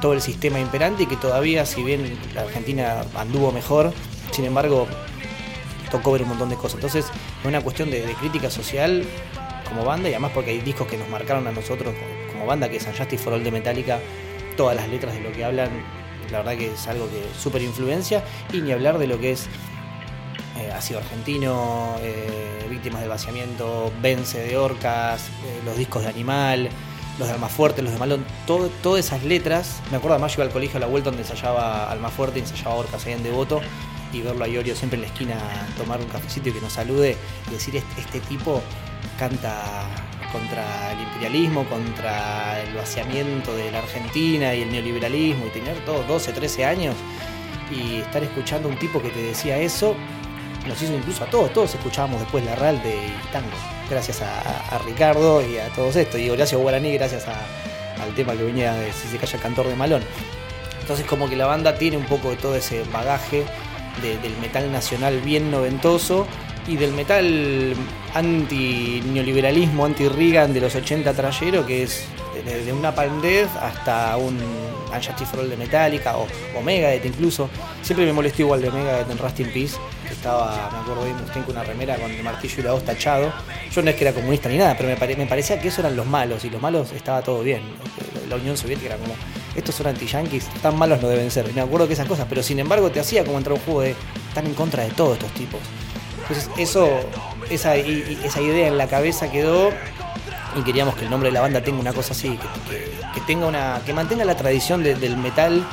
todo 0.00 0.12
el 0.12 0.20
sistema 0.20 0.58
imperante 0.58 1.04
y 1.04 1.06
que 1.06 1.16
todavía, 1.16 1.64
si 1.66 1.82
bien 1.82 2.18
la 2.34 2.42
Argentina 2.42 3.04
anduvo 3.16 3.52
mejor, 3.52 3.92
sin 4.32 4.44
embargo, 4.44 4.88
tocó 5.90 6.12
ver 6.12 6.22
un 6.22 6.30
montón 6.30 6.48
de 6.48 6.56
cosas. 6.56 6.76
Entonces, 6.76 7.06
es 7.06 7.46
una 7.46 7.60
cuestión 7.60 7.90
de, 7.90 8.02
crítica 8.18 8.50
social 8.50 9.04
como 9.68 9.84
banda 9.84 10.08
y 10.08 10.12
además 10.12 10.32
porque 10.34 10.50
hay 10.50 10.60
discos 10.60 10.86
que 10.86 10.96
nos 10.96 11.08
marcaron 11.08 11.46
a 11.46 11.52
nosotros 11.52 11.94
como, 12.32 12.46
banda, 12.46 12.68
que 12.68 12.76
es 12.76 12.86
Justice 12.86 13.18
for 13.18 13.34
All 13.34 13.44
de 13.44 13.50
Metallica, 13.50 14.00
todas 14.56 14.74
las 14.76 14.88
letras 14.88 15.14
de 15.14 15.20
lo 15.20 15.32
que 15.32 15.44
hablan, 15.44 15.68
la 16.30 16.38
verdad 16.38 16.56
que 16.56 16.72
es 16.72 16.88
algo 16.88 17.08
que 17.08 17.22
súper 17.38 17.62
influencia, 17.62 18.24
y 18.52 18.60
ni 18.62 18.72
hablar 18.72 18.98
de 18.98 19.06
lo 19.06 19.20
que 19.20 19.32
es 19.32 19.46
eh, 20.58 20.72
Ácido 20.72 21.00
Argentino, 21.00 21.96
eh, 22.00 22.66
Víctimas 22.68 23.00
del 23.00 23.10
Vaciamiento, 23.10 23.92
Vence 24.00 24.38
de 24.38 24.56
Orcas, 24.56 25.28
eh, 25.28 25.60
los 25.64 25.76
discos 25.76 26.02
de 26.02 26.08
Animal, 26.08 26.68
los 27.18 27.28
de 27.28 27.34
Almafuerte, 27.34 27.82
los 27.82 27.92
de 27.92 27.98
Malón, 27.98 28.24
todo, 28.46 28.70
todas 28.82 29.04
esas 29.04 29.22
letras. 29.22 29.80
Me 29.90 29.98
acuerdo 29.98 30.14
además 30.14 30.32
yo 30.32 30.42
iba 30.42 30.46
al 30.46 30.52
colegio 30.52 30.78
a 30.78 30.80
la 30.80 30.86
vuelta 30.86 31.10
donde 31.10 31.22
ensayaba 31.22 31.90
Almafuerte 31.90 32.38
ensayaba 32.40 32.74
Orcas 32.76 33.06
ahí 33.06 33.12
en 33.12 33.22
Devoto 33.22 33.60
y 34.12 34.22
verlo 34.22 34.44
a 34.44 34.48
Iorio 34.48 34.74
siempre 34.74 34.96
en 34.96 35.02
la 35.02 35.08
esquina 35.08 35.36
tomar 35.76 36.00
un 36.00 36.06
cafecito 36.06 36.48
y 36.48 36.52
que 36.52 36.60
nos 36.60 36.72
salude 36.72 37.16
y 37.48 37.52
decir 37.52 37.76
este, 37.76 38.00
este 38.00 38.20
tipo 38.20 38.62
canta 39.18 39.86
contra 40.32 40.92
el 40.92 41.00
imperialismo, 41.00 41.64
contra 41.64 42.60
el 42.62 42.74
vaciamiento 42.74 43.54
de 43.56 43.70
la 43.70 43.78
Argentina 43.78 44.54
y 44.54 44.62
el 44.62 44.72
neoliberalismo 44.72 45.46
y 45.46 45.50
tener 45.50 45.84
todos 45.84 46.06
12, 46.06 46.32
13 46.32 46.64
años 46.64 46.94
y 47.70 47.96
estar 47.96 48.22
escuchando 48.22 48.68
a 48.68 48.72
un 48.72 48.78
tipo 48.78 49.00
que 49.00 49.10
te 49.10 49.22
decía 49.22 49.58
eso 49.58 49.94
nos 50.66 50.80
hizo 50.82 50.94
incluso 50.94 51.24
a 51.24 51.26
todos, 51.26 51.52
todos 51.52 51.74
escuchábamos 51.74 52.20
después 52.20 52.44
la 52.44 52.54
RAL 52.54 52.82
de 52.82 52.96
Tango, 53.32 53.48
gracias 53.88 54.22
a, 54.22 54.78
Ricardo 54.84 55.42
y 55.46 55.58
a 55.58 55.68
todos 55.70 55.96
estos, 55.96 56.20
y 56.20 56.28
Horacio 56.28 56.58
Guaraní 56.58 56.92
gracias 56.94 57.26
al 57.26 58.14
tema 58.14 58.34
que 58.34 58.44
venía 58.44 58.74
de 58.74 58.92
Si 58.92 59.08
se 59.08 59.16
calla 59.18 59.36
el 59.36 59.42
cantor 59.42 59.68
de 59.68 59.76
Malón. 59.76 60.02
Entonces 60.80 61.06
como 61.06 61.28
que 61.28 61.36
la 61.36 61.46
banda 61.46 61.76
tiene 61.76 61.96
un 61.96 62.04
poco 62.04 62.30
de 62.30 62.36
todo 62.36 62.56
ese 62.56 62.82
bagaje 62.92 63.44
de- 64.02 64.18
del 64.18 64.36
metal 64.38 64.70
nacional 64.72 65.20
bien 65.20 65.50
noventoso 65.50 66.26
y 66.66 66.76
del 66.76 66.92
metal 66.92 67.74
anti-neoliberalismo, 68.14 69.84
anti-Reagan 69.84 70.52
de 70.52 70.60
los 70.60 70.74
80 70.74 71.12
trayero, 71.14 71.66
que 71.66 71.82
es 71.84 72.04
desde 72.44 72.72
una 72.72 72.92
Death 72.92 73.50
hasta 73.60 74.16
un 74.16 74.38
Unjustice 74.92 75.26
for 75.26 75.40
All 75.40 75.50
de 75.50 75.56
Metallica 75.56 76.16
o, 76.16 76.26
o 76.56 76.62
Megadeth 76.62 77.04
incluso. 77.04 77.48
Siempre 77.82 78.06
me 78.06 78.12
molestó 78.12 78.42
igual 78.42 78.60
de 78.62 78.70
Megadeth 78.70 79.10
en 79.10 79.18
Rust 79.18 79.40
in 79.40 79.52
Peace, 79.52 79.76
que 80.06 80.14
estaba, 80.14 80.68
me 80.72 80.78
acuerdo 80.78 81.04
bien, 81.04 81.16
tengo 81.32 81.50
una 81.52 81.62
remera 81.62 81.96
con 81.96 82.10
el 82.10 82.22
martillo 82.22 82.54
y 82.58 82.62
la 82.62 82.72
voz 82.72 82.84
tachado. 82.84 83.32
Yo 83.72 83.82
no 83.82 83.90
es 83.90 83.96
que 83.96 84.02
era 84.04 84.12
comunista 84.12 84.48
ni 84.48 84.56
nada, 84.58 84.74
pero 84.76 84.88
me, 84.88 84.96
pare- 84.96 85.16
me 85.16 85.26
parecía 85.26 85.60
que 85.60 85.68
eso 85.68 85.80
eran 85.80 85.94
los 85.96 86.06
malos 86.06 86.44
y 86.44 86.50
los 86.50 86.60
malos 86.60 86.90
estaba 86.92 87.22
todo 87.22 87.42
bien. 87.42 87.62
La 88.28 88.36
Unión 88.36 88.56
Soviética 88.56 88.94
era 88.94 88.96
como, 88.96 89.14
estos 89.56 89.74
son 89.74 89.88
anti-yanquis, 89.88 90.46
tan 90.62 90.76
malos 90.76 91.00
no 91.02 91.08
deben 91.08 91.30
ser. 91.30 91.52
Me 91.54 91.60
acuerdo 91.60 91.86
que 91.86 91.94
esas 91.94 92.06
cosas, 92.06 92.26
pero 92.28 92.42
sin 92.42 92.58
embargo 92.60 92.90
te 92.90 93.00
hacía 93.00 93.24
como 93.24 93.38
entrar 93.38 93.54
un 93.54 93.60
juego 93.60 93.80
de 93.82 93.94
están 94.28 94.46
en 94.46 94.54
contra 94.54 94.84
de 94.84 94.90
todos 94.90 95.14
estos 95.14 95.32
tipos. 95.32 95.60
Entonces 96.22 96.48
eso, 96.58 96.88
esa, 97.50 97.76
y- 97.76 98.20
esa 98.24 98.40
idea 98.40 98.68
en 98.68 98.78
la 98.78 98.86
cabeza 98.86 99.30
quedó 99.30 99.70
y 100.56 100.62
queríamos 100.62 100.94
que 100.94 101.04
el 101.04 101.10
nombre 101.10 101.28
de 101.28 101.32
la 101.34 101.40
banda 101.40 101.60
tenga 101.62 101.80
una 101.80 101.92
cosa 101.92 102.12
así, 102.12 102.38
que, 103.14 103.20
tenga 103.22 103.46
una, 103.46 103.80
que 103.84 103.92
mantenga 103.92 104.24
la 104.24 104.36
tradición 104.36 104.82
de- 104.82 104.94
del 104.94 105.16
metal, 105.16 105.64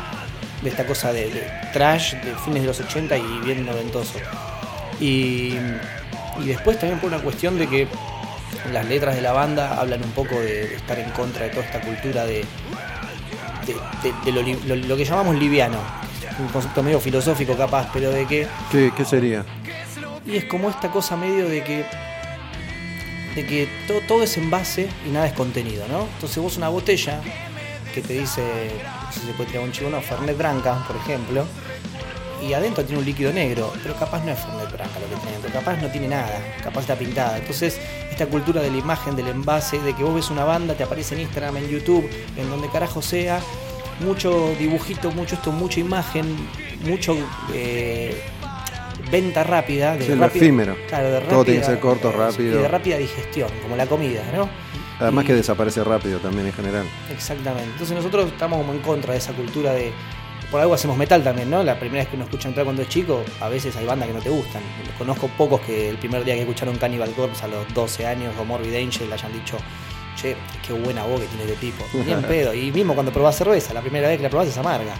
de 0.64 0.70
esta 0.70 0.86
cosa 0.88 1.14
de, 1.14 1.48
trash 1.74 2.14
de 2.16 2.34
fines 2.44 2.64
de 2.64 2.68
los 2.68 2.80
80 2.80 3.16
y 3.18 3.40
bien 3.46 3.64
noventoso. 3.66 4.14
Y, 5.00 5.54
y 6.40 6.46
después 6.48 6.80
también 6.80 7.00
por 7.00 7.10
una 7.14 7.20
cuestión 7.22 7.58
de 7.60 7.68
que 7.68 7.88
las 8.72 8.86
letras 8.88 9.16
de 9.16 9.22
la 9.22 9.34
banda 9.34 9.80
hablan 9.80 10.04
un 10.04 10.12
poco 10.12 10.36
de 10.40 10.76
estar 10.76 10.98
en 10.98 11.10
contra 11.12 11.44
de 11.46 11.52
toda 11.52 11.64
esta 11.66 11.80
cultura 11.82 12.26
de, 12.26 12.44
de, 13.74 14.10
de- 14.10 14.14
de 14.26 14.32
lo, 14.32 14.76
lo- 14.76 14.88
lo 14.88 14.98
que 14.98 15.06
llamamos 15.06 15.36
liviano. 15.36 15.78
Un 16.40 16.48
concepto 16.50 16.84
medio 16.84 17.00
filosófico 17.00 17.56
capaz, 17.56 17.90
pero 17.94 18.12
de 18.12 18.26
que 18.26 18.48
¿Qué, 18.72 18.92
qué 18.96 19.04
sería? 19.06 19.44
y 20.26 20.36
es 20.36 20.46
como 20.46 20.70
esta 20.70 20.90
cosa 20.92 21.16
medio 21.18 21.48
de 21.48 21.64
que 21.64 21.86
de 23.36 23.46
que 23.46 23.68
todo, 23.88 24.02
todo 24.02 24.24
es 24.24 24.36
envase 24.38 24.90
y 25.06 25.10
nada 25.12 25.28
es 25.28 25.34
contenido, 25.34 25.86
¿no? 25.88 26.02
Entonces 26.16 26.38
vos 26.40 26.58
una 26.58 26.70
botella 26.70 27.22
que 27.94 28.02
te 28.02 28.14
dice, 28.14 28.42
no 29.06 29.12
sé 29.12 29.20
si 29.22 29.26
se 29.28 29.34
puede 29.34 29.50
tirar 29.52 29.64
un 29.66 29.72
chivo, 29.72 29.90
no, 29.90 30.02
Fernet 30.02 30.38
Branca, 30.38 30.84
por 30.88 30.96
ejemplo, 30.98 31.46
y 32.42 32.54
adentro 32.54 32.84
tiene 32.84 33.00
un 33.00 33.06
líquido 33.06 33.32
negro, 33.34 33.72
pero 33.82 33.96
capaz 33.96 34.24
no 34.24 34.32
es 34.32 34.40
Fernet 34.40 34.72
Branca 34.72 35.00
lo 35.00 35.08
que 35.08 35.16
tiene 35.22 35.32
dentro, 35.42 35.52
capaz 35.52 35.78
no 35.82 35.88
tiene 35.90 36.08
nada, 36.08 36.40
capaz 36.64 36.82
está 36.82 36.96
pintada. 36.96 37.38
Entonces, 37.38 37.80
esta 38.12 38.26
cultura 38.28 38.62
de 38.62 38.70
la 38.72 38.78
imagen, 38.78 39.16
del 39.16 39.28
envase, 39.28 39.80
de 39.80 39.94
que 39.94 40.04
vos 40.04 40.14
ves 40.16 40.30
una 40.30 40.44
banda, 40.44 40.74
te 40.76 40.84
aparece 40.84 41.16
en 41.16 41.22
Instagram, 41.22 41.58
en 41.58 41.70
YouTube, 41.70 42.10
en 42.36 42.50
donde 42.50 42.70
carajo 42.70 43.02
sea, 43.02 43.40
mucho 44.00 44.54
dibujito, 44.60 45.12
mucho 45.12 45.36
esto, 45.36 45.52
mucha 45.52 45.80
imagen, 45.80 46.26
mucho 46.86 47.16
eh, 47.54 48.22
venta 49.12 49.44
rápida, 49.44 49.96
de 49.96 50.06
Sí, 50.06 50.14
rápida- 50.14 50.44
efímero. 50.46 50.76
claro, 50.88 51.10
de 51.10 51.22
Todo 51.22 51.44
tiene 51.46 51.60
que 51.62 51.66
rápida- 51.66 51.66
ser 51.66 51.80
corto, 51.80 52.12
rápido. 52.12 52.60
Y 52.60 52.62
de 52.62 52.68
rápida 52.68 52.98
digestión, 52.98 53.50
como 53.64 53.76
la 53.76 53.86
comida, 53.88 54.22
¿no? 54.36 54.50
Además 55.00 55.24
Y- 55.26 55.28
que 55.28 55.34
desaparece 55.36 55.84
rápido 55.84 56.20
también 56.20 56.48
en 56.48 56.54
general. 56.54 56.84
Exactamente. 57.12 57.70
Entonces 57.72 57.96
nosotros 57.96 58.32
estamos 58.32 58.58
como 58.60 58.74
en 58.74 58.80
contra 58.80 59.14
de 59.14 59.20
esa 59.20 59.32
cultura 59.34 59.72
de. 59.74 59.92
Por 60.52 60.62
algo 60.62 60.74
hacemos 60.74 60.98
metal 60.98 61.24
también, 61.24 61.50
¿no? 61.50 61.62
La 61.62 61.78
primera 61.78 62.04
vez 62.04 62.10
que 62.10 62.16
uno 62.16 62.24
escucha 62.24 62.48
entrar 62.48 62.64
cuando 62.64 62.82
es 62.82 62.90
chico, 62.90 63.24
a 63.42 63.50
veces 63.50 63.76
hay 63.76 63.86
bandas 63.86 64.08
que 64.08 64.14
no 64.14 64.22
te 64.22 64.30
gustan. 64.30 64.62
Conozco 64.98 65.28
pocos 65.38 65.60
que 65.62 65.90
el 65.90 65.98
primer 65.98 66.24
día 66.24 66.36
que 66.36 66.42
escucharon 66.42 66.78
Cannibal 66.78 67.12
Corpse 67.12 67.44
a 67.44 67.48
los 67.50 67.74
12 67.74 68.06
años 68.06 68.34
o 68.40 68.46
Morbid 68.46 68.76
Angel 68.76 69.12
hayan 69.12 69.34
dicho, 69.34 69.58
che, 70.16 70.38
qué 70.66 70.72
buena 70.72 71.04
voz 71.04 71.20
que 71.20 71.28
tiene 71.28 71.44
este 71.44 71.58
tipo. 71.58 71.86
Ni 72.06 72.12
en 72.12 72.22
pedo. 72.22 72.54
Y 72.54 72.72
mismo 72.72 72.94
cuando 72.94 73.12
probás 73.12 73.38
cerveza, 73.38 73.74
la 73.74 73.82
primera 73.82 74.08
vez 74.08 74.18
que 74.18 74.24
la 74.24 74.30
probás 74.30 74.48
es 74.48 74.58
amarga. 74.58 74.94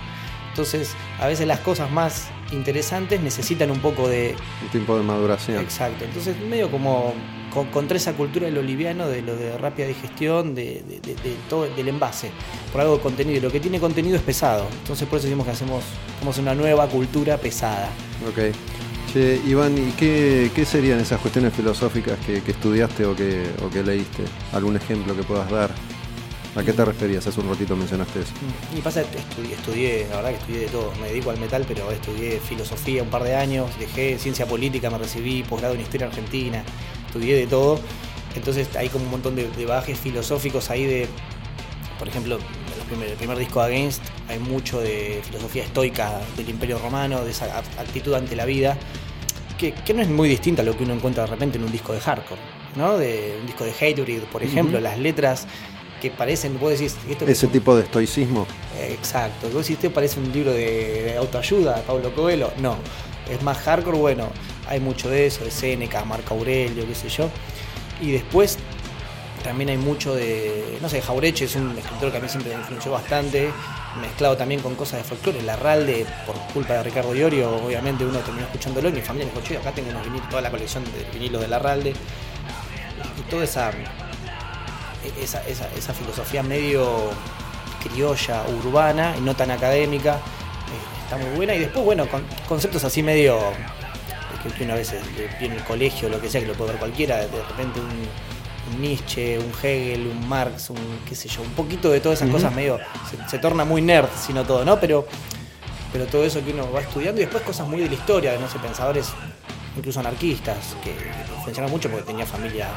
Entonces, 0.50 0.96
a 1.20 1.28
veces 1.28 1.48
las 1.48 1.60
cosas 1.60 1.92
más 1.92 2.30
interesantes 2.52 3.22
necesitan 3.22 3.70
un 3.70 3.80
poco 3.80 4.10
de, 4.10 4.36
Un 4.64 4.70
tiempo 4.70 4.98
de 4.98 5.04
maduración. 5.04 5.62
Exacto, 5.62 6.04
entonces 6.04 6.36
medio 6.40 6.72
como 6.72 7.14
con- 7.58 7.72
contra 7.72 7.98
esa 7.98 8.14
cultura 8.14 8.46
de 8.46 8.52
lo 8.52 8.62
liviano, 8.62 9.08
de 9.08 9.22
lo 9.22 9.36
de 9.36 9.58
rápida 9.58 9.88
digestión, 9.88 10.54
de, 10.56 10.84
de- 10.88 11.00
de- 11.02 11.16
de 11.16 11.36
todo, 11.50 11.68
del 11.76 11.88
envase, 11.88 12.30
por 12.72 12.82
algo 12.82 12.98
de 12.98 13.02
contenido. 13.02 13.38
Y 13.38 13.42
lo 13.42 13.52
que 13.52 13.60
tiene 13.60 13.80
contenido 13.80 14.16
es 14.16 14.22
pesado. 14.22 14.68
Entonces 14.82 15.08
por 15.08 15.18
eso 15.18 15.28
decimos 15.28 15.46
que 15.46 15.52
hacemos 15.54 15.84
como 16.20 16.32
una 16.40 16.54
nueva 16.56 16.88
cultura 16.88 17.38
pesada. 17.38 17.90
Ok. 18.30 18.54
Che, 19.12 19.40
Iván, 19.48 19.78
¿y 19.78 19.92
qué, 19.94 20.52
qué 20.54 20.66
serían 20.66 21.00
esas 21.00 21.20
cuestiones 21.22 21.54
filosóficas 21.54 22.18
que, 22.26 22.42
que 22.44 22.52
estudiaste 22.52 23.06
o 23.06 23.16
que, 23.16 23.44
o 23.66 23.70
que 23.70 23.82
leíste? 23.82 24.24
¿Algún 24.54 24.76
ejemplo 24.76 25.16
que 25.16 25.24
puedas 25.24 25.50
dar? 25.50 25.72
¿A 26.56 26.64
qué 26.64 26.74
te 26.74 26.84
referías? 26.84 27.26
Hace 27.28 27.40
un 27.40 27.48
ratito 27.50 27.76
mencionaste 27.76 28.20
eso. 28.22 28.32
Y 28.76 28.82
pasa 28.82 29.02
estudié, 29.02 29.54
estudié, 29.54 30.08
la 30.10 30.16
verdad 30.18 30.30
que 30.32 30.38
estudié 30.38 30.60
de 30.62 30.68
todo. 30.68 30.92
Me 31.00 31.08
dedico 31.10 31.30
al 31.30 31.40
metal, 31.40 31.64
pero 31.68 31.90
estudié 31.92 32.40
filosofía 32.40 33.04
un 33.04 33.10
par 33.10 33.24
de 33.24 33.36
años, 33.36 33.70
dejé 33.80 34.18
ciencia 34.18 34.46
política, 34.48 34.90
me 34.90 34.98
recibí 34.98 35.44
posgrado 35.44 35.76
en 35.76 35.82
historia 35.82 36.08
argentina, 36.08 36.64
estudié 37.18 37.36
de 37.36 37.48
todo. 37.48 37.80
Entonces 38.36 38.68
hay 38.76 38.90
como 38.90 39.06
un 39.06 39.12
montón 39.12 39.36
de, 39.36 39.50
de 39.50 39.66
bagajes 39.66 39.98
filosóficos 40.00 40.70
ahí 40.70 40.86
de, 40.86 41.08
por 41.98 42.08
ejemplo, 42.08 42.36
en 42.36 42.78
los 42.78 42.86
primer- 42.88 43.10
el 43.10 43.16
primer 43.16 43.38
disco 43.38 43.60
de 43.62 43.66
Against 43.66 44.02
hay 44.30 44.40
mucho 44.40 44.80
de 44.80 45.22
filosofía 45.24 45.64
estoica 45.64 46.20
del 46.36 46.50
Imperio 46.50 46.78
Romano, 46.78 47.24
de 47.26 47.32
esa 47.32 47.46
act- 47.48 47.80
actitud 47.80 48.14
ante 48.14 48.36
la 48.36 48.46
vida, 48.46 48.78
que, 49.58 49.74
que 49.74 49.94
no 49.94 50.04
es 50.04 50.10
muy 50.10 50.30
distinta 50.30 50.62
a 50.62 50.66
lo 50.66 50.78
que 50.78 50.84
uno 50.84 50.94
encuentra 50.94 51.24
de 51.24 51.32
repente 51.32 51.58
en 51.58 51.64
un 51.64 51.72
disco 51.72 51.94
de 51.94 52.00
hardcore, 52.00 52.40
¿no? 52.76 52.98
De 52.98 53.38
un 53.42 53.48
disco 53.48 53.64
de 53.64 53.72
Hatebreed, 53.72 54.24
por 54.32 54.44
ejemplo, 54.44 54.80
las 54.80 55.00
letras 55.00 55.48
que 56.00 56.12
parecen, 56.12 56.60
vos 56.60 56.70
decís, 56.74 56.96
esto 57.10 57.26
es 57.26 57.32
Ese 57.32 57.48
un- 57.48 57.52
tipo 57.54 57.76
de 57.76 57.82
estoicismo. 57.84 58.46
Exacto. 58.88 59.50
Vos 59.50 59.64
decís, 59.68 59.80
¿te 59.80 59.90
parece 59.90 60.20
un 60.20 60.32
libro 60.32 60.52
de, 60.54 61.04
de 61.06 61.18
autoayuda, 61.18 61.82
Pablo 61.88 62.14
Coelho? 62.14 62.52
No. 62.60 62.76
Es 63.32 63.42
más 63.42 63.58
hardcore, 63.58 63.98
bueno, 63.98 64.28
hay 64.68 64.80
mucho 64.80 65.10
de 65.10 65.28
eso, 65.28 65.44
de 65.44 65.52
Seneca, 65.52 66.04
Marco 66.06 66.34
Aurelio, 66.34 66.86
qué 66.88 66.96
sé 66.96 67.10
yo. 67.10 67.30
Y 68.02 68.12
después 68.12 68.58
también 69.44 69.70
hay 69.70 69.78
mucho 69.78 70.14
de, 70.14 70.78
no 70.82 70.90
sé, 70.90 71.02
Jaureche 71.02 71.46
es 71.46 71.56
un 71.56 71.78
escritor 71.78 72.12
que 72.12 72.18
a 72.18 72.20
mí 72.20 72.28
siempre 72.28 72.54
me 72.54 72.60
influyó 72.60 72.92
bastante, 72.92 73.50
mezclado 74.02 74.36
también 74.36 74.62
con 74.62 74.76
cosas 74.76 75.00
de 75.00 75.04
folclore. 75.04 75.42
Larralde, 75.42 76.06
por 76.26 76.36
culpa 76.54 76.74
de 76.74 76.84
Ricardo 76.84 77.16
Iorio, 77.16 77.56
obviamente 77.66 78.06
uno 78.06 78.20
terminó 78.20 78.46
escuchándolo 78.46 78.90
y 78.90 78.94
mi 78.94 79.02
familia 79.02 79.32
me 79.34 79.42
dijo, 79.42 79.62
acá 79.62 79.72
tengo 79.72 79.90
unos 79.90 80.04
vinilos, 80.04 80.30
toda 80.30 80.42
la 80.42 80.52
colección 80.52 80.84
de 80.84 81.10
vinilos 81.14 81.42
de 81.42 81.48
Larralde. 81.48 81.94
Y 83.18 83.30
toda 83.30 83.44
esa, 83.44 83.72
esa, 85.22 85.48
esa, 85.48 85.70
esa 85.76 85.94
filosofía 85.94 86.44
medio 86.44 87.10
criolla, 87.84 88.44
urbana 88.64 89.16
y 89.18 89.22
no 89.22 89.36
tan 89.36 89.52
académica, 89.52 90.16
eh, 90.16 91.04
está 91.04 91.18
muy 91.18 91.36
buena. 91.36 91.56
Y 91.56 91.60
después, 91.60 91.86
bueno, 91.86 92.08
con 92.08 92.24
conceptos 92.48 92.84
así 92.84 93.02
medio 93.02 93.40
que, 94.44 94.50
que 94.50 94.64
una 94.64 94.76
vez 94.76 94.94
viene 95.40 95.56
el 95.56 95.64
colegio, 95.64 96.10
lo 96.10 96.20
que 96.22 96.30
sea, 96.30 96.42
que 96.42 96.48
lo 96.48 96.54
puede 96.54 96.72
ver 96.72 96.80
cualquiera, 96.80 97.18
de 97.18 97.44
repente 97.44 97.80
un, 97.80 98.74
un 98.74 98.82
Nietzsche, 98.82 99.40
un 99.40 99.52
Hegel, 99.62 100.08
un 100.08 100.28
Marx, 100.28 100.70
un 100.70 101.00
qué 101.08 101.16
sé 101.16 101.30
yo, 101.30 101.42
un 101.42 101.52
poquito 101.52 101.90
de 101.90 102.00
todas 102.00 102.22
esas 102.22 102.32
cosas 102.32 102.54
medio, 102.54 102.80
se, 103.10 103.30
se 103.30 103.40
torna 103.40 103.66
muy 103.66 103.82
nerd, 103.82 104.10
sino 104.20 104.44
todo, 104.44 104.66
¿no? 104.66 104.80
Pero, 104.80 105.08
pero 105.92 106.06
todo 106.06 106.24
eso 106.26 106.44
que 106.44 106.52
uno 106.52 106.72
va 106.72 106.82
estudiando 106.82 107.22
y 107.22 107.26
después 107.26 107.44
cosas 107.44 107.68
muy 107.68 107.82
de 107.82 107.88
la 107.88 107.96
historia, 107.96 108.32
de 108.32 108.40
no 108.40 108.48
sé, 108.50 108.60
pensadores 108.60 109.12
incluso 109.78 110.00
anarquistas, 110.00 110.76
que 110.84 110.92
influenciaron 111.36 111.72
mucho 111.72 111.90
porque 111.90 112.06
tenía 112.06 112.26
familia 112.26 112.68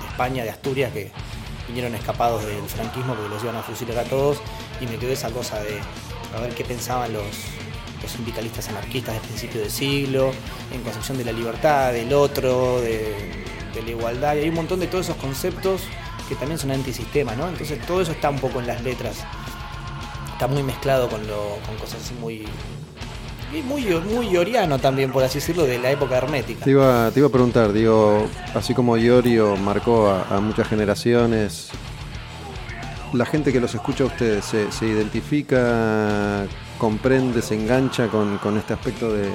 de 0.00 0.06
España, 0.08 0.42
de 0.42 0.50
Asturias, 0.50 0.92
que 0.92 1.12
vinieron 1.68 1.94
escapados 1.94 2.44
del 2.46 2.62
franquismo 2.64 3.14
porque 3.14 3.28
los 3.28 3.42
iban 3.42 3.56
a 3.56 3.62
fusilar 3.62 3.98
a 3.98 4.04
todos 4.04 4.38
y 4.80 4.86
me 4.86 4.96
quedó 4.96 5.12
esa 5.12 5.30
cosa 5.30 5.60
de 5.60 5.78
a 6.34 6.40
ver 6.40 6.54
qué 6.54 6.64
pensaban 6.64 7.12
los, 7.12 7.24
sindicalistas 8.10 8.68
anarquistas 8.68 9.14
del 9.14 9.22
principio 9.22 9.60
del 9.60 9.70
siglo, 9.70 10.32
en 10.72 10.82
concepción 10.82 11.18
de 11.18 11.24
la 11.24 11.32
libertad, 11.32 11.92
del 11.92 12.12
otro, 12.12 12.80
de, 12.80 13.44
la 13.74 13.90
igualdad, 13.90 14.36
y 14.36 14.40
hay 14.40 14.48
un 14.48 14.54
montón 14.54 14.80
de 14.80 14.86
todos 14.86 15.06
esos 15.06 15.18
conceptos 15.18 15.82
que 16.28 16.34
también 16.34 16.58
son 16.58 16.70
antisistema, 16.70 17.34
¿no? 17.34 17.46
Entonces 17.48 17.78
todo 17.86 18.00
eso 18.00 18.12
está 18.12 18.30
un 18.30 18.38
poco 18.38 18.58
en 18.60 18.66
las 18.66 18.82
letras, 18.82 19.18
está 20.32 20.48
muy 20.48 20.62
mezclado 20.62 21.08
con, 21.08 21.26
lo, 21.26 21.58
con 21.66 21.76
cosas 21.76 22.00
así 22.02 22.14
muy... 22.14 22.46
muy, 23.64 23.84
muy 23.84 24.36
oriano 24.36 24.78
también, 24.78 25.12
por 25.12 25.22
así 25.22 25.40
decirlo, 25.40 25.64
de 25.64 25.78
la 25.78 25.90
época 25.90 26.16
hermética. 26.16 26.64
Te 26.64 26.70
iba, 26.70 27.10
te 27.10 27.20
iba 27.20 27.28
a 27.28 27.32
preguntar, 27.32 27.72
digo, 27.72 28.26
así 28.54 28.74
como 28.74 28.96
Iorio 28.96 29.56
marcó 29.56 30.08
a, 30.08 30.36
a 30.36 30.40
muchas 30.40 30.66
generaciones, 30.68 31.70
la 33.12 33.24
gente 33.24 33.52
que 33.52 33.60
los 33.60 33.74
escucha 33.74 34.04
a 34.04 34.06
ustedes 34.08 34.44
se, 34.44 34.70
se 34.72 34.86
identifica, 34.86 36.46
comprende, 36.78 37.42
se 37.42 37.54
engancha 37.54 38.08
con, 38.08 38.38
con 38.38 38.56
este 38.56 38.74
aspecto 38.74 39.12
de, 39.12 39.28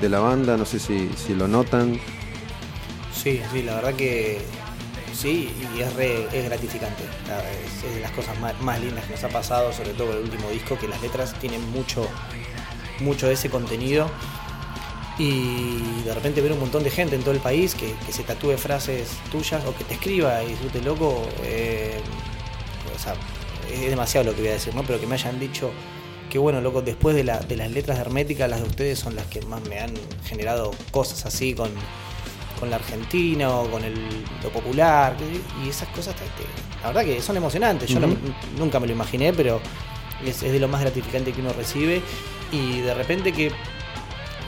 de 0.00 0.08
la 0.08 0.20
banda, 0.20 0.56
no 0.56 0.64
sé 0.64 0.78
si, 0.78 1.10
si 1.16 1.34
lo 1.34 1.48
notan. 1.48 1.98
Sí, 3.14 3.40
sí, 3.52 3.62
la 3.62 3.76
verdad 3.76 3.94
que 3.94 4.40
sí, 5.14 5.50
y 5.76 5.80
es, 5.80 5.92
re- 5.94 6.26
es 6.32 6.44
gratificante. 6.46 7.02
Es, 7.04 7.94
de 7.94 8.00
las 8.00 8.10
cosas 8.12 8.38
más, 8.40 8.58
más 8.62 8.80
lindas 8.80 9.04
que 9.04 9.12
nos 9.12 9.24
ha 9.24 9.28
pasado, 9.28 9.72
sobre 9.72 9.90
todo 9.90 10.12
el 10.12 10.24
último 10.24 10.48
disco, 10.50 10.78
que 10.78 10.88
las 10.88 11.00
letras 11.02 11.34
tienen 11.40 11.68
mucho, 11.70 12.06
mucho 13.00 13.26
de 13.26 13.34
ese 13.34 13.50
contenido. 13.50 14.10
Y 15.18 16.02
de 16.04 16.14
repente 16.14 16.40
ver 16.40 16.52
un 16.52 16.60
montón 16.60 16.82
de 16.82 16.88
gente 16.88 17.14
en 17.14 17.20
todo 17.22 17.32
el 17.34 17.40
país 17.40 17.74
que, 17.74 17.94
que 18.06 18.12
se 18.12 18.22
tatúe 18.22 18.56
frases 18.56 19.10
tuyas 19.30 19.62
o 19.66 19.76
que 19.76 19.84
te 19.84 19.94
escriba 19.94 20.42
y 20.42 20.48
disfrute 20.48 20.80
loco, 20.80 21.28
eh, 21.44 22.00
o 22.96 22.98
sea, 22.98 23.12
es 23.70 23.90
demasiado 23.90 24.30
lo 24.30 24.34
que 24.34 24.40
voy 24.40 24.48
a 24.50 24.54
decir, 24.54 24.74
¿no? 24.74 24.82
Pero 24.82 24.98
que 24.98 25.06
me 25.06 25.16
hayan 25.16 25.38
dicho 25.38 25.72
que 26.30 26.38
bueno, 26.38 26.60
loco, 26.62 26.80
después 26.80 27.14
de, 27.14 27.24
la- 27.24 27.40
de 27.40 27.56
las 27.56 27.70
letras 27.70 27.98
herméticas, 27.98 28.48
las 28.48 28.62
de 28.62 28.68
ustedes 28.68 28.98
son 28.98 29.14
las 29.16 29.26
que 29.26 29.42
más 29.42 29.60
me 29.68 29.78
han 29.80 29.92
generado 30.24 30.70
cosas 30.90 31.26
así 31.26 31.52
con, 31.54 31.70
con 32.58 32.70
la 32.70 32.76
Argentina 32.76 33.50
o 33.50 33.70
con 33.70 33.84
el, 33.84 33.94
lo 34.42 34.48
popular. 34.50 35.14
Y 35.64 35.68
esas 35.68 35.88
cosas, 35.88 36.14
te- 36.14 36.22
te- 36.24 36.80
la 36.82 36.88
verdad 36.88 37.04
que 37.04 37.20
son 37.20 37.36
emocionantes. 37.36 37.90
Yo 37.90 38.00
no- 38.00 38.06
nunca 38.58 38.80
me 38.80 38.86
lo 38.86 38.92
imaginé, 38.94 39.32
pero 39.34 39.60
es, 40.24 40.42
es 40.42 40.52
de 40.52 40.58
lo 40.60 40.68
más 40.68 40.80
gratificante 40.80 41.32
que 41.32 41.40
uno 41.42 41.52
recibe. 41.52 42.00
Y 42.52 42.80
de 42.80 42.94
repente 42.94 43.32
que, 43.32 43.50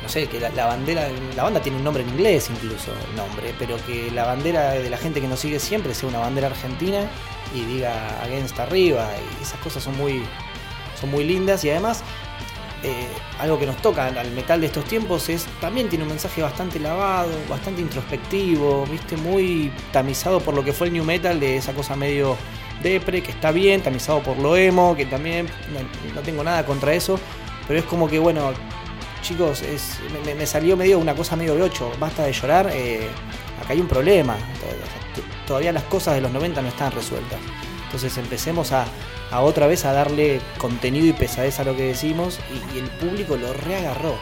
no 0.03 0.09
sé, 0.09 0.27
que 0.27 0.41
la, 0.41 0.49
la 0.51 0.67
bandera, 0.67 1.09
la 1.37 1.43
banda 1.45 1.61
tiene 1.61 1.79
un 1.79 1.85
nombre 1.85 2.03
en 2.03 2.09
inglés 2.11 2.49
incluso, 2.51 2.91
nombre, 3.17 3.55
pero 3.59 3.77
que 3.87 4.11
la 4.11 4.25
bandera 4.25 4.73
de 4.73 4.91
la 4.91 4.97
gente 4.99 5.21
que 5.21 5.29
nos 5.29 5.39
sigue 5.41 5.61
siempre 5.61 5.95
sea 5.95 6.09
una 6.09 6.19
bandera 6.19 6.49
argentina 6.49 7.07
y 7.55 7.61
diga 7.65 8.21
against 8.23 8.59
arriba. 8.59 9.09
Y 9.39 9.43
esas 9.43 9.61
cosas 9.61 9.85
son 9.85 9.97
muy, 9.97 10.23
muy 11.07 11.24
lindas 11.24 11.65
y 11.65 11.70
además 11.70 12.03
eh, 12.85 13.07
algo 13.39 13.59
que 13.61 13.66
nos 13.66 13.77
toca 13.77 14.07
al 14.07 14.31
metal 14.33 14.61
de 14.61 14.66
estos 14.66 14.85
tiempos 14.85 15.29
es 15.29 15.47
también 15.61 15.89
tiene 15.89 16.03
un 16.03 16.11
mensaje 16.11 16.43
bastante 16.43 16.81
lavado, 16.81 17.31
bastante 17.49 17.81
introspectivo, 17.81 18.85
viste, 18.87 19.16
muy 19.16 19.73
tamizado 19.93 20.41
por 20.41 20.55
lo 20.55 20.65
que 20.65 20.73
fue 20.73 20.89
el 20.89 20.93
new 20.93 21.05
metal 21.05 21.39
de 21.39 21.57
esa 21.57 21.74
cosa 21.74 21.95
medio 21.95 22.37
depre, 22.83 23.23
que 23.23 23.31
está 23.31 23.53
bien, 23.53 23.83
tamizado 23.83 24.20
por 24.20 24.37
lo 24.39 24.57
emo, 24.57 24.97
que 24.97 25.07
también 25.07 25.47
no, 25.73 26.15
no 26.15 26.20
tengo 26.23 26.43
nada 26.43 26.66
contra 26.66 26.93
eso, 26.93 27.20
pero 27.69 27.79
es 27.79 27.85
como 27.85 28.09
que 28.09 28.19
bueno, 28.19 28.53
chicos, 29.23 29.62
es, 29.62 30.01
me, 30.27 30.35
me 30.35 30.47
salió 30.47 30.77
medio 30.77 30.99
una 30.99 31.15
cosa 31.15 31.37
medio 31.37 31.55
de 31.55 31.62
8, 31.62 31.93
basta 32.01 32.24
de 32.24 32.33
llorar, 32.33 32.69
eh, 32.73 33.07
acá 33.62 33.73
hay 33.73 33.81
un 33.81 33.89
problema. 33.89 34.37
todavía 35.47 35.70
las 35.70 35.85
cosas 35.85 36.15
de 36.15 36.20
los 36.20 36.33
90 36.33 36.61
no 36.62 36.69
están 36.69 36.91
resueltas. 36.91 37.39
Entonces 37.93 38.16
empecemos 38.16 38.73
a, 38.73 38.86
otra 39.39 39.66
vez 39.66 39.85
a 39.85 39.93
darle 39.93 40.40
contenido 40.56 41.06
y 41.09 41.12
pesadez 41.12 41.60
a 41.60 41.64
lo 41.64 41.77
que 41.77 41.82
decimos 41.82 42.40
y, 42.74 42.78
el 42.78 42.89
público 42.89 43.36
lo 43.36 43.52
reagarró. 43.52 44.16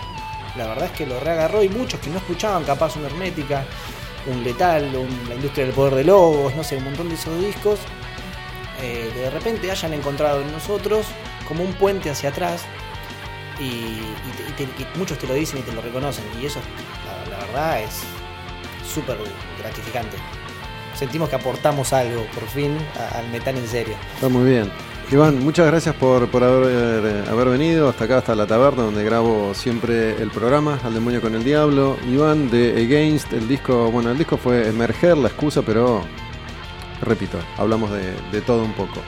La 0.56 0.66
verdad 0.66 0.86
es 0.86 0.90
que 0.90 1.06
lo 1.06 1.20
reagarró 1.20 1.62
y 1.62 1.68
muchos 1.68 2.00
que 2.00 2.10
no 2.10 2.18
escuchaban 2.18 2.64
capaz 2.64 2.96
una 2.96 3.06
hermética, 3.06 3.64
un 4.26 4.42
letal, 4.42 4.90
un- 4.96 5.28
la 5.28 5.36
industria 5.36 5.66
del 5.66 5.72
poder 5.74 5.94
de 5.94 6.02
lobos, 6.02 6.52
no 6.56 6.64
sé, 6.64 6.78
un 6.78 6.84
montón 6.84 7.08
de 7.10 7.14
esos 7.14 7.38
discos, 7.40 7.78
eh, 8.82 9.12
de 9.14 9.30
repente 9.30 9.70
hayan 9.70 9.94
encontrado 9.94 10.40
en 10.40 10.50
nosotros 10.50 11.06
como 11.46 11.62
un 11.62 11.72
puente 11.74 12.10
hacia 12.10 12.30
atrás 12.30 12.64
y 13.60 14.00
muchos 14.98 15.16
te 15.16 15.28
lo 15.28 15.34
dicen 15.34 15.60
y 15.60 15.62
te 15.62 15.72
lo 15.72 15.80
reconocen 15.80 16.24
y 16.42 16.46
eso 16.46 16.58
la, 17.06 17.30
la 17.38 17.44
verdad 17.44 17.82
es 17.82 18.00
súper 18.92 19.16
gratificante. 19.60 20.16
Sentimos 21.00 21.30
que 21.30 21.36
aportamos 21.36 21.94
algo 21.94 22.26
por 22.34 22.46
fin 22.46 22.76
al 23.16 23.26
metal 23.30 23.56
en 23.56 23.66
serio. 23.66 23.94
Está 24.16 24.28
muy 24.28 24.44
bien. 24.50 24.70
Iván, 25.10 25.42
muchas 25.42 25.66
gracias 25.66 25.94
por, 25.94 26.30
por 26.30 26.44
haber, 26.44 26.70
eh, 26.70 27.24
haber 27.30 27.48
venido 27.48 27.88
hasta 27.88 28.04
acá, 28.04 28.18
hasta 28.18 28.34
la 28.34 28.46
taberna, 28.46 28.82
donde 28.82 29.02
grabo 29.02 29.54
siempre 29.54 30.20
el 30.20 30.30
programa, 30.30 30.78
Al 30.84 30.92
Demonio 30.92 31.22
con 31.22 31.34
el 31.34 31.42
Diablo. 31.42 31.96
Iván 32.06 32.50
de 32.50 32.72
Against, 32.72 33.32
el 33.32 33.48
disco, 33.48 33.90
bueno, 33.90 34.10
el 34.10 34.18
disco 34.18 34.36
fue 34.36 34.68
Emerger, 34.68 35.16
la 35.16 35.28
excusa, 35.28 35.62
pero 35.62 36.02
repito, 37.00 37.38
hablamos 37.56 37.90
de, 37.92 38.12
de 38.30 38.42
todo 38.42 38.62
un 38.62 38.74
poco. 38.74 39.00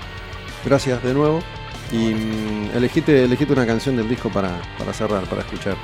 Gracias 0.64 1.02
de 1.02 1.12
nuevo. 1.12 1.40
Y 1.92 2.14
mm, 2.14 2.70
elegite 2.74 3.52
una 3.52 3.66
canción 3.66 3.98
del 3.98 4.08
disco 4.08 4.30
para, 4.30 4.62
para 4.78 4.94
cerrar, 4.94 5.24
para 5.24 5.42
escuchar. 5.42 5.76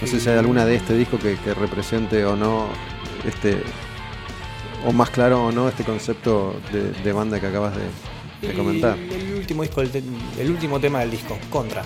No 0.00 0.06
sé 0.06 0.20
si 0.20 0.30
hay 0.30 0.38
alguna 0.38 0.64
de 0.64 0.76
este 0.76 0.94
disco 0.94 1.18
que, 1.18 1.36
que 1.36 1.52
represente 1.52 2.24
o 2.24 2.36
no 2.36 2.68
este 3.26 3.60
o 4.84 4.92
más 4.92 5.10
claro 5.10 5.46
o 5.46 5.52
no 5.52 5.68
este 5.68 5.84
concepto 5.84 6.54
de, 6.72 6.92
de 6.92 7.12
banda 7.12 7.40
que 7.40 7.46
acabas 7.46 7.74
de, 7.76 8.52
comentar. 8.54 8.96
El, 8.98 9.34
último 9.34 9.62
disco, 9.62 9.80
el, 9.80 10.50
último 10.50 10.78
tema 10.78 11.00
del 11.00 11.10
disco, 11.10 11.38
Contra. 11.50 11.84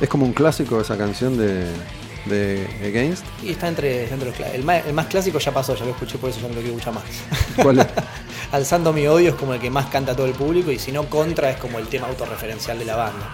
Es 0.00 0.08
como 0.08 0.26
un 0.26 0.32
clásico 0.32 0.80
esa 0.80 0.96
canción 0.96 1.36
de, 1.36 1.66
de 2.26 2.66
Against. 2.84 3.24
Y 3.42 3.50
está 3.50 3.68
entre, 3.68 4.04
está 4.04 4.14
entre 4.14 4.28
los 4.28 4.36
clásicos. 4.36 4.58
El 4.58 4.64
más, 4.64 4.86
el 4.86 4.92
más 4.92 5.06
clásico 5.06 5.38
ya 5.38 5.52
pasó, 5.52 5.74
ya 5.74 5.84
lo 5.84 5.92
escuché, 5.92 6.18
por 6.18 6.30
eso 6.30 6.40
ya 6.40 6.48
no 6.48 6.54
lo 6.54 6.60
quiero 6.60 6.76
escuchar 6.76 6.94
más. 6.94 7.04
¿Cuál 7.62 7.80
es? 7.80 7.86
Alzando 8.52 8.92
mi 8.92 9.06
odio 9.06 9.30
es 9.30 9.34
como 9.34 9.54
el 9.54 9.60
que 9.60 9.70
más 9.70 9.86
canta 9.86 10.14
todo 10.14 10.26
el 10.26 10.34
público 10.34 10.70
y 10.70 10.78
si 10.78 10.92
no 10.92 11.06
Contra 11.06 11.50
es 11.50 11.56
como 11.56 11.78
el 11.78 11.88
tema 11.88 12.06
autorreferencial 12.08 12.78
de 12.78 12.84
la 12.84 12.96
banda. 12.96 13.32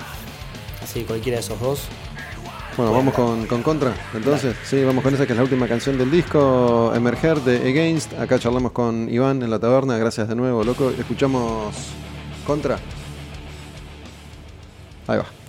Así 0.82 1.00
que 1.00 1.06
cualquiera 1.06 1.38
de 1.38 1.44
esos 1.44 1.60
dos. 1.60 1.80
Bueno, 2.76 2.92
vamos 2.92 3.12
con, 3.14 3.46
con 3.46 3.62
Contra. 3.62 3.94
Entonces, 4.14 4.56
sí, 4.64 4.82
vamos 4.82 5.04
con 5.04 5.14
esa 5.14 5.26
que 5.26 5.32
es 5.32 5.36
la 5.36 5.42
última 5.42 5.68
canción 5.68 5.98
del 5.98 6.10
disco, 6.10 6.92
Emerger 6.94 7.38
de 7.40 7.56
Against. 7.68 8.18
Acá 8.18 8.38
charlamos 8.38 8.72
con 8.72 9.12
Iván 9.12 9.42
en 9.42 9.50
la 9.50 9.58
taberna. 9.58 9.98
Gracias 9.98 10.28
de 10.28 10.34
nuevo, 10.34 10.64
loco. 10.64 10.90
Escuchamos 10.90 11.74
Contra. 12.46 12.78
Ahí 15.06 15.18
va. 15.18 15.41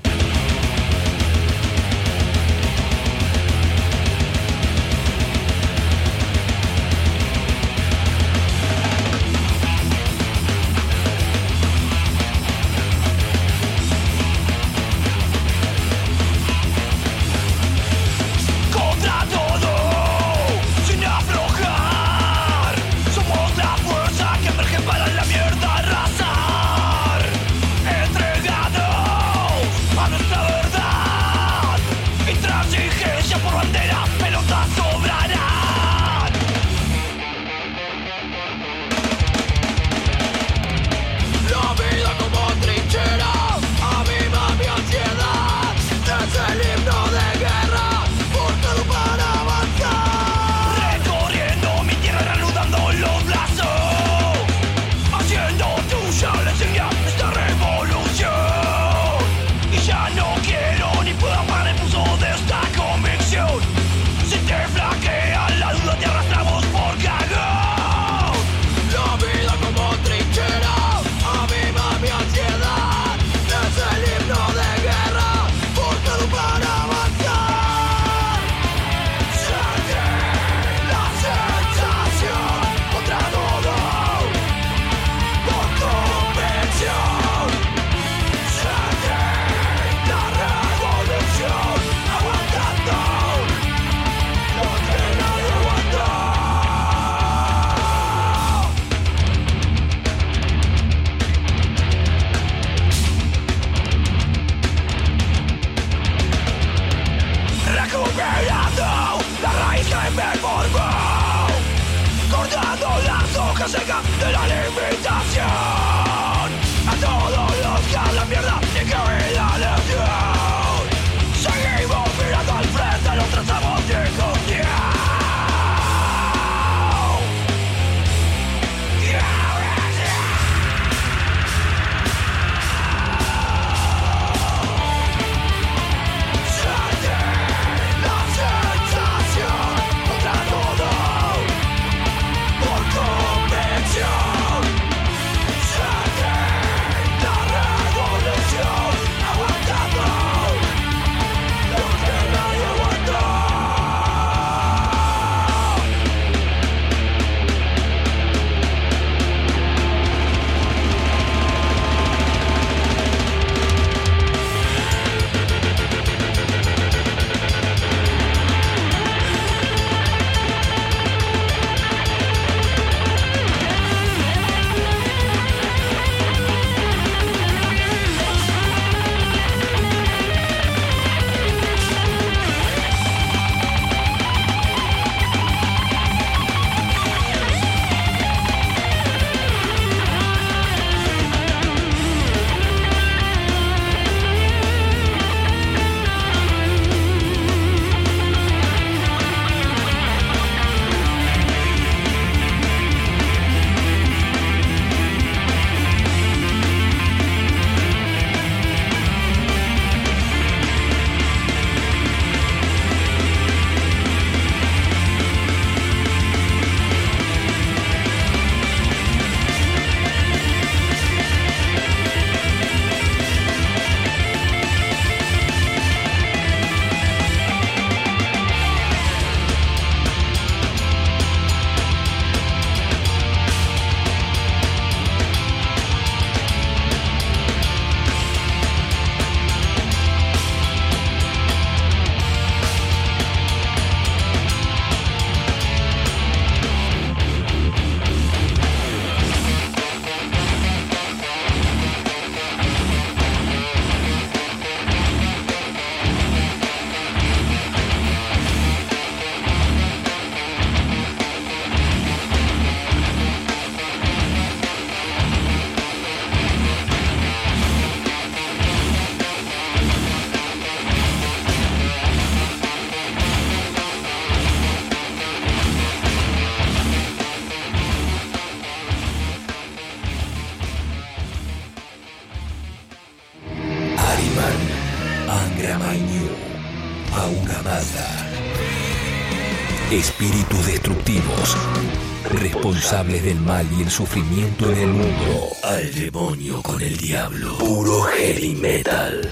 Mal 293.43 293.67
y 293.77 293.81
el 293.81 293.89
sufrimiento 293.89 294.71
en 294.71 294.77
el 294.77 294.87
mundo. 294.87 295.49
Al 295.63 295.93
demonio 295.93 296.61
con 296.61 296.81
el 296.81 296.95
diablo. 296.97 297.57
Puro 297.57 298.03
heavy 298.03 298.55
metal. 298.55 299.29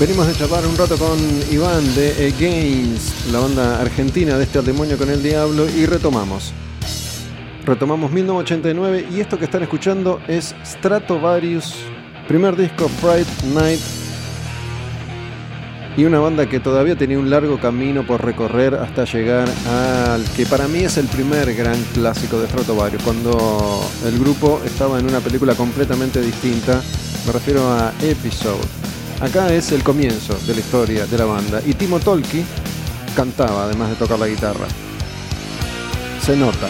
Venimos 0.00 0.26
de 0.28 0.34
charlar 0.34 0.64
un 0.66 0.76
rato 0.76 0.96
con 0.96 1.18
Iván 1.50 1.94
de 1.94 2.32
Against, 2.32 3.26
la 3.32 3.40
banda 3.40 3.80
argentina 3.80 4.36
de 4.36 4.44
este 4.44 4.60
Al 4.60 4.64
demonio 4.64 4.96
con 4.96 5.10
el 5.10 5.22
diablo, 5.22 5.68
y 5.68 5.86
retomamos. 5.86 6.52
Retomamos 7.66 8.10
1989 8.12 9.08
y 9.10 9.20
esto 9.20 9.38
que 9.38 9.44
están 9.44 9.62
escuchando 9.62 10.20
es 10.28 10.54
Stratovarius, 10.64 11.74
primer 12.28 12.56
disco 12.56 12.88
Fright 12.88 13.28
Night 13.54 13.80
y 15.98 16.04
una 16.04 16.20
banda 16.20 16.48
que 16.48 16.60
todavía 16.60 16.94
tenía 16.94 17.18
un 17.18 17.28
largo 17.28 17.58
camino 17.58 18.06
por 18.06 18.24
recorrer 18.24 18.72
hasta 18.76 19.04
llegar 19.04 19.48
al 19.68 20.22
que 20.36 20.46
para 20.46 20.68
mí 20.68 20.84
es 20.84 20.96
el 20.96 21.06
primer 21.06 21.52
gran 21.56 21.82
clásico 21.92 22.40
de 22.40 22.46
Stratovarius, 22.46 23.02
cuando 23.02 23.84
el 24.06 24.16
grupo 24.16 24.60
estaba 24.64 25.00
en 25.00 25.06
una 25.06 25.18
película 25.18 25.56
completamente 25.56 26.20
distinta, 26.20 26.80
me 27.26 27.32
refiero 27.32 27.68
a 27.72 27.92
Episode. 28.00 28.62
Acá 29.20 29.52
es 29.52 29.72
el 29.72 29.82
comienzo 29.82 30.38
de 30.46 30.54
la 30.54 30.60
historia 30.60 31.04
de 31.04 31.18
la 31.18 31.24
banda 31.24 31.60
y 31.66 31.74
Timo 31.74 31.98
Tolki 31.98 32.44
cantaba 33.16 33.64
además 33.64 33.90
de 33.90 33.96
tocar 33.96 34.20
la 34.20 34.28
guitarra. 34.28 34.68
Se 36.22 36.36
nota. 36.36 36.68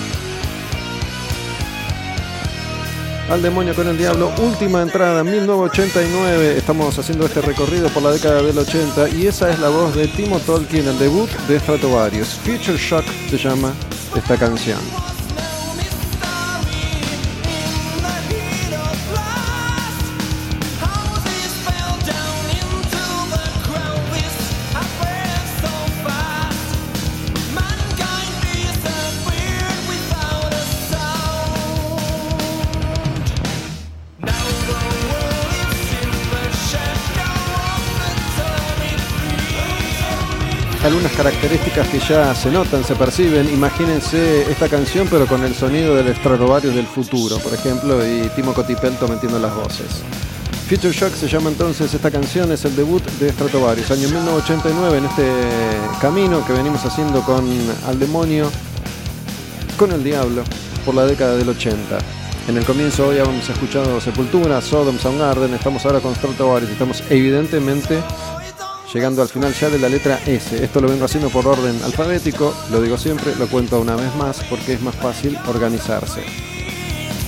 Al 3.30 3.42
demonio 3.42 3.74
con 3.74 3.86
el 3.86 3.98
diablo, 3.98 4.32
última 4.38 4.80
entrada, 4.80 5.22
1989. 5.22 6.56
Estamos 6.56 6.98
haciendo 6.98 7.26
este 7.26 7.42
recorrido 7.42 7.90
por 7.90 8.02
la 8.02 8.12
década 8.12 8.42
del 8.42 8.56
80 8.56 9.10
y 9.10 9.26
esa 9.26 9.50
es 9.50 9.58
la 9.58 9.68
voz 9.68 9.94
de 9.94 10.08
Timo 10.08 10.38
Tolki 10.40 10.78
en 10.78 10.88
el 10.88 10.98
debut 10.98 11.28
de 11.46 11.60
Stratovarius. 11.60 12.28
Future 12.42 12.78
Shock 12.78 13.04
se 13.28 13.36
llama 13.36 13.74
esta 14.16 14.38
canción. 14.38 14.78
Características 41.18 41.88
que 41.88 41.98
ya 41.98 42.32
se 42.32 42.48
notan, 42.48 42.84
se 42.84 42.94
perciben. 42.94 43.52
Imagínense 43.52 44.48
esta 44.48 44.68
canción, 44.68 45.08
pero 45.10 45.26
con 45.26 45.42
el 45.42 45.52
sonido 45.52 45.96
del 45.96 46.14
Stratovarius 46.14 46.76
del 46.76 46.86
futuro, 46.86 47.38
por 47.38 47.52
ejemplo, 47.52 48.06
y 48.06 48.28
Timo 48.36 48.54
Cotipelto 48.54 49.08
metiendo 49.08 49.40
las 49.40 49.52
voces. 49.52 50.04
Future 50.68 50.92
Shock 50.92 51.12
se 51.14 51.26
llama 51.26 51.50
entonces 51.50 51.92
esta 51.92 52.12
canción, 52.12 52.52
es 52.52 52.64
el 52.64 52.76
debut 52.76 53.02
de 53.18 53.32
Stratovarius, 53.32 53.90
año 53.90 54.08
1989, 54.08 54.98
en 54.98 55.04
este 55.06 55.24
camino 56.00 56.46
que 56.46 56.52
venimos 56.52 56.84
haciendo 56.84 57.22
con 57.22 57.44
Al 57.88 57.98
Demonio, 57.98 58.48
con 59.76 59.90
el 59.90 60.04
Diablo, 60.04 60.44
por 60.84 60.94
la 60.94 61.04
década 61.04 61.36
del 61.36 61.48
80. 61.48 61.98
En 62.46 62.56
el 62.56 62.64
comienzo 62.64 63.08
hoy 63.08 63.18
habíamos 63.18 63.48
escuchado 63.48 64.00
Sepultura, 64.00 64.60
Sodom, 64.60 64.96
Soundgarden, 64.96 65.52
estamos 65.52 65.84
ahora 65.84 65.98
con 65.98 66.14
Stratovarius, 66.14 66.70
estamos 66.70 67.02
evidentemente 67.10 67.98
llegando 68.92 69.22
al 69.22 69.28
final 69.28 69.52
ya 69.52 69.68
de 69.70 69.78
la 69.78 69.88
letra 69.88 70.18
S. 70.26 70.62
Esto 70.62 70.80
lo 70.80 70.88
vengo 70.88 71.04
haciendo 71.04 71.28
por 71.28 71.46
orden 71.46 71.80
alfabético, 71.82 72.54
lo 72.70 72.80
digo 72.80 72.96
siempre, 72.96 73.34
lo 73.36 73.46
cuento 73.48 73.80
una 73.80 73.96
vez 73.96 74.14
más 74.16 74.42
porque 74.48 74.74
es 74.74 74.80
más 74.80 74.94
fácil 74.94 75.38
organizarse. 75.46 76.22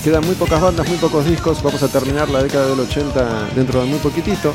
Quedan 0.02 0.24
muy 0.24 0.34
pocas 0.34 0.60
bandas, 0.60 0.88
muy 0.88 0.96
pocos 0.96 1.26
discos, 1.26 1.62
vamos 1.62 1.82
a 1.82 1.88
terminar 1.88 2.28
la 2.30 2.42
década 2.42 2.68
del 2.68 2.80
80 2.80 3.50
dentro 3.54 3.80
de 3.80 3.86
muy 3.86 3.98
poquitito. 3.98 4.52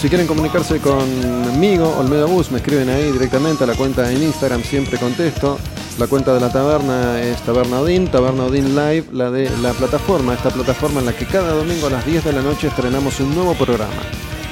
Si 0.00 0.08
quieren 0.08 0.28
comunicarse 0.28 0.78
conmigo, 0.78 1.96
Olmedo 1.98 2.28
Bus, 2.28 2.52
me 2.52 2.58
escriben 2.58 2.88
ahí 2.88 3.10
directamente 3.10 3.64
a 3.64 3.66
la 3.66 3.74
cuenta 3.74 4.08
en 4.12 4.22
Instagram, 4.22 4.62
siempre 4.62 4.96
contesto. 4.96 5.58
La 5.98 6.06
cuenta 6.06 6.32
de 6.32 6.38
la 6.38 6.52
taberna 6.52 7.20
es 7.20 7.42
Taberna 7.42 7.80
Odin, 7.80 8.06
Taberna 8.06 8.44
Odin 8.44 8.76
Live, 8.76 9.06
la 9.12 9.32
de 9.32 9.50
la 9.58 9.72
plataforma, 9.72 10.32
esta 10.32 10.48
plataforma 10.48 11.00
en 11.00 11.06
la 11.06 11.12
que 11.12 11.26
cada 11.26 11.52
domingo 11.52 11.88
a 11.88 11.90
las 11.90 12.06
10 12.06 12.22
de 12.22 12.32
la 12.32 12.40
noche 12.40 12.68
estrenamos 12.68 13.18
un 13.18 13.34
nuevo 13.34 13.54
programa. 13.54 14.00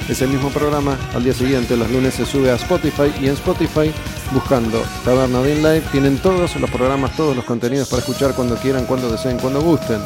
Ese 0.08 0.26
mismo 0.26 0.50
programa 0.50 0.98
al 1.14 1.22
día 1.22 1.32
siguiente, 1.32 1.76
los 1.76 1.88
lunes, 1.88 2.14
se 2.14 2.26
sube 2.26 2.50
a 2.50 2.56
Spotify 2.56 3.12
y 3.20 3.28
en 3.28 3.34
Spotify, 3.34 3.92
buscando 4.32 4.82
Taberna 5.04 5.38
Odin 5.38 5.58
Live, 5.58 5.84
tienen 5.92 6.18
todos 6.18 6.56
los 6.56 6.68
programas, 6.68 7.14
todos 7.14 7.36
los 7.36 7.44
contenidos 7.44 7.88
para 7.88 8.00
escuchar 8.00 8.34
cuando 8.34 8.56
quieran, 8.56 8.84
cuando 8.84 9.08
deseen, 9.08 9.38
cuando 9.38 9.60
gusten. 9.60 10.00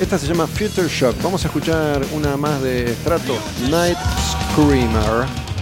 Esta 0.00 0.18
se 0.18 0.26
llama 0.26 0.48
Future 0.48 0.88
Shock. 0.88 1.14
Vamos 1.22 1.44
a 1.44 1.46
escuchar 1.46 2.04
una 2.12 2.36
más 2.36 2.60
de 2.62 2.92
Strato, 2.96 3.36
Night 3.70 3.96
Screamer. 4.52 5.53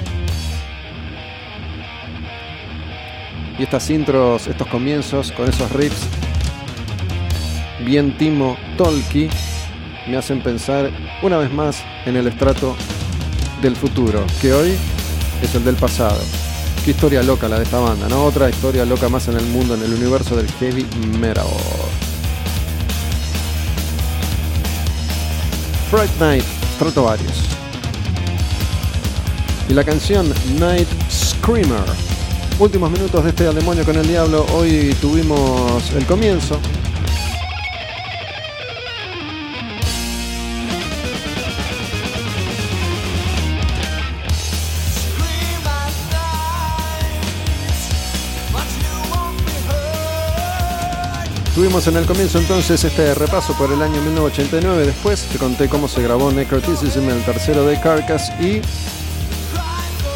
Y 3.59 3.63
estas 3.65 3.89
intros, 3.91 4.47
estos 4.47 4.67
comienzos 4.69 5.31
con 5.33 5.49
esos 5.49 5.71
riffs 5.73 6.07
bien 7.85 8.17
Timo 8.17 8.57
Tolki 8.77 9.29
me 10.09 10.17
hacen 10.17 10.41
pensar 10.43 10.91
una 11.23 11.37
vez 11.37 11.53
más 11.53 11.83
en 12.07 12.17
el 12.17 12.27
estrato 12.27 12.77
del 13.61 13.77
futuro, 13.77 14.25
que 14.41 14.53
hoy 14.53 14.75
es 15.43 15.55
el 15.55 15.65
del 15.65 15.77
pasado. 15.77 16.21
Qué 16.85 16.91
historia 16.91 17.23
loca 17.23 17.49
la 17.49 17.59
de 17.59 17.65
esta 17.65 17.79
banda, 17.79 18.09
¿no? 18.09 18.25
Otra 18.25 18.49
historia 18.51 18.85
loca 18.85 19.09
más 19.09 19.29
en 19.29 19.37
el 19.37 19.45
mundo, 19.47 19.75
en 19.75 19.83
el 19.83 19.95
universo 19.95 20.37
del 20.37 20.51
heavy 20.59 20.85
metal. 21.19 21.47
Fright 25.91 26.11
Night, 26.19 26.45
Stratovarius. 26.75 27.45
Y 29.69 29.75
la 29.75 29.85
canción 29.85 30.33
Night 30.59 30.89
Screamer 31.11 32.12
últimos 32.63 32.93
minutos 32.93 33.25
de 33.25 33.31
este 33.31 33.49
Al 33.49 33.57
Demonio 33.57 33.85
con 33.85 33.97
el 33.97 34.07
Diablo. 34.07 34.47
Hoy 34.55 34.97
tuvimos 35.01 35.91
el 35.95 36.07
comienzo. 36.07 36.61
Tuvimos 51.57 51.87
en 51.89 51.97
el 51.97 52.07
comienzo 52.07 52.39
entonces 52.39 52.85
este 52.85 53.13
repaso 53.15 53.55
por 53.55 53.73
el 53.73 53.83
año 53.83 54.01
1989. 54.03 54.87
Después 54.87 55.23
te 55.25 55.39
conté 55.39 55.69
cómo 55.69 55.89
se 55.89 56.01
grabó 56.01 56.31
Necroticism, 56.31 57.11
el 57.11 57.25
tercero 57.25 57.67
de 57.67 57.81
Carcass 57.81 58.31
y 58.41 58.61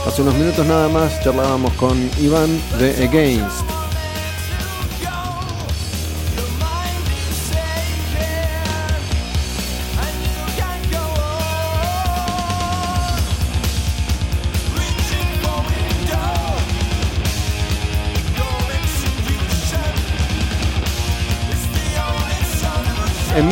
Hace 0.07 0.23
unos 0.23 0.35
minutos 0.35 0.65
nada 0.65 0.89
más 0.89 1.21
charlábamos 1.23 1.73
con 1.75 1.99
Iván 2.21 2.49
de 2.79 3.05
Against. 3.05 3.76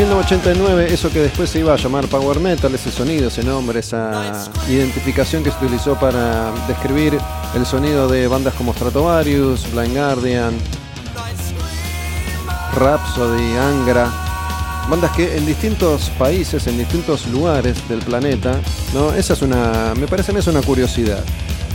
1989, 0.04 0.92
eso 0.92 1.10
que 1.10 1.20
después 1.20 1.48
se 1.48 1.60
iba 1.60 1.72
a 1.72 1.76
llamar 1.76 2.06
Power 2.08 2.38
Metal, 2.38 2.74
ese 2.74 2.90
sonido, 2.90 3.28
ese 3.28 3.42
nombre, 3.42 3.80
esa 3.80 4.50
identificación 4.68 5.42
que 5.42 5.50
se 5.50 5.56
utilizó 5.64 5.98
para 5.98 6.52
describir 6.68 7.18
el 7.54 7.64
sonido 7.64 8.06
de 8.06 8.28
bandas 8.28 8.52
como 8.52 8.74
Stratovarius, 8.74 9.66
Blind 9.72 9.96
Guardian, 9.96 10.54
Rhapsody, 12.74 13.56
Angra, 13.56 14.12
bandas 14.90 15.10
que 15.12 15.38
en 15.38 15.46
distintos 15.46 16.10
países, 16.18 16.66
en 16.66 16.76
distintos 16.76 17.26
lugares 17.28 17.88
del 17.88 18.00
planeta, 18.00 18.60
¿no? 18.92 19.14
Esa 19.14 19.32
es 19.32 19.40
una, 19.40 19.94
me 19.98 20.06
parece 20.06 20.32
a 20.32 20.34
mí 20.34 20.40
es 20.40 20.46
una 20.46 20.60
curiosidad. 20.60 21.24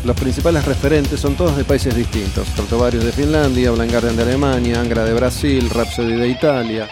Los 0.06 0.16
principales 0.16 0.66
referentes 0.66 1.20
son 1.20 1.34
todos 1.34 1.58
de 1.58 1.64
países 1.64 1.96
distintos. 1.96 2.48
Stratovarius 2.50 3.04
de 3.04 3.12
Finlandia, 3.12 3.72
Blind 3.72 3.92
Guardian 3.92 4.16
de 4.16 4.22
Alemania, 4.22 4.82
Angra 4.82 5.04
de 5.04 5.14
Brasil, 5.14 5.68
Rhapsody 5.72 6.14
de 6.14 6.28
Italia. 6.28 6.88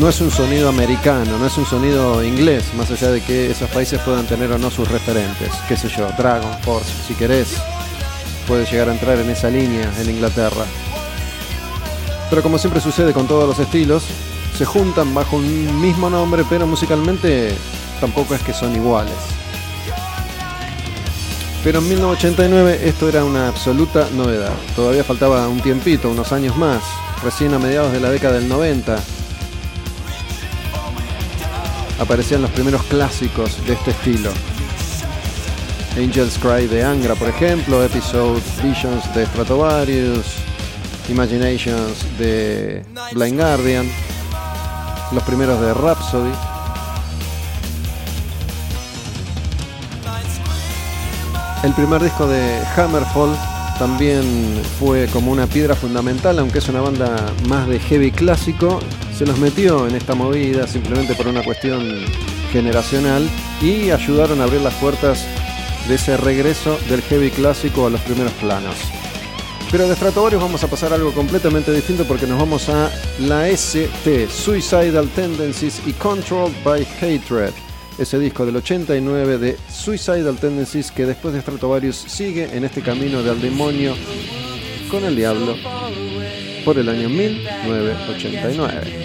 No 0.00 0.08
es 0.08 0.18
un 0.22 0.30
sonido 0.30 0.70
americano, 0.70 1.36
no 1.36 1.46
es 1.46 1.58
un 1.58 1.66
sonido 1.66 2.24
inglés, 2.24 2.64
más 2.74 2.90
allá 2.90 3.10
de 3.10 3.20
que 3.20 3.50
esos 3.50 3.68
países 3.68 4.00
puedan 4.00 4.26
tener 4.26 4.50
o 4.50 4.56
no 4.56 4.70
sus 4.70 4.88
referentes. 4.88 5.50
Qué 5.68 5.76
sé 5.76 5.90
yo, 5.90 6.08
Dragon 6.16 6.50
Force, 6.62 6.90
si 7.06 7.12
querés, 7.12 7.56
puede 8.48 8.64
llegar 8.64 8.88
a 8.88 8.92
entrar 8.92 9.18
en 9.18 9.28
esa 9.28 9.50
línea 9.50 9.92
en 10.00 10.08
Inglaterra. 10.08 10.64
Pero 12.30 12.42
como 12.42 12.56
siempre 12.56 12.80
sucede 12.80 13.12
con 13.12 13.28
todos 13.28 13.46
los 13.46 13.58
estilos, 13.58 14.04
se 14.56 14.64
juntan 14.64 15.12
bajo 15.14 15.36
un 15.36 15.80
mismo 15.82 16.08
nombre, 16.08 16.44
pero 16.48 16.66
musicalmente 16.66 17.52
tampoco 18.00 18.34
es 18.34 18.40
que 18.40 18.54
son 18.54 18.74
iguales. 18.74 19.12
Pero 21.62 21.80
en 21.80 21.88
1989 21.90 22.80
esto 22.84 23.06
era 23.06 23.22
una 23.22 23.48
absoluta 23.48 24.08
novedad. 24.14 24.52
Todavía 24.74 25.04
faltaba 25.04 25.46
un 25.46 25.60
tiempito, 25.60 26.08
unos 26.08 26.32
años 26.32 26.56
más, 26.56 26.82
recién 27.22 27.52
a 27.52 27.58
mediados 27.58 27.92
de 27.92 28.00
la 28.00 28.08
década 28.08 28.38
del 28.38 28.48
90. 28.48 29.19
Aparecían 32.00 32.40
los 32.42 32.50
primeros 32.50 32.82
clásicos 32.84 33.64
de 33.66 33.74
este 33.74 33.90
estilo. 33.90 34.30
Angel's 35.96 36.38
Cry 36.38 36.66
de 36.66 36.82
Angra, 36.82 37.14
por 37.14 37.28
ejemplo, 37.28 37.84
Episode 37.84 38.40
Visions 38.62 39.14
de 39.14 39.26
Stratovarius, 39.26 40.24
Imaginations 41.10 42.04
de 42.18 42.82
Blind 43.12 43.38
Guardian, 43.38 43.86
los 45.12 45.22
primeros 45.24 45.60
de 45.60 45.74
Rhapsody. 45.74 46.32
El 51.62 51.74
primer 51.74 52.02
disco 52.02 52.26
de 52.26 52.62
Hammerfall 52.76 53.36
también 53.78 54.62
fue 54.78 55.06
como 55.08 55.32
una 55.32 55.46
piedra 55.46 55.74
fundamental, 55.74 56.38
aunque 56.38 56.58
es 56.58 56.68
una 56.68 56.80
banda 56.80 57.16
más 57.48 57.68
de 57.68 57.78
heavy 57.78 58.10
clásico, 58.10 58.80
se 59.20 59.26
los 59.26 59.38
metió 59.38 59.86
en 59.86 59.94
esta 59.94 60.14
movida 60.14 60.66
simplemente 60.66 61.14
por 61.14 61.28
una 61.28 61.42
cuestión 61.42 61.86
generacional 62.52 63.28
y 63.60 63.90
ayudaron 63.90 64.40
a 64.40 64.44
abrir 64.44 64.62
las 64.62 64.72
puertas 64.76 65.26
de 65.86 65.96
ese 65.96 66.16
regreso 66.16 66.78
del 66.88 67.02
heavy 67.02 67.30
clásico 67.30 67.86
a 67.86 67.90
los 67.90 68.00
primeros 68.00 68.32
planos. 68.40 68.74
Pero 69.70 69.86
de 69.86 69.94
Stratovarius 69.94 70.40
vamos 70.40 70.64
a 70.64 70.68
pasar 70.68 70.92
a 70.92 70.94
algo 70.94 71.12
completamente 71.12 71.70
distinto 71.70 72.04
porque 72.04 72.26
nos 72.26 72.38
vamos 72.38 72.70
a 72.70 72.90
la 73.18 73.46
ST, 73.46 74.26
Suicidal 74.30 75.06
Tendencies 75.10 75.82
y 75.86 75.92
Controlled 75.92 76.56
by 76.64 76.86
Hatred, 77.02 77.52
ese 77.98 78.18
disco 78.18 78.46
del 78.46 78.56
89 78.56 79.36
de 79.36 79.58
Suicidal 79.70 80.38
Tendencies 80.38 80.90
que 80.90 81.04
después 81.04 81.34
de 81.34 81.42
Stratovarius 81.42 81.96
sigue 81.96 82.56
en 82.56 82.64
este 82.64 82.80
camino 82.80 83.22
del 83.22 83.38
demonio 83.38 83.94
con 84.90 85.04
el 85.04 85.14
diablo 85.14 85.56
por 86.64 86.78
el 86.78 86.88
año 86.88 87.08
1989. 87.08 88.99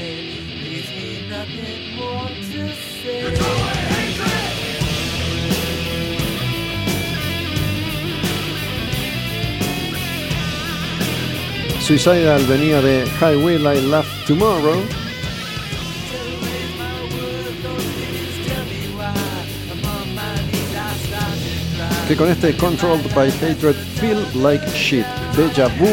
Suicidal 11.86 12.44
venía 12.48 12.82
de 12.82 13.06
High 13.20 13.36
Will 13.36 13.62
I 13.62 13.80
Love 13.80 14.08
Tomorrow. 14.26 14.82
Que 22.08 22.16
con 22.16 22.28
este 22.32 22.58
Controlled 22.58 23.14
by 23.14 23.30
Hatred 23.30 23.76
Feel 24.00 24.18
Like 24.42 24.66
Shit, 24.74 25.06
Deja 25.38 25.68
Vu, 25.78 25.88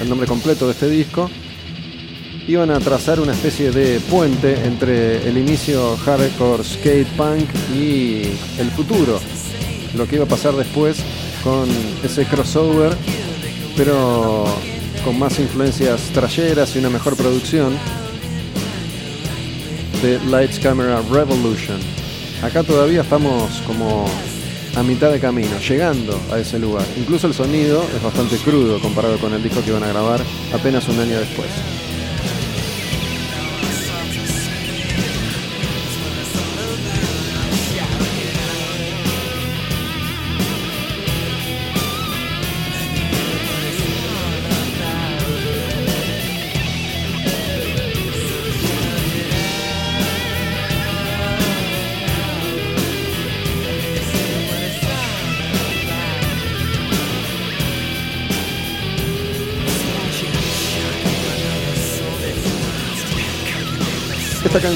el 0.00 0.08
nombre 0.08 0.26
completo 0.26 0.64
de 0.64 0.72
este 0.72 0.88
disco, 0.88 1.30
iban 2.48 2.70
a 2.70 2.80
trazar 2.80 3.20
una 3.20 3.32
especie 3.32 3.70
de 3.70 4.00
puente 4.00 4.54
entre 4.64 5.28
el 5.28 5.36
inicio 5.36 5.98
hardcore 6.06 6.64
skate 6.64 7.08
punk 7.18 7.50
y 7.76 8.22
el 8.58 8.70
futuro. 8.74 9.20
Lo 9.94 10.08
que 10.08 10.16
iba 10.16 10.24
a 10.24 10.28
pasar 10.28 10.54
después 10.54 10.96
con 11.42 11.68
ese 12.02 12.24
crossover, 12.24 12.96
pero 13.76 14.46
con 15.04 15.18
más 15.18 15.38
influencias 15.38 16.00
trayeras 16.14 16.74
y 16.74 16.78
una 16.78 16.88
mejor 16.88 17.14
producción 17.16 17.76
de 20.02 20.18
Lights 20.30 20.58
Camera 20.58 21.02
Revolution. 21.10 21.78
Acá 22.42 22.62
todavía 22.62 23.02
estamos 23.02 23.60
como 23.66 24.06
a 24.76 24.82
mitad 24.82 25.12
de 25.12 25.20
camino, 25.20 25.58
llegando 25.58 26.18
a 26.32 26.38
ese 26.38 26.58
lugar. 26.58 26.84
Incluso 26.96 27.26
el 27.26 27.34
sonido 27.34 27.84
es 27.94 28.02
bastante 28.02 28.36
crudo 28.38 28.80
comparado 28.80 29.18
con 29.18 29.32
el 29.34 29.42
disco 29.42 29.62
que 29.62 29.70
iban 29.70 29.82
a 29.82 29.88
grabar 29.88 30.20
apenas 30.52 30.88
un 30.88 30.98
año 30.98 31.18
después. 31.18 31.48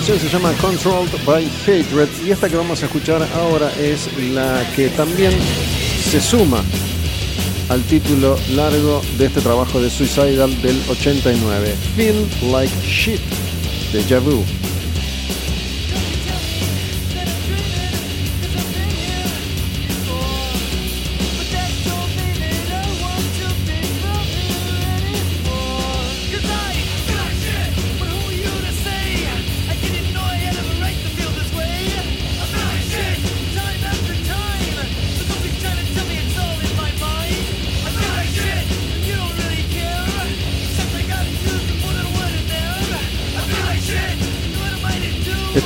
Canción 0.09 0.31
se 0.31 0.39
llama 0.39 0.55
Controlled 0.59 1.25
by 1.27 1.45
Hatred 1.67 2.09
y 2.25 2.31
esta 2.31 2.49
que 2.49 2.57
vamos 2.57 2.83
a 2.83 2.87
escuchar 2.87 3.23
ahora 3.35 3.71
es 3.79 4.09
la 4.33 4.65
que 4.75 4.89
también 4.89 5.33
se 6.11 6.19
suma 6.19 6.63
al 7.69 7.83
título 7.83 8.39
largo 8.53 9.03
de 9.19 9.27
este 9.27 9.43
trabajo 9.43 9.83
de 9.83 9.91
Suicidal 9.91 10.63
del 10.63 10.81
89, 10.89 11.75
Feel 11.95 12.27
Like 12.51 12.73
Shit 12.87 13.21
de 13.93 14.03
Javu. 14.05 14.43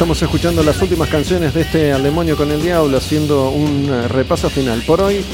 Estamos 0.02 0.20
escuchando 0.20 0.64
las 0.64 0.82
últimas 0.82 1.08
canciones 1.08 1.54
de 1.54 1.60
este 1.60 1.92
Al 1.92 2.02
demonio 2.02 2.36
con 2.36 2.50
el 2.50 2.60
diablo, 2.60 2.96
haciendo 2.98 3.50
un 3.50 3.88
eh, 3.88 4.08
repaso 4.08 4.50
final 4.50 4.82
por 4.84 5.00
hoy 5.00 5.24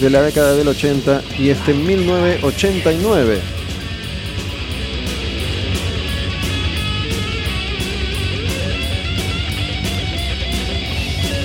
de 0.00 0.08
la 0.08 0.22
década 0.22 0.54
del 0.54 0.66
80 0.68 1.20
y 1.38 1.50
este 1.50 1.74
1989. 1.74 3.42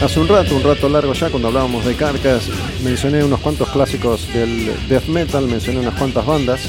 Hace 0.01 0.19
un 0.21 0.29
rato, 0.29 0.55
un 0.55 0.63
rato 0.63 0.87
largo 0.87 1.11
ya, 1.11 1.29
cuando 1.29 1.49
hablábamos 1.49 1.83
de 1.83 1.95
Carcas, 1.95 2.47
mencioné 2.85 3.21
unos 3.21 3.41
cuantos 3.41 3.67
clásicos 3.67 4.31
del 4.31 4.71
death 4.87 5.07
metal, 5.07 5.45
mencioné 5.45 5.81
unas 5.81 5.95
cuantas 5.95 6.25
bandas. 6.25 6.61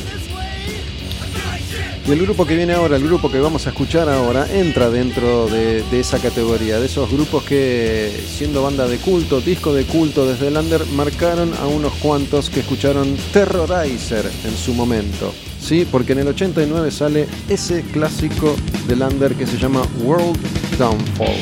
Y 2.05 2.11
el 2.11 2.21
grupo 2.21 2.45
que 2.45 2.57
viene 2.57 2.73
ahora, 2.73 2.97
el 2.97 3.05
grupo 3.05 3.31
que 3.31 3.39
vamos 3.39 3.67
a 3.67 3.71
escuchar 3.71 4.09
ahora, 4.09 4.47
entra 4.53 4.91
dentro 4.91 5.47
de, 5.47 5.85
de, 5.85 6.01
esa 6.01 6.19
categoría, 6.19 6.81
de 6.81 6.87
esos 6.87 7.09
grupos 7.11 7.45
que, 7.45 8.11
siendo 8.27 8.63
banda 8.63 8.89
de 8.89 8.99
culto, 8.99 9.41
disco 9.41 9.73
de 9.73 9.85
culto 9.85 10.27
desde 10.27 10.49
el 10.49 10.57
under, 10.57 10.85
marcaron 10.87 11.55
a 11.55 11.69
unos 11.69 11.93
cuantos 11.95 12.51
que 12.51 12.61
escucharon 12.61 13.17
Terrorizer 13.33 14.29
en 14.45 14.57
su 14.57 14.75
momento. 14.75 15.33
¿Sí? 15.61 15.87
Porque 15.89 16.13
en 16.13 16.19
el 16.19 16.29
89 16.29 16.91
sale 16.91 17.29
ese 17.49 17.83
clásico 17.83 18.57
del 18.89 19.03
under 19.03 19.35
que 19.37 19.47
se 19.47 19.57
llama 19.57 19.83
World 20.03 20.37
Downfall. 20.77 21.39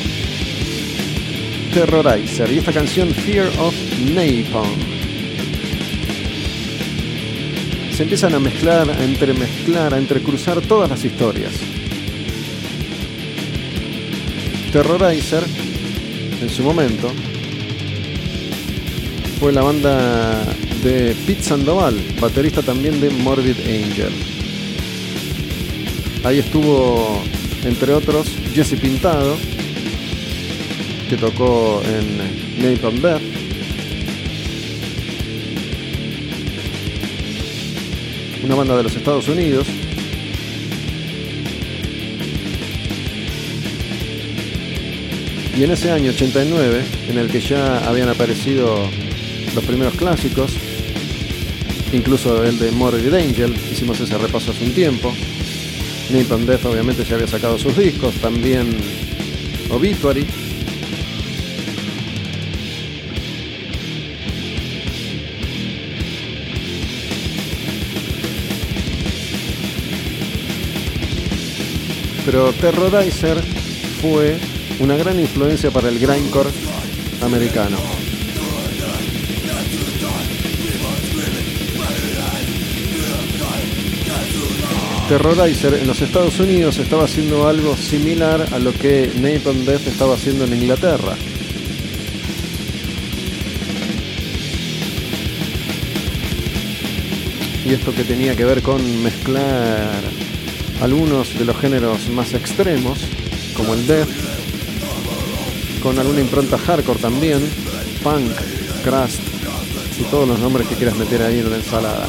Terrorizer 1.73 2.51
y 2.51 2.59
esta 2.59 2.71
canción 2.71 3.09
Fear 3.09 3.47
of 3.59 3.73
Napalm. 4.13 4.90
Se 8.01 8.05
empiezan 8.05 8.33
a 8.33 8.39
mezclar, 8.39 8.89
a 8.89 9.03
entremezclar, 9.03 9.93
a 9.93 9.99
entrecruzar 9.99 10.59
todas 10.61 10.89
las 10.89 11.05
historias. 11.05 11.51
Terrorizer, 14.71 15.43
en 16.41 16.49
su 16.49 16.63
momento, 16.63 17.11
fue 19.39 19.51
la 19.51 19.61
banda 19.61 20.43
de 20.83 21.15
Pete 21.27 21.43
Sandoval, 21.43 21.95
baterista 22.19 22.63
también 22.63 22.99
de 22.99 23.11
Morbid 23.11 23.57
Angel. 23.59 24.13
Ahí 26.23 26.39
estuvo 26.39 27.21
entre 27.65 27.93
otros 27.93 28.25
Jesse 28.55 28.79
Pintado, 28.79 29.37
que 31.07 31.17
tocó 31.17 31.83
en 31.85 32.63
Napalm 32.63 32.99
Death. 32.99 33.30
Una 38.51 38.57
banda 38.57 38.75
de 38.75 38.83
los 38.83 38.93
Estados 38.97 39.29
Unidos. 39.29 39.65
Y 45.57 45.63
en 45.63 45.71
ese 45.71 45.89
año 45.89 46.11
89, 46.11 46.83
en 47.07 47.17
el 47.17 47.29
que 47.29 47.39
ya 47.39 47.77
habían 47.87 48.09
aparecido 48.09 48.89
los 49.55 49.63
primeros 49.63 49.93
clásicos, 49.93 50.51
incluso 51.93 52.43
el 52.43 52.59
de 52.59 52.73
Morbid 52.73 53.13
Angel, 53.13 53.55
hicimos 53.71 54.01
ese 54.01 54.17
repaso 54.17 54.51
hace 54.51 54.65
un 54.65 54.73
tiempo. 54.73 55.13
Napalm 56.09 56.45
Death 56.45 56.65
obviamente 56.65 57.05
ya 57.05 57.15
había 57.15 57.27
sacado 57.27 57.57
sus 57.57 57.77
discos, 57.77 58.15
también 58.15 58.67
Obituary. 59.69 60.25
Pero 72.31 72.53
Terrorizer 72.53 73.43
fue 74.01 74.37
una 74.79 74.95
gran 74.95 75.19
influencia 75.19 75.69
para 75.69 75.89
el 75.89 75.99
grindcore 75.99 76.49
americano. 77.21 77.75
Terrorizer 85.09 85.73
en 85.73 85.87
los 85.87 86.01
Estados 86.01 86.39
Unidos 86.39 86.77
estaba 86.77 87.03
haciendo 87.03 87.49
algo 87.49 87.75
similar 87.75 88.47
a 88.53 88.59
lo 88.59 88.71
que 88.71 89.11
Napalm 89.19 89.65
Death 89.65 89.87
estaba 89.87 90.13
haciendo 90.13 90.45
en 90.45 90.53
Inglaterra. 90.53 91.17
Y 97.65 97.73
esto 97.73 97.93
que 97.93 98.05
tenía 98.05 98.37
que 98.37 98.45
ver 98.45 98.61
con 98.61 99.03
mezclar 99.03 100.30
algunos 100.81 101.37
de 101.37 101.45
los 101.45 101.57
géneros 101.57 102.09
más 102.09 102.33
extremos, 102.33 102.99
como 103.55 103.73
el 103.73 103.85
death, 103.85 104.09
con 105.81 105.97
alguna 105.97 106.21
impronta 106.21 106.57
hardcore 106.57 106.99
también, 106.99 107.39
punk, 108.03 108.31
crust 108.83 109.21
y 109.99 110.03
todos 110.05 110.27
los 110.27 110.39
nombres 110.39 110.67
que 110.67 110.75
quieras 110.75 110.97
meter 110.97 111.21
ahí 111.21 111.39
en 111.39 111.49
la 111.49 111.57
ensalada. 111.57 112.07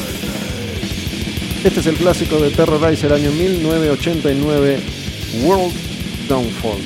Este 1.63 1.79
es 1.79 1.85
el 1.85 1.95
clásico 1.95 2.39
de 2.39 2.49
Terrorizer 2.49 3.13
año 3.13 3.31
1989, 3.31 4.79
World 5.43 5.73
Downfall. 6.27 6.79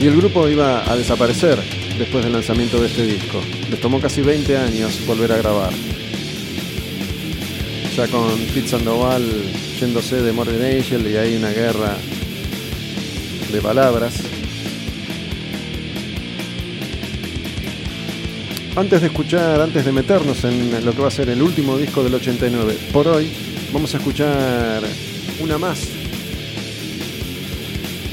Y 0.00 0.06
el 0.06 0.16
grupo 0.16 0.48
iba 0.48 0.90
a 0.90 0.96
desaparecer 0.96 1.60
después 1.96 2.24
del 2.24 2.32
lanzamiento 2.32 2.80
de 2.80 2.88
este 2.88 3.06
disco. 3.06 3.40
Les 3.70 3.80
tomó 3.80 4.00
casi 4.00 4.20
20 4.20 4.56
años 4.56 5.06
volver 5.06 5.30
a 5.32 5.36
grabar. 5.36 5.91
Ya 7.96 8.08
con 8.08 8.38
Pete 8.54 8.68
Sandoval 8.68 9.22
yéndose 9.78 10.22
de 10.22 10.32
Morbid 10.32 10.62
Angel 10.62 11.06
y 11.06 11.16
hay 11.16 11.36
una 11.36 11.50
guerra 11.50 11.94
de 13.52 13.60
palabras. 13.60 14.14
Antes 18.74 19.02
de 19.02 19.08
escuchar, 19.08 19.60
antes 19.60 19.84
de 19.84 19.92
meternos 19.92 20.42
en 20.44 20.82
lo 20.82 20.92
que 20.92 21.02
va 21.02 21.08
a 21.08 21.10
ser 21.10 21.28
el 21.28 21.42
último 21.42 21.76
disco 21.76 22.02
del 22.02 22.14
89, 22.14 22.78
por 22.94 23.08
hoy 23.08 23.30
vamos 23.74 23.94
a 23.94 23.98
escuchar 23.98 24.82
una 25.40 25.58
más 25.58 25.91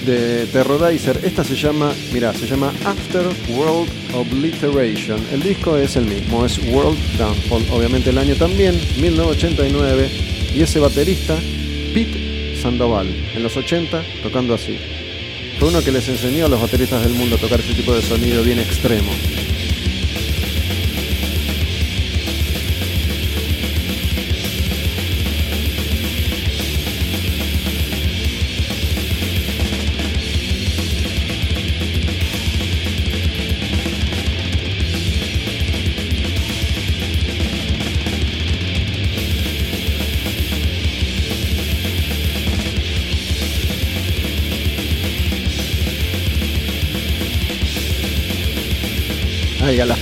de 0.09 0.47
Terrorizer. 0.47 1.19
Esta 1.23 1.43
se 1.43 1.55
llama, 1.55 1.93
mira, 2.11 2.33
se 2.33 2.47
llama 2.47 2.73
After 2.83 3.27
World 3.49 3.89
Obliteration. 4.15 5.19
El 5.31 5.43
disco 5.43 5.77
es 5.77 5.95
el 5.95 6.05
mismo, 6.05 6.45
es 6.45 6.57
World 6.71 6.97
Downfall. 7.17 7.63
Obviamente 7.71 8.09
el 8.09 8.17
año 8.17 8.35
también, 8.35 8.79
1989. 8.99 10.09
Y 10.55 10.63
ese 10.63 10.79
baterista, 10.79 11.37
Pete 11.93 12.55
Sandoval, 12.59 13.07
en 13.35 13.43
los 13.43 13.55
80, 13.55 14.03
tocando 14.23 14.55
así. 14.55 14.77
Fue 15.59 15.69
uno 15.69 15.83
que 15.83 15.91
les 15.91 16.07
enseñó 16.09 16.47
a 16.47 16.49
los 16.49 16.59
bateristas 16.59 17.03
del 17.03 17.13
mundo 17.13 17.35
a 17.35 17.39
tocar 17.39 17.59
ese 17.59 17.75
tipo 17.75 17.93
de 17.93 18.01
sonido 18.01 18.41
bien 18.41 18.59
extremo. 18.59 19.11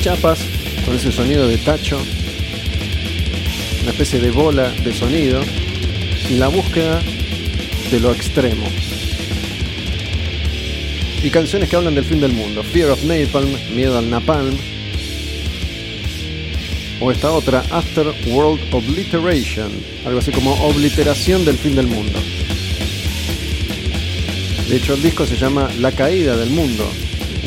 Chapas, 0.08 0.40
con 0.86 0.96
ese 0.96 1.12
sonido 1.12 1.50
de 1.50 1.58
tacho, 1.58 2.00
una 3.82 3.92
especie 3.92 4.22
de 4.22 4.32
bola 4.32 4.70
de 4.70 4.94
sonido 4.94 5.42
y 6.30 6.36
la 6.36 6.48
búsqueda 6.48 7.02
de 7.92 8.00
lo 8.00 8.14
extremo. 8.14 8.66
Y 11.22 11.30
canciones 11.30 11.68
que 11.68 11.76
hablan 11.76 11.94
del 11.94 12.06
fin 12.06 12.22
del 12.22 12.32
mundo. 12.32 12.64
Fear 12.64 12.92
of 12.92 13.04
Napalm, 13.04 13.50
Miedo 13.76 13.98
al 13.98 14.10
Napalm. 14.10 14.56
O 17.02 17.12
esta 17.12 17.30
otra, 17.34 17.66
After 17.70 18.08
World 18.28 18.62
Obliteration. 18.72 19.70
Algo 20.06 20.20
así 20.20 20.32
como 20.32 20.54
obliteración 20.64 21.44
del 21.44 21.58
fin 21.58 21.76
del 21.76 21.88
mundo. 21.88 22.18
De 24.70 24.78
hecho, 24.78 24.94
el 24.94 25.04
disco 25.04 25.26
se 25.26 25.36
llama 25.36 25.70
La 25.82 25.92
caída 25.92 26.38
del 26.38 26.52
mundo. 26.52 26.90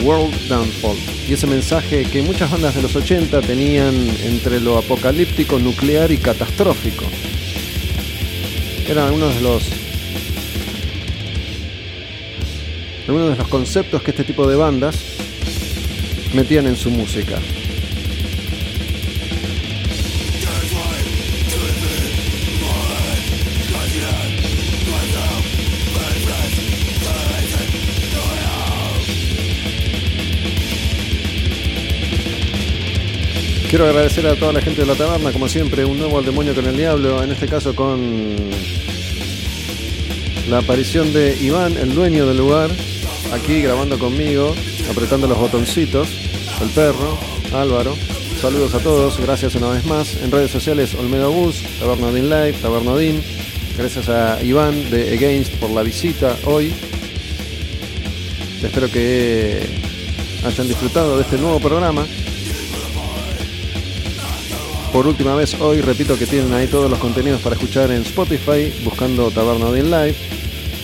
World 0.02 0.34
Downfall. 0.46 1.09
Y 1.30 1.34
ese 1.34 1.46
mensaje 1.46 2.02
que 2.06 2.22
muchas 2.22 2.50
bandas 2.50 2.74
de 2.74 2.82
los 2.82 2.96
80 2.96 3.40
tenían 3.42 3.94
entre 4.24 4.58
lo 4.58 4.76
apocalíptico, 4.76 5.60
nuclear 5.60 6.10
y 6.10 6.18
catastrófico. 6.18 7.04
Eran 8.88 9.06
algunos 9.06 9.36
de 9.36 9.40
los 9.40 9.70
de 13.06 13.36
los 13.36 13.48
conceptos 13.48 14.02
que 14.02 14.10
este 14.10 14.24
tipo 14.24 14.48
de 14.48 14.56
bandas 14.56 14.96
metían 16.34 16.66
en 16.66 16.74
su 16.74 16.90
música. 16.90 17.38
Quiero 33.70 33.86
agradecer 33.86 34.26
a 34.26 34.34
toda 34.34 34.52
la 34.52 34.60
gente 34.60 34.80
de 34.80 34.86
la 34.88 34.96
taberna, 34.96 35.30
como 35.30 35.48
siempre, 35.48 35.84
un 35.84 35.96
nuevo 35.96 36.18
al 36.18 36.24
demonio 36.24 36.56
con 36.56 36.66
el 36.66 36.76
diablo, 36.76 37.22
en 37.22 37.30
este 37.30 37.46
caso 37.46 37.72
con 37.72 38.34
la 40.48 40.58
aparición 40.58 41.12
de 41.12 41.36
Iván, 41.40 41.76
el 41.76 41.94
dueño 41.94 42.26
del 42.26 42.38
lugar, 42.38 42.68
aquí 43.32 43.62
grabando 43.62 43.96
conmigo, 43.96 44.56
apretando 44.90 45.28
los 45.28 45.38
botoncitos, 45.38 46.08
el 46.60 46.68
perro, 46.70 47.16
Álvaro. 47.54 47.94
Saludos 48.40 48.74
a 48.74 48.80
todos, 48.80 49.20
gracias 49.20 49.54
una 49.54 49.68
vez 49.68 49.86
más. 49.86 50.16
En 50.20 50.32
redes 50.32 50.50
sociales, 50.50 50.96
Olmedo 50.96 51.30
Bus, 51.30 51.62
Tabernodin 51.78 52.28
Live, 52.28 52.54
Tabernodin. 52.54 53.22
Gracias 53.78 54.08
a 54.08 54.42
Iván 54.42 54.90
de 54.90 55.14
Against 55.14 55.52
por 55.60 55.70
la 55.70 55.84
visita 55.84 56.36
hoy. 56.44 56.72
Espero 58.64 58.90
que 58.90 59.60
hayan 60.44 60.66
disfrutado 60.66 61.16
de 61.18 61.22
este 61.22 61.38
nuevo 61.38 61.60
programa. 61.60 62.04
Por 64.92 65.06
última 65.06 65.36
vez 65.36 65.54
hoy 65.60 65.80
repito 65.80 66.18
que 66.18 66.26
tienen 66.26 66.52
ahí 66.52 66.66
todos 66.66 66.90
los 66.90 66.98
contenidos 66.98 67.40
para 67.40 67.54
escuchar 67.54 67.92
en 67.92 68.02
Spotify 68.02 68.72
buscando 68.82 69.30
Taberna 69.30 69.66
Odin 69.66 69.88
Live. 69.88 70.16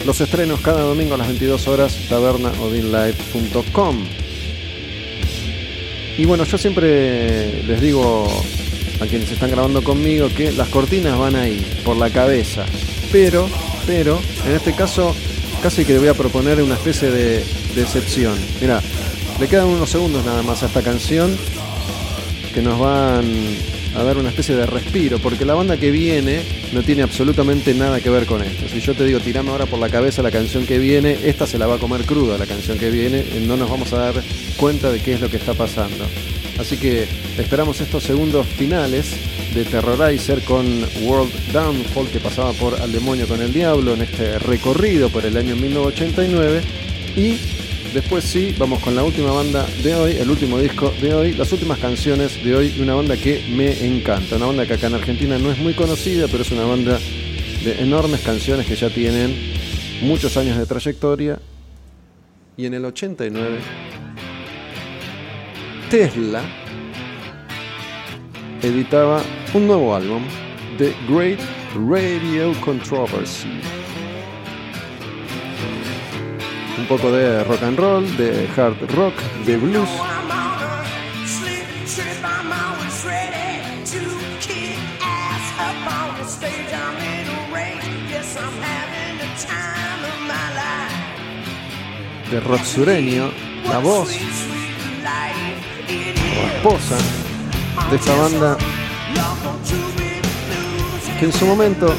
Los 0.05 0.21
estrenos 0.21 0.61
cada 0.61 0.83
domingo 0.83 1.15
a 1.15 1.19
las 1.19 1.27
22 1.27 1.67
horas 1.67 1.99
tabernaodinlive.com. 2.09 4.05
Y 6.19 6.25
bueno, 6.25 6.45
yo 6.45 6.57
siempre 6.57 7.65
les 7.65 7.81
digo 7.81 8.29
a 9.01 9.07
quienes 9.07 9.33
están 9.33 9.51
grabando 9.51 9.83
conmigo 9.83 10.29
que 10.29 10.53
las 10.53 10.69
cortinas 10.69 11.19
van 11.19 11.35
ahí, 11.35 11.67
por 11.85 11.97
la 11.97 12.09
cabeza. 12.09 12.65
Pero, 13.11 13.49
pero, 13.87 14.21
en 14.47 14.53
este 14.55 14.73
caso 14.73 15.17
casi 15.63 15.85
que 15.85 15.95
le 15.95 15.99
voy 15.99 16.09
a 16.09 16.15
proponer 16.15 16.63
una 16.63 16.75
especie 16.75 17.11
de, 17.11 17.45
de 17.75 17.83
excepción. 17.83 18.37
Mira, 18.61 18.81
le 19.41 19.49
quedan 19.49 19.67
unos 19.67 19.91
segundos 19.91 20.25
nada 20.25 20.45
más 20.45 20.63
a 20.63 20.67
esta 20.67 20.83
canción 20.83 21.37
que 22.55 22.63
nos 22.63 22.79
van 22.79 23.76
a 23.97 24.05
dar 24.05 24.19
una 24.19 24.29
especie 24.29 24.55
de 24.55 24.67
respiro, 24.67 25.19
porque 25.19 25.45
la 25.45 25.55
banda 25.55 25.79
que 25.79 25.91
viene 25.91 26.43
no 26.73 26.83
tiene 26.83 27.03
absolutamente 27.03 27.75
nada 27.75 28.01
que 28.01 28.11
ver 28.11 28.27
con 28.27 28.43
esto. 28.43 28.69
Si 28.69 28.81
yo 28.81 28.95
te 28.95 29.05
digo, 29.05 29.21
tirame 29.21 29.51
ahora 29.51 29.67
por 29.67 29.79
la 29.79 29.89
cabeza 29.89 30.23
la 30.23 30.31
canción 30.31 30.67
que 30.67 30.79
viene, 30.79 31.17
esta 31.25 31.47
se 31.47 31.59
la 31.59 31.67
va 31.67 31.77
a 31.77 31.79
comer 31.79 32.05
cruda 32.05 32.37
la 32.37 32.47
canción 32.47 32.79
que 32.79 32.91
viene, 32.91 33.21
eh, 33.21 33.45
no 33.47 33.57
nos 33.57 33.71
vamos 33.71 33.93
a 33.93 33.99
dar 33.99 34.15
cuenta 34.57 34.93
de 34.93 35.01
qué 35.01 35.15
es 35.15 35.21
lo 35.21 35.31
que 35.31 35.39
está 35.39 35.55
pasando. 35.55 36.05
Así 36.59 36.77
que 36.77 37.07
esperamos 37.39 37.81
estos 37.81 38.03
segundos 38.03 38.47
finales 38.47 39.13
de 39.55 39.65
Terrorizer 39.65 40.43
con 40.43 40.67
World 41.03 41.33
Downfall 41.53 42.09
que 42.09 42.21
pasaba 42.21 42.53
por 42.53 42.81
Al 42.81 42.93
Demonio 42.93 43.27
con 43.27 43.41
el 43.41 43.53
Diablo 43.53 43.95
en 43.95 44.03
este 44.03 44.39
recorrido 44.39 45.09
por 45.09 45.25
el 45.25 45.37
año 45.37 45.57
1989 45.57 46.61
y 47.17 47.39
después 47.97 48.25
sí 48.25 48.55
vamos 48.59 48.81
con 48.81 48.95
la 48.95 49.03
última 49.03 49.33
banda 49.33 49.67
de 49.83 49.95
hoy, 49.95 50.17
el 50.19 50.29
último 50.29 50.59
disco 50.59 50.93
de 51.01 51.15
hoy, 51.15 51.33
las 51.33 51.51
últimas 51.51 51.79
canciones 51.79 52.45
de 52.45 52.55
hoy, 52.55 52.79
una 52.79 52.95
banda 52.95 53.17
que 53.17 53.43
me 53.57 53.87
encanta, 53.87 54.37
una 54.37 54.45
banda 54.45 54.67
que 54.67 54.75
acá 54.75 54.89
en 54.89 54.97
Argentina 54.97 55.39
no 55.39 55.51
es 55.51 55.57
muy 55.57 55.73
conocida, 55.73 56.27
pero 56.31 56.43
es 56.43 56.51
una 56.51 56.67
banda 56.67 56.99
de 57.65 57.83
enormes 57.83 58.21
canciones 58.21 58.67
que 58.67 58.77
ya 58.77 58.91
tienen 58.91 59.35
muchos 60.03 60.37
años 60.37 60.59
de 60.59 60.67
trayectoria 60.67 61.39
y 62.59 62.67
en 62.67 62.75
el 62.75 62.85
89 62.85 63.61
Tesla 65.89 66.43
editaba 68.63 69.23
un 69.55 69.67
nuevo 69.67 69.95
álbum, 69.95 70.23
The 70.77 70.95
Great 71.09 71.41
Radio 71.89 72.53
Controversy. 72.61 73.86
Un 76.89 76.99
poco 76.99 77.11
de 77.11 77.43
rock 77.43 77.63
and 77.65 77.77
roll, 77.77 78.17
de 78.17 78.49
hard 78.57 78.77
rock, 78.95 79.15
de 79.45 79.57
blues. 79.57 79.89
De 92.31 92.41
rock 92.41 92.63
sureño, 92.63 93.33
la 93.69 93.79
voz 93.81 94.09
o 96.37 96.47
esposa 96.47 96.97
de 97.91 97.97
esta 97.97 98.15
banda 98.15 98.57
que 101.19 101.25
en 101.25 101.33
su 101.33 101.47
momento 101.47 101.93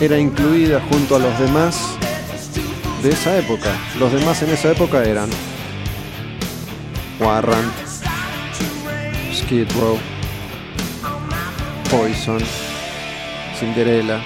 era 0.00 0.16
incluida 0.16 0.80
junto 0.88 1.16
a 1.16 1.18
los 1.18 1.36
demás 1.40 1.97
de 3.02 3.10
esa 3.10 3.38
época. 3.38 3.70
Los 3.98 4.12
demás 4.12 4.42
en 4.42 4.50
esa 4.50 4.72
época 4.72 5.04
eran 5.04 5.28
Warrant, 7.20 7.72
Skid 9.32 9.70
Row, 9.78 9.98
Poison, 11.90 12.40
Cinderella. 13.58 14.20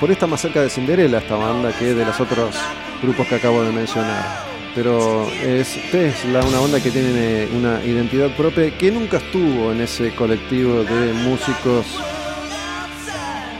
Por 0.00 0.10
esta 0.10 0.26
más 0.26 0.40
cerca 0.40 0.62
de 0.62 0.70
Cinderella 0.70 1.18
esta 1.18 1.36
banda 1.36 1.72
que 1.78 1.94
de 1.94 2.04
los 2.04 2.18
otros 2.20 2.54
grupos 3.02 3.26
que 3.26 3.36
acabo 3.36 3.62
de 3.62 3.72
mencionar. 3.72 4.44
Pero 4.74 5.26
es 5.42 5.78
Tesla, 5.90 6.44
una 6.44 6.60
banda 6.60 6.82
que 6.82 6.90
tiene 6.90 7.48
una 7.56 7.82
identidad 7.82 8.34
propia 8.36 8.76
que 8.76 8.90
nunca 8.90 9.16
estuvo 9.16 9.72
en 9.72 9.80
ese 9.80 10.14
colectivo 10.14 10.84
de 10.84 11.14
músicos 11.14 11.86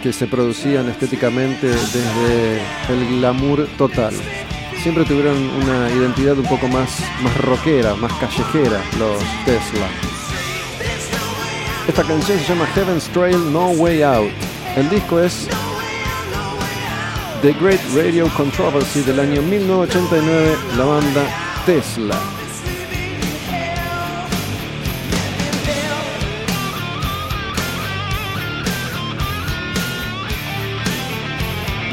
que 0.02 0.12
se 0.12 0.26
producían 0.26 0.88
estéticamente 0.88 1.66
desde 1.68 2.60
el 2.88 3.18
glamour 3.18 3.66
total. 3.78 4.14
Siempre 4.82 5.04
tuvieron 5.04 5.36
una 5.36 5.90
identidad 5.90 6.38
un 6.38 6.46
poco 6.46 6.68
más, 6.68 7.00
más 7.22 7.36
rockera, 7.38 7.94
más 7.94 8.12
callejera, 8.14 8.80
los 8.98 9.18
Tesla. 9.44 9.88
Esta 11.88 12.02
canción 12.02 12.38
se 12.38 12.44
llama 12.46 12.66
Heaven's 12.74 13.08
Trail 13.08 13.52
No 13.52 13.70
Way 13.70 14.02
Out. 14.02 14.30
El 14.76 14.88
disco 14.90 15.20
es 15.20 15.48
The 17.42 17.52
Great 17.54 17.80
Radio 17.94 18.28
Controversy 18.36 19.02
del 19.02 19.20
año 19.20 19.42
1989, 19.42 20.56
la 20.76 20.84
banda 20.84 21.22
Tesla. 21.64 22.35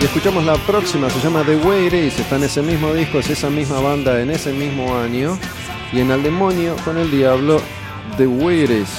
Y 0.03 0.05
escuchamos 0.05 0.43
la 0.43 0.55
próxima, 0.55 1.09
se 1.09 1.21
llama 1.21 1.45
The 1.45 1.55
Way 1.55 1.87
It 1.87 1.93
Is, 1.93 2.19
está 2.19 2.35
en 2.35 2.43
ese 2.43 2.61
mismo 2.61 2.93
disco, 2.93 3.19
es 3.19 3.29
esa 3.29 3.49
misma 3.49 3.79
banda 3.79 4.19
en 4.19 4.31
ese 4.31 4.51
mismo 4.51 4.97
año. 4.97 5.39
Y 5.93 6.01
en 6.01 6.11
Al 6.11 6.21
Demonio 6.21 6.75
con 6.83 6.97
el 6.97 7.09
Diablo, 7.09 7.61
The 8.17 8.27
Way 8.27 8.63
It 8.63 8.69
Is. 8.71 8.89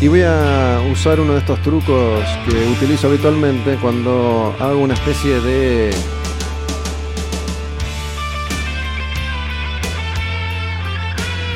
Y 0.00 0.08
voy 0.08 0.22
a 0.22 0.80
usar 0.90 1.20
uno 1.20 1.34
de 1.34 1.40
estos 1.40 1.60
trucos 1.60 2.24
que 2.48 2.56
utilizo 2.68 3.08
habitualmente 3.08 3.76
cuando 3.82 4.56
hago 4.60 4.78
una 4.78 4.94
especie 4.94 5.42
de 5.42 5.90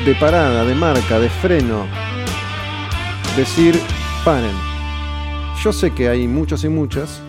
de 0.05 0.15
parada, 0.15 0.63
de 0.63 0.75
marca, 0.75 1.19
de 1.19 1.29
freno. 1.29 1.85
Decir, 3.35 3.79
paren. 4.23 4.55
Yo 5.63 5.73
sé 5.73 5.91
que 5.91 6.09
hay 6.09 6.27
muchos 6.27 6.63
y 6.63 6.69
muchas 6.69 7.21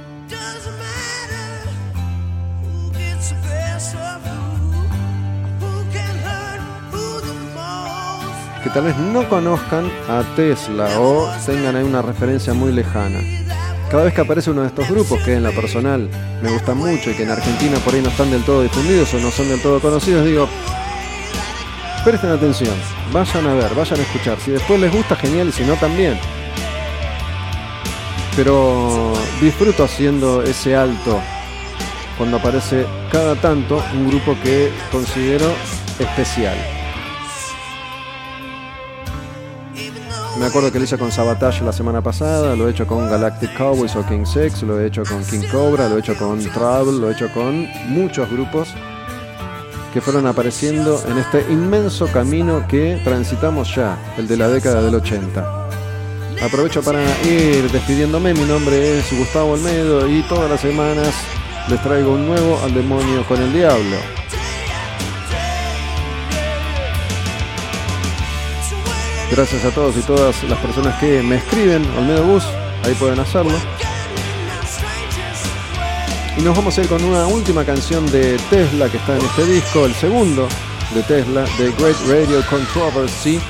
que 8.62 8.70
tal 8.70 8.85
vez 8.85 8.97
no 8.99 9.28
conozcan 9.28 9.90
a 10.09 10.23
Tesla 10.36 11.01
o 11.01 11.28
tengan 11.47 11.77
ahí 11.77 11.85
una 11.85 12.03
referencia 12.03 12.53
muy 12.53 12.73
lejana. 12.73 13.20
Cada 13.90 14.05
vez 14.05 14.12
que 14.12 14.20
aparece 14.20 14.51
uno 14.51 14.62
de 14.62 14.66
estos 14.66 14.89
grupos, 14.89 15.23
que 15.23 15.35
en 15.35 15.43
la 15.43 15.51
personal 15.53 16.09
me 16.43 16.51
gustan 16.51 16.77
mucho 16.77 17.11
y 17.11 17.15
que 17.15 17.23
en 17.23 17.31
Argentina 17.31 17.78
por 17.78 17.95
ahí 17.95 18.03
no 18.03 18.11
están 18.11 18.31
del 18.31 18.45
todo 18.45 18.62
difundidos 18.62 19.15
o 19.15 19.19
no 19.19 19.31
son 19.31 19.49
del 19.49 19.62
todo 19.62 19.81
conocidos, 19.81 20.27
digo, 20.27 20.49
presten 22.09 22.31
atención, 22.31 22.75
vayan 23.13 23.47
a 23.47 23.53
ver, 23.53 23.75
vayan 23.75 24.01
a 24.01 24.03
escuchar. 24.03 24.39
Si 24.41 24.51
después 24.51 24.81
les 24.81 24.91
gusta, 24.91 25.15
genial, 25.15 25.53
si 25.53 25.63
no, 25.65 25.75
también. 25.75 26.19
Pero 28.35 29.13
disfruto 29.43 29.85
haciendo 29.85 30.43
ese 30.43 30.75
alto 30.75 31.21
cuando 32.17 32.39
aparece 32.39 32.87
cada 33.13 33.35
tanto 33.35 33.83
un 33.93 34.09
grupo 34.09 34.35
que 34.43 34.73
considero 34.91 35.53
especial. 35.99 36.57
Me 40.39 40.47
acuerdo 40.47 40.73
que 40.73 40.79
lo 40.79 40.85
hice 40.85 40.97
con 40.97 41.13
Sabotage 41.13 41.63
la 41.63 41.73
semana 41.73 42.01
pasada, 42.01 42.57
lo 42.57 42.69
he 42.69 42.71
hecho 42.71 42.87
con 42.87 43.11
Galactic 43.11 43.55
Cowboys 43.55 43.95
o 43.97 44.07
King 44.07 44.25
Sex, 44.25 44.63
lo 44.63 44.81
he 44.81 44.87
hecho 44.87 45.03
con 45.03 45.23
King 45.27 45.47
Cobra, 45.53 45.91
lo 45.91 45.99
he 45.99 46.01
hecho 46.01 46.17
con 46.17 46.39
Travel, 46.39 47.03
lo 47.03 47.11
he 47.11 47.13
hecho 47.13 47.31
con 47.35 47.69
muchos 47.89 48.31
grupos 48.31 48.75
que 49.93 50.01
fueron 50.01 50.27
apareciendo 50.27 51.02
en 51.09 51.19
este 51.19 51.47
inmenso 51.51 52.06
camino 52.09 52.66
que 52.69 53.01
transitamos 53.05 53.74
ya, 53.74 53.98
el 54.19 54.28
de 54.28 54.36
la 54.36 54.48
década 54.48 54.82
del 54.82 54.94
80. 54.94 55.69
Aprovecho 56.43 56.82
para 56.82 57.02
ir 57.24 57.70
despidiéndome, 57.70 58.35
mi 58.35 58.44
nombre 58.44 58.98
es 58.98 59.19
Gustavo 59.19 59.52
Olmedo 59.52 60.09
y 60.09 60.23
todas 60.23 60.48
las 60.51 60.60
semanas 60.60 61.15
les 61.69 61.82
traigo 61.82 62.12
un 62.12 62.27
nuevo 62.27 62.60
al 62.62 62.74
demonio 62.74 63.24
con 63.27 63.40
el 63.40 63.52
diablo. 63.52 63.97
Gracias 69.31 69.65
a 69.65 69.70
todos 69.70 69.97
y 69.97 70.01
todas 70.01 70.43
las 70.44 70.59
personas 70.59 70.98
que 71.01 71.23
me 71.23 71.36
escriben, 71.36 71.85
Olmedo 71.98 72.24
Bus, 72.24 72.44
ahí 72.85 72.94
pueden 72.94 73.19
hacerlo. 73.20 73.59
Y 76.39 76.43
nos 76.43 76.56
vamos 76.56 76.78
a 76.78 76.82
ir 76.82 76.89
con 76.89 77.02
una 77.02 77.27
última 77.27 77.65
canción 77.65 78.06
de 78.12 78.36
Tesla 78.48 78.89
que 78.89 78.98
está 78.98 79.16
en 79.16 79.23
este 79.23 79.44
disco, 79.44 79.86
el 79.86 79.94
segundo 79.94 80.47
de 80.94 81.02
Tesla, 81.02 81.44
The 81.56 81.73
Great 81.73 81.97
Radio 82.06 82.40
Controversy. 82.48 83.40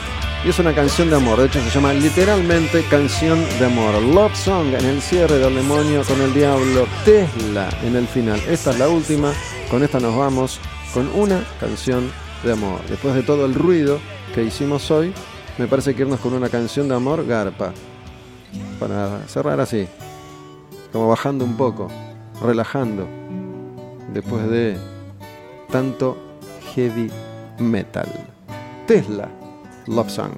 Y 0.42 0.48
es 0.48 0.58
una 0.58 0.74
canción 0.74 1.10
de 1.10 1.16
amor, 1.16 1.38
de 1.38 1.48
hecho 1.48 1.60
se 1.60 1.68
llama 1.68 1.92
literalmente 1.92 2.82
canción 2.84 3.44
de 3.58 3.66
amor. 3.66 4.00
Love 4.00 4.34
Song 4.34 4.68
en 4.72 4.86
el 4.86 5.02
cierre 5.02 5.38
del 5.38 5.56
demonio 5.56 6.02
con 6.02 6.18
el 6.22 6.32
diablo. 6.32 6.86
Tesla 7.04 7.68
en 7.82 7.94
el 7.94 8.06
final. 8.06 8.40
Esta 8.48 8.70
es 8.70 8.78
la 8.78 8.88
última. 8.88 9.34
Con 9.70 9.82
esta 9.82 10.00
nos 10.00 10.16
vamos 10.16 10.58
con 10.94 11.10
una 11.14 11.44
canción 11.60 12.10
de 12.42 12.52
amor. 12.52 12.80
Después 12.88 13.14
de 13.14 13.22
todo 13.22 13.44
el 13.44 13.52
ruido 13.52 13.98
que 14.34 14.44
hicimos 14.44 14.90
hoy, 14.90 15.12
me 15.58 15.66
parece 15.66 15.94
que 15.94 16.02
irnos 16.02 16.20
con 16.20 16.32
una 16.32 16.48
canción 16.48 16.88
de 16.88 16.94
amor 16.94 17.26
garpa. 17.26 17.74
Para 18.80 19.28
cerrar 19.28 19.60
así. 19.60 19.86
Como 20.90 21.06
bajando 21.06 21.44
un 21.44 21.54
poco 21.54 21.90
relajando 22.42 23.06
después 24.12 24.48
de 24.48 24.76
tanto 25.70 26.16
heavy 26.74 27.10
metal. 27.58 28.08
Tesla, 28.86 29.28
Love 29.86 30.10
Song. 30.10 30.32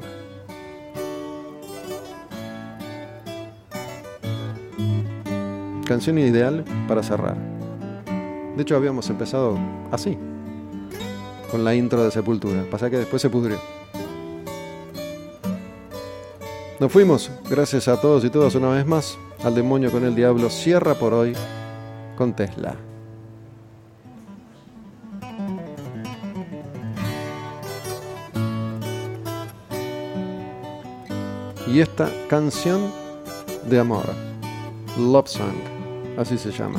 Canción 5.86 6.18
ideal 6.18 6.64
para 6.86 7.02
cerrar. 7.02 7.36
De 8.56 8.62
hecho 8.62 8.77
habíamos 8.77 9.09
empezado 9.10 9.59
así. 9.90 10.16
con 11.51 11.64
la 11.64 11.74
intro 11.74 12.05
de 12.05 12.12
Sepultura. 12.12 12.64
Pasa 12.70 12.89
que 12.90 12.98
después 12.98 13.20
se 13.20 13.28
pudrió. 13.28 13.59
Nos 16.78 16.93
fuimos. 16.93 17.31
Gracias 17.51 17.89
a 17.89 18.01
todos 18.01 18.24
y 18.24 18.31
todas 18.31 18.55
una 18.55 18.70
vez 18.70 18.86
más. 18.86 19.18
Al 19.43 19.55
demonio 19.55 19.90
con 19.90 20.05
el 20.05 20.14
diablo 20.14 20.48
cierra 20.48 20.94
por 20.94 21.12
hoy 21.12 21.35
con 22.21 22.35
Tesla. 22.35 22.77
Y 31.67 31.81
esta 31.81 32.11
canción 32.29 32.93
de 33.71 33.81
amor, 33.81 34.05
Love 34.99 35.29
Song, 35.29 35.55
así 36.19 36.37
se 36.37 36.51
llama. 36.51 36.79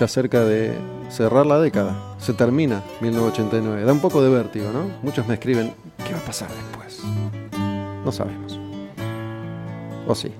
Ya 0.00 0.08
cerca 0.08 0.40
de 0.40 0.76
cerrar 1.08 1.46
la 1.46 1.60
década, 1.60 2.16
se 2.18 2.32
termina 2.32 2.82
1989. 3.00 3.84
Da 3.84 3.92
un 3.92 4.00
poco 4.00 4.20
de 4.24 4.30
vértigo, 4.30 4.72
¿no? 4.72 4.90
Muchos 5.04 5.28
me 5.28 5.34
escriben, 5.34 5.72
¿qué 6.04 6.14
va 6.14 6.18
a 6.18 6.24
pasar 6.24 6.48
después? 6.50 7.00
No 8.04 8.10
sabemos. 8.10 8.58
¿O 10.08 10.16
sí? 10.16 10.32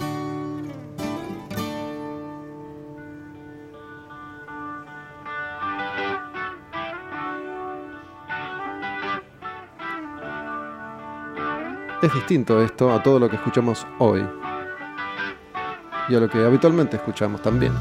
Es 12.05 12.13
distinto 12.13 12.61
esto 12.61 12.93
a 12.93 13.03
todo 13.03 13.19
lo 13.19 13.31
que 13.31 13.37
escuchamos 13.37 13.87
hoy 13.99 14.23
y 16.11 16.15
a 16.15 16.21
lo 16.21 16.29
que 16.29 16.45
habitualmente 16.45 16.97
escuchamos 16.97 17.41
también. 17.41 17.73